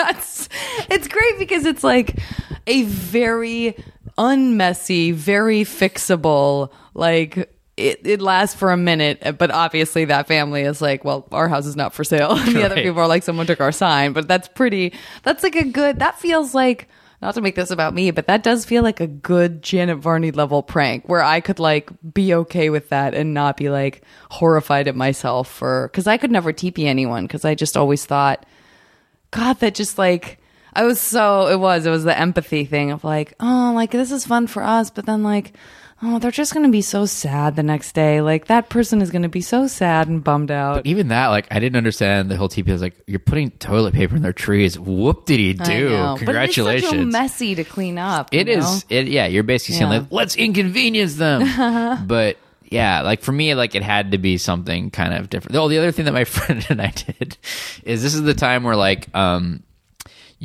it's, 0.00 0.48
it's 0.90 1.08
great 1.08 1.38
because 1.38 1.64
it's 1.66 1.84
like 1.84 2.18
a 2.66 2.82
very 2.84 3.76
unmessy, 4.18 5.12
very 5.12 5.62
fixable, 5.64 6.70
like 6.94 7.50
it, 7.76 8.00
it 8.04 8.20
lasts 8.22 8.54
for 8.54 8.70
a 8.70 8.76
minute, 8.76 9.36
but 9.38 9.50
obviously 9.50 10.04
that 10.06 10.28
family 10.28 10.62
is 10.62 10.80
like, 10.80 11.04
well, 11.04 11.26
our 11.32 11.48
house 11.48 11.66
is 11.66 11.74
not 11.76 11.92
for 11.92 12.04
sale. 12.04 12.32
And 12.32 12.54
the 12.56 12.64
other 12.64 12.76
people 12.76 13.00
are 13.00 13.08
like, 13.08 13.22
someone 13.24 13.46
took 13.46 13.60
our 13.60 13.72
sign. 13.72 14.12
But 14.12 14.28
that's 14.28 14.48
pretty, 14.48 14.92
that's 15.24 15.42
like 15.42 15.56
a 15.56 15.64
good, 15.64 15.98
that 15.98 16.18
feels 16.20 16.54
like, 16.54 16.88
not 17.24 17.34
to 17.36 17.40
make 17.40 17.54
this 17.54 17.70
about 17.70 17.94
me, 17.94 18.10
but 18.10 18.26
that 18.26 18.42
does 18.42 18.66
feel 18.66 18.82
like 18.82 19.00
a 19.00 19.06
good 19.06 19.62
Janet 19.62 19.96
Varney 19.96 20.30
level 20.30 20.62
prank 20.62 21.08
where 21.08 21.22
I 21.22 21.40
could 21.40 21.58
like 21.58 21.88
be 22.12 22.34
okay 22.34 22.68
with 22.68 22.90
that 22.90 23.14
and 23.14 23.32
not 23.32 23.56
be 23.56 23.70
like 23.70 24.02
horrified 24.30 24.88
at 24.88 24.94
myself 24.94 25.50
for, 25.50 25.88
cause 25.94 26.06
I 26.06 26.18
could 26.18 26.30
never 26.30 26.52
TP 26.52 26.84
anyone 26.84 27.24
because 27.24 27.46
I 27.46 27.54
just 27.54 27.78
always 27.78 28.04
thought, 28.04 28.44
God, 29.30 29.58
that 29.60 29.74
just 29.74 29.96
like 29.96 30.38
I 30.74 30.84
was 30.84 31.00
so 31.00 31.46
it 31.46 31.58
was 31.58 31.86
it 31.86 31.90
was 31.90 32.04
the 32.04 32.18
empathy 32.18 32.66
thing 32.66 32.90
of 32.90 33.04
like 33.04 33.32
oh 33.40 33.72
like 33.74 33.90
this 33.90 34.12
is 34.12 34.26
fun 34.26 34.46
for 34.46 34.62
us, 34.62 34.90
but 34.90 35.06
then 35.06 35.22
like 35.22 35.54
oh 36.02 36.18
they're 36.18 36.30
just 36.30 36.52
gonna 36.54 36.68
be 36.68 36.82
so 36.82 37.06
sad 37.06 37.56
the 37.56 37.62
next 37.62 37.92
day. 37.94 38.20
Like 38.20 38.46
that 38.46 38.68
person 38.68 39.00
is 39.02 39.10
gonna 39.10 39.28
be 39.28 39.40
so 39.40 39.66
sad 39.66 40.08
and 40.08 40.22
bummed 40.22 40.50
out. 40.50 40.86
Even 40.86 41.08
that, 41.08 41.28
like, 41.28 41.46
I 41.50 41.58
didn't 41.60 41.76
understand 41.76 42.30
the 42.30 42.36
whole 42.36 42.48
TP. 42.48 42.68
I 42.68 42.72
was 42.72 42.82
like, 42.82 43.00
"You're 43.06 43.18
putting 43.18 43.50
toilet 43.52 43.94
paper 43.94 44.16
in 44.16 44.22
their 44.22 44.32
trees. 44.32 44.78
Whoop 44.78 45.26
did 45.26 45.38
he 45.40 45.54
do? 45.54 46.14
Congratulations!" 46.18 46.90
But 46.90 46.98
it's 46.98 47.02
a 47.02 47.06
messy 47.06 47.54
to 47.54 47.64
clean 47.64 47.98
up. 47.98 48.28
It 48.32 48.48
you 48.48 48.54
is. 48.54 48.64
know? 48.64 48.78
It 48.90 49.08
yeah. 49.08 49.26
You're 49.26 49.42
basically 49.42 49.76
saying 49.76 49.90
Yeah. 49.92 49.98
like, 50.00 50.08
let's 50.12 50.36
inconvenience 50.36 51.14
them. 51.16 52.06
but 52.06 52.38
yeah, 52.64 53.02
like 53.02 53.22
for 53.22 53.32
me, 53.32 53.54
like 53.54 53.74
it 53.74 53.82
had 53.82 54.12
to 54.12 54.18
be 54.18 54.36
something 54.38 54.90
kind 54.90 55.14
of 55.14 55.30
different. 55.30 55.56
Oh, 55.56 55.68
the 55.68 55.78
other 55.78 55.92
thing 55.92 56.06
that 56.06 56.12
my 56.12 56.24
friend 56.36 56.64
and 56.68 56.80
I 56.82 56.88
did 56.90 57.36
is 57.84 58.02
this 58.02 58.14
is 58.14 58.22
the 58.22 58.34
time 58.34 58.64
where 58.64 58.76
like 58.76 59.14
um. 59.14 59.62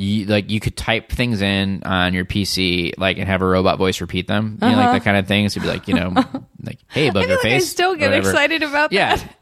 You, 0.00 0.24
like 0.24 0.50
you 0.50 0.60
could 0.60 0.78
type 0.78 1.10
things 1.12 1.42
in 1.42 1.82
on 1.84 2.14
your 2.14 2.24
PC, 2.24 2.94
like 2.96 3.18
and 3.18 3.26
have 3.28 3.42
a 3.42 3.46
robot 3.46 3.76
voice 3.76 4.00
repeat 4.00 4.26
them, 4.28 4.56
you 4.62 4.68
know, 4.68 4.76
like 4.76 4.92
that 4.92 5.04
kind 5.04 5.18
of 5.18 5.28
thing. 5.28 5.46
So 5.50 5.60
it'd 5.60 5.62
be 5.64 5.68
like, 5.68 5.88
you 5.88 5.94
know, 5.94 6.14
like, 6.62 6.78
"Hey, 6.88 7.10
bugger 7.10 7.16
Uh-huh. 7.16 7.18
I 7.18 7.26
feel 7.26 7.28
like 7.28 7.38
I 7.38 7.42
face." 7.42 7.70
still 7.70 7.94
get 7.94 8.06
whatever. 8.06 8.30
excited 8.30 8.62
about 8.62 8.90
that? 8.90 8.96
Yeah. 8.96 9.16
that. 9.16 9.36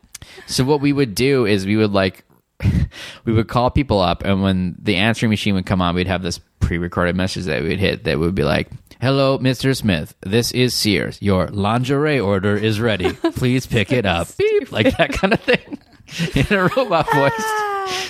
So 0.46 0.64
what 0.64 0.80
we 0.80 0.92
would 0.92 1.14
do 1.14 1.46
is 1.46 1.64
we 1.64 1.76
would 1.76 1.92
like 1.92 2.24
we 3.24 3.32
would 3.32 3.46
call 3.46 3.70
people 3.70 4.00
up 4.00 4.24
and 4.24 4.42
when 4.42 4.74
the 4.80 4.96
answering 4.96 5.30
machine 5.30 5.54
would 5.54 5.64
come 5.66 5.80
on, 5.80 5.94
we'd 5.94 6.08
have 6.08 6.22
this 6.22 6.40
pre-recorded 6.58 7.14
message 7.14 7.44
that 7.44 7.62
we'd 7.62 7.78
hit 7.78 8.02
that 8.02 8.18
would 8.18 8.34
be 8.34 8.42
like, 8.42 8.68
"Hello, 9.00 9.38
Mr. 9.38 9.76
Smith. 9.76 10.16
This 10.22 10.50
is 10.50 10.74
Sears. 10.74 11.22
Your 11.22 11.46
lingerie 11.48 12.18
order 12.18 12.56
is 12.56 12.80
ready. 12.80 13.12
Please 13.36 13.64
pick 13.64 13.92
it 13.92 14.04
up." 14.06 14.26
Beep, 14.36 14.72
like 14.72 14.96
that 14.96 15.12
kind 15.12 15.32
of 15.34 15.40
thing 15.40 15.78
in 16.34 16.46
a 16.56 16.68
robot 16.76 17.06
voice. 17.12 17.32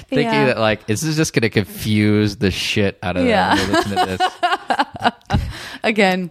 Thinking 0.09 0.25
Yeah. 0.25 0.47
that 0.47 0.59
like 0.59 0.81
is 0.89 1.03
this 1.03 1.11
is 1.11 1.17
just 1.17 1.33
going 1.33 1.43
to 1.43 1.51
confuse 1.51 2.37
the 2.37 2.51
shit 2.51 2.99
out 3.03 3.17
of 3.17 3.25
Yeah. 3.27 3.55
them. 3.57 3.73
listen 3.73 3.97
to 3.97 4.07
this. 4.07 5.41
Again, 5.83 6.31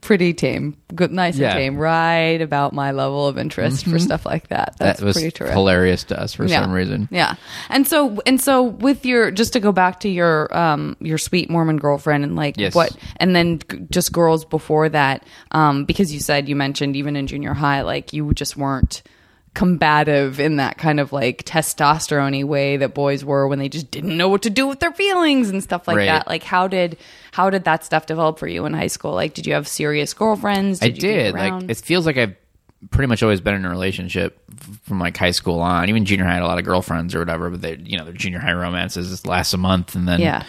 pretty 0.00 0.32
tame. 0.32 0.76
Good 0.94 1.12
nice 1.12 1.36
Yeah. 1.36 1.50
and 1.50 1.58
tame. 1.58 1.76
Right 1.76 2.40
about 2.40 2.72
my 2.72 2.90
level 2.92 3.28
of 3.28 3.38
interest 3.38 3.84
for 3.86 3.98
stuff 3.98 4.24
like 4.26 4.48
that. 4.48 4.74
That's 4.78 4.98
that 5.00 5.06
was 5.06 5.16
pretty 5.16 5.30
terrific. 5.30 5.54
hilarious 5.54 6.04
to 6.04 6.20
us 6.20 6.34
for 6.34 6.48
some 6.48 6.72
reason. 6.72 7.08
Yeah. 7.12 7.34
And 7.68 7.86
so 7.86 8.18
and 8.26 8.40
so 8.40 8.62
with 8.62 9.04
your 9.04 9.30
just 9.30 9.52
to 9.52 9.60
go 9.60 9.70
back 9.72 10.00
to 10.00 10.08
your 10.08 10.54
um 10.56 10.96
your 11.00 11.18
sweet 11.18 11.50
Mormon 11.50 11.76
girlfriend 11.76 12.24
and 12.24 12.34
like 12.34 12.56
Yes. 12.56 12.74
what 12.74 12.96
and 13.18 13.36
then 13.36 13.60
just 13.90 14.10
girls 14.12 14.44
before 14.44 14.88
that 14.88 15.24
um 15.52 15.84
because 15.84 16.12
you 16.12 16.18
said 16.20 16.48
you 16.48 16.56
mentioned 16.56 16.96
even 16.96 17.14
in 17.16 17.26
junior 17.26 17.54
high 17.54 17.82
like 17.82 18.12
you 18.12 18.32
just 18.34 18.56
weren't 18.56 19.02
combative 19.54 20.38
in 20.38 20.56
that 20.56 20.78
kind 20.78 21.00
of 21.00 21.12
like 21.12 21.44
testosterone 21.44 22.44
way 22.44 22.76
that 22.76 22.94
boys 22.94 23.24
were 23.24 23.48
when 23.48 23.58
they 23.58 23.68
just 23.68 23.90
didn't 23.90 24.16
know 24.16 24.28
what 24.28 24.42
to 24.42 24.50
do 24.50 24.66
with 24.66 24.80
their 24.80 24.92
feelings 24.92 25.50
and 25.50 25.62
stuff 25.62 25.88
like 25.88 25.96
Right. 25.96 26.06
that. 26.06 26.26
Like 26.28 26.42
how 26.42 26.68
did 26.68 26.96
how 27.32 27.50
did 27.50 27.64
that 27.64 27.84
stuff 27.84 28.06
develop 28.06 28.38
for 28.38 28.46
you 28.46 28.64
in 28.64 28.72
high 28.74 28.86
school? 28.86 29.12
Like 29.12 29.34
did 29.34 29.46
you 29.46 29.54
have 29.54 29.66
serious 29.66 30.14
girlfriends? 30.14 30.82
I 30.82 30.86
you 30.86 30.92
did. 30.92 31.34
Like 31.34 31.68
it 31.68 31.76
feels 31.78 32.06
like 32.06 32.16
I've 32.16 32.36
pretty 32.90 33.08
much 33.08 33.22
always 33.22 33.40
been 33.40 33.54
in 33.54 33.64
a 33.64 33.68
relationship 33.70 34.38
from 34.84 35.00
like 35.00 35.16
high 35.16 35.32
school 35.32 35.60
on. 35.60 35.88
Even 35.88 36.04
junior 36.04 36.24
high, 36.24 36.30
I 36.30 36.34
had 36.34 36.42
a 36.42 36.46
lot 36.46 36.58
of 36.58 36.64
girlfriends 36.64 37.14
or 37.14 37.18
whatever. 37.18 37.50
But 37.50 37.60
they, 37.60 37.76
you 37.76 37.98
know, 37.98 38.04
their 38.04 38.14
junior 38.14 38.38
high 38.38 38.52
romances 38.54 39.26
last 39.26 39.52
a 39.52 39.58
month, 39.58 39.94
and 39.96 40.06
then 40.08 40.20
Yeah. 40.20 40.44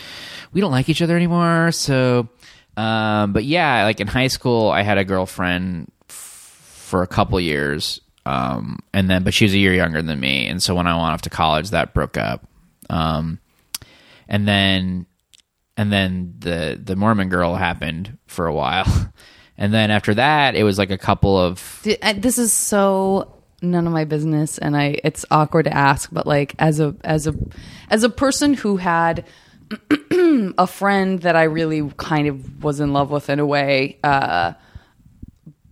we 0.54 0.62
don't 0.62 0.72
like 0.72 0.88
each 0.90 1.02
other 1.02 1.16
anymore. 1.18 1.72
So, 1.74 2.30
um, 2.78 3.34
but 3.34 3.44
yeah, 3.46 3.84
like 3.84 4.00
in 4.00 4.08
high 4.08 4.28
school, 4.28 4.70
I 4.70 4.84
had 4.84 4.98
a 4.98 5.04
girlfriend 5.04 5.92
f- 6.10 6.86
for 6.88 7.04
a 7.04 7.08
couple 7.08 7.38
years, 7.40 8.00
um, 8.26 8.80
and 8.94 9.10
then 9.10 9.24
but 9.24 9.34
she 9.34 9.46
was 9.46 9.54
a 9.54 9.58
year 9.58 9.74
younger 9.74 10.02
than 10.02 10.20
me, 10.20 10.48
and 10.48 10.62
so 10.62 10.76
when 10.76 10.88
I 10.88 10.96
went 10.96 11.14
off 11.14 11.22
to 11.24 11.30
college, 11.30 11.72
that 11.72 11.94
broke 11.94 12.18
up. 12.18 12.48
Um, 12.90 13.40
and 14.28 14.48
then 14.48 15.06
and 15.78 15.92
then 15.92 16.36
the 16.40 16.80
the 16.82 16.96
Mormon 16.96 17.30
girl 17.30 17.56
happened 17.56 18.18
for 18.28 18.48
a 18.48 18.54
while, 18.54 19.12
and 19.58 19.74
then 19.74 19.92
after 19.92 20.14
that, 20.14 20.56
it 20.56 20.64
was 20.64 20.78
like 20.78 20.92
a 20.92 20.98
couple 20.98 21.40
of 21.40 21.82
This 21.84 22.38
is 22.38 22.54
so 22.54 23.42
none 23.62 23.88
of 23.88 23.94
my 23.94 24.06
business. 24.06 24.58
And 24.58 24.76
I 24.76 25.00
it's 25.04 25.26
awkward 25.32 25.66
to 25.66 25.74
ask, 25.76 26.10
but 26.12 26.28
like 26.28 26.56
as 26.60 26.80
a 26.80 26.96
as 27.04 27.28
a 27.28 27.36
as 27.90 28.04
a 28.04 28.10
person 28.10 28.54
who 28.54 28.78
had 28.78 29.26
a 30.58 30.68
friend 30.68 31.22
that 31.22 31.36
I 31.36 31.44
really 31.44 31.90
kind 31.98 32.28
of 32.28 32.64
was 32.64 32.80
in 32.80 32.94
love 32.94 33.12
with 33.12 33.30
in 33.30 33.40
a 33.40 33.46
way, 33.46 34.00
uh 34.04 34.54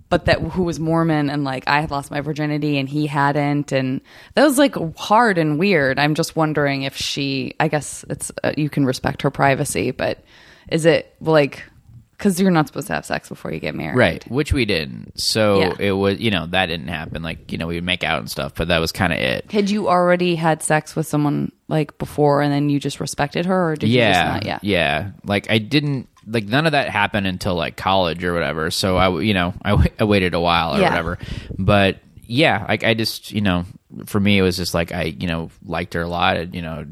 but 0.09 0.25
that 0.25 0.39
who 0.41 0.63
was 0.63 0.79
Mormon 0.79 1.29
and 1.29 1.43
like 1.43 1.63
I 1.67 1.81
had 1.81 1.91
lost 1.91 2.09
my 2.11 2.21
virginity 2.21 2.77
and 2.77 2.89
he 2.89 3.07
hadn't 3.07 3.71
and 3.71 4.01
that 4.33 4.43
was 4.43 4.57
like 4.57 4.75
hard 4.97 5.37
and 5.37 5.59
weird. 5.59 5.99
I'm 5.99 6.15
just 6.15 6.35
wondering 6.35 6.83
if 6.83 6.95
she 6.95 7.55
I 7.59 7.67
guess 7.67 8.03
it's 8.09 8.31
uh, 8.43 8.53
you 8.57 8.69
can 8.69 8.85
respect 8.85 9.21
her 9.21 9.29
privacy, 9.31 9.91
but 9.91 10.23
is 10.69 10.85
it 10.85 11.13
like 11.21 11.63
because 12.11 12.41
you're 12.41 12.51
not 12.51 12.67
supposed 12.67 12.87
to 12.87 12.93
have 12.93 13.05
sex 13.05 13.29
before 13.29 13.49
you 13.53 13.61
get 13.61 13.73
married, 13.73 13.95
Right, 13.95 14.29
which 14.29 14.51
we 14.51 14.65
didn't. 14.65 15.17
So 15.21 15.59
Yeah. 15.59 15.73
it 15.79 15.91
was, 15.93 16.19
you 16.19 16.31
know, 16.31 16.47
that 16.47 16.65
didn't 16.65 16.89
happen. 16.89 17.23
Like, 17.23 17.49
you 17.49 17.57
know, 17.57 17.65
we 17.65 17.75
would 17.75 17.85
make 17.85 18.03
out 18.03 18.19
and 18.19 18.29
stuff, 18.29 18.55
but 18.55 18.67
that 18.67 18.79
was 18.79 18.91
kind 18.91 19.13
of 19.13 19.19
it. 19.19 19.49
Had 19.49 19.69
you 19.69 19.87
already 19.87 20.35
had 20.35 20.61
sex 20.61 20.97
with 20.97 21.07
someone 21.07 21.53
like 21.69 21.97
before 21.97 22.41
and 22.41 22.51
then 22.51 22.69
you 22.69 22.77
just 22.77 22.99
respected 22.99 23.45
her 23.45 23.69
or 23.71 23.75
did 23.77 23.87
you 23.89 23.99
just 24.01 24.19
yeah, 24.19 24.33
not 24.33 24.45
yet? 24.45 24.63
yeah. 24.65 25.11
Like 25.23 25.49
I 25.49 25.59
didn't 25.59 26.09
like 26.29 26.45
none 26.45 26.65
of 26.65 26.73
that 26.73 26.89
happened 26.89 27.25
until 27.27 27.55
like 27.55 27.75
college 27.75 28.23
or 28.23 28.33
whatever. 28.33 28.69
So 28.71 28.97
I, 28.97 29.19
you 29.21 29.33
know, 29.33 29.53
I, 29.65 29.89
I 29.99 30.03
waited 30.03 30.33
a 30.33 30.39
while 30.39 30.75
or 30.75 30.79
Yeah. 30.79 30.89
whatever. 30.89 31.17
But 31.57 31.97
yeah, 32.25 32.65
like 32.69 32.83
I 32.83 32.93
just, 32.93 33.31
you 33.31 33.41
know, 33.41 33.65
for 34.05 34.19
me 34.19 34.37
it 34.37 34.41
was 34.43 34.55
just 34.57 34.73
like 34.73 34.91
I, 34.91 35.03
you 35.03 35.27
know, 35.27 35.49
liked 35.65 35.93
her 35.95 36.01
a 36.01 36.07
lot. 36.07 36.37
And, 36.37 36.53
you 36.53 36.61
know, 36.61 36.85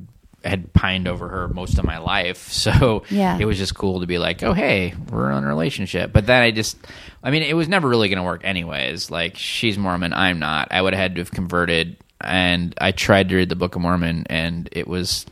had 0.44 0.72
pined 0.74 1.08
over 1.08 1.28
her 1.28 1.48
most 1.50 1.78
of 1.78 1.86
my 1.86 1.98
life. 2.00 2.50
So 2.52 3.04
Yeah. 3.10 3.38
it 3.40 3.46
was 3.46 3.58
just 3.58 3.76
cool 3.76 4.00
to 4.00 4.08
be 4.08 4.18
like, 4.18 4.42
oh 4.44 4.54
hey, 4.54 4.94
we're 5.12 5.32
in 5.32 5.44
a 5.44 5.48
relationship. 5.48 6.12
But 6.14 6.26
then 6.26 6.42
I 6.42 6.52
just, 6.52 6.78
I 7.24 7.30
mean, 7.32 7.44
it 7.44 7.54
was 7.56 7.68
never 7.68 7.88
really 7.88 8.10
going 8.10 8.18
to 8.18 8.24
work 8.24 8.42
anyways. 8.44 9.12
Like 9.12 9.38
she's 9.38 9.78
Mormon, 9.78 10.14
I'm 10.14 10.40
not. 10.40 10.70
I 10.72 10.82
would 10.82 10.94
have 10.94 11.02
had 11.02 11.16
to 11.16 11.22
have 11.22 11.32
converted. 11.32 11.98
And 12.20 12.74
I 12.82 12.94
tried 12.94 13.30
to 13.30 13.36
read 13.36 13.50
the 13.50 13.56
Book 13.56 13.76
of 13.76 13.82
Mormon, 13.84 14.26
and 14.28 14.68
it 14.72 14.88
was 14.88 15.28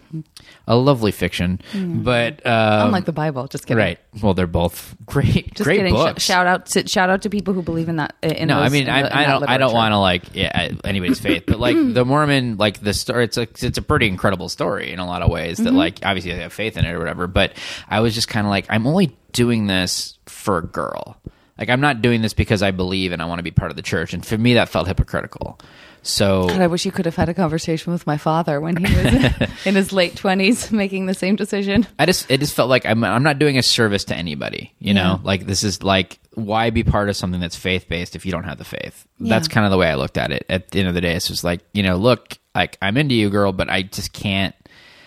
a 0.68 0.76
lovely 0.76 1.12
fiction, 1.12 1.60
but 1.74 2.46
um, 2.46 2.88
Unlike 2.88 3.06
the 3.06 3.12
Bible, 3.14 3.48
just 3.48 3.68
kidding. 3.68 3.78
Right. 3.82 4.00
Well, 4.22 4.34
they're 4.34 4.48
both 4.48 4.96
great, 5.06 5.54
Just 5.54 5.64
great 5.66 5.78
kidding. 5.78 6.16
Sh- 6.18 6.22
shout 6.24 6.48
out 6.48 6.66
to 6.68 6.88
shout 6.88 7.10
out 7.10 7.22
to 7.24 7.30
people 7.30 7.54
who 7.54 7.62
believe 7.62 7.88
in 7.90 7.98
that. 7.98 8.16
In 8.24 8.48
no, 8.48 8.60
I 8.60 8.70
mean, 8.70 8.90
I, 8.90 9.04
the- 9.04 9.16
I 9.16 9.26
don't, 9.26 9.50
I 9.50 9.58
don't 9.58 9.74
want 9.74 9.92
to 9.92 9.98
like 10.00 10.34
yeah, 10.36 10.72
anybody's 10.84 11.20
faith, 11.20 11.44
but 11.48 11.60
like 11.60 11.76
the 11.94 12.04
Mormon, 12.06 12.58
like 12.58 12.80
the 12.82 12.94
story, 12.94 13.26
it's 13.26 13.38
a, 13.38 13.44
it's 13.44 13.78
a 13.78 13.82
pretty 13.82 14.08
incredible 14.08 14.50
story 14.50 14.92
in 14.92 15.00
a 15.00 15.06
lot 15.06 15.22
of 15.22 15.30
ways. 15.30 15.58
That 15.58 15.66
Mm-hmm. 15.70 15.78
like 15.78 16.00
obviously 16.04 16.32
they 16.34 16.42
have 16.42 16.54
faith 16.54 16.78
in 16.78 16.86
it 16.86 16.92
or 16.92 17.00
whatever, 17.00 17.28
but 17.28 17.54
I 17.90 18.00
was 18.00 18.16
just 18.16 18.28
kind 18.28 18.48
of 18.48 18.52
like, 18.52 18.66
I'm 18.70 18.88
only 18.88 19.16
doing 19.34 19.68
this 19.68 20.18
for 20.26 20.58
a 20.58 20.64
girl. 20.66 21.18
Like 21.60 21.70
I'm 21.70 21.80
not 21.82 22.02
doing 22.02 22.22
this 22.22 22.34
because 22.34 22.62
I 22.64 22.72
believe 22.72 23.12
and 23.12 23.22
I 23.22 23.26
want 23.26 23.40
to 23.40 23.44
be 23.44 23.52
part 23.52 23.72
of 23.72 23.78
the 23.78 23.84
church, 23.84 24.14
and 24.14 24.26
for 24.26 24.38
me 24.38 24.56
that 24.56 24.68
felt 24.70 24.88
hypocritical. 24.88 25.60
So 26.06 26.48
God, 26.48 26.62
I 26.62 26.68
wish 26.68 26.86
you 26.86 26.92
could 26.92 27.06
have 27.06 27.16
had 27.16 27.30
a 27.30 27.34
conversation 27.34 27.92
with 27.92 28.06
my 28.06 28.18
father 28.18 28.62
when 28.62 28.78
he 28.78 28.84
was 28.84 29.50
in 29.66 29.74
his 29.74 29.92
late 29.92 30.16
twenties 30.16 30.72
making 30.72 31.08
the 31.08 31.16
same 31.16 31.36
decision. 31.36 31.88
I 31.98 32.06
just 32.06 32.30
it 32.30 32.40
just 32.40 32.54
felt 32.54 32.70
like 32.70 32.86
I'm 32.86 33.04
I'm 33.04 33.24
not 33.24 33.40
doing 33.40 33.58
a 33.58 33.64
service 33.64 34.04
to 34.06 34.16
anybody, 34.16 34.72
you 34.78 34.94
know? 34.94 35.20
Like 35.24 35.48
this 35.48 35.64
is 35.64 35.82
like 35.82 36.20
why 36.36 36.70
be 36.70 36.84
part 36.84 37.10
of 37.10 37.16
something 37.16 37.42
that's 37.42 37.56
faith 37.56 37.90
based 37.90 38.16
if 38.16 38.26
you 38.26 38.32
don't 38.32 38.44
have 38.44 38.60
the 38.60 38.66
faith? 38.66 39.08
That's 39.20 39.48
kind 39.48 39.66
of 39.66 39.72
the 39.72 39.78
way 39.78 39.90
I 39.90 39.96
looked 39.96 40.18
at 40.18 40.32
it. 40.32 40.46
At 40.48 40.70
the 40.70 40.80
end 40.80 40.90
of 40.90 40.94
the 40.94 41.02
day, 41.02 41.16
it's 41.16 41.28
just 41.28 41.44
like, 41.44 41.62
you 41.74 41.82
know, 41.82 41.96
look, 41.96 42.38
like 42.54 42.78
I'm 42.82 42.98
into 42.98 43.16
you, 43.16 43.30
girl, 43.30 43.52
but 43.52 43.70
I 43.70 43.82
just 43.82 44.14
can't 44.14 44.54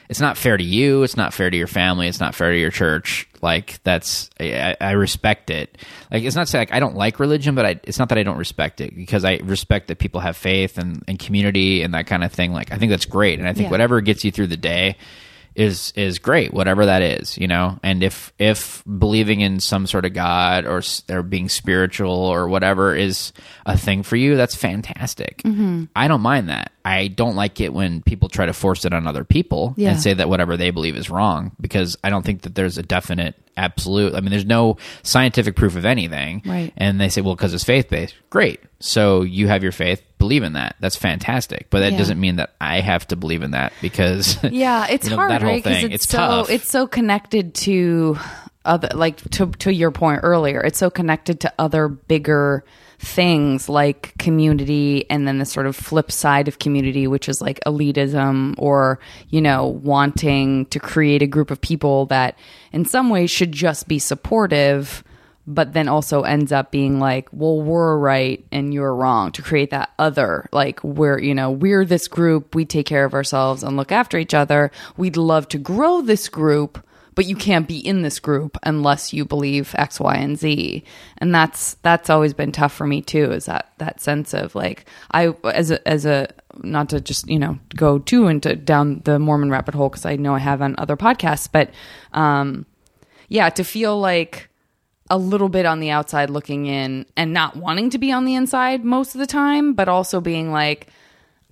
it's 0.09 0.21
not 0.21 0.37
fair 0.37 0.57
to 0.57 0.65
you, 0.65 1.03
it's 1.03 1.17
not 1.17 1.35
fair 1.35 1.51
to 1.51 1.57
your 1.57 1.67
family, 1.67 2.09
it's 2.09 2.21
not 2.21 2.35
fair 2.35 2.53
to 2.53 2.59
your 2.59 2.71
church. 2.71 3.29
Like 3.41 3.81
that's 3.85 4.31
I, 4.41 4.77
I 4.81 4.91
respect 4.93 5.51
it. 5.51 5.79
Like 6.11 6.25
it's 6.25 6.35
not 6.35 6.47
to 6.47 6.51
say 6.51 6.59
like 6.59 6.73
I 6.73 6.81
don't 6.81 6.97
like 6.97 7.21
religion, 7.21 7.55
but 7.55 7.65
I, 7.67 7.81
it's 7.85 7.99
not 7.99 8.09
that 8.09 8.19
I 8.19 8.23
don't 8.25 8.39
respect 8.39 8.81
it 8.81 8.97
because 8.97 9.25
I 9.25 9.37
respect 9.45 9.89
that 9.89 9.99
people 9.99 10.21
have 10.21 10.37
faith 10.37 10.77
and, 10.79 11.05
and 11.07 11.19
community 11.19 11.83
and 11.83 11.95
that 11.95 12.07
kind 12.07 12.25
of 12.25 12.33
thing. 12.33 12.53
Like 12.53 12.73
I 12.73 12.79
think 12.79 12.91
that's 12.91 13.07
great, 13.07 13.39
and 13.39 13.47
I 13.47 13.53
think 13.53 13.67
Yeah. 13.67 13.71
whatever 13.71 14.01
gets 14.01 14.25
you 14.25 14.33
through 14.33 14.49
the 14.49 14.57
day 14.57 14.97
is 15.59 15.93
is 15.97 16.19
great 16.21 16.55
whatever 16.55 16.87
that 16.87 17.03
is 17.03 17.37
you 17.37 17.49
know 17.49 17.79
and 17.83 18.03
if 18.05 18.33
if 18.39 18.83
believing 18.99 19.41
in 19.41 19.59
some 19.59 19.87
sort 19.89 20.05
of 20.05 20.13
god 20.15 20.65
or 20.65 20.81
or 21.11 21.23
being 21.25 21.49
spiritual 21.49 22.13
or 22.15 22.49
whatever 22.49 22.95
is 22.95 23.33
a 23.67 23.77
thing 23.77 24.03
for 24.05 24.15
you 24.17 24.37
that's 24.37 24.55
fantastic 24.55 25.43
Mm-hmm. 25.45 25.85
i 25.97 26.07
don't 26.07 26.21
mind 26.21 26.49
that 26.49 26.71
i 26.85 27.09
don't 27.09 27.35
like 27.35 27.61
it 27.61 27.73
when 27.75 28.03
people 28.03 28.29
try 28.29 28.47
to 28.47 28.53
force 28.53 28.85
it 28.85 28.93
on 28.93 29.07
other 29.07 29.25
people 29.25 29.75
Yeah. 29.77 29.91
and 29.91 30.01
say 30.01 30.15
that 30.15 30.29
whatever 30.29 30.57
they 30.57 30.71
believe 30.71 30.97
is 30.97 31.11
wrong 31.11 31.51
because 31.61 31.97
i 32.05 32.09
don't 32.11 32.25
think 32.25 32.43
that 32.43 32.55
there's 32.55 32.79
a 32.79 32.83
definite 32.83 33.35
absolute 33.59 34.15
i 34.15 34.21
mean 34.21 34.31
there's 34.31 34.47
no 34.47 34.77
scientific 35.03 35.57
proof 35.57 35.77
of 35.77 35.85
anything 35.85 36.41
Right. 36.47 36.73
and 36.77 37.01
they 37.01 37.09
say 37.09 37.21
well 37.21 37.35
because 37.35 37.53
it's 37.53 37.65
faith-based 37.65 38.15
great 38.31 38.61
so 38.81 39.23
you 39.23 39.49
have 39.49 39.63
your 39.63 39.73
faith 39.73 40.03
believe 40.19 40.43
in 40.45 40.53
that 40.55 40.77
that's 40.81 40.97
fantastic 40.97 41.67
but 41.71 41.81
that 41.81 41.93
Yeah. 41.93 41.99
doesn't 41.99 42.21
mean 42.21 42.37
that 42.37 42.55
i 42.61 42.81
have 42.81 43.07
to 43.09 43.17
believe 43.17 43.43
in 43.43 43.51
that 43.51 43.73
because 43.83 44.39
Yeah, 44.51 44.87
it's 44.89 45.05
you 45.07 45.11
know, 45.11 45.17
hard, 45.17 45.31
that 45.33 45.43
whole 45.43 45.51
right? 45.51 45.65
Thing. 45.65 45.87
it's, 45.93 46.05
It's 46.05 46.09
so 46.13 46.19
tough. 46.19 46.51
it's 46.51 46.71
so 46.71 46.87
connected 46.87 47.55
to 47.67 48.17
other, 48.65 48.89
like 48.95 49.17
to 49.31 49.47
to 49.47 49.73
your 49.73 49.91
point 49.91 50.21
earlier. 50.23 50.61
It's 50.61 50.79
so 50.79 50.91
connected 50.91 51.41
to 51.41 51.53
other 51.59 51.89
bigger 51.89 52.65
things 52.99 53.69
like 53.69 54.17
community, 54.19 55.09
and 55.11 55.27
then 55.27 55.39
the 55.39 55.45
sort 55.45 55.67
of 55.67 55.77
flip 55.77 56.11
side 56.11 56.49
of 56.49 56.59
community, 56.59 57.07
which 57.07 57.29
is 57.29 57.41
like 57.41 57.61
elitism 57.67 58.55
or 58.59 58.99
you 59.29 59.41
know 59.41 59.67
wanting 59.67 60.67
to 60.67 60.81
create 60.81 61.23
a 61.23 61.27
group 61.27 61.51
of 61.51 61.61
people 61.61 62.07
that, 62.07 62.39
in 62.73 62.85
some 62.85 63.11
ways, 63.11 63.31
should 63.31 63.53
just 63.53 63.89
be 63.89 63.99
supportive 63.99 65.05
but 65.49 65.73
then 65.73 65.89
also 65.89 66.23
ends 66.23 66.53
up 66.53 66.71
being 66.71 67.01
like, 67.01 67.27
well, 67.33 67.59
we're 67.59 67.97
right 67.97 68.45
and 68.53 68.75
you're 68.75 68.95
wrong 68.95 69.33
to 69.33 69.41
create 69.41 69.71
that 69.71 69.91
other. 69.99 70.47
Like, 70.53 70.85
we're, 70.85 71.19
you 71.19 71.35
know, 71.35 71.51
we're 71.51 71.87
this 71.87 72.07
group, 72.07 72.55
we 72.55 72.67
take 72.67 72.85
care 72.85 73.07
of 73.07 73.15
ourselves 73.15 73.63
and 73.63 73.75
look 73.75 73.91
after 73.91 74.19
each 74.19 74.35
other. 74.35 74.71
We'd 74.99 75.17
love 75.17 75.49
to 75.49 75.59
grow 75.59 76.03
this 76.03 76.29
group, 76.29 76.87
but 77.19 77.27
you 77.27 77.35
can't 77.35 77.67
be 77.67 77.85
in 77.85 78.03
this 78.03 78.21
group 78.21 78.57
unless 78.63 79.13
you 79.13 79.25
believe 79.25 79.75
X, 79.75 79.99
Y, 79.99 80.15
and 80.15 80.39
Z. 80.39 80.85
And 81.17 81.35
that's, 81.35 81.75
that's 81.83 82.11
always 82.11 82.33
been 82.33 82.53
tough 82.53 82.73
for 82.73 82.87
me 82.87 83.03
too, 83.03 83.33
is 83.33 83.47
that, 83.47 83.73
that 83.79 84.01
sense 84.01 84.35
of 84.35 84.55
like, 84.55 84.85
I, 85.11 85.35
as 85.43 85.73
a, 85.73 85.89
as 85.89 86.07
a, 86.07 86.29
not 86.63 86.91
to 86.91 87.01
just, 87.01 87.27
you 87.27 87.41
know, 87.41 87.59
go 87.75 87.99
too 87.99 88.29
into 88.29 88.55
down 88.55 89.01
the 89.05 89.19
Mormon 89.19 89.51
rabbit 89.51 89.75
hole, 89.75 89.89
because 89.89 90.07
I 90.07 90.15
know 90.15 90.37
I 90.37 90.39
have 90.39 90.63
on 90.63 90.77
other 90.79 90.97
podcasts, 90.97 91.49
but, 91.51 91.73
um, 92.13 92.67
yeah, 93.27 93.49
to 93.49 93.65
feel 93.65 93.99
like, 93.99 94.49
a 95.11 95.19
little 95.19 95.49
bit 95.49 95.67
on 95.67 95.81
the 95.81 95.91
outside 95.91 96.31
looking 96.31 96.67
in 96.67 97.05
and 97.17 97.33
not 97.33 97.57
wanting 97.57 97.91
to 97.91 97.99
be 97.99 98.13
on 98.13 98.27
the 98.27 98.37
inside 98.37 98.85
most 98.85 99.17
of 99.17 99.19
the 99.19 99.27
time, 99.27 99.73
but 99.73 99.89
also 99.89 100.21
being 100.21 100.53
like, 100.53 100.87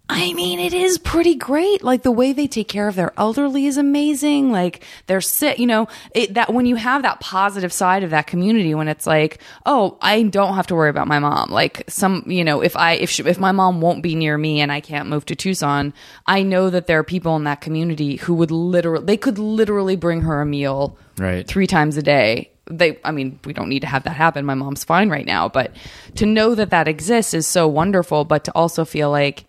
I 0.08 0.32
mean, 0.34 0.60
it 0.60 0.72
is 0.72 0.98
pretty 0.98 1.34
great. 1.34 1.82
Like 1.82 2.02
the 2.04 2.12
way 2.12 2.32
they 2.32 2.46
take 2.46 2.68
care 2.68 2.86
of 2.86 2.94
their 2.94 3.12
elderly 3.18 3.66
is 3.66 3.76
amazing. 3.76 4.52
Like 4.52 4.84
they're 5.08 5.20
sick, 5.20 5.58
you 5.58 5.66
know, 5.66 5.88
it, 6.14 6.34
that 6.34 6.54
when 6.54 6.64
you 6.64 6.76
have 6.76 7.02
that 7.02 7.18
positive 7.18 7.72
side 7.72 8.04
of 8.04 8.10
that 8.10 8.28
community, 8.28 8.72
when 8.72 8.86
it's 8.86 9.04
like, 9.06 9.40
oh, 9.66 9.98
I 10.00 10.22
don't 10.22 10.54
have 10.54 10.68
to 10.68 10.76
worry 10.76 10.90
about 10.90 11.08
my 11.08 11.18
mom. 11.18 11.50
Like 11.50 11.82
some, 11.88 12.22
you 12.26 12.44
know, 12.44 12.60
if 12.62 12.76
I, 12.76 12.92
if 12.92 13.10
she, 13.10 13.24
if 13.24 13.40
my 13.40 13.50
mom 13.50 13.80
won't 13.80 14.00
be 14.00 14.14
near 14.14 14.38
me 14.38 14.60
and 14.60 14.70
I 14.70 14.80
can't 14.80 15.08
move 15.08 15.26
to 15.26 15.34
Tucson, 15.34 15.92
I 16.24 16.44
know 16.44 16.70
that 16.70 16.86
there 16.86 17.00
are 17.00 17.04
people 17.04 17.34
in 17.34 17.42
that 17.44 17.60
community 17.60 18.16
who 18.16 18.34
would 18.34 18.52
literally, 18.52 19.04
they 19.04 19.16
could 19.16 19.38
literally 19.38 19.96
bring 19.96 20.20
her 20.20 20.40
a 20.40 20.46
meal 20.46 20.96
Right. 21.18 21.46
three 21.48 21.66
times 21.66 21.96
a 21.96 22.02
day 22.02 22.50
they 22.68 22.98
i 23.04 23.10
mean 23.10 23.38
we 23.46 23.52
don't 23.54 23.68
need 23.70 23.80
to 23.80 23.86
have 23.86 24.02
that 24.02 24.10
happen 24.10 24.44
my 24.44 24.52
mom's 24.54 24.84
fine 24.84 25.08
right 25.08 25.24
now 25.24 25.48
but 25.48 25.74
to 26.16 26.26
know 26.26 26.54
that 26.54 26.68
that 26.70 26.88
exists 26.88 27.32
is 27.32 27.46
so 27.46 27.66
wonderful 27.66 28.24
but 28.24 28.44
to 28.44 28.52
also 28.52 28.84
feel 28.84 29.08
like 29.10 29.44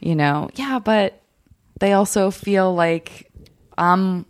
you 0.00 0.14
know 0.14 0.48
yeah 0.54 0.78
but 0.78 1.20
they 1.80 1.92
also 1.92 2.30
feel 2.30 2.74
like 2.74 3.30
um 3.78 4.24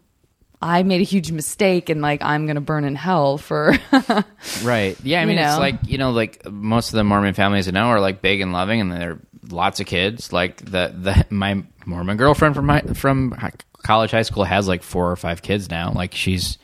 i 0.63 0.83
made 0.83 1.01
a 1.01 1.05
huge 1.05 1.31
mistake 1.31 1.89
and 1.89 2.01
like 2.03 2.23
i'm 2.23 2.47
gonna 2.47 2.61
burn 2.61 2.85
in 2.85 2.95
hell 2.95 3.39
for 3.39 3.77
Right. 4.63 4.97
Yeah. 5.03 5.19
I 5.19 5.23
You 5.23 5.29
mean, 5.29 5.39
it's 5.39 5.59
like 5.59 5.77
you 5.87 5.99
know, 5.99 6.11
like 6.13 6.45
most 6.51 6.89
of 6.93 6.97
the 6.97 7.05
Mormon 7.05 7.35
families 7.35 7.69
I 7.69 7.73
know 7.73 7.87
are 7.89 8.01
like 8.01 8.23
big 8.23 8.41
and 8.41 8.53
loving, 8.53 8.81
and 8.81 8.91
they're 8.91 9.19
lots 9.49 9.81
of 9.81 9.87
kids. 9.87 10.33
Like 10.33 10.59
the 10.59 10.93
the 10.97 11.27
my 11.31 11.63
Mormon 11.85 12.17
girlfriend 12.17 12.55
from 12.55 12.67
my 12.67 12.81
from 12.81 13.35
college, 13.83 14.11
high 14.13 14.23
school 14.23 14.45
has 14.45 14.67
like 14.67 14.83
four 14.83 15.11
or 15.11 15.17
five 15.17 15.43
kids 15.43 15.71
now. 15.71 15.93
Like 15.93 16.15
she's 16.15 16.59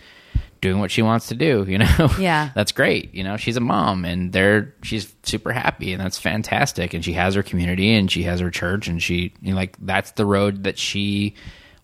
doing 0.63 0.79
what 0.79 0.91
she 0.91 1.03
wants 1.03 1.27
to 1.29 1.35
do. 1.35 1.67
You 1.73 1.79
know. 1.79 2.11
Yeah. 2.19 2.51
that's 2.55 2.73
great. 2.73 3.15
You 3.15 3.25
know, 3.25 3.37
she's 3.37 3.57
a 3.57 3.61
mom, 3.61 4.05
and 4.05 4.33
they're 4.33 4.75
she's 4.83 5.15
super 5.23 5.53
happy, 5.53 5.93
and 5.93 6.01
that's 6.03 6.19
fantastic. 6.19 6.95
And 6.95 7.05
she 7.05 7.13
has 7.13 7.35
her 7.35 7.43
community, 7.43 7.93
and 7.95 8.11
she 8.11 8.23
has 8.23 8.41
her 8.41 8.51
church, 8.51 8.89
and 8.89 9.03
she 9.03 9.35
you 9.43 9.51
know, 9.51 9.57
like 9.57 9.77
that's 9.81 10.13
the 10.13 10.25
road 10.25 10.65
that 10.65 10.79
she 10.79 11.35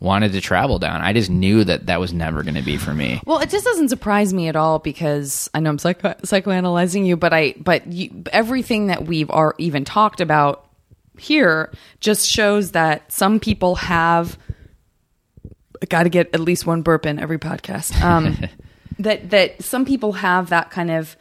wanted 0.00 0.32
to 0.32 0.40
travel 0.40 0.78
down. 0.78 1.00
I 1.00 1.12
just 1.12 1.28
knew 1.28 1.64
that 1.64 1.86
that 1.86 1.98
was 1.98 2.12
never 2.12 2.42
going 2.42 2.54
to 2.54 2.62
be 2.62 2.76
for 2.76 2.94
me. 2.94 3.20
Well, 3.26 3.40
it 3.40 3.50
just 3.50 3.64
doesn't 3.64 3.88
surprise 3.88 4.32
me 4.32 4.46
at 4.48 4.54
all 4.54 4.78
because 4.78 5.50
I 5.54 5.60
know 5.60 5.70
I'm 5.70 5.78
psycho- 5.78 6.14
psychoanalyzing 6.22 7.04
you, 7.04 7.16
but 7.16 7.32
I 7.32 7.54
but 7.58 7.86
you, 7.86 8.22
everything 8.32 8.86
that 8.88 9.04
we've 9.06 9.30
are 9.30 9.54
even 9.58 9.84
talked 9.84 10.20
about 10.20 10.68
here 11.18 11.72
just 12.00 12.28
shows 12.28 12.72
that 12.72 13.10
some 13.10 13.40
people 13.40 13.74
have 13.76 14.38
got 15.88 16.04
to 16.04 16.08
get 16.08 16.32
at 16.34 16.40
least 16.40 16.66
one 16.66 16.82
burp 16.82 17.06
in 17.06 17.18
every 17.18 17.38
podcast. 17.38 18.00
Um, 18.00 18.36
that 18.98 19.30
that 19.30 19.62
some 19.62 19.84
people 19.84 20.12
have 20.12 20.50
that 20.50 20.70
kind 20.70 20.90
of 20.90 21.16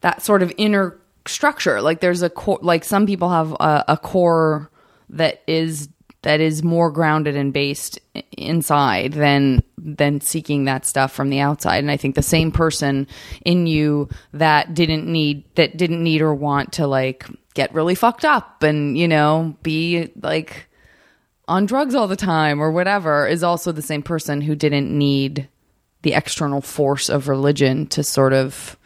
that 0.00 0.22
sort 0.22 0.42
of 0.42 0.52
inner 0.56 0.98
structure. 1.26 1.80
Like 1.80 2.00
there's 2.00 2.22
a 2.22 2.30
core. 2.30 2.58
Like 2.62 2.84
some 2.84 3.06
people 3.06 3.30
have 3.30 3.52
a, 3.52 3.84
a 3.88 3.96
core 3.96 4.70
that 5.10 5.42
is 5.46 5.88
that 6.22 6.40
is 6.40 6.62
more 6.62 6.90
grounded 6.90 7.36
and 7.36 7.52
based 7.52 7.98
inside 8.32 9.12
than 9.12 9.62
than 9.76 10.20
seeking 10.20 10.64
that 10.64 10.86
stuff 10.86 11.12
from 11.12 11.30
the 11.30 11.40
outside. 11.40 11.78
And 11.78 11.90
I 11.90 11.96
think 11.96 12.14
the 12.14 12.22
same 12.22 12.52
person 12.52 13.06
in 13.44 13.66
you 13.66 14.08
that 14.32 14.74
didn't 14.74 15.06
need 15.06 15.44
that 15.56 15.76
didn't 15.76 16.02
need 16.02 16.22
or 16.22 16.34
want 16.34 16.72
to 16.74 16.86
like 16.86 17.26
get 17.54 17.74
really 17.74 17.94
fucked 17.94 18.24
up 18.24 18.62
and 18.62 18.96
you 18.96 19.08
know 19.08 19.56
be 19.62 20.10
like 20.22 20.68
on 21.48 21.66
drugs 21.66 21.94
all 21.94 22.08
the 22.08 22.16
time 22.16 22.60
or 22.60 22.70
whatever 22.70 23.26
is 23.26 23.42
also 23.42 23.72
the 23.72 23.82
same 23.82 24.02
person 24.02 24.40
who 24.40 24.54
didn't 24.54 24.96
need 24.96 25.48
the 26.02 26.14
external 26.14 26.60
force 26.60 27.08
of 27.08 27.28
religion 27.28 27.86
to 27.88 28.02
sort 28.02 28.32
of 28.32 28.76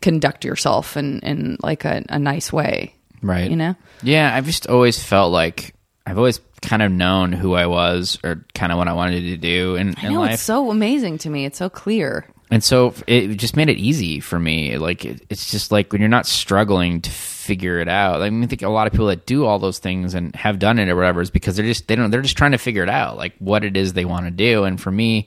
conduct 0.00 0.44
yourself 0.44 0.96
in, 0.96 1.20
in 1.20 1.56
like 1.62 1.84
a, 1.84 2.04
a 2.08 2.18
nice 2.18 2.52
way. 2.52 2.94
Right. 3.22 3.50
You 3.50 3.56
know? 3.56 3.74
Yeah, 4.02 4.34
I've 4.34 4.46
just 4.46 4.66
always 4.68 5.02
felt 5.02 5.32
like 5.32 5.74
I've 6.04 6.18
always 6.18 6.40
kind 6.60 6.82
of 6.82 6.90
known 6.92 7.32
who 7.32 7.54
I 7.54 7.66
was 7.66 8.18
or 8.24 8.44
kind 8.54 8.72
of 8.72 8.78
what 8.78 8.88
I 8.88 8.92
wanted 8.92 9.22
to 9.22 9.36
do 9.36 9.76
in, 9.76 9.94
I 9.98 10.06
in 10.06 10.12
know 10.12 10.20
life. 10.20 10.34
it's 10.34 10.42
so 10.42 10.70
amazing 10.70 11.18
to 11.18 11.30
me. 11.30 11.44
It's 11.44 11.58
so 11.58 11.70
clear. 11.70 12.26
and 12.50 12.62
so 12.62 12.94
it 13.06 13.36
just 13.36 13.56
made 13.56 13.68
it 13.68 13.78
easy 13.78 14.20
for 14.20 14.38
me. 14.38 14.76
Like 14.78 15.04
it, 15.04 15.24
it's 15.30 15.50
just 15.50 15.70
like 15.72 15.92
when 15.92 16.00
you're 16.00 16.08
not 16.08 16.26
struggling 16.26 17.00
to 17.00 17.10
figure 17.10 17.78
it 17.80 17.88
out. 17.88 18.20
Like, 18.20 18.26
I 18.28 18.30
mean, 18.30 18.42
I 18.42 18.46
think 18.46 18.62
a 18.62 18.68
lot 18.68 18.86
of 18.86 18.92
people 18.92 19.06
that 19.06 19.24
do 19.26 19.44
all 19.44 19.58
those 19.58 19.78
things 19.78 20.14
and 20.14 20.34
have 20.36 20.58
done 20.58 20.78
it 20.78 20.88
or 20.88 20.96
whatever 20.96 21.20
is 21.20 21.30
because 21.30 21.56
they're 21.56 21.66
just 21.66 21.86
they 21.88 21.94
don't 21.96 22.10
they're 22.10 22.22
just 22.22 22.36
trying 22.36 22.52
to 22.52 22.58
figure 22.58 22.82
it 22.82 22.90
out, 22.90 23.16
like 23.16 23.34
what 23.38 23.64
it 23.64 23.76
is 23.76 23.92
they 23.92 24.04
want 24.04 24.26
to 24.26 24.30
do. 24.32 24.64
And 24.64 24.80
for 24.80 24.90
me, 24.90 25.26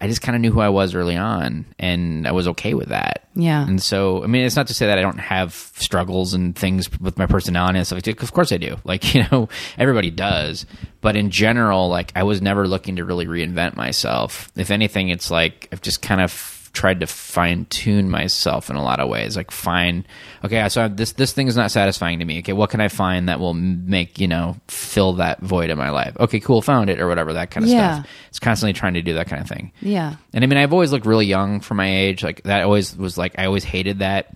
I 0.00 0.06
just 0.06 0.22
kind 0.22 0.36
of 0.36 0.42
knew 0.42 0.52
who 0.52 0.60
I 0.60 0.68
was 0.68 0.94
early 0.94 1.16
on, 1.16 1.66
and 1.78 2.26
I 2.26 2.32
was 2.32 2.46
okay 2.48 2.74
with 2.74 2.88
that. 2.88 3.28
Yeah. 3.34 3.66
And 3.66 3.82
so, 3.82 4.22
I 4.22 4.28
mean, 4.28 4.44
it's 4.44 4.54
not 4.54 4.68
to 4.68 4.74
say 4.74 4.86
that 4.86 4.98
I 4.98 5.02
don't 5.02 5.18
have 5.18 5.52
struggles 5.76 6.34
and 6.34 6.54
things 6.54 6.88
with 7.00 7.18
my 7.18 7.26
personality 7.26 7.78
and 7.78 7.86
stuff. 7.86 8.06
Of 8.06 8.32
course, 8.32 8.52
I 8.52 8.58
do. 8.58 8.76
Like, 8.84 9.14
you 9.14 9.24
know, 9.30 9.48
everybody 9.76 10.10
does. 10.10 10.66
But 11.00 11.16
in 11.16 11.30
general, 11.30 11.88
like, 11.88 12.12
I 12.14 12.22
was 12.22 12.40
never 12.40 12.68
looking 12.68 12.96
to 12.96 13.04
really 13.04 13.26
reinvent 13.26 13.76
myself. 13.76 14.50
If 14.56 14.70
anything, 14.70 15.08
it's 15.08 15.30
like 15.30 15.68
I've 15.72 15.82
just 15.82 16.00
kind 16.00 16.20
of 16.20 16.30
tried 16.72 17.00
to 17.00 17.06
fine 17.06 17.64
tune 17.66 18.10
myself 18.10 18.70
in 18.70 18.76
a 18.76 18.82
lot 18.82 19.00
of 19.00 19.08
ways. 19.08 19.36
Like, 19.36 19.50
find 19.50 20.04
okay, 20.44 20.68
so 20.68 20.88
this 20.88 21.12
this 21.12 21.32
thing 21.32 21.48
is 21.48 21.56
not 21.56 21.70
satisfying 21.70 22.18
to 22.18 22.24
me. 22.24 22.38
Okay, 22.40 22.52
what 22.52 22.70
can 22.70 22.80
I 22.80 22.88
find 22.88 23.28
that 23.28 23.40
will 23.40 23.54
make 23.54 24.18
you 24.18 24.28
know 24.28 24.56
fill 24.68 25.14
that 25.14 25.40
void 25.40 25.70
in 25.70 25.78
my 25.78 25.90
life? 25.90 26.16
Okay, 26.18 26.40
cool, 26.40 26.62
found 26.62 26.90
it 26.90 27.00
or 27.00 27.08
whatever 27.08 27.32
that 27.34 27.50
kind 27.50 27.64
of 27.64 27.70
Yeah. 27.70 27.94
stuff. 28.02 28.06
It's 28.28 28.38
constantly 28.38 28.72
trying 28.72 28.94
to 28.94 29.02
do 29.02 29.14
that 29.14 29.28
kind 29.28 29.42
of 29.42 29.48
thing. 29.48 29.72
Yeah. 29.80 30.16
And 30.32 30.44
I 30.44 30.46
mean, 30.46 30.58
I've 30.58 30.72
always 30.72 30.92
looked 30.92 31.06
really 31.06 31.26
young 31.26 31.60
for 31.60 31.74
my 31.74 31.88
age. 31.90 32.22
Like 32.22 32.42
that 32.44 32.62
always 32.62 32.96
was 32.96 33.16
like 33.18 33.38
I 33.38 33.46
always 33.46 33.64
hated 33.64 34.00
that. 34.00 34.28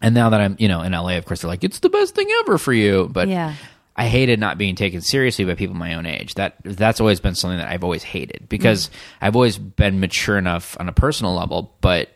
And 0.00 0.14
now 0.14 0.30
that 0.30 0.40
I'm, 0.40 0.54
you 0.60 0.68
know, 0.68 0.82
in 0.82 0.92
LA, 0.92 1.16
of 1.16 1.24
course, 1.24 1.40
they're 1.42 1.48
like, 1.50 1.64
it's 1.64 1.80
the 1.80 1.88
best 1.90 2.14
thing 2.14 2.28
ever 2.40 2.56
for 2.58 2.72
you. 2.72 3.08
But 3.12 3.28
Yeah. 3.28 3.54
I 3.98 4.06
hated 4.06 4.38
not 4.38 4.58
being 4.58 4.76
taken 4.76 5.00
seriously 5.00 5.44
by 5.44 5.56
people 5.56 5.74
my 5.74 5.94
own 5.94 6.06
age. 6.06 6.34
That 6.34 6.54
that's 6.62 7.00
always 7.00 7.18
been 7.18 7.34
something 7.34 7.58
that 7.58 7.68
I've 7.68 7.82
always 7.82 8.04
hated 8.04 8.48
because 8.48 8.86
mm. 8.86 8.92
I've 9.20 9.34
always 9.34 9.58
been 9.58 9.98
mature 9.98 10.38
enough 10.38 10.76
on 10.78 10.88
a 10.88 10.92
personal 10.92 11.34
level, 11.34 11.74
but 11.80 12.08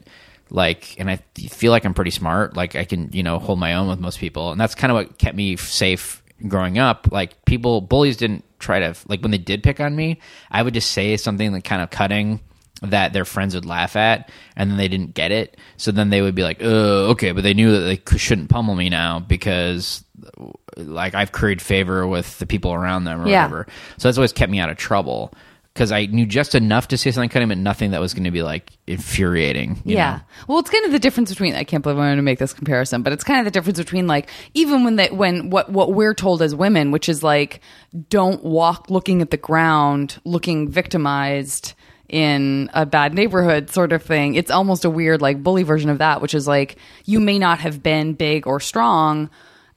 like, 0.49 0.95
and 1.01 1.11
I 1.11 1.17
feel 1.51 1.73
like 1.73 1.85
I'm 1.85 1.93
pretty 1.93 2.13
smart. 2.13 2.57
Like 2.57 2.77
I 2.77 2.85
can, 2.85 3.11
you 3.13 3.25
know, 3.25 3.41
hold 3.41 3.59
my 3.59 3.75
own 3.75 3.89
with 3.89 3.99
most 3.99 4.21
people, 4.21 4.53
and 4.53 4.61
that's 4.61 4.77
kind 4.77 4.93
of 4.93 4.95
what 4.95 5.19
kept 5.19 5.37
me 5.37 5.57
safe 5.57 6.23
growing 6.47 6.79
up. 6.79 7.09
Like 7.11 7.45
people, 7.47 7.81
bullies 7.81 8.17
didn't 8.17 8.45
try 8.61 8.79
to 8.79 8.95
like 9.09 9.21
when 9.21 9.33
they 9.33 9.39
did 9.39 9.65
pick 9.65 9.81
on 9.81 9.97
me, 9.97 10.21
I 10.53 10.63
would 10.63 10.75
just 10.75 10.93
say 10.93 11.17
something 11.17 11.51
like 11.51 11.65
kind 11.65 11.83
of 11.83 11.91
cutting 11.91 12.39
that 12.83 13.13
their 13.13 13.25
friends 13.25 13.55
would 13.55 13.65
laugh 13.65 13.97
at 13.97 14.31
and 14.57 14.71
then 14.71 14.77
they 14.77 14.89
didn't 14.89 15.15
get 15.15 15.31
it 15.33 15.57
so 15.77 15.91
then 15.93 16.11
they 16.11 16.21
would 16.23 16.35
be 16.35 16.43
like 16.43 16.63
uh 16.63 17.11
okay 17.11 17.33
but 17.33 17.43
they 17.43 17.55
knew 17.55 17.71
that 17.73 17.81
they 18.11 18.19
shouldn't 18.19 18.49
pummel 18.51 18.75
me 18.75 18.89
now 18.91 19.21
because 19.21 20.05
like 20.77 21.15
i've 21.15 21.33
curried 21.33 21.63
favor 21.63 22.07
with 22.07 22.39
the 22.39 22.47
people 22.47 22.73
around 22.73 23.05
them 23.05 23.21
or 23.21 23.29
Yeah. 23.29 23.43
whatever 23.45 23.67
so 23.99 24.09
that's 24.09 24.19
always 24.19 24.33
kept 24.33 24.51
me 24.51 24.59
out 24.59 24.69
of 24.71 24.77
trouble 24.77 25.33
because 25.75 25.93
i 25.93 26.07
knew 26.07 26.27
just 26.27 26.55
enough 26.55 26.89
to 26.89 26.99
say 26.99 27.11
something 27.11 27.31
cutting 27.31 27.49
but 27.49 27.59
nothing 27.59 27.93
that 27.93 28.01
was 28.01 28.15
going 28.15 28.25
to 28.25 28.31
be 28.31 28.43
like 28.43 28.73
infuriating 28.87 29.81
you 29.85 29.97
yeah. 29.97 30.17
know? 30.17 30.21
Well, 30.49 30.59
it's 30.59 30.71
kind 30.71 30.85
of 30.85 30.93
the 30.93 30.99
difference 30.99 31.31
between 31.31 31.55
I 31.55 31.65
can't 31.65 31.83
believe 31.83 31.99
I'm 31.99 32.05
going 32.07 32.17
to 32.17 32.23
make 32.23 32.39
this 32.41 32.53
comparison, 32.53 33.03
but 33.03 33.13
it's 33.13 33.23
kind 33.25 33.39
of 33.39 33.45
the 33.45 33.51
difference 33.51 33.79
between 33.79 34.07
like 34.07 34.29
even 34.55 34.83
when 34.85 34.97
that 34.97 35.13
when 35.15 35.51
what 35.51 35.71
what 35.71 35.93
we're 35.93 36.15
told 36.15 36.43
as 36.43 36.55
women, 36.55 36.91
which 36.91 37.09
is 37.09 37.23
like 37.23 37.61
don't 38.09 38.43
walk 38.45 38.91
looking 38.91 39.23
at 39.23 39.31
the 39.31 39.37
ground, 39.37 40.21
looking 40.25 40.69
victimized 40.69 41.75
in 42.13 42.71
a 42.75 42.87
bad 42.87 43.15
neighborhood 43.15 43.71
sort 43.71 43.91
of 43.93 44.03
thing. 44.03 44.35
It's 44.35 44.51
almost 44.51 44.85
a 44.85 44.91
weird 44.91 45.23
like 45.23 45.43
bully 45.43 45.65
version 45.65 45.91
of 45.91 45.99
that, 45.99 46.21
which 46.21 46.35
is 46.35 46.47
like 46.47 46.77
you 47.07 47.19
may 47.19 47.39
not 47.39 47.59
have 47.61 47.83
been 47.83 48.13
big 48.13 48.47
or 48.47 48.61
strong 48.61 49.31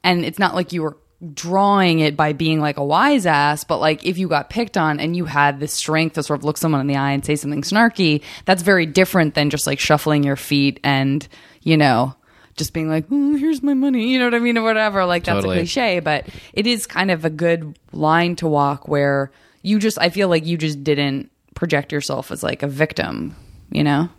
and 0.04 0.24
it's 0.24 0.38
not 0.38 0.54
like 0.54 0.74
you 0.74 0.84
were 0.84 0.98
drawing 1.34 2.00
it 2.00 2.18
by 2.18 2.34
being 2.34 2.60
like 2.60 2.76
a 2.76 2.84
wise 2.84 3.26
ass, 3.26 3.64
but 3.64 3.80
like 3.80 4.06
if 4.06 4.18
you 4.18 4.28
got 4.28 4.50
picked 4.50 4.78
on 4.78 5.00
and 5.00 5.16
you 5.16 5.24
had 5.26 5.62
the 5.62 5.68
strength 5.68 6.16
to 6.16 6.24
sort 6.24 6.40
of 6.40 6.44
look 6.44 6.58
someone 6.58 6.82
in 6.82 6.88
the 6.88 6.98
eye 6.98 7.12
and 7.12 7.26
say 7.26 7.38
something 7.38 7.62
snarky, 7.62 8.22
that's 8.44 8.62
very 8.62 8.86
different 8.86 9.34
than 9.34 9.50
just 9.50 9.66
like 9.66 9.80
shuffling 9.80 10.24
your 10.24 10.36
feet 10.36 10.80
and, 10.84 11.26
you 11.62 11.78
know, 11.78 12.14
just 12.58 12.74
being 12.74 12.90
like, 12.90 13.06
oh, 13.10 13.36
here's 13.38 13.64
my 13.64 13.74
money, 13.74 14.10
you 14.10 14.20
know 14.20 14.26
what 14.26 14.36
I 14.36 14.40
mean, 14.40 14.58
or 14.58 14.64
whatever. 14.64 15.06
Like 15.06 15.24
that's 15.24 15.38
Totally. 15.38 15.58
a 15.58 15.60
cliche, 15.62 16.02
but 16.02 16.28
it 16.52 16.68
is 16.68 16.86
kind 16.86 17.10
of 17.12 17.24
a 17.24 17.30
good 17.30 17.80
line 17.94 18.36
to 18.38 18.48
walk 18.48 18.90
where 18.90 19.32
you 19.62 19.80
just, 19.80 19.98
I 19.98 20.10
feel 20.10 20.28
like 20.28 20.46
you 20.46 20.58
just 20.58 20.84
didn't 20.84 21.32
project 21.56 21.92
yourself 21.92 22.32
as 22.32 22.44
like 22.44 22.62
a 22.62 22.68
victim, 22.68 23.36
you 23.72 23.84
know? 23.84 24.10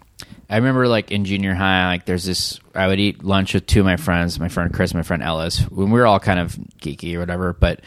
I 0.48 0.56
remember 0.56 0.88
like 0.88 1.10
in 1.10 1.24
junior 1.24 1.54
high, 1.54 1.88
like 1.88 2.06
there's 2.06 2.24
this. 2.24 2.58
I 2.74 2.86
would 2.86 3.00
eat 3.00 3.22
lunch 3.22 3.54
with 3.54 3.66
two 3.66 3.80
of 3.80 3.86
my 3.86 3.96
friends, 3.96 4.38
my 4.40 4.48
friend 4.48 4.72
Chris, 4.72 4.94
my 4.94 5.02
friend 5.02 5.22
Ellis. 5.22 5.60
When 5.70 5.90
we 5.90 5.98
were 5.98 6.06
all 6.06 6.20
kind 6.20 6.38
of 6.38 6.56
geeky 6.80 7.14
or 7.16 7.18
whatever, 7.18 7.52
but 7.52 7.80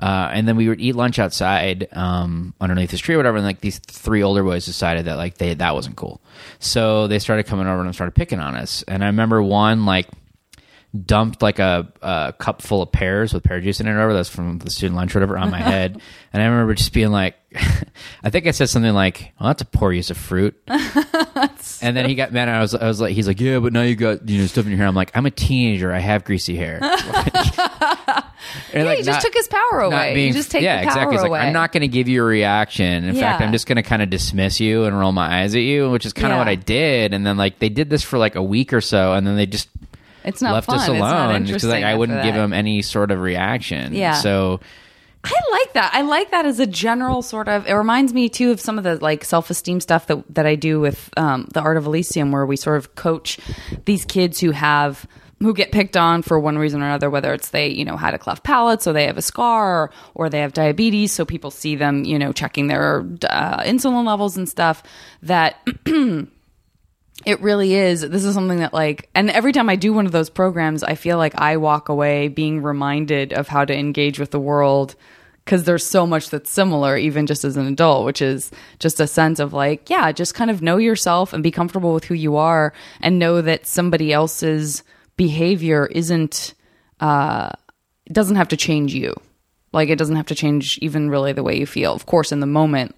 uh, 0.00 0.30
and 0.32 0.46
then 0.46 0.56
we 0.56 0.68
would 0.68 0.80
eat 0.80 0.94
lunch 0.94 1.18
outside 1.18 1.88
um, 1.92 2.54
underneath 2.60 2.90
this 2.90 3.00
tree 3.00 3.16
or 3.16 3.18
whatever. 3.18 3.36
And 3.38 3.46
like 3.46 3.60
these 3.60 3.78
three 3.78 4.22
older 4.22 4.42
boys 4.42 4.64
decided 4.64 5.06
that 5.06 5.16
like 5.16 5.38
they 5.38 5.54
that 5.54 5.74
wasn't 5.74 5.96
cool, 5.96 6.20
so 6.60 7.08
they 7.08 7.18
started 7.18 7.46
coming 7.46 7.66
over 7.66 7.84
and 7.84 7.94
started 7.94 8.14
picking 8.14 8.38
on 8.38 8.54
us. 8.54 8.84
And 8.86 9.02
I 9.02 9.08
remember 9.08 9.42
one 9.42 9.84
like 9.84 10.08
dumped 10.94 11.42
like 11.42 11.58
a, 11.58 11.92
a 12.02 12.32
cup 12.38 12.62
full 12.62 12.80
of 12.82 12.92
pears 12.92 13.34
with 13.34 13.42
pear 13.42 13.60
juice 13.60 13.80
in 13.80 13.86
it 13.88 13.90
or 13.90 13.94
whatever. 13.94 14.14
That's 14.14 14.28
from 14.28 14.58
the 14.58 14.70
student 14.70 14.94
lunch 14.96 15.14
or 15.14 15.18
whatever 15.18 15.36
on 15.36 15.50
my 15.50 15.58
head. 15.60 16.00
And 16.32 16.42
i 16.42 16.46
remember 16.46 16.74
just 16.74 16.92
being 16.92 17.10
like 17.10 17.34
i 18.24 18.30
think 18.30 18.46
i 18.46 18.50
said 18.50 18.68
something 18.68 18.92
like 18.92 19.32
oh 19.40 19.46
that's 19.46 19.62
a 19.62 19.64
poor 19.64 19.92
use 19.92 20.10
of 20.10 20.16
fruit. 20.16 20.54
And 21.82 21.94
then 21.96 22.08
he 22.08 22.14
got 22.14 22.32
mad 22.32 22.48
and 22.48 22.56
I 22.56 22.60
was, 22.60 22.74
I 22.74 22.86
was 22.86 23.00
like 23.00 23.12
he's 23.14 23.26
like 23.26 23.40
yeah 23.40 23.58
but 23.58 23.72
now 23.72 23.82
you 23.82 23.94
got 23.96 24.26
you 24.28 24.38
know 24.40 24.46
stuff 24.46 24.64
in 24.64 24.70
your 24.70 24.78
hair. 24.78 24.86
I'm 24.86 24.94
like 24.94 25.10
i'm 25.14 25.26
a 25.26 25.30
teenager. 25.30 25.92
I 25.92 25.98
have 25.98 26.24
greasy 26.24 26.56
hair. 26.56 26.78
Yeah, 28.72 28.94
he 28.94 29.02
just 29.02 29.20
took 29.24 29.34
his 29.34 29.48
power 29.48 29.80
away. 29.80 30.26
You 30.26 30.32
just 30.32 30.50
take 30.50 30.62
yeah 30.62 30.80
the 30.80 30.88
power 30.88 30.92
exactly 30.92 31.16
He's 31.16 31.30
like 31.30 31.42
i'm 31.42 31.52
not 31.52 31.72
going 31.72 31.80
to 31.82 31.88
give 31.88 32.08
you 32.08 32.22
a 32.22 32.26
reaction. 32.26 33.04
In 33.04 33.14
fact 33.16 33.42
i'm 33.42 33.52
just 33.52 33.66
going 33.66 33.76
to 33.76 33.82
kind 33.82 34.02
of 34.02 34.10
dismiss 34.10 34.60
you 34.60 34.84
and 34.84 34.98
roll 34.98 35.12
my 35.12 35.42
eyes 35.42 35.54
at 35.54 35.60
you 35.62 35.90
which 35.90 36.06
is 36.06 36.12
kind 36.12 36.26
of 36.26 36.32
Yeah. 36.32 36.38
what 36.38 36.48
i 36.48 36.54
did. 36.54 37.12
And 37.14 37.26
then 37.26 37.36
like 37.36 37.58
they 37.58 37.68
did 37.68 37.90
this 37.90 38.02
for 38.02 38.18
like 38.18 38.34
a 38.36 38.42
week 38.42 38.72
or 38.72 38.80
so 38.80 39.12
and 39.14 39.26
then 39.26 39.36
they 39.36 39.46
just 39.46 39.68
It's 40.24 40.40
not 40.40 40.54
left 40.54 40.66
fun. 40.66 40.78
us 40.78 40.88
alone 40.88 41.44
because 41.44 41.64
like 41.64 41.84
I 41.84 41.94
wouldn't 41.94 42.22
give 42.22 42.34
him 42.34 42.52
any 42.52 42.82
sort 42.82 43.10
of 43.10 43.20
reaction. 43.20 43.94
Yeah. 43.94 44.14
So 44.14 44.60
I 45.24 45.40
like 45.52 45.72
that. 45.72 45.90
I 45.94 46.02
like 46.02 46.30
that 46.32 46.44
as 46.44 46.60
a 46.60 46.66
general 46.66 47.22
sort 47.22 47.48
of. 47.48 47.66
It 47.66 47.72
reminds 47.72 48.12
me 48.12 48.28
too 48.28 48.50
of 48.50 48.60
some 48.60 48.76
of 48.76 48.84
the 48.84 48.96
like 48.96 49.24
self 49.24 49.50
esteem 49.50 49.80
stuff 49.80 50.06
that 50.08 50.22
that 50.34 50.46
I 50.46 50.54
do 50.54 50.80
with 50.80 51.10
um, 51.16 51.48
the 51.52 51.60
Art 51.60 51.76
of 51.76 51.86
Elysium, 51.86 52.30
where 52.30 52.44
we 52.44 52.56
sort 52.56 52.76
of 52.76 52.94
coach 52.94 53.38
these 53.86 54.04
kids 54.04 54.40
who 54.40 54.50
have 54.50 55.06
who 55.40 55.54
get 55.54 55.72
picked 55.72 55.96
on 55.96 56.22
for 56.22 56.38
one 56.38 56.58
reason 56.58 56.82
or 56.82 56.86
another, 56.86 57.08
whether 57.10 57.32
it's 57.32 57.50
they 57.50 57.68
you 57.68 57.84
know 57.84 57.96
had 57.96 58.12
a 58.14 58.18
cleft 58.18 58.44
palate, 58.44 58.82
so 58.82 58.92
they 58.92 59.06
have 59.06 59.16
a 59.16 59.22
scar, 59.22 59.90
or 60.14 60.28
they 60.28 60.40
have 60.40 60.52
diabetes, 60.52 61.12
so 61.12 61.24
people 61.24 61.50
see 61.50 61.74
them 61.74 62.04
you 62.04 62.18
know 62.18 62.32
checking 62.32 62.66
their 62.66 63.00
uh, 63.28 63.62
insulin 63.62 64.06
levels 64.06 64.36
and 64.36 64.48
stuff. 64.48 64.82
That 65.22 65.56
it 67.26 67.40
really 67.40 67.74
is. 67.74 68.02
This 68.02 68.24
is 68.24 68.34
something 68.34 68.58
that 68.58 68.72
like 68.72 69.08
and 69.14 69.30
every 69.30 69.52
time 69.52 69.68
i 69.68 69.76
do 69.76 69.92
one 69.92 70.06
of 70.06 70.12
those 70.12 70.30
programs 70.30 70.82
i 70.82 70.94
feel 70.94 71.18
like 71.18 71.34
i 71.36 71.56
walk 71.56 71.88
away 71.88 72.28
being 72.28 72.62
reminded 72.62 73.32
of 73.32 73.48
how 73.48 73.64
to 73.64 73.76
engage 73.76 74.18
with 74.18 74.30
the 74.30 74.40
world 74.40 74.94
because 75.44 75.64
there's 75.64 75.84
so 75.84 76.06
much 76.06 76.30
that's 76.30 76.50
similar 76.50 76.96
even 76.96 77.26
just 77.26 77.44
as 77.44 77.56
an 77.56 77.66
adult 77.66 78.04
which 78.04 78.22
is 78.22 78.50
just 78.78 79.00
a 79.00 79.06
sense 79.06 79.38
of 79.38 79.52
like 79.52 79.88
yeah 79.90 80.10
just 80.12 80.34
kind 80.34 80.50
of 80.50 80.62
know 80.62 80.76
yourself 80.76 81.32
and 81.32 81.42
be 81.42 81.50
comfortable 81.50 81.94
with 81.94 82.04
who 82.04 82.14
you 82.14 82.36
are 82.36 82.72
and 83.00 83.18
know 83.18 83.40
that 83.40 83.66
somebody 83.66 84.12
else's 84.12 84.82
behavior 85.16 85.86
isn't 85.86 86.54
uh 87.00 87.50
doesn't 88.12 88.36
have 88.36 88.48
to 88.48 88.56
change 88.56 88.94
you. 88.94 89.14
Like 89.72 89.88
it 89.88 89.98
doesn't 89.98 90.16
have 90.16 90.26
to 90.26 90.34
change 90.34 90.78
even 90.78 91.10
really 91.10 91.32
the 91.32 91.42
way 91.42 91.58
you 91.58 91.66
feel 91.66 91.92
of 91.92 92.06
course 92.06 92.32
in 92.32 92.40
the 92.40 92.46
moment 92.46 92.94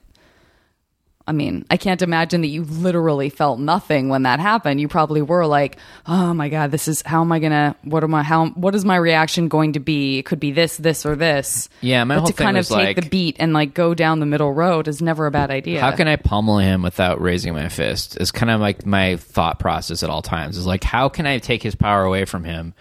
I 1.29 1.33
mean, 1.33 1.67
I 1.69 1.77
can't 1.77 2.03
imagine 2.03 2.43
that 2.43 2.49
you 2.49 2.63
literally 2.63 3.31
felt 3.31 3.59
nothing 3.59 4.09
when 4.09 4.23
that 4.23 4.39
happened. 4.39 4.81
You 4.81 4.87
probably 4.87 5.23
were 5.23 5.45
like, 5.45 5.77
"Oh 6.07 6.33
my 6.33 6.49
god, 6.49 6.71
this 6.71 6.87
is 6.87 7.03
how 7.03 7.21
am 7.21 7.33
I 7.33 7.41
gonna? 7.41 7.75
What 7.83 8.05
am 8.05 8.15
I? 8.15 8.23
How? 8.23 8.47
What 8.51 8.77
is 8.77 8.85
my 8.85 8.95
reaction 8.95 9.49
going 9.49 9.73
to 9.73 9.81
be? 9.81 10.19
It 10.19 10.25
could 10.25 10.39
be 10.39 10.53
this, 10.53 10.77
this, 10.77 11.05
or 11.05 11.17
this." 11.17 11.69
Yeah, 11.81 12.05
my 12.05 12.15
but 12.15 12.21
whole 12.21 12.27
to 12.29 12.33
thing 12.33 12.45
kind 12.45 12.57
of 12.57 12.61
was 12.61 12.69
take 12.69 12.97
like- 12.97 13.03
the 13.03 13.09
beat 13.09 13.37
and 13.41 13.53
like 13.53 13.75
go 13.75 13.93
down 13.93 14.21
the 14.21 14.27
middle 14.27 14.53
road 14.53 14.87
is 14.87 15.03
never 15.03 15.27
a 15.27 15.33
bad 15.33 15.51
idea. 15.51 15.81
how 15.81 15.91
can 15.91 16.07
I 16.07 16.15
pummel 16.15 16.59
him 16.59 16.83
without 16.83 17.21
raising 17.21 17.55
my 17.55 17.69
fist? 17.71 18.17
Is 18.21 18.31
kind 18.31 18.51
of 18.51 18.61
like 18.61 18.87
my 18.87 19.17
thought 19.17 19.59
process 19.59 20.05
at 20.05 20.11
all 20.11 20.23
times. 20.23 20.57
Is 20.57 20.67
like 20.67 20.85
how 20.85 21.09
can 21.09 21.27
I 21.27 21.39
take 21.39 21.63
his 21.63 21.75
power 21.75 22.05
away 22.05 22.25
from 22.25 22.45
him 22.45 22.73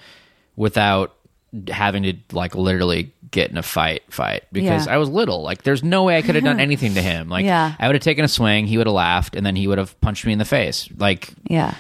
without 0.56 1.16
having 1.70 2.04
to 2.04 2.14
like 2.32 2.56
literally 2.56 3.14
get 3.32 3.50
in 3.52 3.58
a 3.58 3.64
fight 3.64 4.04
fight 4.12 4.44
because 4.52 4.88
Yeah. 4.88 4.94
I 4.94 4.98
was 4.98 5.10
little. 5.10 5.42
Like 5.42 5.64
there's 5.64 5.84
no 5.84 6.04
way 6.04 6.18
I 6.18 6.22
could 6.22 6.36
have 6.36 6.44
done 6.44 6.60
anything 6.62 6.94
to 6.96 7.02
him. 7.02 7.28
Like 7.30 7.46
Yeah. 7.46 7.76
I 7.80 7.88
would 7.88 7.96
have 7.96 8.04
taken 8.04 8.24
a 8.24 8.30
swing, 8.30 8.66
he 8.68 8.78
would 8.78 8.88
have 8.88 8.94
laughed, 8.94 9.36
and 9.36 9.46
then 9.46 9.56
he 9.56 9.68
would 9.68 9.78
have 9.78 10.00
punched 10.02 10.26
me 10.26 10.34
in 10.34 10.40
the 10.40 10.46
face. 10.46 10.88
Like 10.98 11.30
Yeah. 11.50 11.74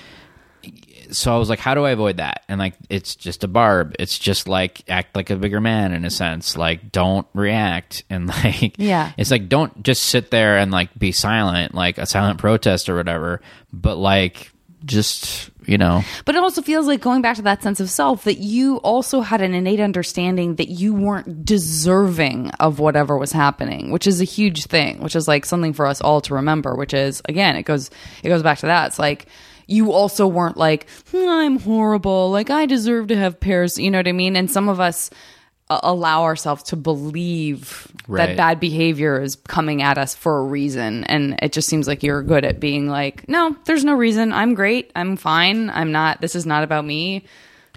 so 1.11 1.34
I 1.34 1.38
was 1.38 1.49
like, 1.49 1.59
how 1.59 1.76
do 1.76 1.86
I 1.86 1.91
avoid 1.91 2.17
that? 2.17 2.43
And 2.49 2.59
like, 2.59 2.73
it's 2.89 3.15
just 3.15 3.43
a 3.43 3.47
barb. 3.47 3.95
It's 3.99 4.17
just 4.19 4.47
like 4.47 4.82
act 4.89 5.15
like 5.15 5.30
a 5.30 5.36
bigger 5.36 5.61
man 5.61 5.93
in 5.93 6.03
a 6.03 6.09
sense. 6.09 6.57
Like, 6.57 6.91
don't 6.91 7.28
react. 7.34 8.03
And 8.09 8.28
like, 8.43 8.76
Yeah. 8.78 9.11
it's 9.17 9.32
like, 9.32 9.47
don't 9.47 9.84
just 9.84 10.03
sit 10.03 10.32
there 10.32 10.57
and 10.57 10.71
like 10.71 10.97
be 10.97 11.11
silent, 11.11 11.73
like 11.76 11.97
a 11.99 12.05
silent 12.05 12.39
protest 12.39 12.89
or 12.89 12.95
whatever. 12.95 13.39
But 13.71 13.95
like, 13.97 14.51
just, 14.84 15.49
you 15.68 15.78
know, 15.78 16.03
But 16.26 16.36
it 16.36 16.43
also 16.43 16.61
feels 16.61 16.88
like 16.88 17.01
going 17.01 17.22
back 17.22 17.36
to 17.38 17.41
that 17.43 17.63
sense 17.63 17.80
of 17.80 17.89
self 17.89 18.24
that 18.26 18.38
you 18.38 18.78
also 18.78 19.22
had 19.22 19.41
an 19.41 19.53
innate 19.53 19.80
understanding 19.80 20.55
that 20.55 20.70
you 20.70 20.93
weren't 20.93 21.45
deserving 21.45 22.51
of 22.59 22.80
whatever 22.80 23.18
was 23.18 23.32
happening, 23.32 23.91
which 23.91 24.07
is 24.07 24.22
a 24.22 24.26
huge 24.26 24.66
thing, 24.66 25.01
which 25.01 25.16
is 25.16 25.28
like 25.28 25.45
something 25.45 25.74
for 25.74 25.86
us 25.86 26.01
all 26.01 26.22
to 26.22 26.36
remember, 26.36 26.76
which 26.76 26.93
is 26.93 27.22
again, 27.28 27.55
it 27.55 27.63
goes 27.63 27.89
it 28.24 28.30
goes 28.30 28.43
back 28.43 28.59
to 28.59 28.68
that. 28.68 28.88
It's 28.88 28.99
like 28.99 29.28
you 29.68 29.91
also 29.91 30.28
weren't 30.28 30.57
like, 30.57 30.88
"Hmm, 31.11 31.28
I'm 31.28 31.59
horrible, 31.59 32.30
like 32.32 32.49
I 32.49 32.66
deserve 32.66 33.07
to 33.07 33.16
have 33.16 33.39
pairs, 33.39 33.80
you 33.80 33.89
know 33.89 33.99
what 33.99 34.07
I 34.07 34.11
mean? 34.11 34.36
And 34.36 34.49
some 34.49 34.70
of 34.70 34.80
us 34.80 35.09
allow 35.70 36.24
ourselves 36.24 36.61
to 36.63 36.76
believe 36.76 37.88
Right. 38.07 38.28
that 38.28 38.38
bad 38.38 38.59
behavior 38.59 39.20
is 39.20 39.36
coming 39.47 39.82
at 39.82 39.97
us 39.97 40.13
for 40.13 40.38
a 40.38 40.43
reason 40.43 41.05
and 41.05 41.39
it 41.41 41.51
just 41.53 41.68
seems 41.68 41.88
like 41.88 42.03
you're 42.03 42.22
good 42.22 42.45
at 42.45 42.59
being 42.59 42.88
like 42.88 43.28
no 43.28 43.55
there's 43.66 43.84
no 43.84 43.95
reason 43.95 44.32
i'm 44.32 44.53
great 44.53 44.91
i'm 44.95 45.18
fine 45.18 45.72
i'm 45.72 45.91
not 45.91 46.22
this 46.22 46.36
is 46.36 46.45
not 46.45 46.63
about 46.63 46.86
me 46.86 47.24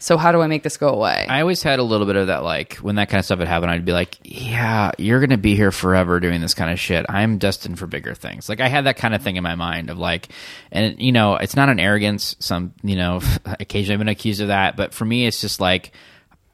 so 0.00 0.18
how 0.18 0.30
do 0.32 0.42
i 0.42 0.46
make 0.46 0.62
this 0.62 0.76
go 0.76 0.88
away 0.90 1.24
I 1.30 1.40
always 1.40 1.62
had 1.62 1.78
a 1.78 1.82
little 1.82 2.06
bit 2.06 2.16
of 2.16 2.26
that, 2.26 2.44
like 2.44 2.74
when 2.76 2.96
that 2.96 3.08
kind 3.08 3.18
of 3.20 3.24
stuff 3.24 3.38
would 3.38 3.48
happen, 3.48 3.68
I'd 3.68 3.84
be 3.84 3.92
like, 3.92 4.18
"Yeah, 4.22 4.92
you're 4.98 5.18
gonna 5.20 5.36
be 5.38 5.56
here 5.56 5.72
forever 5.72 6.20
doing 6.20 6.40
this 6.40 6.54
kind 6.54 6.70
of 6.70 6.78
shit. 6.78 7.04
I'm 7.08 7.38
destined 7.38 7.78
for 7.80 7.86
bigger 7.88 8.14
things." 8.14 8.48
Like 8.48 8.60
I 8.60 8.68
had 8.68 8.84
that 8.84 8.96
kind 8.96 9.12
of 9.14 9.22
thing 9.22 9.34
in 9.36 9.42
my 9.42 9.56
mind 9.56 9.90
of 9.90 9.98
like, 9.98 10.28
and 10.70 11.00
you 11.02 11.10
know, 11.10 11.34
it's 11.34 11.56
not 11.56 11.68
an 11.68 11.80
arrogance. 11.80 12.36
Some, 12.38 12.74
you 12.84 12.94
know, 12.96 13.20
occasionally 13.60 13.94
I've 13.94 13.98
been 13.98 14.08
accused 14.08 14.40
of 14.40 14.48
that, 14.48 14.76
but 14.76 14.94
for 14.94 15.04
me, 15.04 15.26
it's 15.26 15.40
just 15.40 15.58
like. 15.60 15.90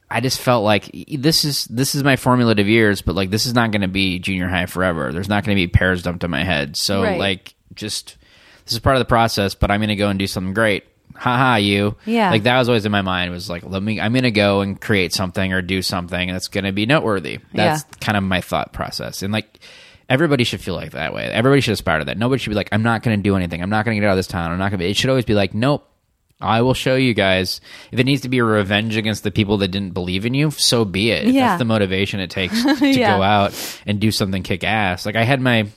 I 0.09 0.21
just 0.21 0.39
felt 0.39 0.63
like 0.63 0.89
this 1.17 1.43
is 1.45 1.65
this 1.65 1.95
is 1.95 2.03
my 2.03 2.15
formulative 2.15 2.67
years, 2.67 3.01
but 3.01 3.15
like 3.15 3.31
this 3.31 3.45
is 3.45 3.53
not 3.53 3.71
going 3.71 3.81
to 3.81 3.87
be 3.87 4.19
junior 4.19 4.47
high 4.47 4.67
forever. 4.67 5.11
There's 5.11 5.29
not 5.29 5.43
going 5.43 5.55
to 5.57 5.61
be 5.61 5.67
pears 5.67 6.03
dumped 6.03 6.23
on 6.23 6.29
my 6.31 6.43
head. 6.43 6.77
So 6.77 7.01
Right. 7.03 7.19
like, 7.19 7.55
just 7.73 8.17
this 8.65 8.73
is 8.73 8.79
part 8.79 8.95
of 8.95 8.99
the 8.99 9.05
process. 9.05 9.55
But 9.55 9.71
I'm 9.71 9.79
going 9.79 9.89
to 9.89 9.95
go 9.95 10.09
and 10.09 10.19
do 10.19 10.27
something 10.27 10.53
great. 10.53 10.83
Haha, 11.15 11.55
you. 11.55 11.95
Yeah. 12.05 12.29
Like 12.29 12.43
that 12.43 12.57
was 12.59 12.67
always 12.69 12.85
in 12.85 12.91
my 12.91 13.01
mind 13.01 13.31
was 13.31 13.49
like, 13.49 13.63
let 13.63 13.81
me. 13.81 13.99
I'm 13.99 14.13
going 14.13 14.23
to 14.23 14.31
go 14.31 14.61
and 14.61 14.79
create 14.79 15.13
something 15.13 15.53
or 15.53 15.61
do 15.61 15.81
something 15.81 16.29
that's 16.29 16.49
going 16.49 16.65
to 16.65 16.71
be 16.71 16.85
noteworthy. 16.85 17.39
That's 17.53 17.83
Yeah. 17.83 17.97
kind 18.01 18.17
of 18.17 18.23
my 18.23 18.41
thought 18.41 18.73
process. 18.73 19.21
And 19.23 19.33
like. 19.33 19.59
Everybody 20.07 20.43
should 20.43 20.61
feel 20.61 20.75
like 20.75 20.91
that 20.91 21.15
way. 21.15 21.23
Everybody 21.25 21.61
should 21.61 21.73
aspire 21.73 21.97
to 21.97 22.05
that. 22.05 22.17
Nobody 22.19 22.39
should 22.39 22.51
be 22.51 22.55
like, 22.55 22.69
I'm 22.71 22.83
not 22.83 23.01
going 23.01 23.17
to 23.17 23.23
do 23.23 23.35
anything. 23.35 23.63
I'm 23.63 23.71
not 23.71 23.85
going 23.85 23.97
to 23.97 23.99
get 24.01 24.07
out 24.07 24.11
of 24.11 24.17
this 24.17 24.27
town. 24.27 24.51
I'm 24.51 24.59
not 24.59 24.65
going 24.69 24.77
to 24.77 24.85
be. 24.85 24.91
It 24.91 24.95
should 24.97 25.09
always 25.09 25.25
be 25.25 25.33
like, 25.33 25.55
nope. 25.55 25.89
I 26.41 26.61
will 26.61 26.73
show 26.73 26.95
you 26.95 27.13
guys. 27.13 27.61
If 27.91 27.99
it 27.99 28.03
needs 28.05 28.21
to 28.23 28.29
be 28.29 28.39
a 28.39 28.43
revenge 28.43 28.97
against 28.97 29.23
the 29.23 29.31
people 29.31 29.57
that 29.57 29.69
didn't 29.69 29.93
believe 29.93 30.25
in 30.25 30.33
you, 30.33 30.51
so 30.51 30.83
be 30.85 31.11
it. 31.11 31.27
Yeah. 31.27 31.47
that's 31.49 31.59
the 31.59 31.65
motivation 31.65 32.19
it 32.19 32.29
takes 32.29 32.61
to 32.79 32.87
Yeah. 32.89 33.17
go 33.17 33.23
out 33.23 33.79
and 33.85 33.99
do 33.99 34.11
something 34.11 34.43
kick 34.43 34.63
ass. 34.63 35.05
Like 35.05 35.15
I 35.15 35.23
had 35.23 35.39
my 35.41 35.67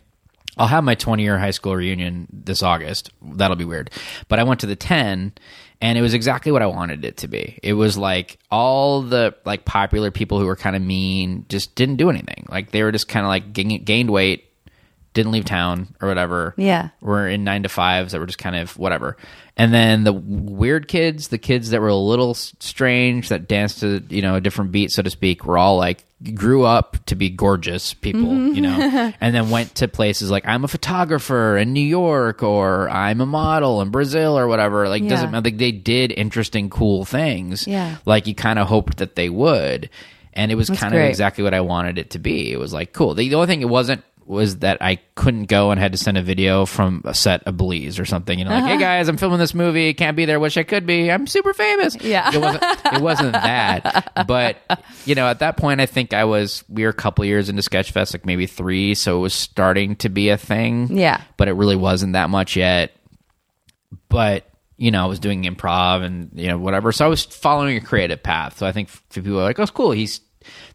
I'll 0.57 0.67
have 0.67 0.83
my 0.83 0.97
20 0.97 1.23
year 1.23 1.39
high 1.39 1.53
school 1.53 1.77
reunion 1.77 2.27
this 2.33 2.63
August. 2.65 3.11
That'll 3.23 3.57
be 3.57 3.65
weird. 3.65 3.91
But 4.27 4.41
I 4.41 4.43
went 4.43 4.59
to 4.61 4.67
the 4.67 4.75
10 4.75 5.33
and 5.81 5.97
it 5.97 6.03
was 6.03 6.15
exactly 6.15 6.51
what 6.51 6.63
I 6.63 6.67
wanted 6.67 7.05
it 7.05 7.19
to 7.19 7.29
be. 7.29 7.61
It 7.63 7.75
was 7.75 7.97
like 7.97 8.39
all 8.51 9.03
the 9.03 9.37
like 9.45 9.65
popular 9.65 10.11
people 10.11 10.41
who 10.41 10.47
were 10.47 10.57
kind 10.57 10.75
of 10.75 10.83
mean 10.83 11.47
just 11.49 11.77
didn't 11.77 11.97
do 11.97 12.11
anything. 12.11 12.47
Like 12.51 12.73
they 12.73 12.83
were 12.83 12.91
just 12.91 13.07
kind 13.07 13.25
of 13.25 13.29
like 13.29 13.53
gain- 13.53 13.85
gained 13.85 14.11
weight, 14.11 14.47
didn't 15.19 15.33
leave 15.33 15.45
town 15.45 15.89
or 16.01 16.07
whatever. 16.09 16.55
Yeah. 16.57 16.91
Were 17.01 17.29
in 17.29 17.43
9 17.43 17.65
to 17.65 17.69
5s 17.69 18.11
that 18.11 18.21
were 18.21 18.27
just 18.27 18.39
kind 18.39 18.55
of 18.55 18.79
whatever. 18.79 19.17
And 19.57 19.75
then 19.75 20.05
the 20.05 20.13
weird 20.13 20.87
kids, 20.87 21.29
the 21.29 21.39
kids 21.39 21.71
that 21.71 21.81
were 21.81 21.89
a 21.89 21.97
little 21.97 22.35
strange 22.35 23.29
that 23.31 23.49
danced 23.49 23.81
to, 23.81 24.01
you 24.09 24.23
know, 24.23 24.37
a 24.37 24.41
different 24.41 24.71
beat 24.71 24.93
so 24.93 25.03
to 25.03 25.11
speak, 25.11 25.45
were 25.45 25.59
all 25.59 25.77
like 25.77 26.05
grew 26.35 26.65
up 26.65 26.97
to 27.07 27.17
be 27.17 27.31
gorgeous 27.31 27.95
people, 27.95 28.21
mm-hmm. 28.23 28.55
you 28.55 28.61
know, 28.63 29.13
and 29.21 29.35
then 29.35 29.51
went 29.51 29.75
to 29.77 29.89
places 29.89 30.31
like 30.31 30.47
I'm 30.47 30.63
a 30.63 30.69
photographer 30.69 31.57
in 31.57 31.73
New 31.73 31.81
York 31.81 32.45
or 32.45 32.89
I'm 32.89 33.21
a 33.21 33.27
model 33.27 33.83
in 33.83 33.91
Brazil 33.91 34.39
or 34.39 34.47
whatever. 34.47 34.89
Like 34.89 35.03
Yeah. 35.03 35.09
doesn't 35.09 35.33
matter. 35.33 35.45
Like 35.51 35.59
they 35.59 35.73
did 35.73 36.13
interesting, 36.13 36.71
cool 36.71 37.05
things. 37.05 37.67
Yeah. 37.67 37.97
Like 38.07 38.29
you 38.29 38.37
kind 38.37 38.61
of 38.61 38.69
hoped 38.69 38.99
that 38.99 39.17
they 39.17 39.29
would. 39.29 39.91
And 40.35 40.53
it 40.53 40.55
was 40.55 40.71
kind 40.71 40.95
of 40.95 40.99
great. 40.99 41.09
exactly 41.09 41.43
what 41.43 41.53
I 41.53 41.63
wanted 41.63 41.99
it 41.99 42.11
to 42.11 42.21
be. 42.21 42.53
It 42.53 42.61
was 42.61 42.73
like 42.73 42.93
cool. 42.93 43.15
The, 43.15 43.29
the 43.29 43.35
only 43.35 43.49
thing 43.49 43.61
it 43.61 43.69
wasn't 43.69 44.05
was 44.29 44.59
that 44.59 44.79
I 44.83 44.97
couldn't 45.15 45.45
go 45.47 45.71
and 45.71 45.81
had 45.81 45.93
to 45.93 45.99
send 45.99 46.19
a 46.19 46.23
video 46.23 46.67
from 46.67 47.03
a 47.07 47.15
set 47.15 47.43
of 47.45 47.57
Belize 47.57 47.99
or 47.99 48.05
something. 48.05 48.39
You 48.39 48.45
know, 48.45 48.51
like, 48.51 48.63
Uh-huh. 48.65 48.73
hey 48.75 48.79
guys, 48.79 49.09
I'm 49.09 49.17
filming 49.17 49.39
this 49.39 49.55
movie. 49.55 49.95
Can't 49.95 50.17
be 50.17 50.27
there. 50.27 50.39
Wish 50.39 50.57
I 50.59 50.65
could 50.65 50.85
be. 50.87 51.11
I'm 51.11 51.27
super 51.27 51.55
famous. 51.55 51.97
Yeah. 52.03 52.31
It 52.35 52.39
wasn't. 52.41 52.65
It 52.95 53.01
wasn't 53.03 53.33
that. 53.33 54.13
But 54.29 54.59
you 55.07 55.15
know, 55.15 55.27
at 55.29 55.39
that 55.39 55.57
point, 55.57 55.81
I 55.81 55.87
think 55.87 56.13
I 56.13 56.25
was. 56.25 56.63
We 56.69 56.83
were 56.85 56.91
a 56.91 56.95
couple 56.95 57.25
years 57.25 57.49
into 57.49 57.63
Sketchfest, 57.63 58.13
like 58.13 58.27
maybe 58.27 58.47
three, 58.47 58.95
so 58.95 59.17
it 59.17 59.21
was 59.21 59.33
starting 59.35 59.97
to 59.97 60.09
be 60.11 60.29
a 60.29 60.37
thing. 60.37 60.95
Yeah. 60.97 61.23
But 61.39 61.49
it 61.49 61.53
really 61.53 61.77
wasn't 61.77 62.13
that 62.13 62.29
much 62.31 62.55
yet. 62.57 62.93
But 64.09 64.45
you 64.77 64.91
know, 64.91 65.03
I 65.03 65.07
was 65.07 65.19
doing 65.19 65.45
improv 65.45 66.03
and 66.05 66.31
you 66.35 66.49
know 66.49 66.59
whatever, 66.59 66.93
so 66.93 67.05
I 67.05 67.09
was 67.09 67.25
following 67.25 67.77
a 67.77 67.81
creative 67.81 68.23
path. 68.23 68.59
So 68.59 68.67
I 68.67 68.73
think 68.73 68.91
people 69.13 69.39
are 69.39 69.43
like, 69.45 69.59
"Oh, 69.59 69.63
it's 69.63 69.71
cool." 69.73 69.91
He's 69.93 70.21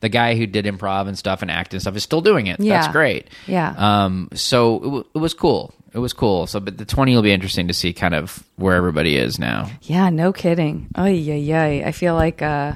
the 0.02 0.10
guy 0.10 0.36
who 0.36 0.46
did 0.48 0.66
improv 0.66 1.08
and 1.08 1.18
stuff 1.18 1.42
and 1.42 1.50
act 1.52 1.74
and 1.74 1.82
stuff 1.82 1.96
is 1.96 2.04
still 2.04 2.22
doing 2.22 2.48
it. 2.48 2.60
Yeah. 2.60 2.82
That's 2.82 2.92
great. 2.94 3.30
Yeah. 3.48 3.74
Um. 3.78 4.30
So 4.34 4.76
it, 4.78 4.84
w- 4.84 5.06
it 5.16 5.18
was 5.20 5.34
cool. 5.34 5.74
It 5.94 6.00
was 6.00 6.14
cool. 6.14 6.48
So, 6.48 6.60
but 6.60 6.78
the 6.78 6.86
twenty 6.86 7.14
will 7.16 7.22
be 7.22 7.32
interesting 7.32 7.68
to 7.68 7.74
see 7.74 7.94
kind 7.94 8.16
of 8.16 8.44
where 8.56 8.76
everybody 8.76 9.16
is 9.16 9.38
now. 9.38 9.70
Yeah, 9.84 10.10
no 10.10 10.34
kidding. 10.34 10.88
Oh 10.96 11.06
yeah, 11.06 11.36
yeah. 11.36 11.88
I 11.88 11.92
feel 11.92 12.16
like 12.16 12.42
uh, 12.42 12.74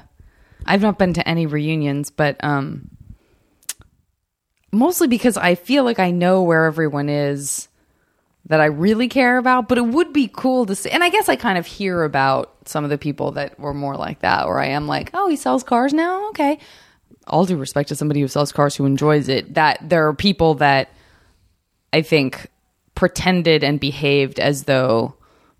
I've 0.66 0.82
not 0.82 1.00
been 1.00 1.14
to 1.14 1.28
any 1.28 1.48
reunions, 1.48 2.12
but 2.12 2.36
um, 2.44 2.92
mostly 4.72 5.08
because 5.08 5.38
I 5.38 5.56
feel 5.56 5.84
like 5.84 6.00
I 6.00 6.12
know 6.12 6.44
where 6.44 6.66
everyone 6.66 7.10
is 7.10 7.68
that 8.46 8.62
I 8.62 8.66
really 8.66 9.10
care 9.10 9.38
about. 9.38 9.68
But 9.68 9.78
it 9.78 9.86
would 9.86 10.14
be 10.14 10.28
cool 10.28 10.66
to 10.68 10.76
see, 10.76 10.90
and 10.92 11.04
I 11.04 11.10
guess 11.10 11.28
I 11.28 11.36
kind 11.36 11.58
of 11.58 11.66
hear 11.66 12.04
about 12.04 12.54
some 12.66 12.84
of 12.84 12.90
the 12.90 12.98
people 12.98 13.32
that 13.32 13.60
were 13.60 13.74
more 13.74 13.96
like 13.96 14.20
that, 14.20 14.46
where 14.48 14.60
I 14.60 14.68
am 14.68 14.88
like, 14.88 15.10
oh, 15.16 15.28
he 15.28 15.36
sells 15.38 15.64
cars 15.64 15.92
now. 15.94 16.30
Okay, 16.30 16.60
all 17.28 17.46
due 17.46 17.58
respect 17.58 17.90
to 17.90 17.96
somebody 17.96 18.22
who 18.22 18.28
sells 18.28 18.52
cars 18.52 18.76
who 18.76 18.86
enjoys 18.86 19.30
it. 19.30 19.54
That 19.54 19.80
there 19.82 20.08
are 20.08 20.14
people 20.14 20.56
that 20.56 20.92
I 21.94 22.02
think 22.02 22.48
pretended 22.96 23.64
and 23.64 23.80
behaved 23.80 24.40
as 24.40 24.64
though 24.64 25.14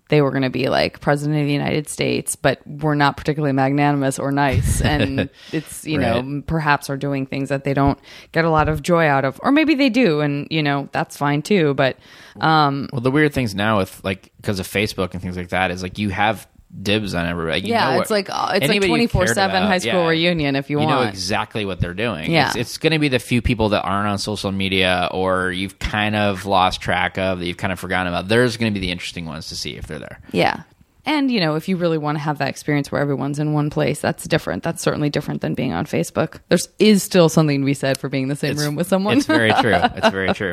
they 0.08 0.22
were 0.22 0.30
going 0.30 0.42
to 0.42 0.50
be 0.50 0.68
like 0.68 1.00
president 1.00 1.38
of 1.40 1.46
the 1.46 1.52
United 1.52 1.88
States, 1.88 2.34
but 2.34 2.60
were 2.66 2.94
not 2.94 3.16
particularly 3.16 3.52
magnanimous 3.52 4.18
or 4.18 4.32
nice. 4.32 4.80
And 4.88 5.28
it's, 5.52 5.84
you 5.84 5.98
know, 5.98 6.42
perhaps 6.46 6.88
are 6.88 6.96
doing 6.96 7.26
things 7.26 7.50
that 7.50 7.64
they 7.64 7.74
don't 7.74 7.98
get 8.32 8.44
a 8.46 8.50
lot 8.50 8.68
of 8.68 8.82
joy 8.82 9.06
out 9.06 9.24
of. 9.26 9.38
Or 9.42 9.52
maybe 9.52 9.74
they 9.74 9.90
do. 9.90 10.20
And, 10.20 10.48
you 10.50 10.62
know, 10.62 10.88
that's 10.92 11.16
fine 11.16 11.42
too. 11.42 11.74
But 11.74 11.98
um, 12.40 12.88
Well, 12.90 13.02
the 13.02 13.10
weird 13.10 13.34
things 13.34 13.54
now 13.54 13.78
with 13.78 14.02
like 14.02 14.32
because 14.38 14.58
of 14.60 14.66
Facebook 14.66 15.12
and 15.12 15.20
things 15.22 15.36
like 15.36 15.50
that 15.50 15.70
is 15.70 15.82
like 15.82 15.98
you 15.98 16.08
have 16.08 16.48
dibs 16.82 17.14
on 17.14 17.26
everybody. 17.26 17.60
You 17.60 17.68
know 17.68 17.74
yeah, 17.74 17.94
what- 17.94 18.02
it's 18.02 18.10
like, 18.10 18.28
uh, 18.30 18.52
it's 18.54 18.68
like 18.68 18.82
twenty 18.82 19.06
four 19.06 19.26
seven 19.26 19.62
high 19.62 19.78
school 19.78 19.92
yeah. 20.04 20.08
reunion 20.08 20.56
if 20.56 20.70
you, 20.70 20.80
you 20.80 20.86
want. 20.86 20.98
You 20.98 21.04
know 21.04 21.10
exactly 21.10 21.64
what 21.64 21.80
they're 21.80 21.94
doing. 21.94 22.30
Yeah. 22.30 22.48
It's, 22.48 22.56
it's 22.56 22.78
going 22.78 22.92
to 22.92 22.98
be 22.98 23.08
the 23.08 23.18
few 23.18 23.42
people 23.42 23.70
that 23.70 23.82
aren't 23.82 24.08
on 24.08 24.18
social 24.18 24.52
media 24.52 25.08
or 25.12 25.50
you've 25.50 25.78
kind 25.78 26.16
of 26.16 26.46
lost 26.46 26.80
track 26.80 27.18
of 27.18 27.40
that 27.40 27.46
you've 27.46 27.56
kind 27.56 27.72
of 27.72 27.80
forgotten 27.80 28.12
about. 28.12 28.28
There's 28.28 28.56
going 28.56 28.72
to 28.72 28.78
be 28.78 28.84
the 28.84 28.92
interesting 28.92 29.26
ones 29.26 29.48
to 29.48 29.56
see 29.56 29.76
if 29.76 29.86
they're 29.86 29.98
there. 29.98 30.20
Yeah. 30.32 30.62
And, 31.08 31.30
you 31.30 31.40
know, 31.40 31.54
if 31.54 31.70
you 31.70 31.78
really 31.78 31.96
want 31.96 32.16
to 32.16 32.20
have 32.20 32.36
that 32.36 32.48
experience 32.48 32.92
where 32.92 33.00
everyone's 33.00 33.38
in 33.38 33.54
one 33.54 33.70
place, 33.70 33.98
that's 33.98 34.24
different. 34.24 34.62
That's 34.62 34.82
certainly 34.82 35.08
different 35.08 35.40
than 35.40 35.54
being 35.54 35.72
on 35.72 35.86
Facebook. 35.86 36.40
There's 36.50 36.68
is 36.78 37.02
still 37.02 37.30
something 37.30 37.60
to 37.60 37.64
be 37.64 37.72
said 37.72 37.96
for 37.96 38.10
being 38.10 38.24
in 38.24 38.28
the 38.28 38.36
same 38.36 38.58
room 38.58 38.76
with 38.76 38.88
someone. 38.88 39.16
It's 39.16 39.26
very 39.26 39.50
true. 39.60 39.72
It's 39.74 40.10
very 40.10 40.34
true. 40.34 40.52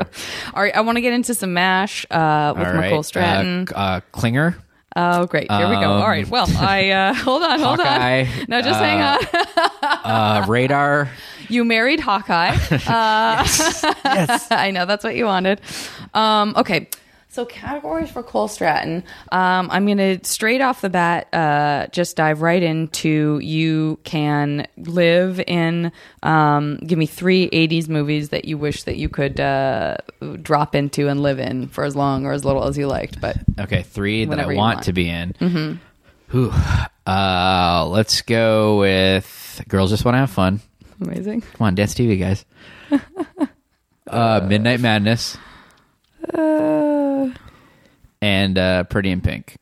All 0.54 0.64
right, 0.64 0.74
I 0.74 0.80
want 0.80 0.96
to 0.96 1.02
get 1.02 1.12
into 1.12 1.34
some 1.34 1.54
MASH 1.54 2.06
uh, 2.10 2.54
with 2.56 2.68
right. 2.68 2.86
Nicole 2.86 3.04
Stratton. 3.04 3.68
Uh, 3.70 3.78
uh, 3.78 4.00
Klinger. 4.14 4.56
Oh, 4.96 5.26
great. 5.28 5.52
Here 5.52 5.70
we 5.70 5.76
go. 5.76 5.92
All 5.94 6.08
right. 6.08 6.28
Well, 6.28 6.48
I 6.58 6.90
uh, 6.90 7.14
hold 7.28 7.44
on, 7.44 7.60
hold 7.60 7.80
Hawkeye, 7.80 8.22
on. 8.22 8.46
No, 8.48 8.62
just 8.62 8.80
hang 8.80 9.02
on. 9.02 9.20
Uh, 10.06 10.46
radar. 10.48 11.10
You 11.50 11.66
married 11.66 12.00
Hawkeye. 12.00 12.56
Uh, 12.88 13.44
yes. 14.06 14.48
I 14.52 14.72
know 14.72 14.86
that's 14.86 15.04
what 15.04 15.16
you 15.16 15.26
wanted. 15.26 15.62
Um, 16.14 16.54
okay. 16.58 16.88
So 17.36 17.44
categories 17.44 18.10
for 18.10 18.24
Cole 18.24 18.48
Stratton. 18.48 19.04
Um, 19.30 19.70
I'm 19.70 19.86
going 19.86 19.98
to 19.98 20.24
straight 20.24 20.62
off 20.62 20.80
the 20.80 20.90
bat 20.90 21.28
uh, 21.34 21.88
just 21.92 22.16
dive 22.16 22.42
right 22.42 22.64
into 22.64 23.40
you 23.40 24.00
can 24.06 24.66
live 24.78 25.42
in. 25.46 25.92
Um, 26.24 26.78
give 26.78 26.98
me 26.98 27.06
three 27.06 27.50
'80s 27.50 27.90
movies 27.90 28.30
that 28.30 28.46
you 28.46 28.58
wish 28.58 28.84
that 28.84 28.96
you 28.96 29.10
could 29.10 29.42
uh, 29.42 29.98
drop 30.42 30.76
into 30.76 31.10
and 31.10 31.22
live 31.22 31.38
in 31.38 31.68
for 31.68 31.84
as 31.84 31.94
long 31.94 32.26
or 32.26 32.32
as 32.32 32.46
little 32.46 32.64
as 32.64 32.78
you 32.78 32.88
liked. 32.88 33.20
But 33.20 33.36
Okay, 33.60 33.84
three 33.84 34.24
that 34.24 34.40
I 34.40 34.46
want, 34.46 34.56
want. 34.56 34.84
to 34.84 34.94
be 34.94 35.10
in. 35.10 35.34
Mm-hmm. 35.34 36.56
Uh, 37.06 37.86
let's 37.90 38.22
go 38.22 38.80
with 38.80 39.62
Girls 39.68 39.90
Just 39.90 40.06
Want 40.06 40.16
to 40.16 40.20
Have 40.20 40.32
Fun. 40.32 40.62
Amazing. 41.02 41.42
Come 41.42 41.68
on, 41.68 41.76
dance 41.76 41.94
TV, 41.96 42.18
guys. 42.18 42.46
uh, 44.08 44.40
Midnight 44.48 44.80
Madness 44.80 45.38
Uh, 46.34 47.30
and 48.22 48.58
uh, 48.58 48.84
Pretty 48.86 49.12
in 49.12 49.22
Pink 49.22 49.56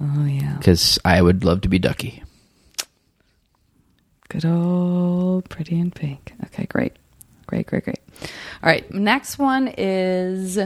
oh 0.00 0.24
yeah. 0.24 0.56
because 0.58 0.98
I 1.04 1.20
would 1.22 1.44
love 1.44 1.62
to 1.62 1.68
be 1.68 1.78
Ducky. 1.78 2.22
Good 4.28 4.44
old 4.44 5.48
Pretty 5.48 5.78
in 5.78 5.90
Pink. 5.90 6.32
Okay, 6.46 6.66
great. 6.66 6.92
Great, 7.46 7.66
great, 7.66 7.84
great. 7.84 8.00
All 8.62 8.68
right, 8.68 8.92
next 8.92 9.38
one 9.38 9.72
is 9.78 10.58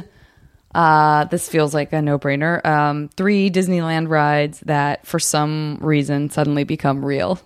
uh 0.75 1.25
this 1.25 1.49
feels 1.49 1.75
like 1.75 1.93
a 1.93 2.01
no-brainer. 2.01 2.65
Um 2.65 3.09
three 3.17 3.51
Disneyland 3.51 4.09
rides 4.09 4.61
that 4.61 5.07
for 5.07 5.19
some 5.19 5.79
reason 5.81 6.31
suddenly 6.31 6.65
become 6.65 7.05
real 7.05 7.39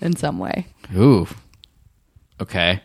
in 0.00 0.16
some 0.16 0.38
way. 0.38 0.66
Ooh. 0.96 1.28
Okay. 2.40 2.82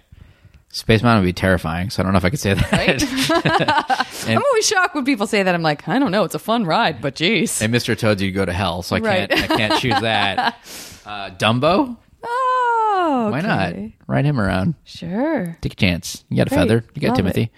Space 0.76 1.01
Mountain 1.01 1.21
would 1.23 1.30
be 1.30 1.34
terrifying, 1.34 1.89
so 1.89 2.01
I 2.01 2.03
don't 2.03 2.11
know 2.11 2.17
if 2.17 2.26
I 2.26 2.30
could 2.30 2.39
say 2.39 2.53
that. 2.53 2.69
Right? 2.69 4.28
I'm 4.30 4.43
always 4.45 4.67
shocked 4.67 4.93
when 4.93 5.05
people 5.05 5.26
say 5.26 5.41
that. 5.41 5.55
I'm 5.55 5.61
like, 5.61 5.88
I 5.88 5.99
don't 5.99 6.11
know, 6.11 6.26
it's 6.26 6.36
a 6.36 6.39
fun 6.39 6.65
ride, 6.65 6.99
but 7.01 7.15
geez. 7.15 7.61
and 7.61 7.73
Mr. 7.73 7.97
Toad's, 7.97 8.21
you'd 8.21 8.34
go 8.34 8.43
to 8.43 8.51
hell, 8.51 8.82
so 8.82 8.97
I 8.97 8.99
Right. 8.99 9.30
can't. 9.30 9.51
I 9.51 9.55
can't 9.57 9.80
choose 9.80 9.99
that. 10.01 10.57
Uh, 11.05 11.30
Dumbo. 11.30 11.95
Oh, 12.23 13.30
Why 13.32 13.39
not? 13.41 13.76
Ride 14.07 14.26
him 14.26 14.39
around. 14.41 14.73
Sure. 14.86 15.55
Take 15.61 15.73
a 15.73 15.76
chance. 15.76 16.26
You 16.30 16.38
got 16.38 16.47
a 16.47 16.49
feather. 16.49 16.84
You 16.95 17.01
got 17.03 17.09
Love 17.09 17.17
Timothy. 17.17 17.51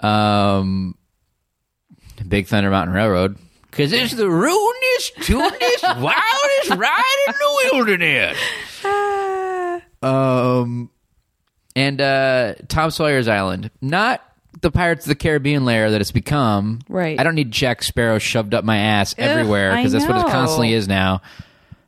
Um, 0.00 0.96
Big 2.26 2.48
Thunder 2.48 2.70
Mountain 2.70 2.92
Railroad. 2.92 3.38
Because 3.70 3.92
it's 3.92 4.14
the 4.14 4.28
roonest, 4.28 5.14
tunest, 5.22 5.82
wildest 5.84 6.70
ride 6.70 7.24
in 7.28 7.34
the 7.34 7.70
wilderness. 7.72 8.38
Um, 10.02 10.90
and 11.76 12.00
uh, 12.00 12.54
Tom 12.68 12.90
Sawyer's 12.90 13.28
Island. 13.28 13.70
Not 13.80 14.22
the 14.60 14.70
Pirates 14.70 15.06
of 15.06 15.08
the 15.08 15.14
Caribbean 15.14 15.64
layer 15.64 15.90
that 15.90 16.00
it's 16.00 16.12
become. 16.12 16.80
Right. 16.88 17.18
I 17.18 17.22
don't 17.22 17.34
need 17.34 17.50
Jack 17.50 17.82
Sparrow 17.82 18.18
shoved 18.18 18.54
up 18.54 18.64
my 18.64 18.76
ass 18.78 19.14
Ugh, 19.18 19.24
everywhere 19.24 19.72
I 19.72 19.76
because 19.76 19.92
that's 19.92 20.06
what 20.06 20.16
it 20.16 20.22
know. 20.26 20.28
constantly 20.28 20.72
is 20.74 20.86
now. 20.88 21.22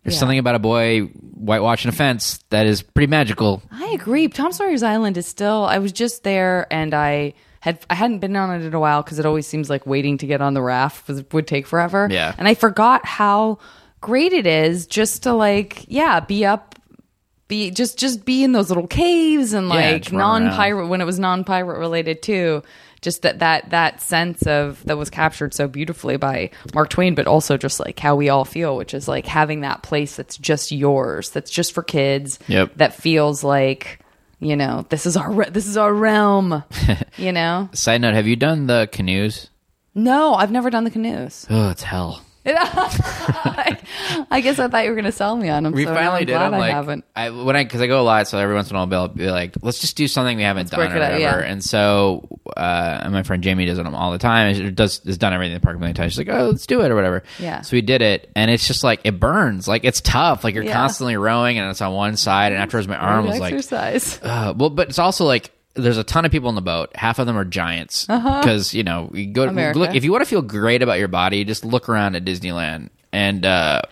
There's 0.03 0.15
Yeah. 0.15 0.21
something 0.21 0.39
about 0.39 0.55
a 0.55 0.59
boy 0.59 1.03
whitewashing 1.03 1.89
a 1.89 1.93
fence 1.93 2.41
that 2.51 2.67
is 2.67 2.83
pretty 2.83 3.09
magical. 3.11 3.63
I 3.71 3.87
agree. 3.95 4.29
Tom 4.29 4.53
Sawyer's 4.53 4.83
Island 4.83 5.17
is 5.17 5.27
still. 5.27 5.65
I 5.65 5.79
was 5.79 5.93
just 5.93 6.25
there, 6.25 6.67
and 6.71 6.93
I 6.95 7.35
had 7.61 7.79
I 7.89 7.95
hadn't 7.95 8.19
been 8.19 8.37
on 8.37 8.61
it 8.61 8.65
in 8.67 8.75
a 8.75 8.81
while 8.81 9.03
because 9.03 9.19
it 9.19 9.25
always 9.27 9.47
seems 9.47 9.71
like 9.71 9.87
waiting 9.87 10.19
to 10.19 10.27
get 10.27 10.41
on 10.43 10.53
the 10.55 10.61
raft 10.63 11.09
was, 11.09 11.25
would 11.33 11.47
take 11.47 11.67
forever. 11.67 12.09
Yeah. 12.11 12.35
and 12.37 12.47
I 12.49 12.55
forgot 12.55 13.07
how 13.07 13.59
great 14.03 14.35
it 14.35 14.47
is 14.47 14.87
just 14.87 15.23
to 15.23 15.33
like 15.33 15.85
yeah 15.89 16.21
be 16.21 16.45
up. 16.45 16.75
Be 17.49 17.71
just 17.71 17.99
just 17.99 18.25
be 18.25 18.43
in 18.43 18.53
those 18.53 18.71
little 18.71 18.87
caves 18.87 19.53
and 19.53 19.69
like 19.69 20.11
around. 20.13 20.45
non 20.45 20.55
pirate 20.55 20.87
when 20.89 21.01
it 21.01 21.05
was 21.05 21.19
non 21.19 21.45
pirate 21.45 21.79
related 21.79 22.23
too. 22.23 22.63
Just 23.03 23.21
that 23.21 23.41
that 23.41 23.69
that 23.71 24.01
sense 24.01 24.47
of 24.47 24.83
that 24.85 24.97
was 24.97 25.11
captured 25.11 25.53
so 25.53 25.69
beautifully 25.69 26.17
by 26.17 26.51
Mark 26.75 26.89
Twain, 26.89 27.15
but 27.15 27.27
also 27.27 27.59
just 27.59 27.79
like 27.79 27.99
how 27.99 28.17
we 28.17 28.31
all 28.31 28.47
feel, 28.47 28.77
which 28.79 28.95
is 28.95 29.07
like 29.07 29.27
having 29.27 29.61
that 29.61 29.83
place 29.83 30.17
that's 30.17 30.39
just 30.39 30.73
yours, 30.73 31.29
that's 31.31 31.51
just 31.51 31.73
for 31.75 31.83
kids, 31.83 32.39
Yep. 32.49 32.77
that 32.77 32.95
feels 32.95 33.45
like 33.45 33.99
you 34.41 34.57
know 34.57 34.87
this 34.89 35.05
is 35.05 35.17
our 35.17 35.31
re- 35.31 35.51
this 35.51 35.67
is 35.67 35.77
our 35.77 35.93
realm 35.93 36.65
you 37.19 37.31
know 37.31 37.69
Side 37.75 38.01
note: 38.01 38.15
Have 38.15 38.27
you 38.27 38.37
done 38.37 38.67
the 38.67 38.89
canoes? 38.91 39.49
no 39.95 40.35
i've 40.35 40.51
never 40.51 40.71
done 40.71 40.83
the 40.85 40.91
canoes 40.91 41.47
Oh, 41.49 41.71
it's 41.71 41.83
hell. 41.85 42.21
i 44.31 44.41
guess 44.43 44.59
i 44.59 44.69
thought 44.69 44.85
you 44.85 44.91
were 44.91 44.95
going 44.97 45.05
to 45.05 45.13
sell 45.13 45.35
me 45.37 45.49
on 45.49 45.63
them 45.63 45.73
We 45.73 45.85
so 45.85 45.95
finally 45.95 46.21
I'm 46.21 46.27
did. 46.27 46.33
glad 46.33 46.53
I'm 46.55 46.61
i 46.61 46.71
haven't 46.71 47.05
I 47.17 47.31
when 47.31 47.57
I 47.57 47.65
because 47.65 47.81
I 47.81 47.87
go 47.87 48.01
a 48.01 48.03
lot, 48.03 48.29
so 48.29 48.39
every 48.39 48.55
once 48.55 48.71
in 48.71 48.77
a 48.77 48.85
while 48.85 49.01
I'll 49.03 49.09
be 49.09 49.31
like, 49.31 49.55
let's 49.63 49.79
just 49.79 49.97
do 49.97 50.09
something 50.09 50.37
we 50.37 50.43
haven't 50.43 50.71
done 50.71 50.81
or 50.81 50.93
whatever. 50.93 51.19
yeah. 51.19 51.39
And 51.39 51.63
so 51.65 52.29
uh, 52.57 53.01
and 53.03 53.13
my 53.13 53.23
friend 53.23 53.43
Jamie 53.43 53.65
does 53.67 53.79
it 53.79 53.87
all 53.87 54.13
the 54.13 54.19
time. 54.19 54.55
She 54.55 54.71
does 54.71 54.99
has 55.05 55.17
done 55.17 55.33
everything 55.33 55.53
in 55.55 55.61
the 55.61 55.65
park 55.65 55.77
a 55.77 55.79
million 55.79 55.95
times. 55.95 56.13
She's 56.13 56.19
like, 56.27 56.29
oh, 56.37 56.51
let's 56.51 56.67
do 56.67 56.81
it 56.83 56.91
or 56.91 56.95
whatever. 56.97 57.23
Yeah. 57.39 57.61
So 57.63 57.77
we 57.77 57.83
did 57.83 58.03
it, 58.03 58.31
and 58.37 58.51
it's 58.51 58.67
just 58.67 58.83
like 58.85 59.01
it 59.05 59.19
burns. 59.21 59.69
Like 59.69 59.85
it's 59.85 60.01
tough. 60.01 60.43
Like 60.45 60.55
you're 60.55 60.65
Yeah. 60.65 60.73
constantly 60.73 61.17
rowing, 61.17 61.59
and 61.59 61.71
it's 61.71 61.81
on 61.81 61.93
one 61.95 62.17
side, 62.17 62.53
and 62.53 62.61
afterwards 62.61 62.89
my 62.89 62.97
arm 62.97 63.25
Good 63.25 63.31
was 63.31 63.41
like, 63.41 63.55
exercise 63.55 64.21
uh, 64.23 64.55
well, 64.57 64.71
but 64.71 64.89
it's 64.89 64.99
also 64.99 65.25
like 65.25 65.51
there's 65.75 65.99
a 65.99 66.05
ton 66.05 66.25
of 66.25 66.31
people 66.33 66.49
in 66.49 66.55
the 66.55 66.63
boat. 66.63 66.95
Half 66.97 67.19
of 67.19 67.27
them 67.27 67.37
are 67.37 67.45
giants 67.45 68.07
because 68.07 68.75
you 68.75 68.83
know 68.85 69.11
you 69.13 69.27
go 69.27 69.43
Uh-huh. 69.43 69.51
America. 69.51 69.79
look 69.79 69.95
if 69.95 70.05
you 70.05 70.13
want 70.13 70.23
to 70.23 70.29
feel 70.31 70.43
great 70.43 70.83
about 70.83 70.99
your 70.99 71.09
body, 71.09 71.45
just 71.45 71.65
look 71.65 71.89
around 71.89 72.15
at 72.17 72.25
Disneyland 72.25 72.91
and 73.13 73.45
uh, 73.45 73.83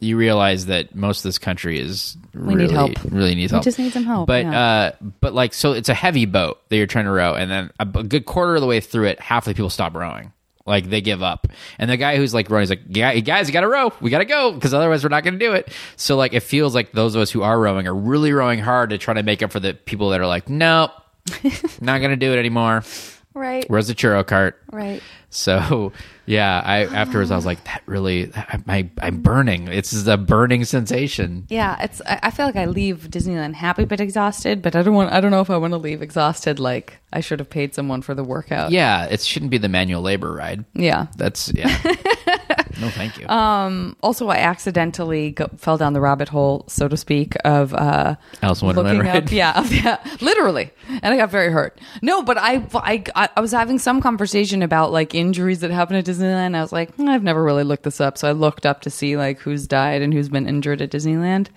you 0.00 0.16
realize 0.16 0.66
that 0.66 0.94
most 0.96 1.18
of 1.20 1.22
this 1.24 1.38
country 1.38 1.78
is 1.78 2.16
We 2.34 2.54
really 2.54 2.62
need 2.66 2.70
help. 2.72 2.90
really 3.04 3.34
needs 3.36 3.52
help. 3.52 3.62
just 3.62 3.78
need 3.78 3.92
some 3.92 4.04
help, 4.04 4.26
But 4.26 4.44
yeah. 4.44 4.60
uh, 4.60 4.90
but 5.20 5.32
like 5.32 5.54
so, 5.54 5.72
it's 5.72 5.88
a 5.88 5.94
heavy 5.94 6.26
boat 6.26 6.60
that 6.68 6.76
you're 6.76 6.86
trying 6.88 7.04
to 7.04 7.12
row, 7.12 7.34
and 7.34 7.48
then 7.50 7.70
a, 7.78 7.82
a 7.98 8.02
good 8.02 8.26
quarter 8.26 8.56
of 8.56 8.60
the 8.60 8.66
way 8.66 8.80
through 8.80 9.06
it, 9.06 9.20
half 9.20 9.46
of 9.46 9.52
the 9.52 9.56
people 9.56 9.70
stop 9.70 9.94
rowing. 9.94 10.32
Like 10.64 10.90
they 10.90 11.00
give 11.00 11.24
up, 11.24 11.48
and 11.78 11.90
the 11.90 11.96
guy 11.96 12.16
who's 12.16 12.32
like 12.32 12.48
rowing 12.48 12.62
is 12.62 12.70
like, 12.70 12.82
"Yeah, 12.88 13.12
guys, 13.18 13.48
you 13.48 13.52
got 13.52 13.62
to 13.62 13.68
row. 13.68 13.92
We 14.00 14.10
got 14.10 14.18
to 14.18 14.24
go 14.24 14.52
because 14.52 14.72
otherwise 14.72 15.02
we're 15.02 15.08
not 15.10 15.24
going 15.24 15.34
to 15.36 15.44
do 15.44 15.54
it." 15.54 15.72
So 15.96 16.14
like, 16.16 16.34
it 16.34 16.44
feels 16.44 16.72
like 16.72 16.92
those 16.92 17.16
of 17.16 17.20
us 17.22 17.32
who 17.32 17.42
are 17.42 17.58
rowing 17.58 17.88
are 17.88 17.94
really 17.94 18.32
rowing 18.32 18.60
hard 18.60 18.90
to 18.90 18.98
try 18.98 19.12
to 19.14 19.24
make 19.24 19.42
up 19.42 19.50
for 19.50 19.58
the 19.58 19.74
people 19.74 20.10
that 20.10 20.20
are 20.20 20.26
like, 20.28 20.48
"Nope, 20.48 20.92
not 21.80 21.98
going 21.98 22.10
to 22.10 22.16
do 22.16 22.32
it 22.32 22.38
anymore." 22.38 22.82
right 23.34 23.64
Where's 23.70 23.88
the 23.88 23.94
churro 23.94 24.26
cart? 24.26 24.60
right 24.70 25.02
So 25.30 25.92
yeah, 26.26 26.60
I 26.62 26.84
afterwards 26.84 27.30
I 27.30 27.36
was 27.36 27.46
like, 27.46 27.64
"That 27.64 27.82
really, 27.86 28.30
I, 28.68 28.90
I'm 29.00 29.22
burning. 29.22 29.68
It's 29.68 30.06
a 30.06 30.18
burning 30.18 30.64
sensation." 30.66 31.46
yeah 31.48 31.82
it's 31.82 32.02
I 32.06 32.30
feel 32.30 32.44
like 32.44 32.56
i 32.56 32.66
leave 32.66 33.08
disneyland 33.10 33.54
happy 33.54 33.86
but 33.86 34.00
exhausted 34.00 34.60
but 34.60 34.76
i 34.76 34.82
don't 34.82 34.94
want 34.94 35.12
i 35.12 35.20
don't 35.22 35.30
know 35.30 35.40
if 35.40 35.48
i 35.48 35.56
want 35.56 35.72
to 35.72 35.78
leave 35.78 36.02
exhausted 36.02 36.58
like 36.60 36.98
i 37.12 37.20
should 37.20 37.38
have 37.38 37.48
paid 37.48 37.74
someone 37.74 38.02
for 38.02 38.14
the 38.14 38.22
workout 38.24 38.70
Yeah, 38.70 39.06
it 39.06 39.22
shouldn't 39.22 39.50
be 39.50 39.58
the 39.58 39.68
manual 39.70 40.02
labor 40.02 40.32
ride. 40.34 40.66
yeah 40.74 41.06
That's 41.16 41.50
yeah. 41.54 41.74
no, 42.80 42.88
thank 42.90 43.18
you. 43.18 43.26
also 43.28 44.28
i 44.28 44.36
accidentally 44.36 45.32
go, 45.32 45.48
fell 45.56 45.76
down 45.76 45.92
the 45.92 46.00
rabbit 46.00 46.28
hole 46.28 46.64
so 46.68 46.88
to 46.88 46.96
speak 46.96 47.34
of 47.44 47.72
uh 47.74 48.14
Alice 48.42 48.62
in 48.62 48.66
Wonderland 48.66 49.08
up 49.08 49.32
yeah 49.32 49.62
yeah 49.70 49.98
literally. 50.20 50.70
And 50.88 51.14
i 51.14 51.16
got 51.16 51.30
very 51.30 51.50
hurt. 51.50 51.80
No 52.02 52.22
but 52.22 52.38
I, 52.38 52.64
I 52.74 53.28
i 53.36 53.40
was 53.40 53.52
having 53.52 53.78
some 53.78 54.00
conversation 54.00 54.62
about 54.62 54.92
like 54.92 55.14
injuries 55.14 55.60
that 55.60 55.70
happen 55.70 55.96
at 55.96 56.04
disneyland. 56.04 56.54
I 56.54 56.60
was 56.60 56.72
like 56.72 56.94
"Hmm, 56.94 57.08
i've 57.08 57.22
never 57.22 57.42
really 57.42 57.64
looked 57.64 57.84
this 57.84 58.00
up. 58.00 58.18
So 58.18 58.28
i 58.28 58.32
looked 58.32 58.66
up 58.66 58.80
to 58.82 58.90
see 58.90 59.16
like 59.16 59.38
who's 59.38 59.66
died 59.66 60.02
and 60.02 60.12
who's 60.12 60.28
been 60.28 60.46
injured 60.48 60.82
at 60.82 60.90
disneyland. 60.90 61.48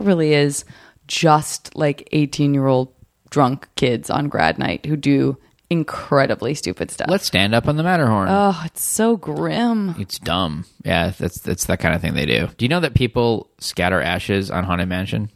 It 0.00 0.04
really 0.06 0.34
is 0.34 0.64
just 1.06 1.74
like 1.76 2.08
18 2.12 2.54
year 2.54 2.66
old 2.66 2.92
drunk 3.30 3.68
kids 3.76 4.10
on 4.10 4.28
grad 4.28 4.58
night 4.58 4.84
who 4.86 4.96
do 4.96 5.36
incredibly 5.72 6.54
stupid 6.54 6.90
stuff 6.90 7.08
Let's 7.10 7.24
stand 7.26 7.54
up 7.54 7.66
on 7.66 7.76
the 7.76 7.82
Matterhorn. 7.82 8.28
oh 8.30 8.60
it's 8.64 8.84
so 8.84 9.16
grim 9.16 9.94
it's 9.98 10.18
dumb. 10.18 10.64
Yeah, 10.84 11.10
that's 11.18 11.40
that's 11.40 11.64
that 11.66 11.80
kind 11.80 11.94
of 11.94 12.00
thing 12.00 12.14
they 12.14 12.26
do. 12.26 12.48
Do 12.56 12.64
you 12.64 12.68
know 12.68 12.80
that 12.80 12.94
people 12.94 13.50
scatter 13.58 14.00
ashes 14.00 14.50
on 14.50 14.64
Haunted 14.64 14.88
Mansion? 14.88 15.30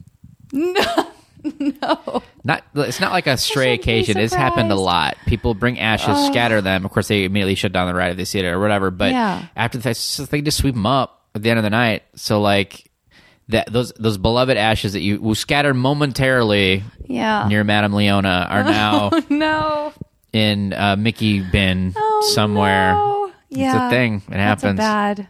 No, 0.52 1.10
no. 1.58 2.22
Not 2.44 2.62
it's 2.76 3.00
not 3.00 3.12
like 3.12 3.26
a 3.26 3.36
stray 3.36 3.72
occasion. 3.74 4.16
It's 4.18 4.34
happened 4.34 4.70
a 4.70 4.76
lot. 4.76 5.16
People 5.26 5.54
bring 5.54 5.78
ashes, 5.80 6.26
scatter 6.26 6.60
them. 6.60 6.84
Of 6.84 6.90
course, 6.92 7.08
they 7.08 7.24
immediately 7.24 7.56
shut 7.56 7.72
down 7.72 7.88
the 7.88 7.94
ride 7.94 8.12
if 8.12 8.16
they 8.16 8.24
see 8.24 8.38
it 8.38 8.44
or 8.44 8.60
whatever. 8.60 8.90
But 8.90 9.10
Yeah. 9.10 9.46
after 9.56 9.78
the 9.78 9.82
fact, 9.82 10.30
they 10.30 10.40
just 10.42 10.58
sweep 10.58 10.74
them 10.74 10.86
up 10.86 11.24
at 11.34 11.42
the 11.42 11.50
end 11.50 11.58
of 11.58 11.64
the 11.64 11.70
night. 11.70 12.04
So 12.14 12.40
like 12.40 12.90
that 13.48 13.72
those 13.72 13.92
those 13.98 14.18
beloved 14.18 14.56
ashes 14.56 14.92
that 14.94 15.00
you 15.00 15.18
who 15.18 15.34
scattered 15.34 15.74
momentarily 15.74 16.82
yeah 17.06 17.46
near 17.48 17.62
Madame 17.64 17.92
Leota 17.92 18.48
are 18.50 18.60
oh, 18.66 18.70
now 18.70 19.10
no 19.28 19.92
in 20.36 20.72
a 20.76 20.96
Mickey 20.96 21.40
bin 21.40 21.92
Oh, 21.96 22.30
somewhere. 22.34 22.94
no. 22.94 23.32
Yeah, 23.48 23.86
It's 23.86 23.92
a 23.92 23.96
thing. 23.96 24.22
It 24.28 24.34
happens. 24.38 24.76
bad. 24.78 25.28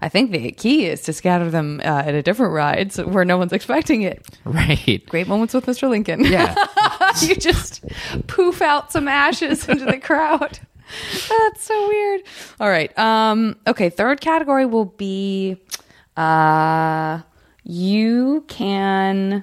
I 0.00 0.08
think 0.10 0.32
the 0.32 0.52
key 0.52 0.84
is 0.86 1.00
to 1.02 1.14
scatter 1.14 1.50
them 1.50 1.80
uh, 1.82 2.02
at 2.04 2.14
a 2.14 2.22
different 2.22 2.52
ride 2.52 2.92
so 2.92 3.06
where 3.06 3.24
no 3.24 3.38
one's 3.38 3.54
expecting 3.54 4.02
it. 4.02 4.24
Right. 4.44 5.02
Great 5.08 5.26
moments 5.28 5.54
with 5.54 5.64
Mr. 5.64 5.88
Lincoln. 5.88 6.24
Yeah. 6.24 6.54
you 7.22 7.34
just 7.36 7.82
poof 8.26 8.60
out 8.60 8.92
some 8.92 9.08
ashes 9.08 9.66
into 9.66 9.86
the 9.86 9.98
crowd. 9.98 10.58
That's 11.28 11.64
so 11.64 11.88
weird. 11.88 12.20
All 12.60 12.68
right. 12.68 12.96
Um, 12.98 13.56
okay. 13.66 13.88
Third 13.88 14.20
category 14.20 14.66
will 14.66 14.84
be 14.84 15.56
uh, 16.18 17.20
you 17.62 18.44
can. 18.46 19.42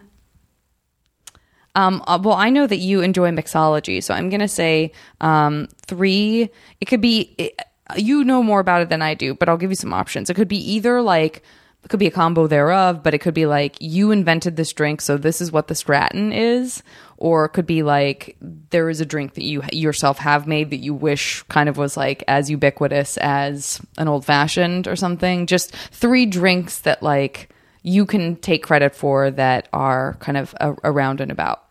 Um, 1.76 2.04
uh, 2.06 2.20
well, 2.22 2.36
I 2.36 2.50
know 2.50 2.68
that 2.68 2.78
you 2.78 3.02
enjoy 3.02 3.32
mixology, 3.32 4.04
so 4.04 4.14
I'm 4.14 4.30
going 4.30 4.42
to 4.42 4.48
say 4.48 4.92
um, 5.22 5.68
three. 5.88 6.50
It 6.80 6.86
could 6.86 7.02
be, 7.02 7.34
it, 7.38 7.60
you 7.96 8.24
know 8.24 8.44
more 8.44 8.60
about 8.60 8.82
it 8.82 8.90
than 8.90 9.02
I 9.02 9.14
do, 9.14 9.34
but 9.34 9.48
I'll 9.48 9.58
give 9.58 9.72
you 9.72 9.76
some 9.76 9.94
options. 9.94 10.30
It 10.30 10.36
could 10.36 10.48
be 10.48 10.74
either 10.74 11.02
like, 11.02 11.44
it 11.84 11.90
could 11.90 12.00
be 12.00 12.08
a 12.08 12.12
combo 12.12 12.46
thereof, 12.46 13.02
but 13.02 13.14
it 13.14 13.20
could 13.20 13.34
be 13.34 13.46
like, 13.46 13.76
you 13.80 14.12
invented 14.12 14.56
this 14.56 14.72
drink, 14.72 15.02
so 15.02 15.18
this 15.18 15.42
is 15.42 15.52
what 15.52 15.68
the 15.68 15.76
Stratton 15.76 16.32
is. 16.32 16.84
Or 17.18 17.46
it 17.46 17.50
could 17.50 17.66
be 17.66 17.84
like, 17.84 18.36
there 18.42 18.90
is 18.90 19.00
a 19.00 19.06
drink 19.06 19.36
that 19.36 19.44
you 19.44 19.64
yourself 19.72 20.18
have 20.20 20.48
made 20.48 20.72
that 20.72 20.78
you 20.78 20.94
wish 20.94 21.44
kind 21.44 21.70
of 21.70 21.78
was 21.78 21.96
like 21.96 22.24
as 22.28 22.50
ubiquitous 22.50 23.18
as 23.18 23.80
an 23.98 24.08
old 24.08 24.26
fashioned 24.26 24.88
or 24.88 24.96
something. 24.96 25.48
Just 25.48 25.74
three 25.74 26.26
drinks 26.26 26.80
that 26.80 27.02
like, 27.02 27.50
you 27.84 28.06
can 28.06 28.36
take 28.38 28.64
credit 28.64 28.96
for 28.96 29.32
that 29.32 29.68
are 29.74 30.16
kind 30.20 30.38
of 30.38 30.54
a- 30.60 30.76
around 30.84 31.22
and 31.22 31.32
about. 31.32 31.64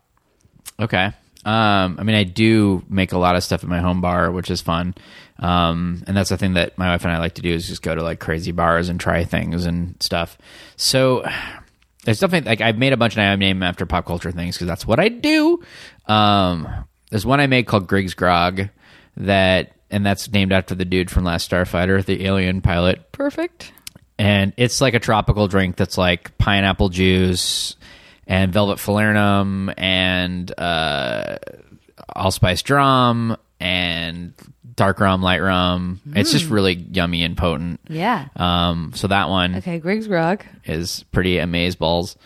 Okay. 0.79 1.13
Um, 1.45 1.97
I 1.99 2.03
mean, 2.03 2.17
I 2.17 2.25
do 2.25 2.85
make 2.89 3.13
a 3.13 3.19
lot 3.19 3.37
of 3.37 3.43
stuff 3.43 3.63
at 3.63 3.69
my 3.69 3.81
home 3.81 4.01
bar, 4.01 4.31
which 4.31 4.51
is 4.51 4.61
fun. 4.61 4.95
Um, 5.39 6.03
and 6.07 6.17
that's 6.17 6.29
the 6.29 6.37
thing 6.37 6.55
that 6.55 6.77
my 6.77 6.91
wife 6.91 7.05
and 7.05 7.13
I 7.13 7.19
like 7.19 7.35
to 7.35 7.43
do 7.43 7.53
is 7.53 7.67
just 7.67 7.83
go 7.83 7.95
to 7.95 8.03
like 8.03 8.21
crazy 8.21 8.53
bars 8.53 8.89
and 8.91 9.01
try 9.01 9.25
things 9.25 9.65
and 9.65 9.97
stuff. 10.03 10.37
So 10.77 11.25
there's 12.05 12.19
something 12.19 12.45
like 12.45 12.61
I've 12.61 12.77
made 12.77 12.93
a 12.93 12.99
bunch 12.99 13.17
and 13.17 13.23
I 13.23 13.35
name 13.37 13.63
after 13.63 13.87
pop 13.87 14.05
culture 14.05 14.33
things 14.33 14.57
because 14.57 14.67
that's 14.67 14.87
what 14.87 15.01
I 15.01 15.09
do. 15.09 15.63
Um, 16.07 16.69
there's 17.11 17.25
one 17.25 17.41
I 17.41 17.47
made 17.47 17.67
called 17.67 17.87
Griggs 17.87 18.15
Grog 18.15 18.69
that, 19.17 19.73
and 19.91 20.05
that's 20.05 20.31
named 20.31 20.53
after 20.53 20.75
the 20.75 20.85
dude 20.85 21.11
from 21.11 21.25
Last 21.25 21.51
Starfighter, 21.51 22.05
the 22.05 22.27
alien 22.27 22.61
pilot 22.61 23.13
Perfect. 23.13 23.73
And 24.21 24.53
it's 24.59 24.83
like 24.83 24.93
a 24.93 24.99
tropical 24.99 25.49
drink 25.49 25.77
that's 25.77 25.97
like 25.97 26.37
pineapple 26.37 26.91
juice 26.91 27.75
and 28.27 28.53
velvet 28.53 28.77
falernum 28.79 29.73
and 29.79 30.53
uh, 30.59 31.39
allspice 32.15 32.61
dram 32.63 33.37
and 33.61 34.35
dark 34.77 35.01
rum, 35.01 35.23
light 35.23 35.41
rum. 35.41 36.01
It's 36.15 36.33
just 36.33 36.51
really 36.51 36.75
yummy 36.75 37.23
and 37.23 37.35
potent. 37.37 37.81
Yeah. 37.89 38.29
Um, 38.37 38.93
so 38.95 39.09
that 39.09 39.31
one 39.31 39.57
Okay, 39.57 39.79
Griggs 39.79 40.07
Grog. 40.07 40.45
is 40.67 41.03
pretty 41.13 41.39
amaze 41.39 41.77
balls. 41.77 42.17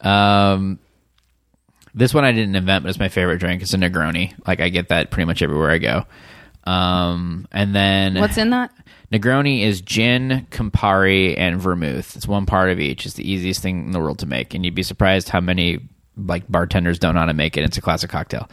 Um, 0.00 0.78
this 1.94 2.14
one 2.14 2.24
I 2.24 2.32
didn't 2.32 2.56
invent, 2.56 2.84
but 2.84 2.88
it's 2.88 2.98
my 2.98 3.08
favorite 3.10 3.38
drink. 3.38 3.60
It's 3.60 3.74
a 3.74 3.76
Negroni. 3.76 4.32
Like 4.46 4.60
I 4.60 4.70
get 4.70 4.88
that 4.88 5.10
pretty 5.10 5.26
much 5.26 5.42
everywhere 5.42 5.70
I 5.70 5.78
go. 5.78 6.04
Um, 6.66 7.46
and 7.52 7.74
then 7.74 8.14
What's 8.14 8.38
in 8.38 8.50
that? 8.50 8.72
Negroni 9.12 9.62
is 9.62 9.80
gin, 9.80 10.46
Campari, 10.50 11.38
and 11.38 11.60
vermouth. 11.60 12.16
It's 12.16 12.26
one 12.26 12.46
part 12.46 12.70
of 12.70 12.80
each. 12.80 13.06
It's 13.06 13.14
the 13.14 13.30
easiest 13.30 13.62
thing 13.62 13.86
in 13.86 13.90
the 13.92 14.00
world 14.00 14.18
to 14.20 14.26
make, 14.26 14.54
and 14.54 14.64
you'd 14.64 14.74
be 14.74 14.82
surprised 14.82 15.28
how 15.28 15.40
many 15.40 15.80
like 16.16 16.48
bartenders 16.48 16.98
don't 16.98 17.14
know 17.14 17.20
how 17.20 17.26
to 17.26 17.34
make 17.34 17.56
it. 17.56 17.64
It's 17.64 17.76
a 17.76 17.80
classic 17.82 18.10
cocktail. 18.10 18.48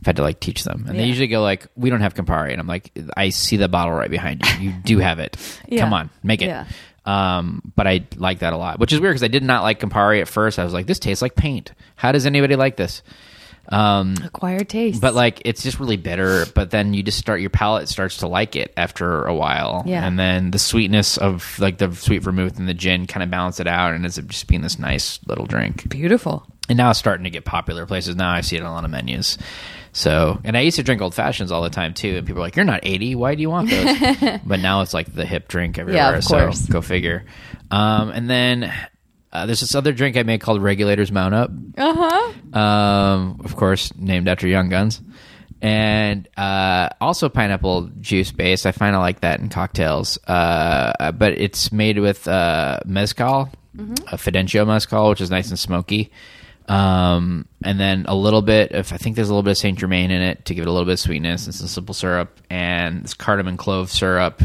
I've 0.00 0.06
had 0.06 0.16
to 0.16 0.22
like 0.22 0.38
teach 0.38 0.62
them, 0.62 0.86
and 0.88 0.98
they 0.98 1.06
usually 1.06 1.26
go 1.26 1.42
like, 1.42 1.66
"We 1.74 1.90
don't 1.90 2.00
have 2.00 2.14
Campari," 2.14 2.52
and 2.52 2.60
I'm 2.60 2.68
like, 2.68 2.92
"I 3.16 3.30
see 3.30 3.56
the 3.56 3.68
bottle 3.68 3.92
right 3.92 4.10
behind 4.10 4.42
you. 4.60 4.70
You 4.70 4.74
do 4.84 4.98
have 4.98 5.18
it. 5.18 5.36
Yeah. 5.68 5.80
Come 5.80 5.92
on, 5.92 6.10
make 6.22 6.40
it." 6.40 6.46
Yeah. 6.46 6.66
Um, 7.04 7.72
but 7.74 7.86
I 7.86 8.06
like 8.16 8.38
that 8.40 8.52
a 8.52 8.56
lot, 8.56 8.78
which 8.78 8.92
is 8.92 9.00
weird 9.00 9.12
because 9.14 9.24
I 9.24 9.28
did 9.28 9.42
not 9.42 9.62
like 9.62 9.80
Campari 9.80 10.20
at 10.20 10.28
first. 10.28 10.58
I 10.58 10.64
was 10.64 10.72
like, 10.72 10.86
"This 10.86 10.98
tastes 10.98 11.20
like 11.22 11.34
paint. 11.34 11.72
How 11.96 12.12
does 12.12 12.24
anybody 12.26 12.54
like 12.54 12.76
this?" 12.76 13.02
Um, 13.70 14.14
Acquired 14.24 14.68
taste. 14.70 15.00
but 15.00 15.14
like 15.14 15.42
it's 15.44 15.62
just 15.62 15.78
really 15.78 15.98
bitter 15.98 16.46
but 16.54 16.70
then 16.70 16.94
you 16.94 17.02
just 17.02 17.18
start 17.18 17.40
your 17.42 17.50
palate 17.50 17.88
starts 17.88 18.16
to 18.18 18.26
like 18.26 18.56
it 18.56 18.72
after 18.78 19.24
a 19.26 19.34
while 19.34 19.82
Yeah. 19.84 20.06
and 20.06 20.18
then 20.18 20.50
the 20.50 20.58
sweetness 20.58 21.18
of 21.18 21.58
like 21.58 21.76
the 21.76 21.94
sweet 21.94 22.22
vermouth 22.22 22.58
and 22.58 22.66
the 22.66 22.72
gin 22.74 23.06
kind 23.06 23.22
of 23.22 23.30
balance 23.30 23.60
it 23.60 23.66
out 23.66 23.92
and 23.94 24.04
ends 24.04 24.18
up 24.18 24.26
just 24.26 24.46
being 24.46 24.62
this 24.62 24.78
nice 24.78 25.20
little 25.26 25.44
drink 25.44 25.86
beautiful. 25.90 26.46
and 26.70 26.78
now 26.78 26.88
it's 26.88 26.98
starting 26.98 27.24
to 27.24 27.30
get 27.30 27.44
popular 27.44 27.84
places 27.84 28.16
now 28.16 28.30
i 28.32 28.40
see 28.40 28.56
it 28.56 28.62
on 28.62 28.66
a 28.70 28.72
lot 28.72 28.84
of 28.86 28.90
menus 28.90 29.36
so 29.92 30.40
and 30.44 30.56
i 30.56 30.60
used 30.60 30.76
to 30.76 30.82
drink 30.82 31.02
old 31.02 31.14
fashions 31.14 31.52
all 31.52 31.60
the 31.62 31.68
time 31.68 31.92
too 31.92 32.16
and 32.16 32.26
people 32.26 32.40
are 32.40 32.46
like 32.46 32.56
you're 32.56 32.64
not 32.64 32.80
80 32.82 33.16
why 33.16 33.34
do 33.34 33.42
you 33.42 33.50
want 33.50 33.68
those 33.68 34.38
but 34.46 34.60
now 34.60 34.80
it's 34.80 34.94
like 34.94 35.12
the 35.12 35.26
hip 35.26 35.46
drink 35.46 35.76
everywhere 35.78 36.02
Yeah, 36.12 36.16
of 36.16 36.24
so 36.24 36.38
course. 36.38 36.64
go 36.66 36.80
figure 36.80 37.26
um, 37.70 38.08
and 38.08 38.30
then 38.30 38.72
uh, 39.32 39.46
there's 39.46 39.60
this 39.60 39.74
other 39.74 39.92
drink 39.92 40.16
i 40.16 40.22
made 40.22 40.40
called 40.40 40.62
regulators 40.62 41.12
mount 41.12 41.34
up 41.34 41.50
Uh 41.76 41.94
huh. 41.96 42.58
um, 42.58 43.40
of 43.44 43.54
course, 43.56 43.92
named 43.96 44.28
after 44.28 44.48
Young 44.48 44.68
Guns, 44.68 45.00
and 45.60 46.28
uh, 46.36 46.88
also 47.00 47.28
pineapple 47.28 47.90
juice 48.00 48.32
based. 48.32 48.64
I 48.66 48.72
find 48.72 48.94
I 48.96 48.98
like 49.00 49.20
that 49.20 49.40
in 49.40 49.48
cocktails, 49.48 50.18
uh, 50.26 51.12
but 51.12 51.32
it's 51.32 51.72
made 51.72 51.98
with 51.98 52.26
uh, 52.28 52.80
mezcal, 52.86 53.50
a 53.78 54.16
Fidencio 54.16 54.66
mezcal, 54.66 55.08
which 55.10 55.20
is 55.20 55.30
nice 55.30 55.50
and 55.50 55.58
smoky. 55.58 56.10
Um, 56.68 57.46
and 57.64 57.80
then 57.80 58.04
a 58.08 58.14
little 58.14 58.42
bit 58.42 58.72
of, 58.72 58.92
I 58.92 58.98
think 58.98 59.16
there's 59.16 59.30
a 59.30 59.32
little 59.32 59.42
bit 59.42 59.52
of 59.52 59.56
Saint 59.58 59.78
Germain 59.78 60.10
in 60.10 60.20
it 60.20 60.44
to 60.46 60.54
give 60.54 60.62
it 60.62 60.68
a 60.68 60.72
little 60.72 60.84
bit 60.84 60.92
of 60.92 61.00
sweetness 61.00 61.46
and 61.46 61.54
some 61.54 61.66
simple 61.66 61.94
syrup 61.94 62.38
and 62.50 63.04
this 63.04 63.14
cardamom 63.14 63.56
clove 63.56 63.90
syrup. 63.90 64.42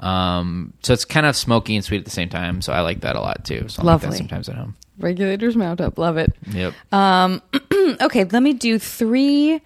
Um, 0.00 0.72
so 0.82 0.92
it's 0.92 1.04
kind 1.04 1.26
of 1.26 1.36
smoky 1.36 1.74
and 1.74 1.84
sweet 1.84 1.98
at 1.98 2.04
the 2.04 2.10
same 2.10 2.28
time. 2.28 2.62
So 2.62 2.72
I 2.72 2.80
like 2.80 3.00
that 3.00 3.16
a 3.16 3.20
lot 3.20 3.44
too. 3.44 3.68
So 3.68 3.82
I 3.82 3.86
Lovely. 3.86 4.10
that 4.10 4.16
sometimes 4.16 4.48
at 4.48 4.56
home. 4.56 4.76
Regulators 4.98 5.56
mount 5.56 5.80
up. 5.80 5.98
Love 5.98 6.16
it. 6.16 6.32
Yep. 6.50 6.74
Um, 6.92 7.42
okay, 8.00 8.24
let 8.24 8.42
me 8.42 8.52
do 8.52 8.78
three 8.78 9.60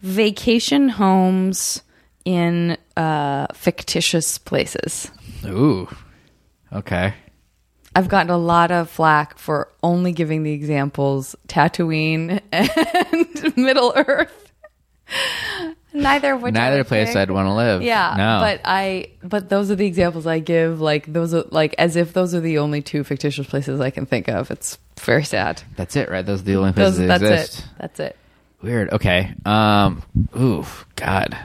vacation 0.00 0.88
homes 0.88 1.82
in 2.24 2.76
uh, 2.96 3.46
fictitious 3.54 4.38
places. 4.38 5.10
Ooh. 5.46 5.88
Okay. 6.72 7.14
I've 7.96 8.08
gotten 8.08 8.30
a 8.30 8.38
lot 8.38 8.70
of 8.70 8.88
flack 8.88 9.38
for 9.38 9.68
only 9.82 10.12
giving 10.12 10.44
the 10.44 10.52
examples 10.52 11.34
Tatooine 11.48 12.40
and 12.52 13.56
Middle 13.56 13.92
Earth. 13.96 14.52
Neither 15.92 16.34
I 16.34 16.50
Neither 16.50 16.84
place 16.84 17.08
pick. 17.08 17.16
I'd 17.16 17.30
want 17.30 17.46
to 17.46 17.52
live. 17.54 17.82
Yeah, 17.82 18.14
No. 18.16 18.40
but 18.40 18.60
I 18.64 19.08
but 19.22 19.48
those 19.48 19.70
are 19.70 19.74
the 19.76 19.86
examples 19.86 20.26
I 20.26 20.38
give. 20.38 20.80
Like 20.80 21.12
those 21.12 21.34
are 21.34 21.44
like 21.50 21.74
as 21.78 21.96
if 21.96 22.12
those 22.12 22.34
are 22.34 22.40
the 22.40 22.58
only 22.58 22.80
two 22.80 23.02
fictitious 23.02 23.46
places 23.46 23.80
I 23.80 23.90
can 23.90 24.06
think 24.06 24.28
of. 24.28 24.50
It's 24.50 24.78
very 25.00 25.24
sad. 25.24 25.62
that's 25.76 25.96
it, 25.96 26.08
right? 26.08 26.24
Those 26.24 26.42
are 26.42 26.44
the 26.44 26.56
only 26.56 26.72
places 26.72 26.98
Those, 26.98 27.08
that 27.08 27.20
that's 27.20 27.42
exist. 27.42 27.58
it. 27.58 27.64
That's 27.78 28.00
it. 28.00 28.16
Weird. 28.62 28.90
Okay. 28.92 29.34
Um. 29.44 30.02
Ooh. 30.38 30.66
God. 30.96 31.36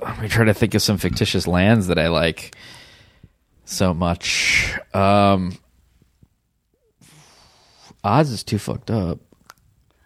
Let 0.00 0.20
me 0.20 0.28
try 0.28 0.44
to 0.44 0.54
think 0.54 0.74
of 0.74 0.82
some 0.82 0.98
fictitious 0.98 1.46
lands 1.46 1.88
that 1.88 1.98
I 1.98 2.08
like 2.08 2.54
so 3.64 3.92
much. 3.94 4.78
Um. 4.94 5.58
Oz 8.04 8.30
is 8.30 8.42
too 8.44 8.58
fucked 8.58 8.90
up. 8.90 9.18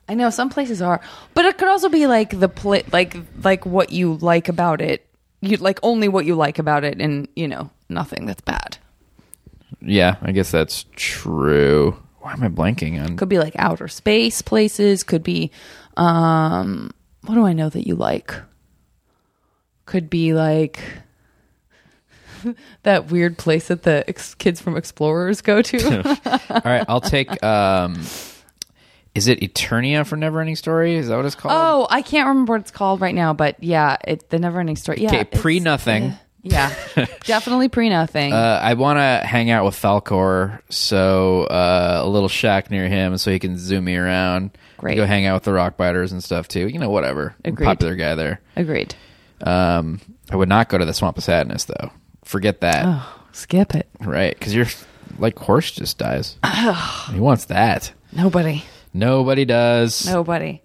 I 0.09 0.15
know 0.15 0.31
some 0.31 0.51
places 0.51 0.83
are, 0.83 1.01
but 1.33 1.47
it 1.47 1.57
could 1.59 1.69
also 1.69 1.89
be 1.89 2.07
like 2.07 2.39
the 2.39 2.49
pla 2.49 2.81
like 2.93 3.17
like 3.43 3.65
what 3.65 3.91
you 3.91 4.15
like 4.15 4.49
about 4.49 4.81
it. 4.81 5.07
You 5.41 5.57
like 5.59 5.79
only 5.83 6.09
what 6.09 6.27
you 6.27 6.35
like 6.35 6.59
about 6.59 6.85
it, 6.85 7.01
and 7.01 7.29
you 7.37 7.49
know 7.49 7.71
nothing 7.89 8.27
that's 8.27 8.43
bad. 8.43 8.79
Yeah, 9.81 10.17
I 10.23 10.33
guess 10.33 10.51
that's 10.51 10.85
true. 10.97 11.97
Why 12.21 12.33
am 12.33 12.43
I 12.43 12.49
blanking 12.49 13.03
on? 13.03 13.17
Could 13.17 13.29
be 13.29 13.39
like 13.39 13.55
outer 13.59 13.89
space 13.89 14.41
places. 14.41 15.03
Could 15.05 15.23
be, 15.23 15.51
um, 15.97 16.91
what 17.27 17.35
do 17.35 17.45
I 17.45 17.53
know 17.53 17.69
that 17.69 17.87
you 17.87 17.95
like? 17.97 18.35
Could 19.85 20.09
be 20.09 20.33
like 20.33 20.81
that 22.83 23.11
weird 23.11 23.37
place 23.37 23.69
that 23.69 23.83
the 23.83 24.05
ex- 24.09 24.35
kids 24.35 24.61
from 24.61 24.77
Explorers 24.77 25.43
go 25.43 25.61
to. 25.63 26.09
All 26.51 26.63
right, 26.65 26.85
I'll 26.89 27.01
take. 27.01 27.43
Um. 27.43 28.03
Is 29.15 29.29
it 29.29 29.41
Eternia 29.41 30.07
from 30.07 30.21
Neverending 30.21 30.57
Story? 30.59 30.97
Is 30.97 31.09
that 31.09 31.17
what 31.17 31.25
it's 31.25 31.35
called? 31.37 31.55
oh, 31.57 31.87
I 31.89 32.03
can't 32.03 32.27
remember 32.29 32.55
what 32.55 32.63
it's 32.63 32.71
called 32.71 33.01
right 33.01 33.15
now, 33.15 33.33
but 33.33 33.63
yeah, 33.63 33.97
it 34.05 34.29
the 34.31 34.39
never 34.39 34.59
ending 34.61 34.77
story. 34.77 35.01
Yeah, 35.03 35.09
Okay, 35.09 35.25
pre 35.25 35.61
nothing. 35.61 36.05
uh, 36.05 36.17
yeah, 36.43 36.75
definitely 37.25 37.69
pre 37.69 37.89
nothing. 37.89 38.33
Uh, 38.35 38.61
I 38.63 38.75
want 38.75 38.99
to 38.99 39.27
hang 39.27 39.51
out 39.51 39.65
with 39.65 39.75
Falkor, 39.77 40.61
so 40.69 41.45
uh, 41.45 42.01
a 42.03 42.09
little 42.09 42.29
shack 42.29 42.71
near 42.71 42.89
him, 42.89 43.17
so 43.17 43.31
he 43.31 43.39
can 43.39 43.57
zoom 43.57 43.85
me 43.85 43.97
around. 43.97 44.51
Great. 44.79 44.97
Go 44.97 45.07
hang 45.07 45.25
out 45.27 45.35
with 45.35 45.45
the 45.45 45.53
rock 45.53 45.77
biters 45.77 46.11
and 46.13 46.23
stuff 46.23 46.49
too. 46.49 46.67
You 46.69 46.79
know, 46.81 46.91
whatever. 46.91 47.35
Agreed. 47.45 47.67
Popular 47.67 47.95
guy 47.95 48.15
there. 48.17 48.41
Agreed. 48.57 48.95
Um, 49.43 50.01
I 50.31 50.37
would 50.37 50.49
not 50.49 50.69
go 50.69 50.77
to 50.79 50.85
the 50.85 50.93
Swamp 50.93 51.17
of 51.19 51.25
Sadness 51.25 51.65
though. 51.67 51.91
Forget 52.25 52.61
that. 52.63 52.85
Oh, 52.87 53.21
skip 53.33 53.75
it. 53.75 53.89
Right? 54.01 54.37
Because 54.37 54.55
you're 54.55 54.67
like 55.19 55.39
horse 55.39 55.71
just 55.71 55.99
dies. 55.99 56.37
he 57.13 57.21
wants 57.21 57.47
that. 57.47 57.93
Nobody. 58.13 58.65
Nobody 58.95 59.45
does. 59.45 60.07
Nobody. 60.07 60.63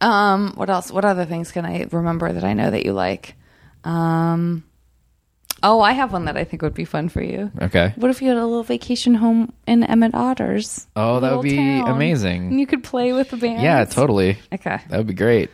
Um, 0.00 0.52
what 0.56 0.68
else? 0.68 0.90
What 0.90 1.04
other 1.04 1.24
things 1.24 1.52
can 1.52 1.64
I 1.64 1.86
remember 1.92 2.32
that 2.32 2.42
I 2.44 2.54
know 2.54 2.70
that 2.70 2.84
you 2.84 2.92
like? 2.92 3.36
Um, 3.84 4.64
oh, 5.62 5.80
I 5.80 5.92
have 5.92 6.12
one 6.12 6.24
that 6.24 6.36
I 6.36 6.42
think 6.42 6.62
would 6.62 6.74
be 6.74 6.84
fun 6.84 7.08
for 7.08 7.22
you. 7.22 7.52
Okay. 7.60 7.92
What 7.96 8.10
if 8.10 8.20
you 8.20 8.28
had 8.28 8.36
a 8.36 8.44
little 8.44 8.64
vacation 8.64 9.14
home 9.14 9.52
in 9.66 9.84
Emmet 9.84 10.12
Otter's? 10.14 10.88
Oh, 10.96 11.20
that 11.20 11.36
would 11.36 11.42
be 11.44 11.54
town, 11.56 11.88
amazing. 11.88 12.48
And 12.48 12.60
you 12.60 12.66
could 12.66 12.82
play 12.82 13.12
with 13.12 13.30
the 13.30 13.36
band. 13.36 13.62
Yeah, 13.62 13.84
totally. 13.84 14.38
Okay. 14.52 14.80
That 14.88 14.96
would 14.98 15.06
be 15.06 15.14
great. 15.14 15.50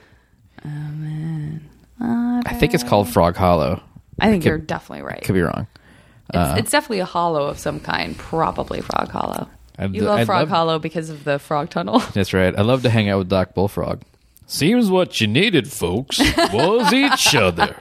I 0.65 2.55
think 2.59 2.75
it's 2.75 2.85
called 2.85 3.09
Frog 3.09 3.37
Hollow. 3.37 3.83
I 4.19 4.31
think 4.31 4.43
could- 4.43 4.49
you're 4.49 4.59
definitely 4.59 5.05
right. 5.05 5.23
Could 5.23 5.35
be 5.35 5.43
wrong. 5.43 5.67
it's, 6.33 6.61
it's 6.61 6.71
definitely 6.71 7.01
a 7.01 7.05
hollow 7.05 7.47
of 7.47 7.59
some 7.59 7.81
kind. 7.81 8.17
Probably 8.17 8.81
Frog 8.81 9.11
Hollow. 9.11 9.49
I'd- 9.79 9.97
You 9.97 10.03
love 10.03 10.19
I'd 10.21 10.27
Frog 10.27 10.41
love- 10.41 10.49
Hollow 10.49 10.79
because 10.79 11.09
of 11.11 11.25
the 11.25 11.39
frog 11.39 11.71
tunnel. 11.71 11.99
That's 12.15 12.33
right. 12.35 12.57
I 12.59 12.63
love 12.63 12.83
to 12.83 12.91
hang 12.91 13.09
out 13.09 13.19
with 13.19 13.29
Doc 13.29 13.55
Bullfrog. 13.55 14.03
Seems 14.47 14.91
what 14.91 15.21
you 15.21 15.27
needed, 15.27 15.71
folks, 15.71 16.19
was 16.53 16.93
each 16.93 17.35
other. 17.35 17.77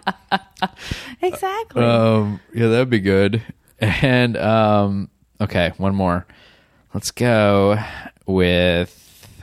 exactly. 1.21 1.81
Um, 1.81 2.41
yeah, 2.53 2.67
that'd 2.67 2.89
be 2.89 2.99
good. 2.99 3.41
And 3.79 4.35
um, 4.35 5.09
okay, 5.39 5.71
one 5.77 5.95
more. 5.95 6.27
Let's 6.93 7.11
go 7.11 7.77
with 8.25 9.37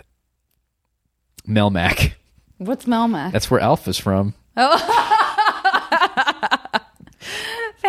Melmac. 1.48 2.12
What's 2.58 2.84
Melmac? 2.84 3.32
That's 3.32 3.50
where 3.50 3.60
Alf 3.60 3.88
is 3.88 3.98
from. 3.98 4.34
Fantastic. 4.54 4.88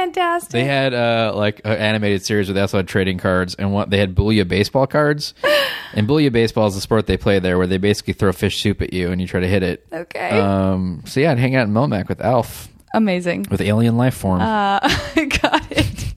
fantastic. 0.06 0.52
They 0.52 0.64
had 0.64 0.94
uh, 0.94 1.34
like 1.36 1.62
an 1.64 1.74
animated 1.74 2.26
series 2.26 2.48
where 2.48 2.54
they 2.54 2.62
also 2.62 2.78
had 2.78 2.88
trading 2.88 3.18
cards, 3.18 3.56
and 3.56 3.74
what 3.74 3.90
they 3.90 3.98
had 3.98 4.16
Bouillabaseball 4.16 4.90
cards. 4.90 5.34
and 5.94 6.08
Bouillabaseball 6.08 6.68
is 6.68 6.76
the 6.76 6.82
sport 6.82 7.08
they 7.08 7.18
play 7.18 7.40
there, 7.40 7.58
where 7.58 7.68
they 7.68 7.78
basically 7.78 8.14
throw 8.14 8.32
fish 8.32 8.62
soup 8.62 8.82
at 8.82 8.94
you 8.94 9.12
and 9.12 9.20
you 9.22 9.28
try 9.28 9.40
to 9.40 9.48
hit 9.48 9.64
it. 9.64 9.86
Okay. 9.92 10.40
Um. 10.40 11.04
So 11.06 11.20
yeah, 11.20 11.32
I'd 11.32 11.40
hang 11.40 11.56
out 11.56 11.68
in 11.68 11.74
Melmac 11.74 12.08
with 12.08 12.22
Alf 12.22 12.70
Amazing. 12.94 13.48
with 13.50 13.62
alien 13.62 13.98
life 13.98 14.16
form. 14.16 14.42
Uh, 14.42 14.80
got 15.42 15.72
it. 15.72 16.16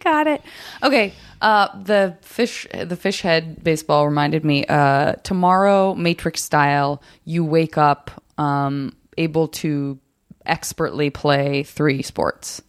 got 0.00 0.26
it. 0.26 0.42
Okay. 0.82 1.12
Uh, 1.40 1.68
the 1.84 2.18
fish, 2.20 2.66
the 2.72 2.96
fish 2.96 3.22
head 3.22 3.64
baseball 3.64 4.06
reminded 4.06 4.44
me. 4.44 4.66
Uh, 4.66 5.14
tomorrow, 5.22 5.94
Matrix 5.94 6.42
style, 6.42 7.02
you 7.24 7.44
wake 7.44 7.78
up 7.78 8.22
um, 8.36 8.94
able 9.16 9.48
to 9.48 9.98
expertly 10.44 11.08
play 11.08 11.62
three 11.62 12.02
sports. 12.02 12.60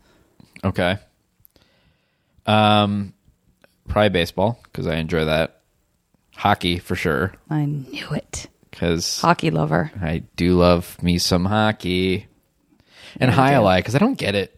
Okay. 0.63 0.97
Um, 2.45 3.13
probably 3.88 4.09
baseball 4.09 4.59
because 4.63 4.88
I 4.88 4.95
enjoy 4.95 5.25
that. 5.25 5.61
Hockey 6.35 6.79
for 6.79 6.95
sure 6.95 7.33
I 7.51 7.65
knew 7.65 8.07
it. 8.11 8.47
because 8.71 9.21
Hockey 9.21 9.51
lover. 9.51 9.91
I 10.01 10.23
do 10.35 10.57
love 10.57 11.01
me 11.03 11.19
some 11.19 11.45
hockey. 11.45 12.27
And 13.19 13.29
high 13.29 13.79
because 13.79 13.93
I 13.93 13.99
don't 13.99 14.17
get 14.17 14.33
it. 14.35 14.57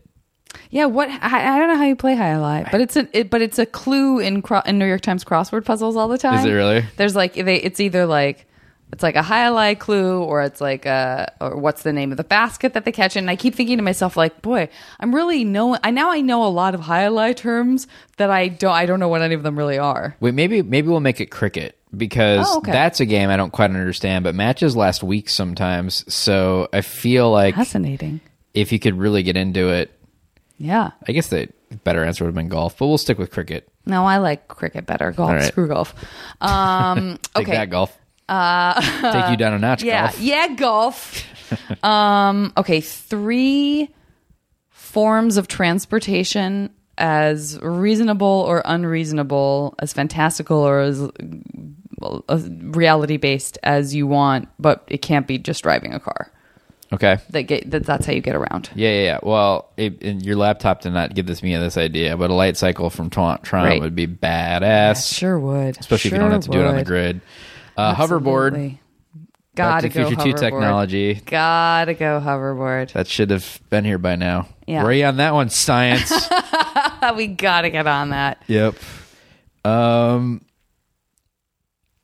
Yeah, 0.69 0.85
what 0.85 1.09
I, 1.09 1.55
I 1.55 1.59
don't 1.59 1.67
know 1.67 1.77
how 1.77 1.83
you 1.85 1.95
play 1.95 2.15
jai 2.15 2.33
alai, 2.33 2.71
but 2.71 2.79
it's 2.81 2.95
a 2.95 3.07
it, 3.17 3.29
but 3.29 3.41
it's 3.41 3.59
a 3.59 3.65
clue 3.65 4.19
in 4.19 4.41
cro- 4.41 4.61
in 4.65 4.77
New 4.77 4.85
York 4.85 5.01
Times 5.01 5.23
crossword 5.23 5.65
puzzles 5.65 5.95
all 5.95 6.07
the 6.07 6.17
time. 6.17 6.39
Is 6.39 6.45
it 6.45 6.51
really? 6.51 6.85
There's 6.95 7.15
like 7.15 7.33
they 7.33 7.57
it's 7.57 7.79
either 7.79 8.05
like 8.05 8.45
it's 8.93 9.03
like 9.03 9.15
a 9.17 9.21
jai 9.23 9.47
alai 9.49 9.77
clue 9.77 10.21
or 10.23 10.41
it's 10.43 10.61
like 10.61 10.85
a 10.85 11.29
or 11.41 11.57
what's 11.57 11.83
the 11.83 11.91
name 11.91 12.11
of 12.11 12.17
the 12.17 12.23
basket 12.23 12.73
that 12.75 12.85
they 12.85 12.91
catch 12.91 13.15
in. 13.17 13.23
And 13.25 13.29
I 13.29 13.35
keep 13.35 13.55
thinking 13.55 13.77
to 13.77 13.83
myself 13.83 14.15
like, 14.15 14.41
boy, 14.41 14.69
I'm 15.01 15.13
really 15.13 15.43
know 15.43 15.77
I 15.83 15.91
now 15.91 16.11
I 16.11 16.21
know 16.21 16.45
a 16.45 16.47
lot 16.47 16.75
of 16.75 16.81
jai 16.81 17.03
alai 17.03 17.35
terms 17.35 17.87
that 18.17 18.29
I 18.29 18.47
don't 18.47 18.71
I 18.71 18.85
don't 18.85 18.99
know 19.01 19.07
what 19.09 19.21
any 19.21 19.33
of 19.35 19.43
them 19.43 19.57
really 19.57 19.77
are. 19.79 20.15
Wait, 20.21 20.33
maybe 20.33 20.61
maybe 20.61 20.87
we'll 20.87 20.99
make 21.01 21.19
it 21.19 21.31
cricket 21.31 21.77
because 21.97 22.45
Oh, 22.47 22.59
okay. 22.59 22.71
that's 22.71 22.99
a 22.99 23.05
game 23.05 23.29
I 23.29 23.35
don't 23.37 23.51
quite 23.51 23.71
understand. 23.71 24.23
But 24.23 24.35
matches 24.35 24.75
last 24.75 25.03
week 25.03 25.27
sometimes, 25.27 26.05
so 26.13 26.69
I 26.71 26.81
feel 26.81 27.29
like 27.31 27.55
Fascinating. 27.55 28.21
if 28.53 28.71
you 28.71 28.79
could 28.79 28.97
really 28.97 29.23
get 29.23 29.35
into 29.35 29.69
it, 29.69 29.91
Yeah. 30.57 30.91
I 31.07 31.11
guess 31.11 31.27
the 31.29 31.49
better 31.83 32.03
answer 32.03 32.23
would 32.23 32.29
have 32.29 32.35
been 32.35 32.47
golf. 32.49 32.77
But 32.77 32.87
we'll 32.87 32.97
stick 32.99 33.17
with 33.17 33.31
cricket. 33.31 33.67
No, 33.85 34.05
I 34.05 34.17
like 34.17 34.47
cricket 34.47 34.85
better. 34.85 35.11
Golf, 35.11 35.31
right. 35.31 35.43
screw 35.45 35.67
golf. 35.67 35.93
Um, 36.39 37.17
okay. 37.35 37.51
that 37.51 37.69
golf. 37.69 37.97
Uh, 38.29 38.79
Take 39.11 39.31
you 39.31 39.37
down 39.37 39.53
a 39.53 39.59
notch. 39.59 39.83
Yeah, 39.83 40.07
golf. 40.07 40.19
yeah, 40.21 40.47
golf. 40.55 41.83
um, 41.83 42.53
okay, 42.57 42.81
three 42.81 43.89
forms 44.69 45.37
of 45.37 45.47
transportation 45.47 46.69
as 46.97 47.59
reasonable 47.61 48.27
or 48.47 48.61
unreasonable, 48.65 49.75
as 49.79 49.93
fantastical 49.93 50.57
or 50.57 50.79
as 50.81 51.01
well, 51.99 52.23
reality 52.29 53.17
based 53.17 53.57
as 53.63 53.95
you 53.95 54.05
want, 54.07 54.47
but 54.59 54.83
it 54.87 55.01
can't 55.01 55.25
be 55.27 55.37
just 55.37 55.63
driving 55.63 55.93
a 55.93 55.99
car. 55.99 56.31
Okay. 56.91 57.17
That 57.31 57.43
get 57.43 57.71
that, 57.71 57.85
that's 57.87 58.05
how 58.05 58.13
you 58.13 58.21
get 58.21 58.35
around. 58.35 58.69
Yeah, 58.75 58.89
yeah, 58.89 59.03
yeah. 59.03 59.19
Well, 59.23 59.71
it, 59.77 60.03
your 60.23 60.35
laptop 60.35 60.81
did 60.81 60.93
not 60.93 61.15
give 61.15 61.25
this 61.25 61.41
me 61.41 61.57
this 61.57 61.75
idea, 61.75 62.15
but 62.15 62.29
a 62.29 62.33
light 62.35 62.55
cycle 62.55 62.91
from 62.91 63.09
Tron, 63.09 63.39
Tron 63.41 63.65
Right. 63.65 63.81
would 63.81 63.95
be 63.95 64.05
badass, 64.05 65.11
Sure 65.11 65.39
would, 65.39 65.79
especially 65.79 66.09
if 66.09 66.13
you 66.13 66.19
don't 66.19 66.29
have 66.31 66.41
to 66.43 66.49
do 66.49 66.59
it 66.61 66.67
on 66.67 66.75
the 66.75 66.83
grid. 66.83 67.21
Uh, 67.77 67.95
hoverboard, 67.95 68.77
Gotta 69.55 69.87
to 69.89 69.93
the 69.93 69.99
go 70.03 70.07
Future 70.09 70.23
Two 70.23 70.29
hoverboard. 70.33 70.39
technology. 70.39 71.13
Gotta 71.25 71.93
go 71.93 72.19
hoverboard. 72.23 72.91
That 72.93 73.07
should 73.07 73.29
have 73.29 73.59
been 73.69 73.83
here 73.85 73.97
by 73.99 74.15
now. 74.15 74.47
Yeah. 74.67 74.81
Where 74.83 74.91
are 74.91 74.93
you 74.93 75.05
on 75.05 75.17
that 75.17 75.33
one, 75.33 75.49
science? 75.49 76.11
we 77.15 77.27
gotta 77.27 77.69
get 77.69 77.85
on 77.87 78.09
that. 78.09 78.41
Yep. 78.47 78.75
Um, 79.65 80.41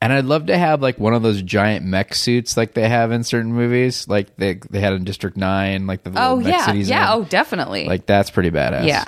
and 0.01 0.13
I'd 0.13 0.25
love 0.25 0.45
to 0.47 0.57
have 0.57 0.81
like 0.81 0.97
one 0.99 1.13
of 1.13 1.21
those 1.23 1.41
giant 1.41 1.85
mech 1.85 2.13
suits 2.13 2.55
like 2.55 2.73
they 2.73 2.87
have 2.87 3.11
in 3.11 3.23
certain 3.23 3.51
movies, 3.53 4.07
like 4.07 4.35
they 4.37 4.59
they 4.69 4.79
had 4.79 4.93
in 4.93 5.03
District 5.03 5.35
Nine, 5.35 5.87
like 5.87 6.03
the 6.03 6.09
little 6.11 6.33
Oh 6.33 6.35
mech 6.37 6.53
yeah, 6.53 6.65
cities. 6.67 6.89
yeah. 6.89 7.13
Oh, 7.13 7.23
definitely. 7.25 7.85
like 7.85 8.05
that's 8.05 8.29
pretty 8.29 8.51
badass. 8.51 8.87
yeah, 8.87 9.05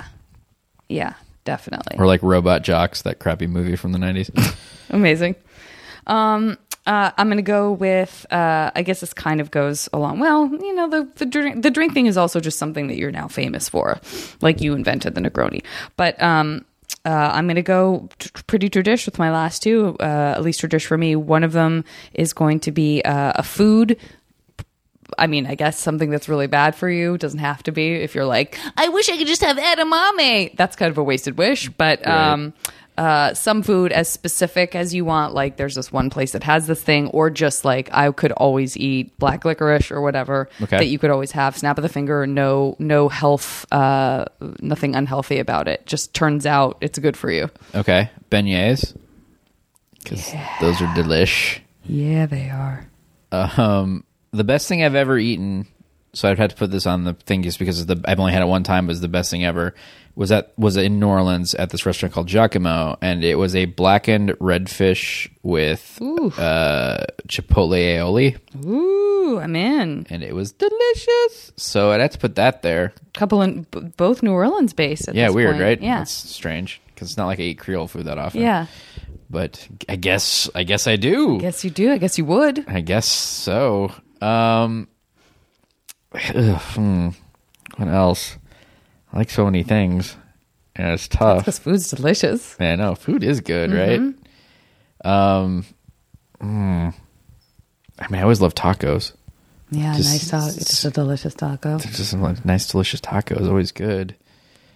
yeah, 0.88 1.14
definitely. 1.44 1.96
Or 1.98 2.06
like 2.06 2.22
Robot 2.22 2.62
Jox, 2.62 3.02
that 3.02 3.18
crappy 3.20 3.46
movie 3.46 3.76
from 3.76 3.92
the 3.92 3.98
nineties. 3.98 4.30
Amazing. 4.90 5.36
Um, 6.06 6.58
uh, 6.84 7.12
I'm 7.16 7.28
going 7.28 7.36
to 7.36 7.42
go 7.42 7.72
with. 7.72 8.26
Uh, 8.30 8.70
I 8.74 8.82
guess 8.82 9.00
this 9.00 9.14
kind 9.14 9.40
of 9.40 9.50
goes 9.50 9.88
along. 9.92 10.18
Well, 10.18 10.48
you 10.48 10.74
know, 10.74 10.88
the 10.88 11.08
the 11.16 11.26
drink 11.26 11.62
the 11.62 11.70
drink 11.70 11.94
thing 11.94 12.06
is 12.06 12.16
also 12.16 12.40
just 12.40 12.58
something 12.58 12.88
that 12.88 12.96
you're 12.96 13.12
now 13.12 13.28
famous 13.28 13.68
for, 13.68 14.00
like 14.40 14.60
you 14.60 14.74
invented 14.74 15.14
the 15.14 15.20
Negroni. 15.20 15.62
But 15.96 16.20
um, 16.20 16.64
uh, 17.04 17.30
I'm 17.32 17.46
going 17.46 17.56
to 17.56 17.62
go 17.62 18.08
t- 18.18 18.30
pretty 18.46 18.68
tradish 18.68 19.06
with 19.06 19.18
my 19.18 19.30
last 19.30 19.62
two. 19.62 19.96
Uh, 20.00 20.34
at 20.36 20.42
least 20.42 20.60
tradish 20.60 20.86
for 20.86 20.98
me. 20.98 21.14
One 21.14 21.44
of 21.44 21.52
them 21.52 21.84
is 22.14 22.32
going 22.32 22.60
to 22.60 22.72
be 22.72 23.02
uh, 23.02 23.32
a 23.36 23.42
food. 23.42 23.96
I 25.18 25.26
mean, 25.26 25.46
I 25.46 25.54
guess 25.54 25.78
something 25.78 26.10
that's 26.10 26.28
really 26.28 26.46
bad 26.46 26.74
for 26.74 26.88
you 26.88 27.18
doesn't 27.18 27.40
have 27.40 27.62
to 27.64 27.72
be. 27.72 27.92
If 27.92 28.14
you're 28.14 28.24
like, 28.24 28.58
I 28.76 28.88
wish 28.88 29.08
I 29.10 29.16
could 29.18 29.26
just 29.26 29.42
have 29.42 29.56
edamame, 29.56 30.56
that's 30.56 30.74
kind 30.74 30.90
of 30.90 30.98
a 30.98 31.02
wasted 31.02 31.36
wish. 31.36 31.68
But 31.68 32.06
um, 32.08 32.54
uh, 33.02 33.34
some 33.34 33.62
food 33.64 33.90
as 33.90 34.08
specific 34.08 34.76
as 34.76 34.94
you 34.94 35.04
want, 35.04 35.34
like 35.34 35.56
there's 35.56 35.74
this 35.74 35.90
one 35.90 36.08
place 36.08 36.32
that 36.32 36.44
has 36.44 36.66
this 36.68 36.80
thing, 36.80 37.08
or 37.08 37.30
just 37.30 37.64
like 37.64 37.88
I 37.92 38.12
could 38.12 38.30
always 38.32 38.76
eat 38.76 39.18
black 39.18 39.44
licorice 39.44 39.90
or 39.90 40.00
whatever 40.00 40.48
Okay. 40.60 40.76
that 40.78 40.86
you 40.86 40.98
could 41.00 41.10
always 41.10 41.32
have. 41.32 41.56
Snap 41.56 41.78
of 41.78 41.82
the 41.82 41.88
finger, 41.88 42.26
no, 42.26 42.76
no 42.78 43.08
health, 43.08 43.66
uh, 43.72 44.26
nothing 44.60 44.94
unhealthy 44.94 45.38
about 45.40 45.66
it. 45.66 45.84
Just 45.86 46.14
turns 46.14 46.46
out 46.46 46.78
it's 46.80 46.98
good 47.00 47.16
for 47.16 47.30
you. 47.30 47.50
okay, 47.74 48.08
beignets, 48.30 48.94
because 49.98 50.32
those 50.60 50.80
are 50.80 50.86
delish. 50.94 51.58
Yeah, 51.84 52.26
they 52.26 52.50
are. 52.50 52.86
Um, 53.32 54.04
the 54.30 54.44
best 54.44 54.68
thing 54.68 54.84
I've 54.84 54.94
ever 54.94 55.18
eaten. 55.18 55.66
So 56.14 56.28
I've 56.30 56.38
had 56.38 56.50
to 56.50 56.56
put 56.56 56.70
this 56.70 56.86
on 56.86 57.04
the 57.04 57.14
thing 57.14 57.42
just 57.42 57.58
because 57.58 57.80
of 57.80 57.86
the 57.86 58.00
I've 58.04 58.20
only 58.20 58.32
had 58.32 58.42
it 58.42 58.46
one 58.46 58.62
time. 58.64 58.84
It 58.84 58.88
Was 58.88 59.00
the 59.00 59.08
best 59.08 59.30
thing 59.30 59.44
ever. 59.44 59.74
Was 60.14 60.28
that 60.28 60.52
was 60.58 60.76
in 60.76 61.00
New 61.00 61.08
Orleans 61.08 61.54
at 61.54 61.70
this 61.70 61.86
restaurant 61.86 62.12
called 62.12 62.28
Jacques-Imo, 62.28 62.98
and 63.00 63.24
it 63.24 63.36
was 63.36 63.56
a 63.56 63.64
blackened 63.64 64.32
redfish 64.32 65.30
with 65.42 65.98
uh, 66.02 67.04
chipotle 67.28 67.70
aioli, 67.78 68.38
Ooh, 68.66 69.38
I'm 69.40 69.56
in. 69.56 70.06
and 70.10 70.22
it 70.22 70.34
was 70.34 70.52
delicious. 70.52 71.52
So 71.56 71.92
I'd 71.92 72.02
have 72.02 72.10
to 72.10 72.18
put 72.18 72.34
that 72.34 72.60
there. 72.60 72.92
Couple 73.14 73.40
in 73.40 73.62
b- 73.70 73.80
both 73.96 74.22
New 74.22 74.32
Orleans 74.32 74.74
based. 74.74 75.08
At 75.08 75.14
Yeah, 75.14 75.30
weird, 75.30 75.52
point. 75.52 75.62
right? 75.62 75.80
Yeah. 75.82 76.02
it's 76.02 76.12
strange 76.12 76.82
because 76.88 77.08
it's 77.08 77.16
not 77.16 77.24
like 77.26 77.40
I 77.40 77.44
eat 77.44 77.58
Creole 77.58 77.88
food 77.88 78.04
that 78.04 78.18
often. 78.18 78.42
Yeah. 78.42 78.66
but 79.30 79.66
I 79.88 79.96
guess 79.96 80.50
I 80.54 80.64
guess 80.64 80.86
I 80.86 80.96
do. 80.96 81.38
Guess 81.40 81.64
you 81.64 81.70
do. 81.70 81.90
I 81.90 81.96
guess 81.96 82.18
you 82.18 82.26
would. 82.26 82.68
I 82.68 82.82
guess 82.82 83.06
so. 83.06 83.90
Um, 84.20 84.88
ugh, 86.14 86.60
hmm. 86.74 87.08
What 87.76 87.88
else? 87.88 88.36
I 89.12 89.18
like 89.18 89.30
so 89.30 89.44
many 89.44 89.62
things. 89.62 90.16
and 90.76 90.92
it's 90.92 91.08
tough. 91.08 91.38
Because 91.38 91.58
food's 91.58 91.90
delicious. 91.90 92.58
Man, 92.58 92.78
no, 92.78 92.94
food 92.94 93.22
is 93.24 93.40
good, 93.40 93.72
right? 93.72 94.00
Um, 95.04 95.64
mm. 96.40 96.94
I 97.98 98.08
mean, 98.08 98.18
I 98.18 98.22
always 98.22 98.40
love 98.40 98.54
tacos. 98.54 99.12
Yeah, 99.70 99.94
Just- 99.96 100.10
nice 100.10 100.28
taco. 100.30 100.46
It's 100.48 100.56
just 100.68 100.84
a 100.84 100.90
delicious 100.90 101.34
taco. 101.34 101.78
Just 101.78 102.10
some 102.10 102.36
nice, 102.44 102.66
delicious 102.66 103.00
taco 103.00 103.36
is 103.38 103.48
Always 103.48 103.72
good. 103.72 104.14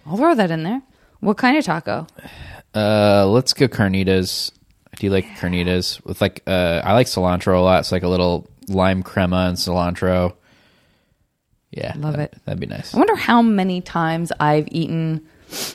I'll 0.05 0.17
throw 0.17 0.33
that 0.35 0.51
in 0.51 0.63
there. 0.63 0.81
What 1.19 1.37
kind 1.37 1.57
of 1.57 1.65
taco? 1.65 2.07
Uh, 2.73 3.25
let's 3.27 3.53
go 3.53 3.67
carnitas. 3.67 4.51
Do 4.97 5.05
you 5.05 5.11
like 5.11 5.25
carnitas 5.37 6.03
with 6.05 6.21
like? 6.21 6.41
Uh, 6.47 6.81
I 6.83 6.93
like 6.93 7.07
cilantro 7.07 7.57
a 7.57 7.59
lot. 7.61 7.79
It's 7.81 7.91
like 7.91 8.03
a 8.03 8.07
little 8.07 8.47
lime 8.67 9.03
crema 9.03 9.47
and 9.47 9.57
cilantro. 9.57 10.33
Yeah, 11.71 11.93
Love 11.97 12.15
that- 12.17 12.33
it. 12.33 12.37
That'd 12.45 12.59
be 12.59 12.65
nice. 12.67 12.93
I 12.93 12.97
wonder 12.97 13.15
how 13.15 13.41
many 13.41 13.81
times 13.81 14.31
I've 14.39 14.67
eaten 14.71 15.27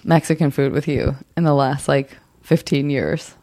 Mexican 0.05 0.51
food 0.51 0.73
with 0.73 0.89
you 0.89 1.15
in 1.37 1.45
the 1.45 1.55
last 1.55 1.89
like 1.89 2.17
15 2.43 2.91
years. 2.91 3.35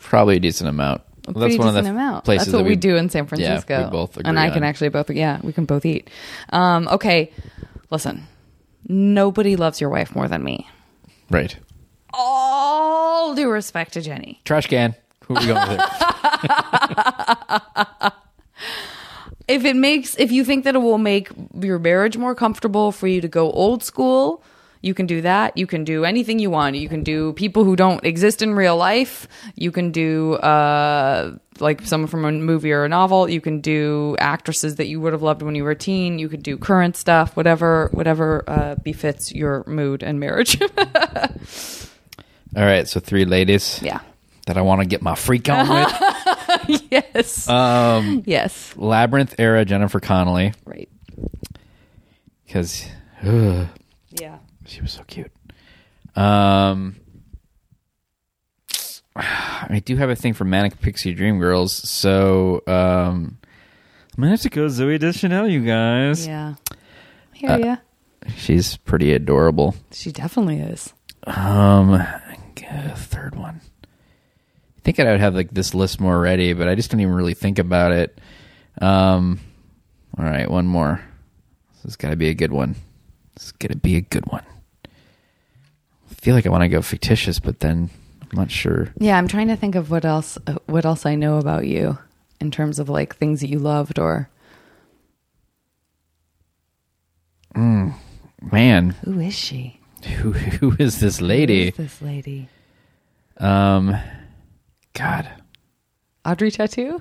Probably 0.00 0.36
a 0.36 0.40
decent 0.40 0.68
amount. 0.68 1.02
A 1.28 1.32
That's 1.32 1.56
one 1.56 1.68
of 1.68 1.74
the 1.84 1.88
amount. 1.90 2.24
places 2.24 2.46
That's 2.46 2.54
what 2.54 2.64
that 2.64 2.68
we, 2.68 2.74
do 2.76 2.96
in 2.96 3.08
San 3.08 3.26
Francisco. 3.26 3.72
Yeah, 3.74 3.84
we 3.84 3.90
both 3.90 4.16
agree 4.16 4.28
and 4.28 4.38
I 4.38 4.50
can 4.50 4.64
actually 4.64 4.88
both. 4.88 5.08
Yeah, 5.10 5.38
we 5.42 5.52
can 5.52 5.64
both 5.64 5.86
eat. 5.86 6.10
Um, 6.50 6.88
okay, 6.88 7.30
listen. 7.90 8.26
Nobody 8.88 9.54
loves 9.54 9.80
your 9.80 9.90
wife 9.90 10.14
more 10.16 10.26
than 10.26 10.42
me. 10.42 10.68
Right. 11.30 11.56
All 12.12 13.34
due 13.36 13.48
respect 13.48 13.92
to 13.92 14.00
Jenny. 14.02 14.40
Trash 14.44 14.66
can. 14.66 14.96
Who 15.26 15.36
are 15.36 15.40
we 15.40 15.46
going 15.46 15.68
with? 15.68 15.80
if 19.48 19.64
it 19.64 19.76
makes 19.76 20.14
if 20.16 20.30
you 20.32 20.44
think 20.44 20.64
that 20.64 20.74
it 20.74 20.78
will 20.78 20.98
make 20.98 21.28
your 21.60 21.78
marriage 21.78 22.16
more 22.16 22.34
comfortable 22.34 22.92
for 22.92 23.06
you 23.08 23.20
to 23.20 23.28
go 23.28 23.50
old 23.52 23.82
school 23.82 24.42
You 24.84 24.94
can 24.94 25.06
do 25.06 25.22
that. 25.22 25.56
You 25.56 25.66
can 25.68 25.84
do 25.84 26.04
anything 26.04 26.40
you 26.40 26.50
want. 26.50 26.74
You 26.74 26.88
can 26.88 27.04
do 27.04 27.32
people 27.34 27.62
who 27.62 27.76
don't 27.76 28.04
exist 28.04 28.42
in 28.42 28.52
real 28.58 28.76
life. 28.76 29.28
You 29.54 29.70
can 29.70 29.92
do 29.92 30.34
uh, 30.42 31.36
like 31.60 31.82
someone 31.86 32.08
from 32.08 32.24
a 32.24 32.32
movie 32.32 32.72
or 32.72 32.84
a 32.84 32.88
novel. 32.88 33.30
You 33.30 33.40
can 33.40 33.60
do 33.60 34.16
actresses 34.18 34.74
that 34.82 34.88
you 34.88 35.00
would 35.00 35.12
have 35.12 35.22
loved 35.22 35.42
when 35.42 35.54
you 35.54 35.62
were 35.62 35.70
a 35.70 35.76
teen. 35.76 36.18
You 36.18 36.28
could 36.28 36.42
do 36.42 36.58
current 36.58 36.96
stuff, 36.96 37.36
whatever 37.36 37.90
whatever 37.92 38.42
uh, 38.48 38.74
befits 38.82 39.30
your 39.32 39.62
mood 39.68 40.02
and 40.02 40.18
marriage. 40.18 40.58
All 42.56 42.66
right, 42.66 42.88
so 42.88 42.98
three 42.98 43.24
ladies. 43.24 43.78
yeah. 43.82 44.00
That 44.52 44.58
I 44.58 44.62
want 44.62 44.82
to 44.82 44.86
get 44.86 45.00
my 45.00 45.14
freak 45.14 45.48
on 45.48 45.66
with. 45.66 46.78
Yes. 46.90 47.48
Um, 47.48 48.22
yes. 48.26 48.74
Labyrinth 48.76 49.34
era 49.38 49.64
Jennifer 49.64 49.98
Connelly 49.98 50.52
Right. 50.66 50.90
because 52.44 52.84
Yeah. 53.22 54.38
she 54.66 54.82
was 54.82 54.92
so 54.92 55.02
cute. 55.04 55.32
Um, 56.14 56.96
I 59.16 59.80
do 59.82 59.96
have 59.96 60.10
a 60.10 60.14
thing 60.16 60.34
for 60.34 60.44
Manic 60.44 60.78
Pixie 60.82 61.14
Dream 61.14 61.38
Girls, 61.38 61.72
so 61.72 62.62
um, 62.66 63.38
I'm 64.14 64.18
gonna 64.20 64.32
have 64.32 64.40
to 64.42 64.50
go 64.50 64.66
Zooey 64.66 65.00
Deschanel, 65.00 65.48
you 65.48 65.64
guys. 65.64 66.26
Yeah. 66.26 66.54
Hear 67.32 67.58
ya. 67.58 67.76
She's 68.36 68.76
pretty 68.76 69.14
adorable. 69.14 69.74
She 69.92 70.12
definitely 70.12 70.58
is. 70.60 70.92
Um, 71.24 71.94
uh, 71.94 72.94
third 72.94 73.34
one. 73.34 73.62
Think 74.84 74.98
I 74.98 75.04
would 75.10 75.20
have 75.20 75.34
like 75.34 75.50
this 75.50 75.74
list 75.74 76.00
more 76.00 76.18
ready, 76.18 76.52
but 76.52 76.68
I 76.68 76.74
just 76.74 76.90
don't 76.90 77.00
even 77.00 77.14
really 77.14 77.34
think 77.34 77.58
about 77.58 77.92
it. 77.92 78.18
Um, 78.80 79.40
all 80.18 80.24
right, 80.24 80.50
one 80.50 80.66
more. 80.66 81.00
This 81.74 81.82
has 81.84 81.96
got 81.96 82.10
to 82.10 82.16
be 82.16 82.28
a 82.28 82.34
good 82.34 82.52
one. 82.52 82.74
This 83.34 83.46
is 83.46 83.52
gonna 83.52 83.76
be 83.76 83.96
a 83.96 84.00
good 84.00 84.26
one. 84.26 84.44
I 84.84 86.14
feel 86.14 86.34
like 86.34 86.46
I 86.46 86.50
want 86.50 86.62
to 86.62 86.68
go 86.68 86.82
fictitious, 86.82 87.38
but 87.40 87.60
then 87.60 87.90
I'm 88.20 88.38
not 88.38 88.50
sure. 88.50 88.92
Yeah, 88.98 89.16
I'm 89.16 89.28
trying 89.28 89.48
to 89.48 89.56
think 89.56 89.74
of 89.74 89.90
what 89.90 90.04
else 90.04 90.36
uh, 90.46 90.56
what 90.66 90.84
else 90.84 91.06
I 91.06 91.14
know 91.14 91.38
about 91.38 91.66
you 91.66 91.98
in 92.40 92.50
terms 92.50 92.78
of 92.78 92.88
like 92.88 93.16
things 93.16 93.40
that 93.40 93.48
you 93.48 93.58
loved 93.58 93.98
or 93.98 94.28
Man, 98.52 98.90
who 99.04 99.20
is 99.20 99.34
she? 99.34 99.78
who 100.18 100.32
who 100.32 100.76
is 100.78 101.00
this 101.00 101.20
lady? 101.20 101.68
is 101.68 101.76
this 101.76 102.02
lady? 102.02 102.48
Um, 103.38 103.96
God, 104.94 105.28
Audrey 106.24 106.50
Tautou? 106.50 107.00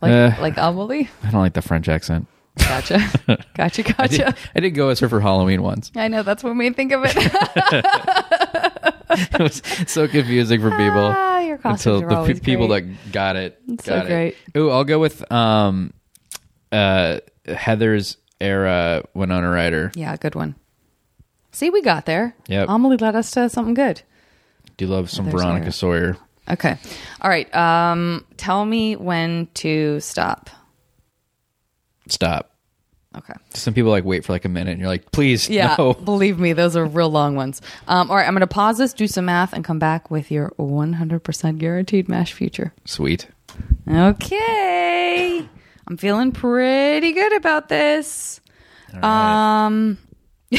Like 0.00 0.12
Uh. 0.12 0.32
like 0.40 0.56
Amelie? 0.56 1.08
I 1.22 1.30
don't 1.30 1.40
like 1.40 1.54
the 1.54 1.62
French 1.62 1.88
accent. 1.88 2.26
Gotcha. 2.58 2.98
gotcha, 3.54 3.82
I 4.00 4.06
did, 4.06 4.20
gotcha. 4.20 4.34
I 4.54 4.60
did 4.60 4.70
go 4.70 4.88
as 4.90 5.00
her 5.00 5.08
for 5.08 5.20
Halloween 5.20 5.62
once. 5.62 5.90
I 5.96 6.06
know 6.08 6.22
that's 6.22 6.44
what 6.44 6.54
made 6.54 6.70
me 6.70 6.74
think 6.74 6.92
of 6.92 7.02
it. 7.04 7.14
it 9.10 9.38
was 9.40 9.62
so 9.90 10.06
confusing 10.08 10.60
for 10.60 10.70
people. 10.70 11.12
ah, 11.16 11.40
your 11.40 11.58
costumes 11.58 12.02
until 12.02 12.24
the 12.24 12.34
people 12.40 12.68
that 12.68 12.82
got 13.12 13.36
it 13.36 13.60
It's 13.68 13.84
so 13.84 13.96
got 13.96 14.06
it. 14.06 14.08
great. 14.08 14.36
Ooh, 14.56 14.70
I'll 14.70 14.84
go 14.84 14.98
with 15.00 15.30
um, 15.32 15.92
uh, 16.70 17.18
Heather's 17.46 18.16
era 18.40 19.04
Winona 19.14 19.50
Ryder. 19.50 19.90
Yeah, 19.96 20.16
good 20.16 20.34
one. 20.36 20.54
See, 21.52 21.70
we 21.70 21.82
got 21.82 22.06
there. 22.06 22.34
Yeah, 22.48 22.66
Amelie 22.68 22.96
led 22.96 23.16
us 23.16 23.30
to 23.32 23.48
something 23.48 23.74
good. 23.74 24.02
Do 24.76 24.84
you 24.84 24.90
love 24.90 25.10
some 25.10 25.26
Heather's 25.26 25.40
Veronica 25.42 25.64
era. 25.66 25.72
Sawyer. 25.72 26.16
Okay. 26.50 26.76
All 27.20 27.30
right. 27.30 27.52
Um, 27.54 28.24
tell 28.36 28.64
me 28.64 28.96
when 28.96 29.48
to 29.54 30.00
stop. 30.00 30.50
Stop. 32.08 32.50
Okay. 33.16 33.34
Some 33.54 33.74
people 33.74 33.90
like 33.90 34.04
wait 34.04 34.24
for 34.24 34.32
like 34.32 34.44
a 34.44 34.48
minute, 34.48 34.72
and 34.72 34.80
you're 34.80 34.88
like, 34.88 35.12
please, 35.12 35.48
Yeah, 35.48 35.76
no. 35.78 35.94
believe 36.04 36.38
me, 36.38 36.52
those 36.52 36.76
are 36.76 36.84
real 36.84 37.08
long 37.08 37.36
ones. 37.36 37.62
Um, 37.86 38.10
all 38.10 38.16
right, 38.16 38.26
I'm 38.26 38.34
going 38.34 38.40
to 38.40 38.46
pause 38.48 38.78
this, 38.78 38.92
do 38.92 39.06
some 39.06 39.26
math, 39.26 39.52
and 39.52 39.64
come 39.64 39.78
back 39.78 40.10
with 40.10 40.30
your 40.32 40.50
100% 40.58 41.58
guaranteed 41.58 42.08
MASH 42.08 42.32
future. 42.32 42.74
Sweet. 42.84 43.28
Okay. 43.88 45.48
I'm 45.86 45.96
feeling 45.96 46.32
pretty 46.32 47.12
good 47.12 47.34
about 47.34 47.68
this. 47.68 48.40
Um, 49.00 49.98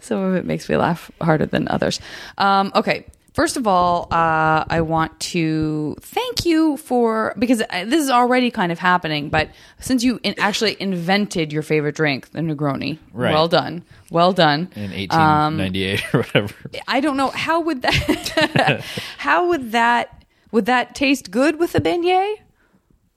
some 0.00 0.18
of 0.22 0.34
it 0.34 0.44
makes 0.44 0.68
me 0.68 0.76
laugh 0.76 1.10
harder 1.20 1.46
than 1.46 1.68
others. 1.68 2.00
Um, 2.36 2.72
okay. 2.74 3.06
First 3.38 3.56
of 3.56 3.68
all, 3.68 4.08
uh, 4.10 4.64
I 4.68 4.80
want 4.80 5.20
to 5.20 5.94
thank 6.00 6.44
you 6.44 6.76
for 6.76 7.36
because 7.38 7.62
uh, 7.62 7.84
this 7.84 8.02
is 8.02 8.10
already 8.10 8.50
kind 8.50 8.72
of 8.72 8.80
happening, 8.80 9.28
but 9.28 9.48
since 9.78 10.02
you 10.02 10.18
in, 10.24 10.34
actually 10.38 10.76
invented 10.80 11.52
your 11.52 11.62
favorite 11.62 11.94
drink, 11.94 12.32
the 12.32 12.40
Negroni, 12.40 12.98
Right. 13.12 13.32
well 13.32 13.46
done, 13.46 13.84
well 14.10 14.32
done. 14.32 14.72
In 14.74 14.90
1898 14.90 16.14
or 16.14 16.18
whatever. 16.18 16.54
I 16.88 16.98
don't 16.98 17.16
know 17.16 17.28
how 17.28 17.60
would 17.60 17.82
that 17.82 18.84
how 19.18 19.46
would 19.50 19.70
that 19.70 20.24
would 20.50 20.66
that 20.66 20.96
taste 20.96 21.30
good 21.30 21.60
with 21.60 21.76
a 21.76 21.80
beignet? 21.80 22.34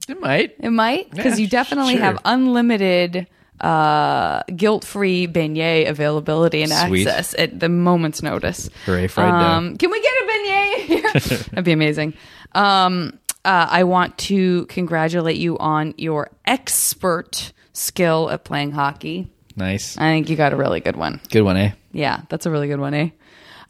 It 0.08 0.20
might. 0.20 0.54
It 0.60 0.70
might 0.70 1.10
because 1.10 1.40
Yeah, 1.40 1.42
you 1.46 1.48
definitely 1.48 1.94
sure. 1.94 2.02
have 2.02 2.20
unlimited 2.24 3.26
uh 3.62 4.42
guilt-free 4.56 5.28
beignet 5.28 5.88
availability 5.88 6.62
and 6.62 6.72
Sweet. 6.72 7.06
access 7.06 7.34
at 7.38 7.58
the 7.60 7.68
moment's 7.68 8.22
notice. 8.22 8.68
Hooray, 8.86 9.06
dough. 9.06 9.22
um, 9.22 9.76
Can 9.76 9.90
we 9.90 10.00
get 10.02 10.12
a 10.12 10.26
beignet 10.26 10.74
here? 10.84 11.12
That'd 11.50 11.64
be 11.64 11.72
amazing. 11.72 12.14
Um 12.52 13.18
uh, 13.44 13.66
I 13.70 13.82
want 13.82 14.16
to 14.18 14.66
congratulate 14.66 15.36
you 15.36 15.58
on 15.58 15.94
your 15.96 16.30
expert 16.44 17.52
skill 17.72 18.30
at 18.30 18.44
playing 18.44 18.70
hockey. 18.70 19.28
Nice. 19.56 19.98
I 19.98 20.02
think 20.12 20.30
you 20.30 20.36
got 20.36 20.52
a 20.52 20.56
really 20.56 20.78
good 20.78 20.94
one. 20.94 21.20
Good 21.28 21.42
one, 21.42 21.56
eh? 21.56 21.72
Yeah, 21.90 22.20
that's 22.28 22.46
a 22.46 22.50
really 22.52 22.68
good 22.68 22.78
one, 22.78 22.94
eh? 22.94 23.08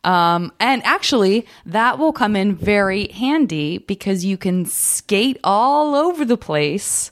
Um, 0.04 0.52
and 0.60 0.82
actually, 0.84 1.46
that 1.64 1.98
will 1.98 2.12
come 2.12 2.36
in 2.36 2.54
very 2.54 3.08
handy 3.12 3.78
because 3.78 4.26
you 4.26 4.36
can 4.36 4.66
skate 4.66 5.38
all 5.42 5.94
over 5.94 6.24
the 6.26 6.36
place 6.36 7.10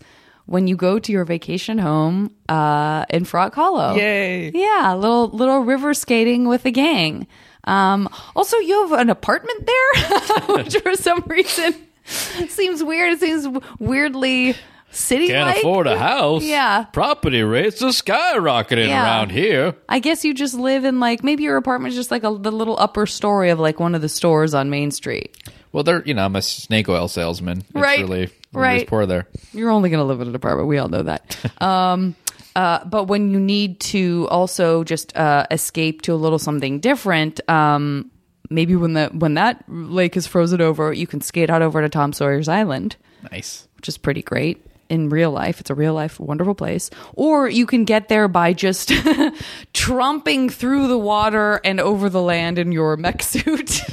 when 0.50 0.66
you 0.66 0.74
go 0.74 0.98
to 0.98 1.12
your 1.12 1.24
vacation 1.24 1.78
home 1.78 2.34
uh, 2.48 3.04
in 3.08 3.24
Frog 3.24 3.54
Hollow. 3.54 3.94
Yay. 3.94 4.50
Yeah, 4.50 4.94
little 4.94 5.28
little 5.28 5.60
river 5.60 5.94
skating 5.94 6.48
with 6.48 6.66
a 6.66 6.72
gang. 6.72 7.28
Um, 7.64 8.08
also, 8.34 8.56
you 8.56 8.88
have 8.88 8.98
an 9.00 9.10
apartment 9.10 9.64
there, 9.64 10.26
which 10.56 10.76
for 10.78 10.96
some 10.96 11.22
reason 11.28 11.74
seems 12.04 12.82
weird. 12.82 13.12
It 13.12 13.20
seems 13.20 13.46
weirdly 13.78 14.56
city 14.90 15.28
Can't 15.28 15.56
afford 15.56 15.86
a 15.86 15.96
house. 15.96 16.42
Yeah. 16.42 16.82
Property 16.92 17.42
rates 17.44 17.80
are 17.80 17.90
skyrocketing 17.90 18.88
Yeah. 18.88 19.04
around 19.04 19.30
here. 19.30 19.76
I 19.88 20.00
guess 20.00 20.24
you 20.24 20.34
just 20.34 20.54
live 20.54 20.84
in 20.84 20.98
like 20.98 21.22
maybe 21.22 21.44
your 21.44 21.58
apartment's 21.58 21.96
just 21.96 22.10
like 22.10 22.24
a 22.24 22.36
the 22.36 22.50
little 22.50 22.76
upper 22.76 23.06
story 23.06 23.50
of 23.50 23.60
like 23.60 23.78
one 23.78 23.94
of 23.94 24.00
the 24.02 24.08
stores 24.08 24.52
on 24.52 24.68
Main 24.68 24.90
Street. 24.90 25.36
Well, 25.72 25.84
they're 25.84 26.02
you 26.04 26.14
know 26.14 26.24
I'm 26.24 26.36
a 26.36 26.42
snake 26.42 26.88
oil 26.88 27.08
salesman. 27.08 27.58
It's 27.58 27.72
Right. 27.74 28.00
really 28.00 28.30
we're 28.52 28.62
Right. 28.62 28.86
poor 28.86 29.06
there. 29.06 29.28
You're 29.52 29.70
only 29.70 29.90
going 29.90 30.00
to 30.00 30.04
live 30.04 30.20
in 30.20 30.28
an 30.28 30.34
apartment. 30.34 30.68
We 30.68 30.78
all 30.78 30.88
know 30.88 31.02
that. 31.04 31.36
um, 31.62 32.16
uh, 32.56 32.84
but 32.84 33.04
when 33.04 33.30
you 33.30 33.38
need 33.38 33.78
to 33.80 34.26
also 34.30 34.82
just 34.82 35.16
uh, 35.16 35.46
escape 35.52 36.02
to 36.02 36.12
a 36.12 36.16
little 36.16 36.38
something 36.40 36.80
different, 36.80 37.40
um, 37.48 38.10
maybe 38.50 38.74
when 38.74 38.94
the 38.94 39.06
when 39.12 39.34
that 39.34 39.62
lake 39.68 40.16
is 40.16 40.26
frozen 40.26 40.60
over, 40.60 40.92
you 40.92 41.06
can 41.06 41.20
skate 41.20 41.48
out 41.50 41.62
over 41.62 41.80
to 41.80 41.88
Tom 41.88 42.12
Sawyer's 42.12 42.48
Island, 42.48 42.96
Nice. 43.30 43.68
which 43.76 43.88
is 43.88 43.96
pretty 43.96 44.22
great. 44.22 44.66
In 44.90 45.08
real 45.08 45.30
life, 45.30 45.60
it's 45.60 45.70
a 45.70 45.74
real 45.74 45.94
life 45.94 46.18
wonderful 46.18 46.54
place. 46.56 46.90
Or 47.14 47.48
you 47.48 47.64
can 47.64 47.84
get 47.84 48.08
there 48.08 48.26
by 48.26 48.52
just 48.52 48.88
tromping 49.72 50.50
through 50.52 50.88
the 50.88 50.98
water 50.98 51.60
and 51.64 51.78
over 51.78 52.10
the 52.10 52.20
land 52.20 52.58
in 52.58 52.72
your 52.72 52.96
mech 52.96 53.22
suit. 53.22 53.80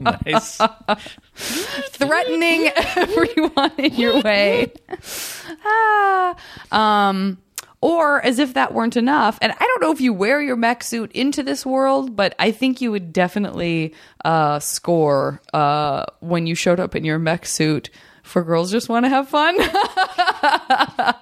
Nice. 0.00 0.60
threatening 1.36 2.70
everyone 2.96 3.72
in 3.78 3.94
your 3.94 4.20
way. 4.22 4.72
ah, 5.64 6.36
um, 6.72 7.38
or 7.80 8.20
as 8.24 8.38
if 8.38 8.54
that 8.54 8.74
weren't 8.74 8.96
enough. 8.96 9.38
And 9.40 9.52
I 9.52 9.58
don't 9.58 9.80
know 9.80 9.92
if 9.92 10.00
you 10.00 10.12
wear 10.12 10.40
your 10.40 10.56
mech 10.56 10.82
suit 10.82 11.12
into 11.12 11.42
this 11.42 11.64
world, 11.64 12.16
but 12.16 12.34
I 12.38 12.50
think 12.50 12.80
you 12.80 12.90
would 12.90 13.12
definitely 13.12 13.94
uh, 14.24 14.58
score 14.58 15.40
uh, 15.52 16.06
when 16.20 16.46
you 16.46 16.54
showed 16.54 16.80
up 16.80 16.96
in 16.96 17.04
your 17.04 17.18
mech 17.18 17.46
suit 17.46 17.90
for 18.22 18.42
girls 18.42 18.70
just 18.70 18.88
want 18.88 19.04
to 19.06 19.08
have 19.08 19.28
fun. 19.28 19.56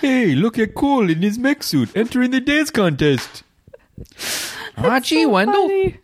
hey, 0.00 0.34
look 0.34 0.58
at 0.58 0.74
Cole 0.74 1.08
in 1.08 1.22
his 1.22 1.38
mech 1.38 1.62
suit 1.62 1.90
entering 1.94 2.30
the 2.30 2.40
dance 2.40 2.70
contest. 2.70 3.44
Ah, 4.76 5.00
gee, 5.00 5.26
Wendell. 5.26 5.68
Funny. 5.68 5.98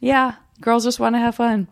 Yeah, 0.00 0.34
girls 0.60 0.84
just 0.84 1.00
want 1.00 1.14
to 1.14 1.18
have 1.18 1.36
fun. 1.36 1.68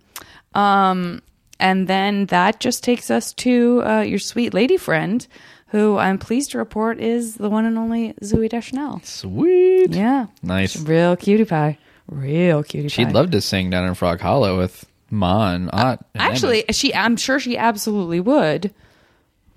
Um, 0.55 1.23
and 1.61 1.89
then 1.89 2.27
that 2.27 2.61
just 2.61 2.83
takes 2.83 3.11
us 3.11 3.33
to 3.35 3.83
uh, 3.85 4.01
your 4.01 4.19
sweet 4.19 4.55
lady 4.55 4.77
friend, 4.77 5.27
who 5.69 5.97
I'm 5.99 6.19
pleased 6.19 6.53
to 6.53 6.59
report 6.59 6.99
is 7.01 7.37
the 7.37 7.51
one 7.51 7.65
and 7.65 7.77
only 7.79 8.15
Zooey 8.23 8.49
Deschanel. 8.49 9.01
Sweet. 9.05 9.91
Yeah, 9.91 10.27
Nice. 10.43 10.77
real 10.81 11.17
cutie 11.17 11.45
pie, 11.45 11.79
real 12.07 12.63
cutie 12.63 12.89
pie. 12.89 12.93
She'd 12.93 13.07
pie. 13.09 13.13
love 13.13 13.31
to 13.33 13.41
sing 13.41 13.71
down 13.71 13.87
in 13.87 13.95
Frog 13.95 14.21
Hollow 14.21 14.57
with 14.59 14.85
Ma 15.11 15.53
and 15.53 15.69
uh, 15.69 15.77
Ott. 15.77 16.07
and 16.15 16.23
Actually, 16.23 16.65
she 16.71 16.95
I'm 16.95 17.17
sure 17.17 17.39
she 17.41 17.57
absolutely 17.59 18.21
would. 18.21 18.73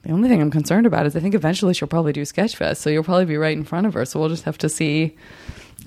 The 0.03 0.11
only 0.11 0.29
thing 0.29 0.41
I'm 0.41 0.49
concerned 0.51 0.87
about 0.87 1.05
is 1.05 1.15
I 1.15 1.19
think 1.19 1.35
eventually 1.35 1.73
she'll 1.75 1.87
probably 1.87 2.11
do 2.13 2.23
Sketchfest, 2.23 2.77
so 2.77 2.89
you'll 2.89 3.03
probably 3.03 3.25
be 3.25 3.37
right 3.37 3.55
in 3.55 3.63
front 3.63 3.85
of 3.85 3.93
her. 3.93 4.03
So 4.05 4.19
we'll 4.19 4.29
just 4.29 4.43
have 4.45 4.57
to 4.59 4.69
see 4.69 5.15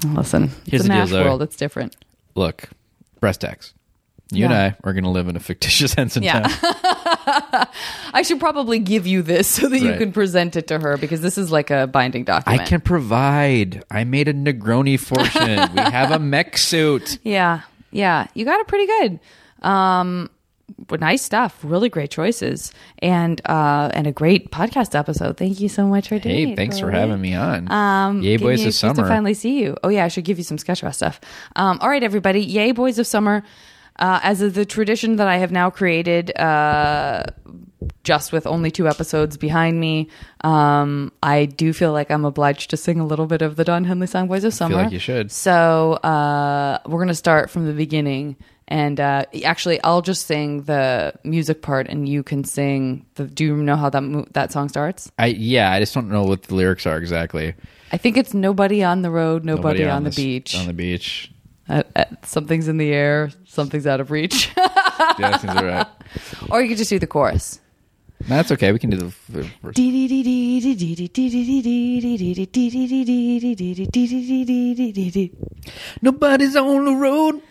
Listen, 0.06 0.50
Here's 0.66 0.82
it's 0.82 0.84
a 0.84 0.88
the 0.88 0.94
deal, 0.94 1.06
Zoe. 1.06 1.24
world. 1.24 1.42
It's 1.42 1.56
different. 1.56 1.96
Look, 2.34 2.68
breast 3.20 3.40
tax. 3.42 3.74
You 4.30 4.40
Yeah. 4.40 4.44
and 4.46 4.54
I 4.54 4.76
are 4.84 4.92
going 4.92 5.04
to 5.04 5.10
live 5.10 5.28
in 5.28 5.36
a 5.36 5.40
fictitious 5.40 5.94
Henson 5.98 6.22
Yeah. 6.22 6.42
town. 6.48 7.66
I 8.14 8.22
should 8.22 8.40
probably 8.40 8.78
give 8.78 9.06
you 9.06 9.22
this 9.22 9.46
so 9.48 9.68
that 9.68 9.78
you 9.80 9.94
can 9.94 10.12
present 10.12 10.56
it 10.56 10.68
to 10.68 10.78
her 10.78 10.96
because 10.96 11.20
this 11.20 11.36
is 11.38 11.50
like 11.52 11.70
a 11.70 11.86
binding 11.86 12.24
document. 12.24 12.62
I 12.62 12.64
can 12.64 12.80
provide. 12.80 13.84
I 13.90 14.04
made 14.04 14.28
a 14.28 14.34
Negroni 14.34 14.98
fortune. 14.98 15.72
we 15.74 15.80
have 15.80 16.10
a 16.10 16.18
mech 16.18 16.56
suit. 16.58 17.18
Yeah, 17.24 17.62
yeah, 17.90 18.26
you 18.34 18.44
got 18.44 18.60
it 18.60 18.66
pretty 18.66 18.86
good. 18.86 19.20
Um, 19.62 20.30
but 20.86 21.00
nice 21.00 21.22
stuff. 21.22 21.58
Really 21.62 21.88
great 21.88 22.10
choices, 22.10 22.72
and 23.00 23.40
uh, 23.46 23.90
and 23.94 24.06
a 24.06 24.12
great 24.12 24.50
podcast 24.50 24.98
episode. 24.98 25.36
Thank 25.36 25.60
you 25.60 25.68
so 25.68 25.86
much 25.86 26.08
for 26.08 26.18
doing 26.18 26.48
Hey, 26.48 26.54
thanks 26.56 26.78
for 26.80 26.90
having 26.90 27.20
me 27.20 27.34
on. 27.34 27.70
Um, 27.70 28.22
Yay, 28.22 28.36
boys 28.36 28.60
of 28.60 28.64
chance 28.66 28.80
to 28.80 28.94
summer. 28.94 29.08
finally 29.08 29.34
see 29.34 29.60
you. 29.60 29.76
Oh 29.84 29.88
yeah, 29.88 30.04
I 30.04 30.08
should 30.08 30.24
give 30.24 30.38
you 30.38 30.44
some 30.44 30.56
Sketchfest 30.58 30.94
stuff. 30.96 31.20
Um, 31.56 31.78
all 31.80 31.88
right, 31.88 32.02
everybody. 32.02 32.40
Yay, 32.44 32.72
boys 32.72 32.98
of 32.98 33.06
summer. 33.06 33.42
Uh, 33.96 34.20
as 34.22 34.42
of 34.42 34.54
the 34.54 34.64
tradition 34.64 35.16
that 35.16 35.28
I 35.28 35.36
have 35.36 35.52
now 35.52 35.70
created, 35.70 36.36
uh, 36.36 37.24
just 38.02 38.32
with 38.32 38.46
only 38.46 38.70
two 38.70 38.88
episodes 38.88 39.36
behind 39.36 39.78
me, 39.78 40.08
um, 40.42 41.12
I 41.22 41.44
do 41.44 41.72
feel 41.72 41.92
like 41.92 42.10
I'm 42.10 42.24
obliged 42.24 42.70
to 42.70 42.76
sing 42.76 42.98
a 42.98 43.06
little 43.06 43.26
bit 43.26 43.42
of 43.42 43.56
the 43.56 43.64
Don 43.64 43.84
Henley 43.84 44.06
song 44.06 44.26
"Boys 44.28 44.44
of 44.44 44.52
Summer." 44.54 44.76
like 44.76 44.92
you 44.92 44.98
should. 44.98 45.30
So 45.30 45.94
uh, 45.94 46.78
we're 46.86 46.98
gonna 47.00 47.14
start 47.14 47.50
from 47.50 47.66
the 47.66 47.72
beginning, 47.72 48.36
and 48.66 48.98
uh, 48.98 49.26
actually, 49.44 49.82
I'll 49.82 50.02
just 50.02 50.26
sing 50.26 50.62
the 50.62 51.14
music 51.22 51.62
part, 51.62 51.88
and 51.88 52.08
you 52.08 52.22
can 52.22 52.44
sing. 52.44 53.06
The, 53.14 53.26
do 53.26 53.44
you 53.44 53.56
know 53.56 53.76
how 53.76 53.90
that 53.90 54.00
mo- 54.00 54.26
that 54.32 54.52
song 54.52 54.68
starts? 54.68 55.10
I 55.18 55.26
yeah, 55.26 55.70
I 55.70 55.78
just 55.78 55.94
don't 55.94 56.08
know 56.08 56.24
what 56.24 56.44
the 56.44 56.54
lyrics 56.54 56.86
are 56.86 56.96
exactly. 56.96 57.54
I 57.92 57.96
think 57.96 58.16
it's 58.16 58.34
nobody 58.34 58.82
on 58.82 59.02
the 59.02 59.10
road, 59.10 59.44
nobody, 59.44 59.84
on, 59.84 60.02
the 60.02 60.10
beach. 60.10 60.56
On 60.56 60.66
the 60.66 60.72
beach. 60.72 61.30
Uh, 61.68 61.82
uh, 61.96 62.04
something's 62.22 62.68
in 62.68 62.76
the 62.76 62.92
air, 62.92 63.30
something's 63.46 63.86
out 63.86 64.00
of 64.00 64.10
reach. 64.10 64.50
Yeah, 64.56 65.30
that 65.30 65.40
seems 65.40 65.54
right. 65.54 65.86
or 66.50 66.60
you 66.62 66.68
could 66.68 66.78
just 66.78 66.90
do 66.90 66.98
the 66.98 67.06
chorus. 67.06 67.60
That's 68.28 68.50
okay. 68.52 68.72
We 68.72 68.78
can 68.78 68.90
do 68.90 68.96
the. 68.96 69.14
the 69.28 69.42
verse. 69.62 69.76
Nobody's 76.00 76.56
on 76.56 76.84
the 76.84 76.94
road. 76.94 77.42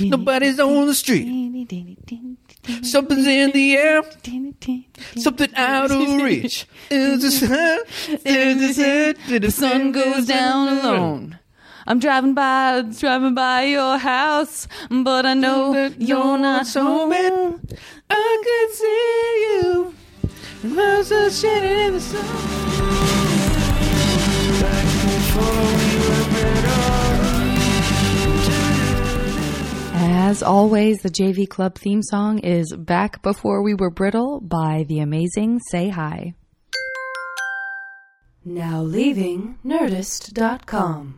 Nobody's 0.00 0.58
on 0.60 0.86
the 0.86 0.94
street. 0.94 1.26
Something's 2.82 3.26
in 3.26 3.50
the 3.50 3.76
air. 3.76 4.02
Something 5.16 5.54
out 5.54 5.90
of 5.90 6.22
reach. 6.22 6.66
Is 6.90 7.22
the 7.22 7.30
sun? 7.30 7.80
Is 8.24 8.76
the 8.76 9.14
sun? 9.14 9.40
The 9.40 9.50
sun 9.50 9.92
goes 9.92 10.26
down 10.26 10.78
alone. 10.78 11.38
I'm 11.88 12.00
driving 12.00 12.34
by, 12.34 12.82
driving 12.82 13.34
by 13.34 13.62
your 13.62 13.96
house, 13.96 14.68
but 14.90 15.24
I 15.24 15.32
know 15.32 15.72
that 15.72 15.98
you're 15.98 16.36
not 16.36 16.68
home. 16.68 17.62
I 18.10 18.42
can 18.44 18.74
see 18.76 19.46
you. 19.48 19.94
There's 20.62 21.10
a 21.10 21.30
shining 21.30 21.78
in 21.86 21.92
the 21.94 22.00
sun. 22.02 22.26
As 29.94 30.42
always, 30.42 30.98
the 30.98 31.08
JV 31.08 31.48
Club 31.48 31.76
theme 31.76 32.02
song 32.02 32.40
is 32.40 32.70
Back 32.76 33.22
Before 33.22 33.62
We 33.62 33.72
Were 33.72 33.90
Brittle 33.90 34.42
by 34.42 34.84
the 34.88 34.98
amazing 34.98 35.60
Say 35.70 35.88
Hi. 35.88 36.34
Now 38.44 38.82
leaving 38.82 39.58
Nerdist.com. 39.64 41.17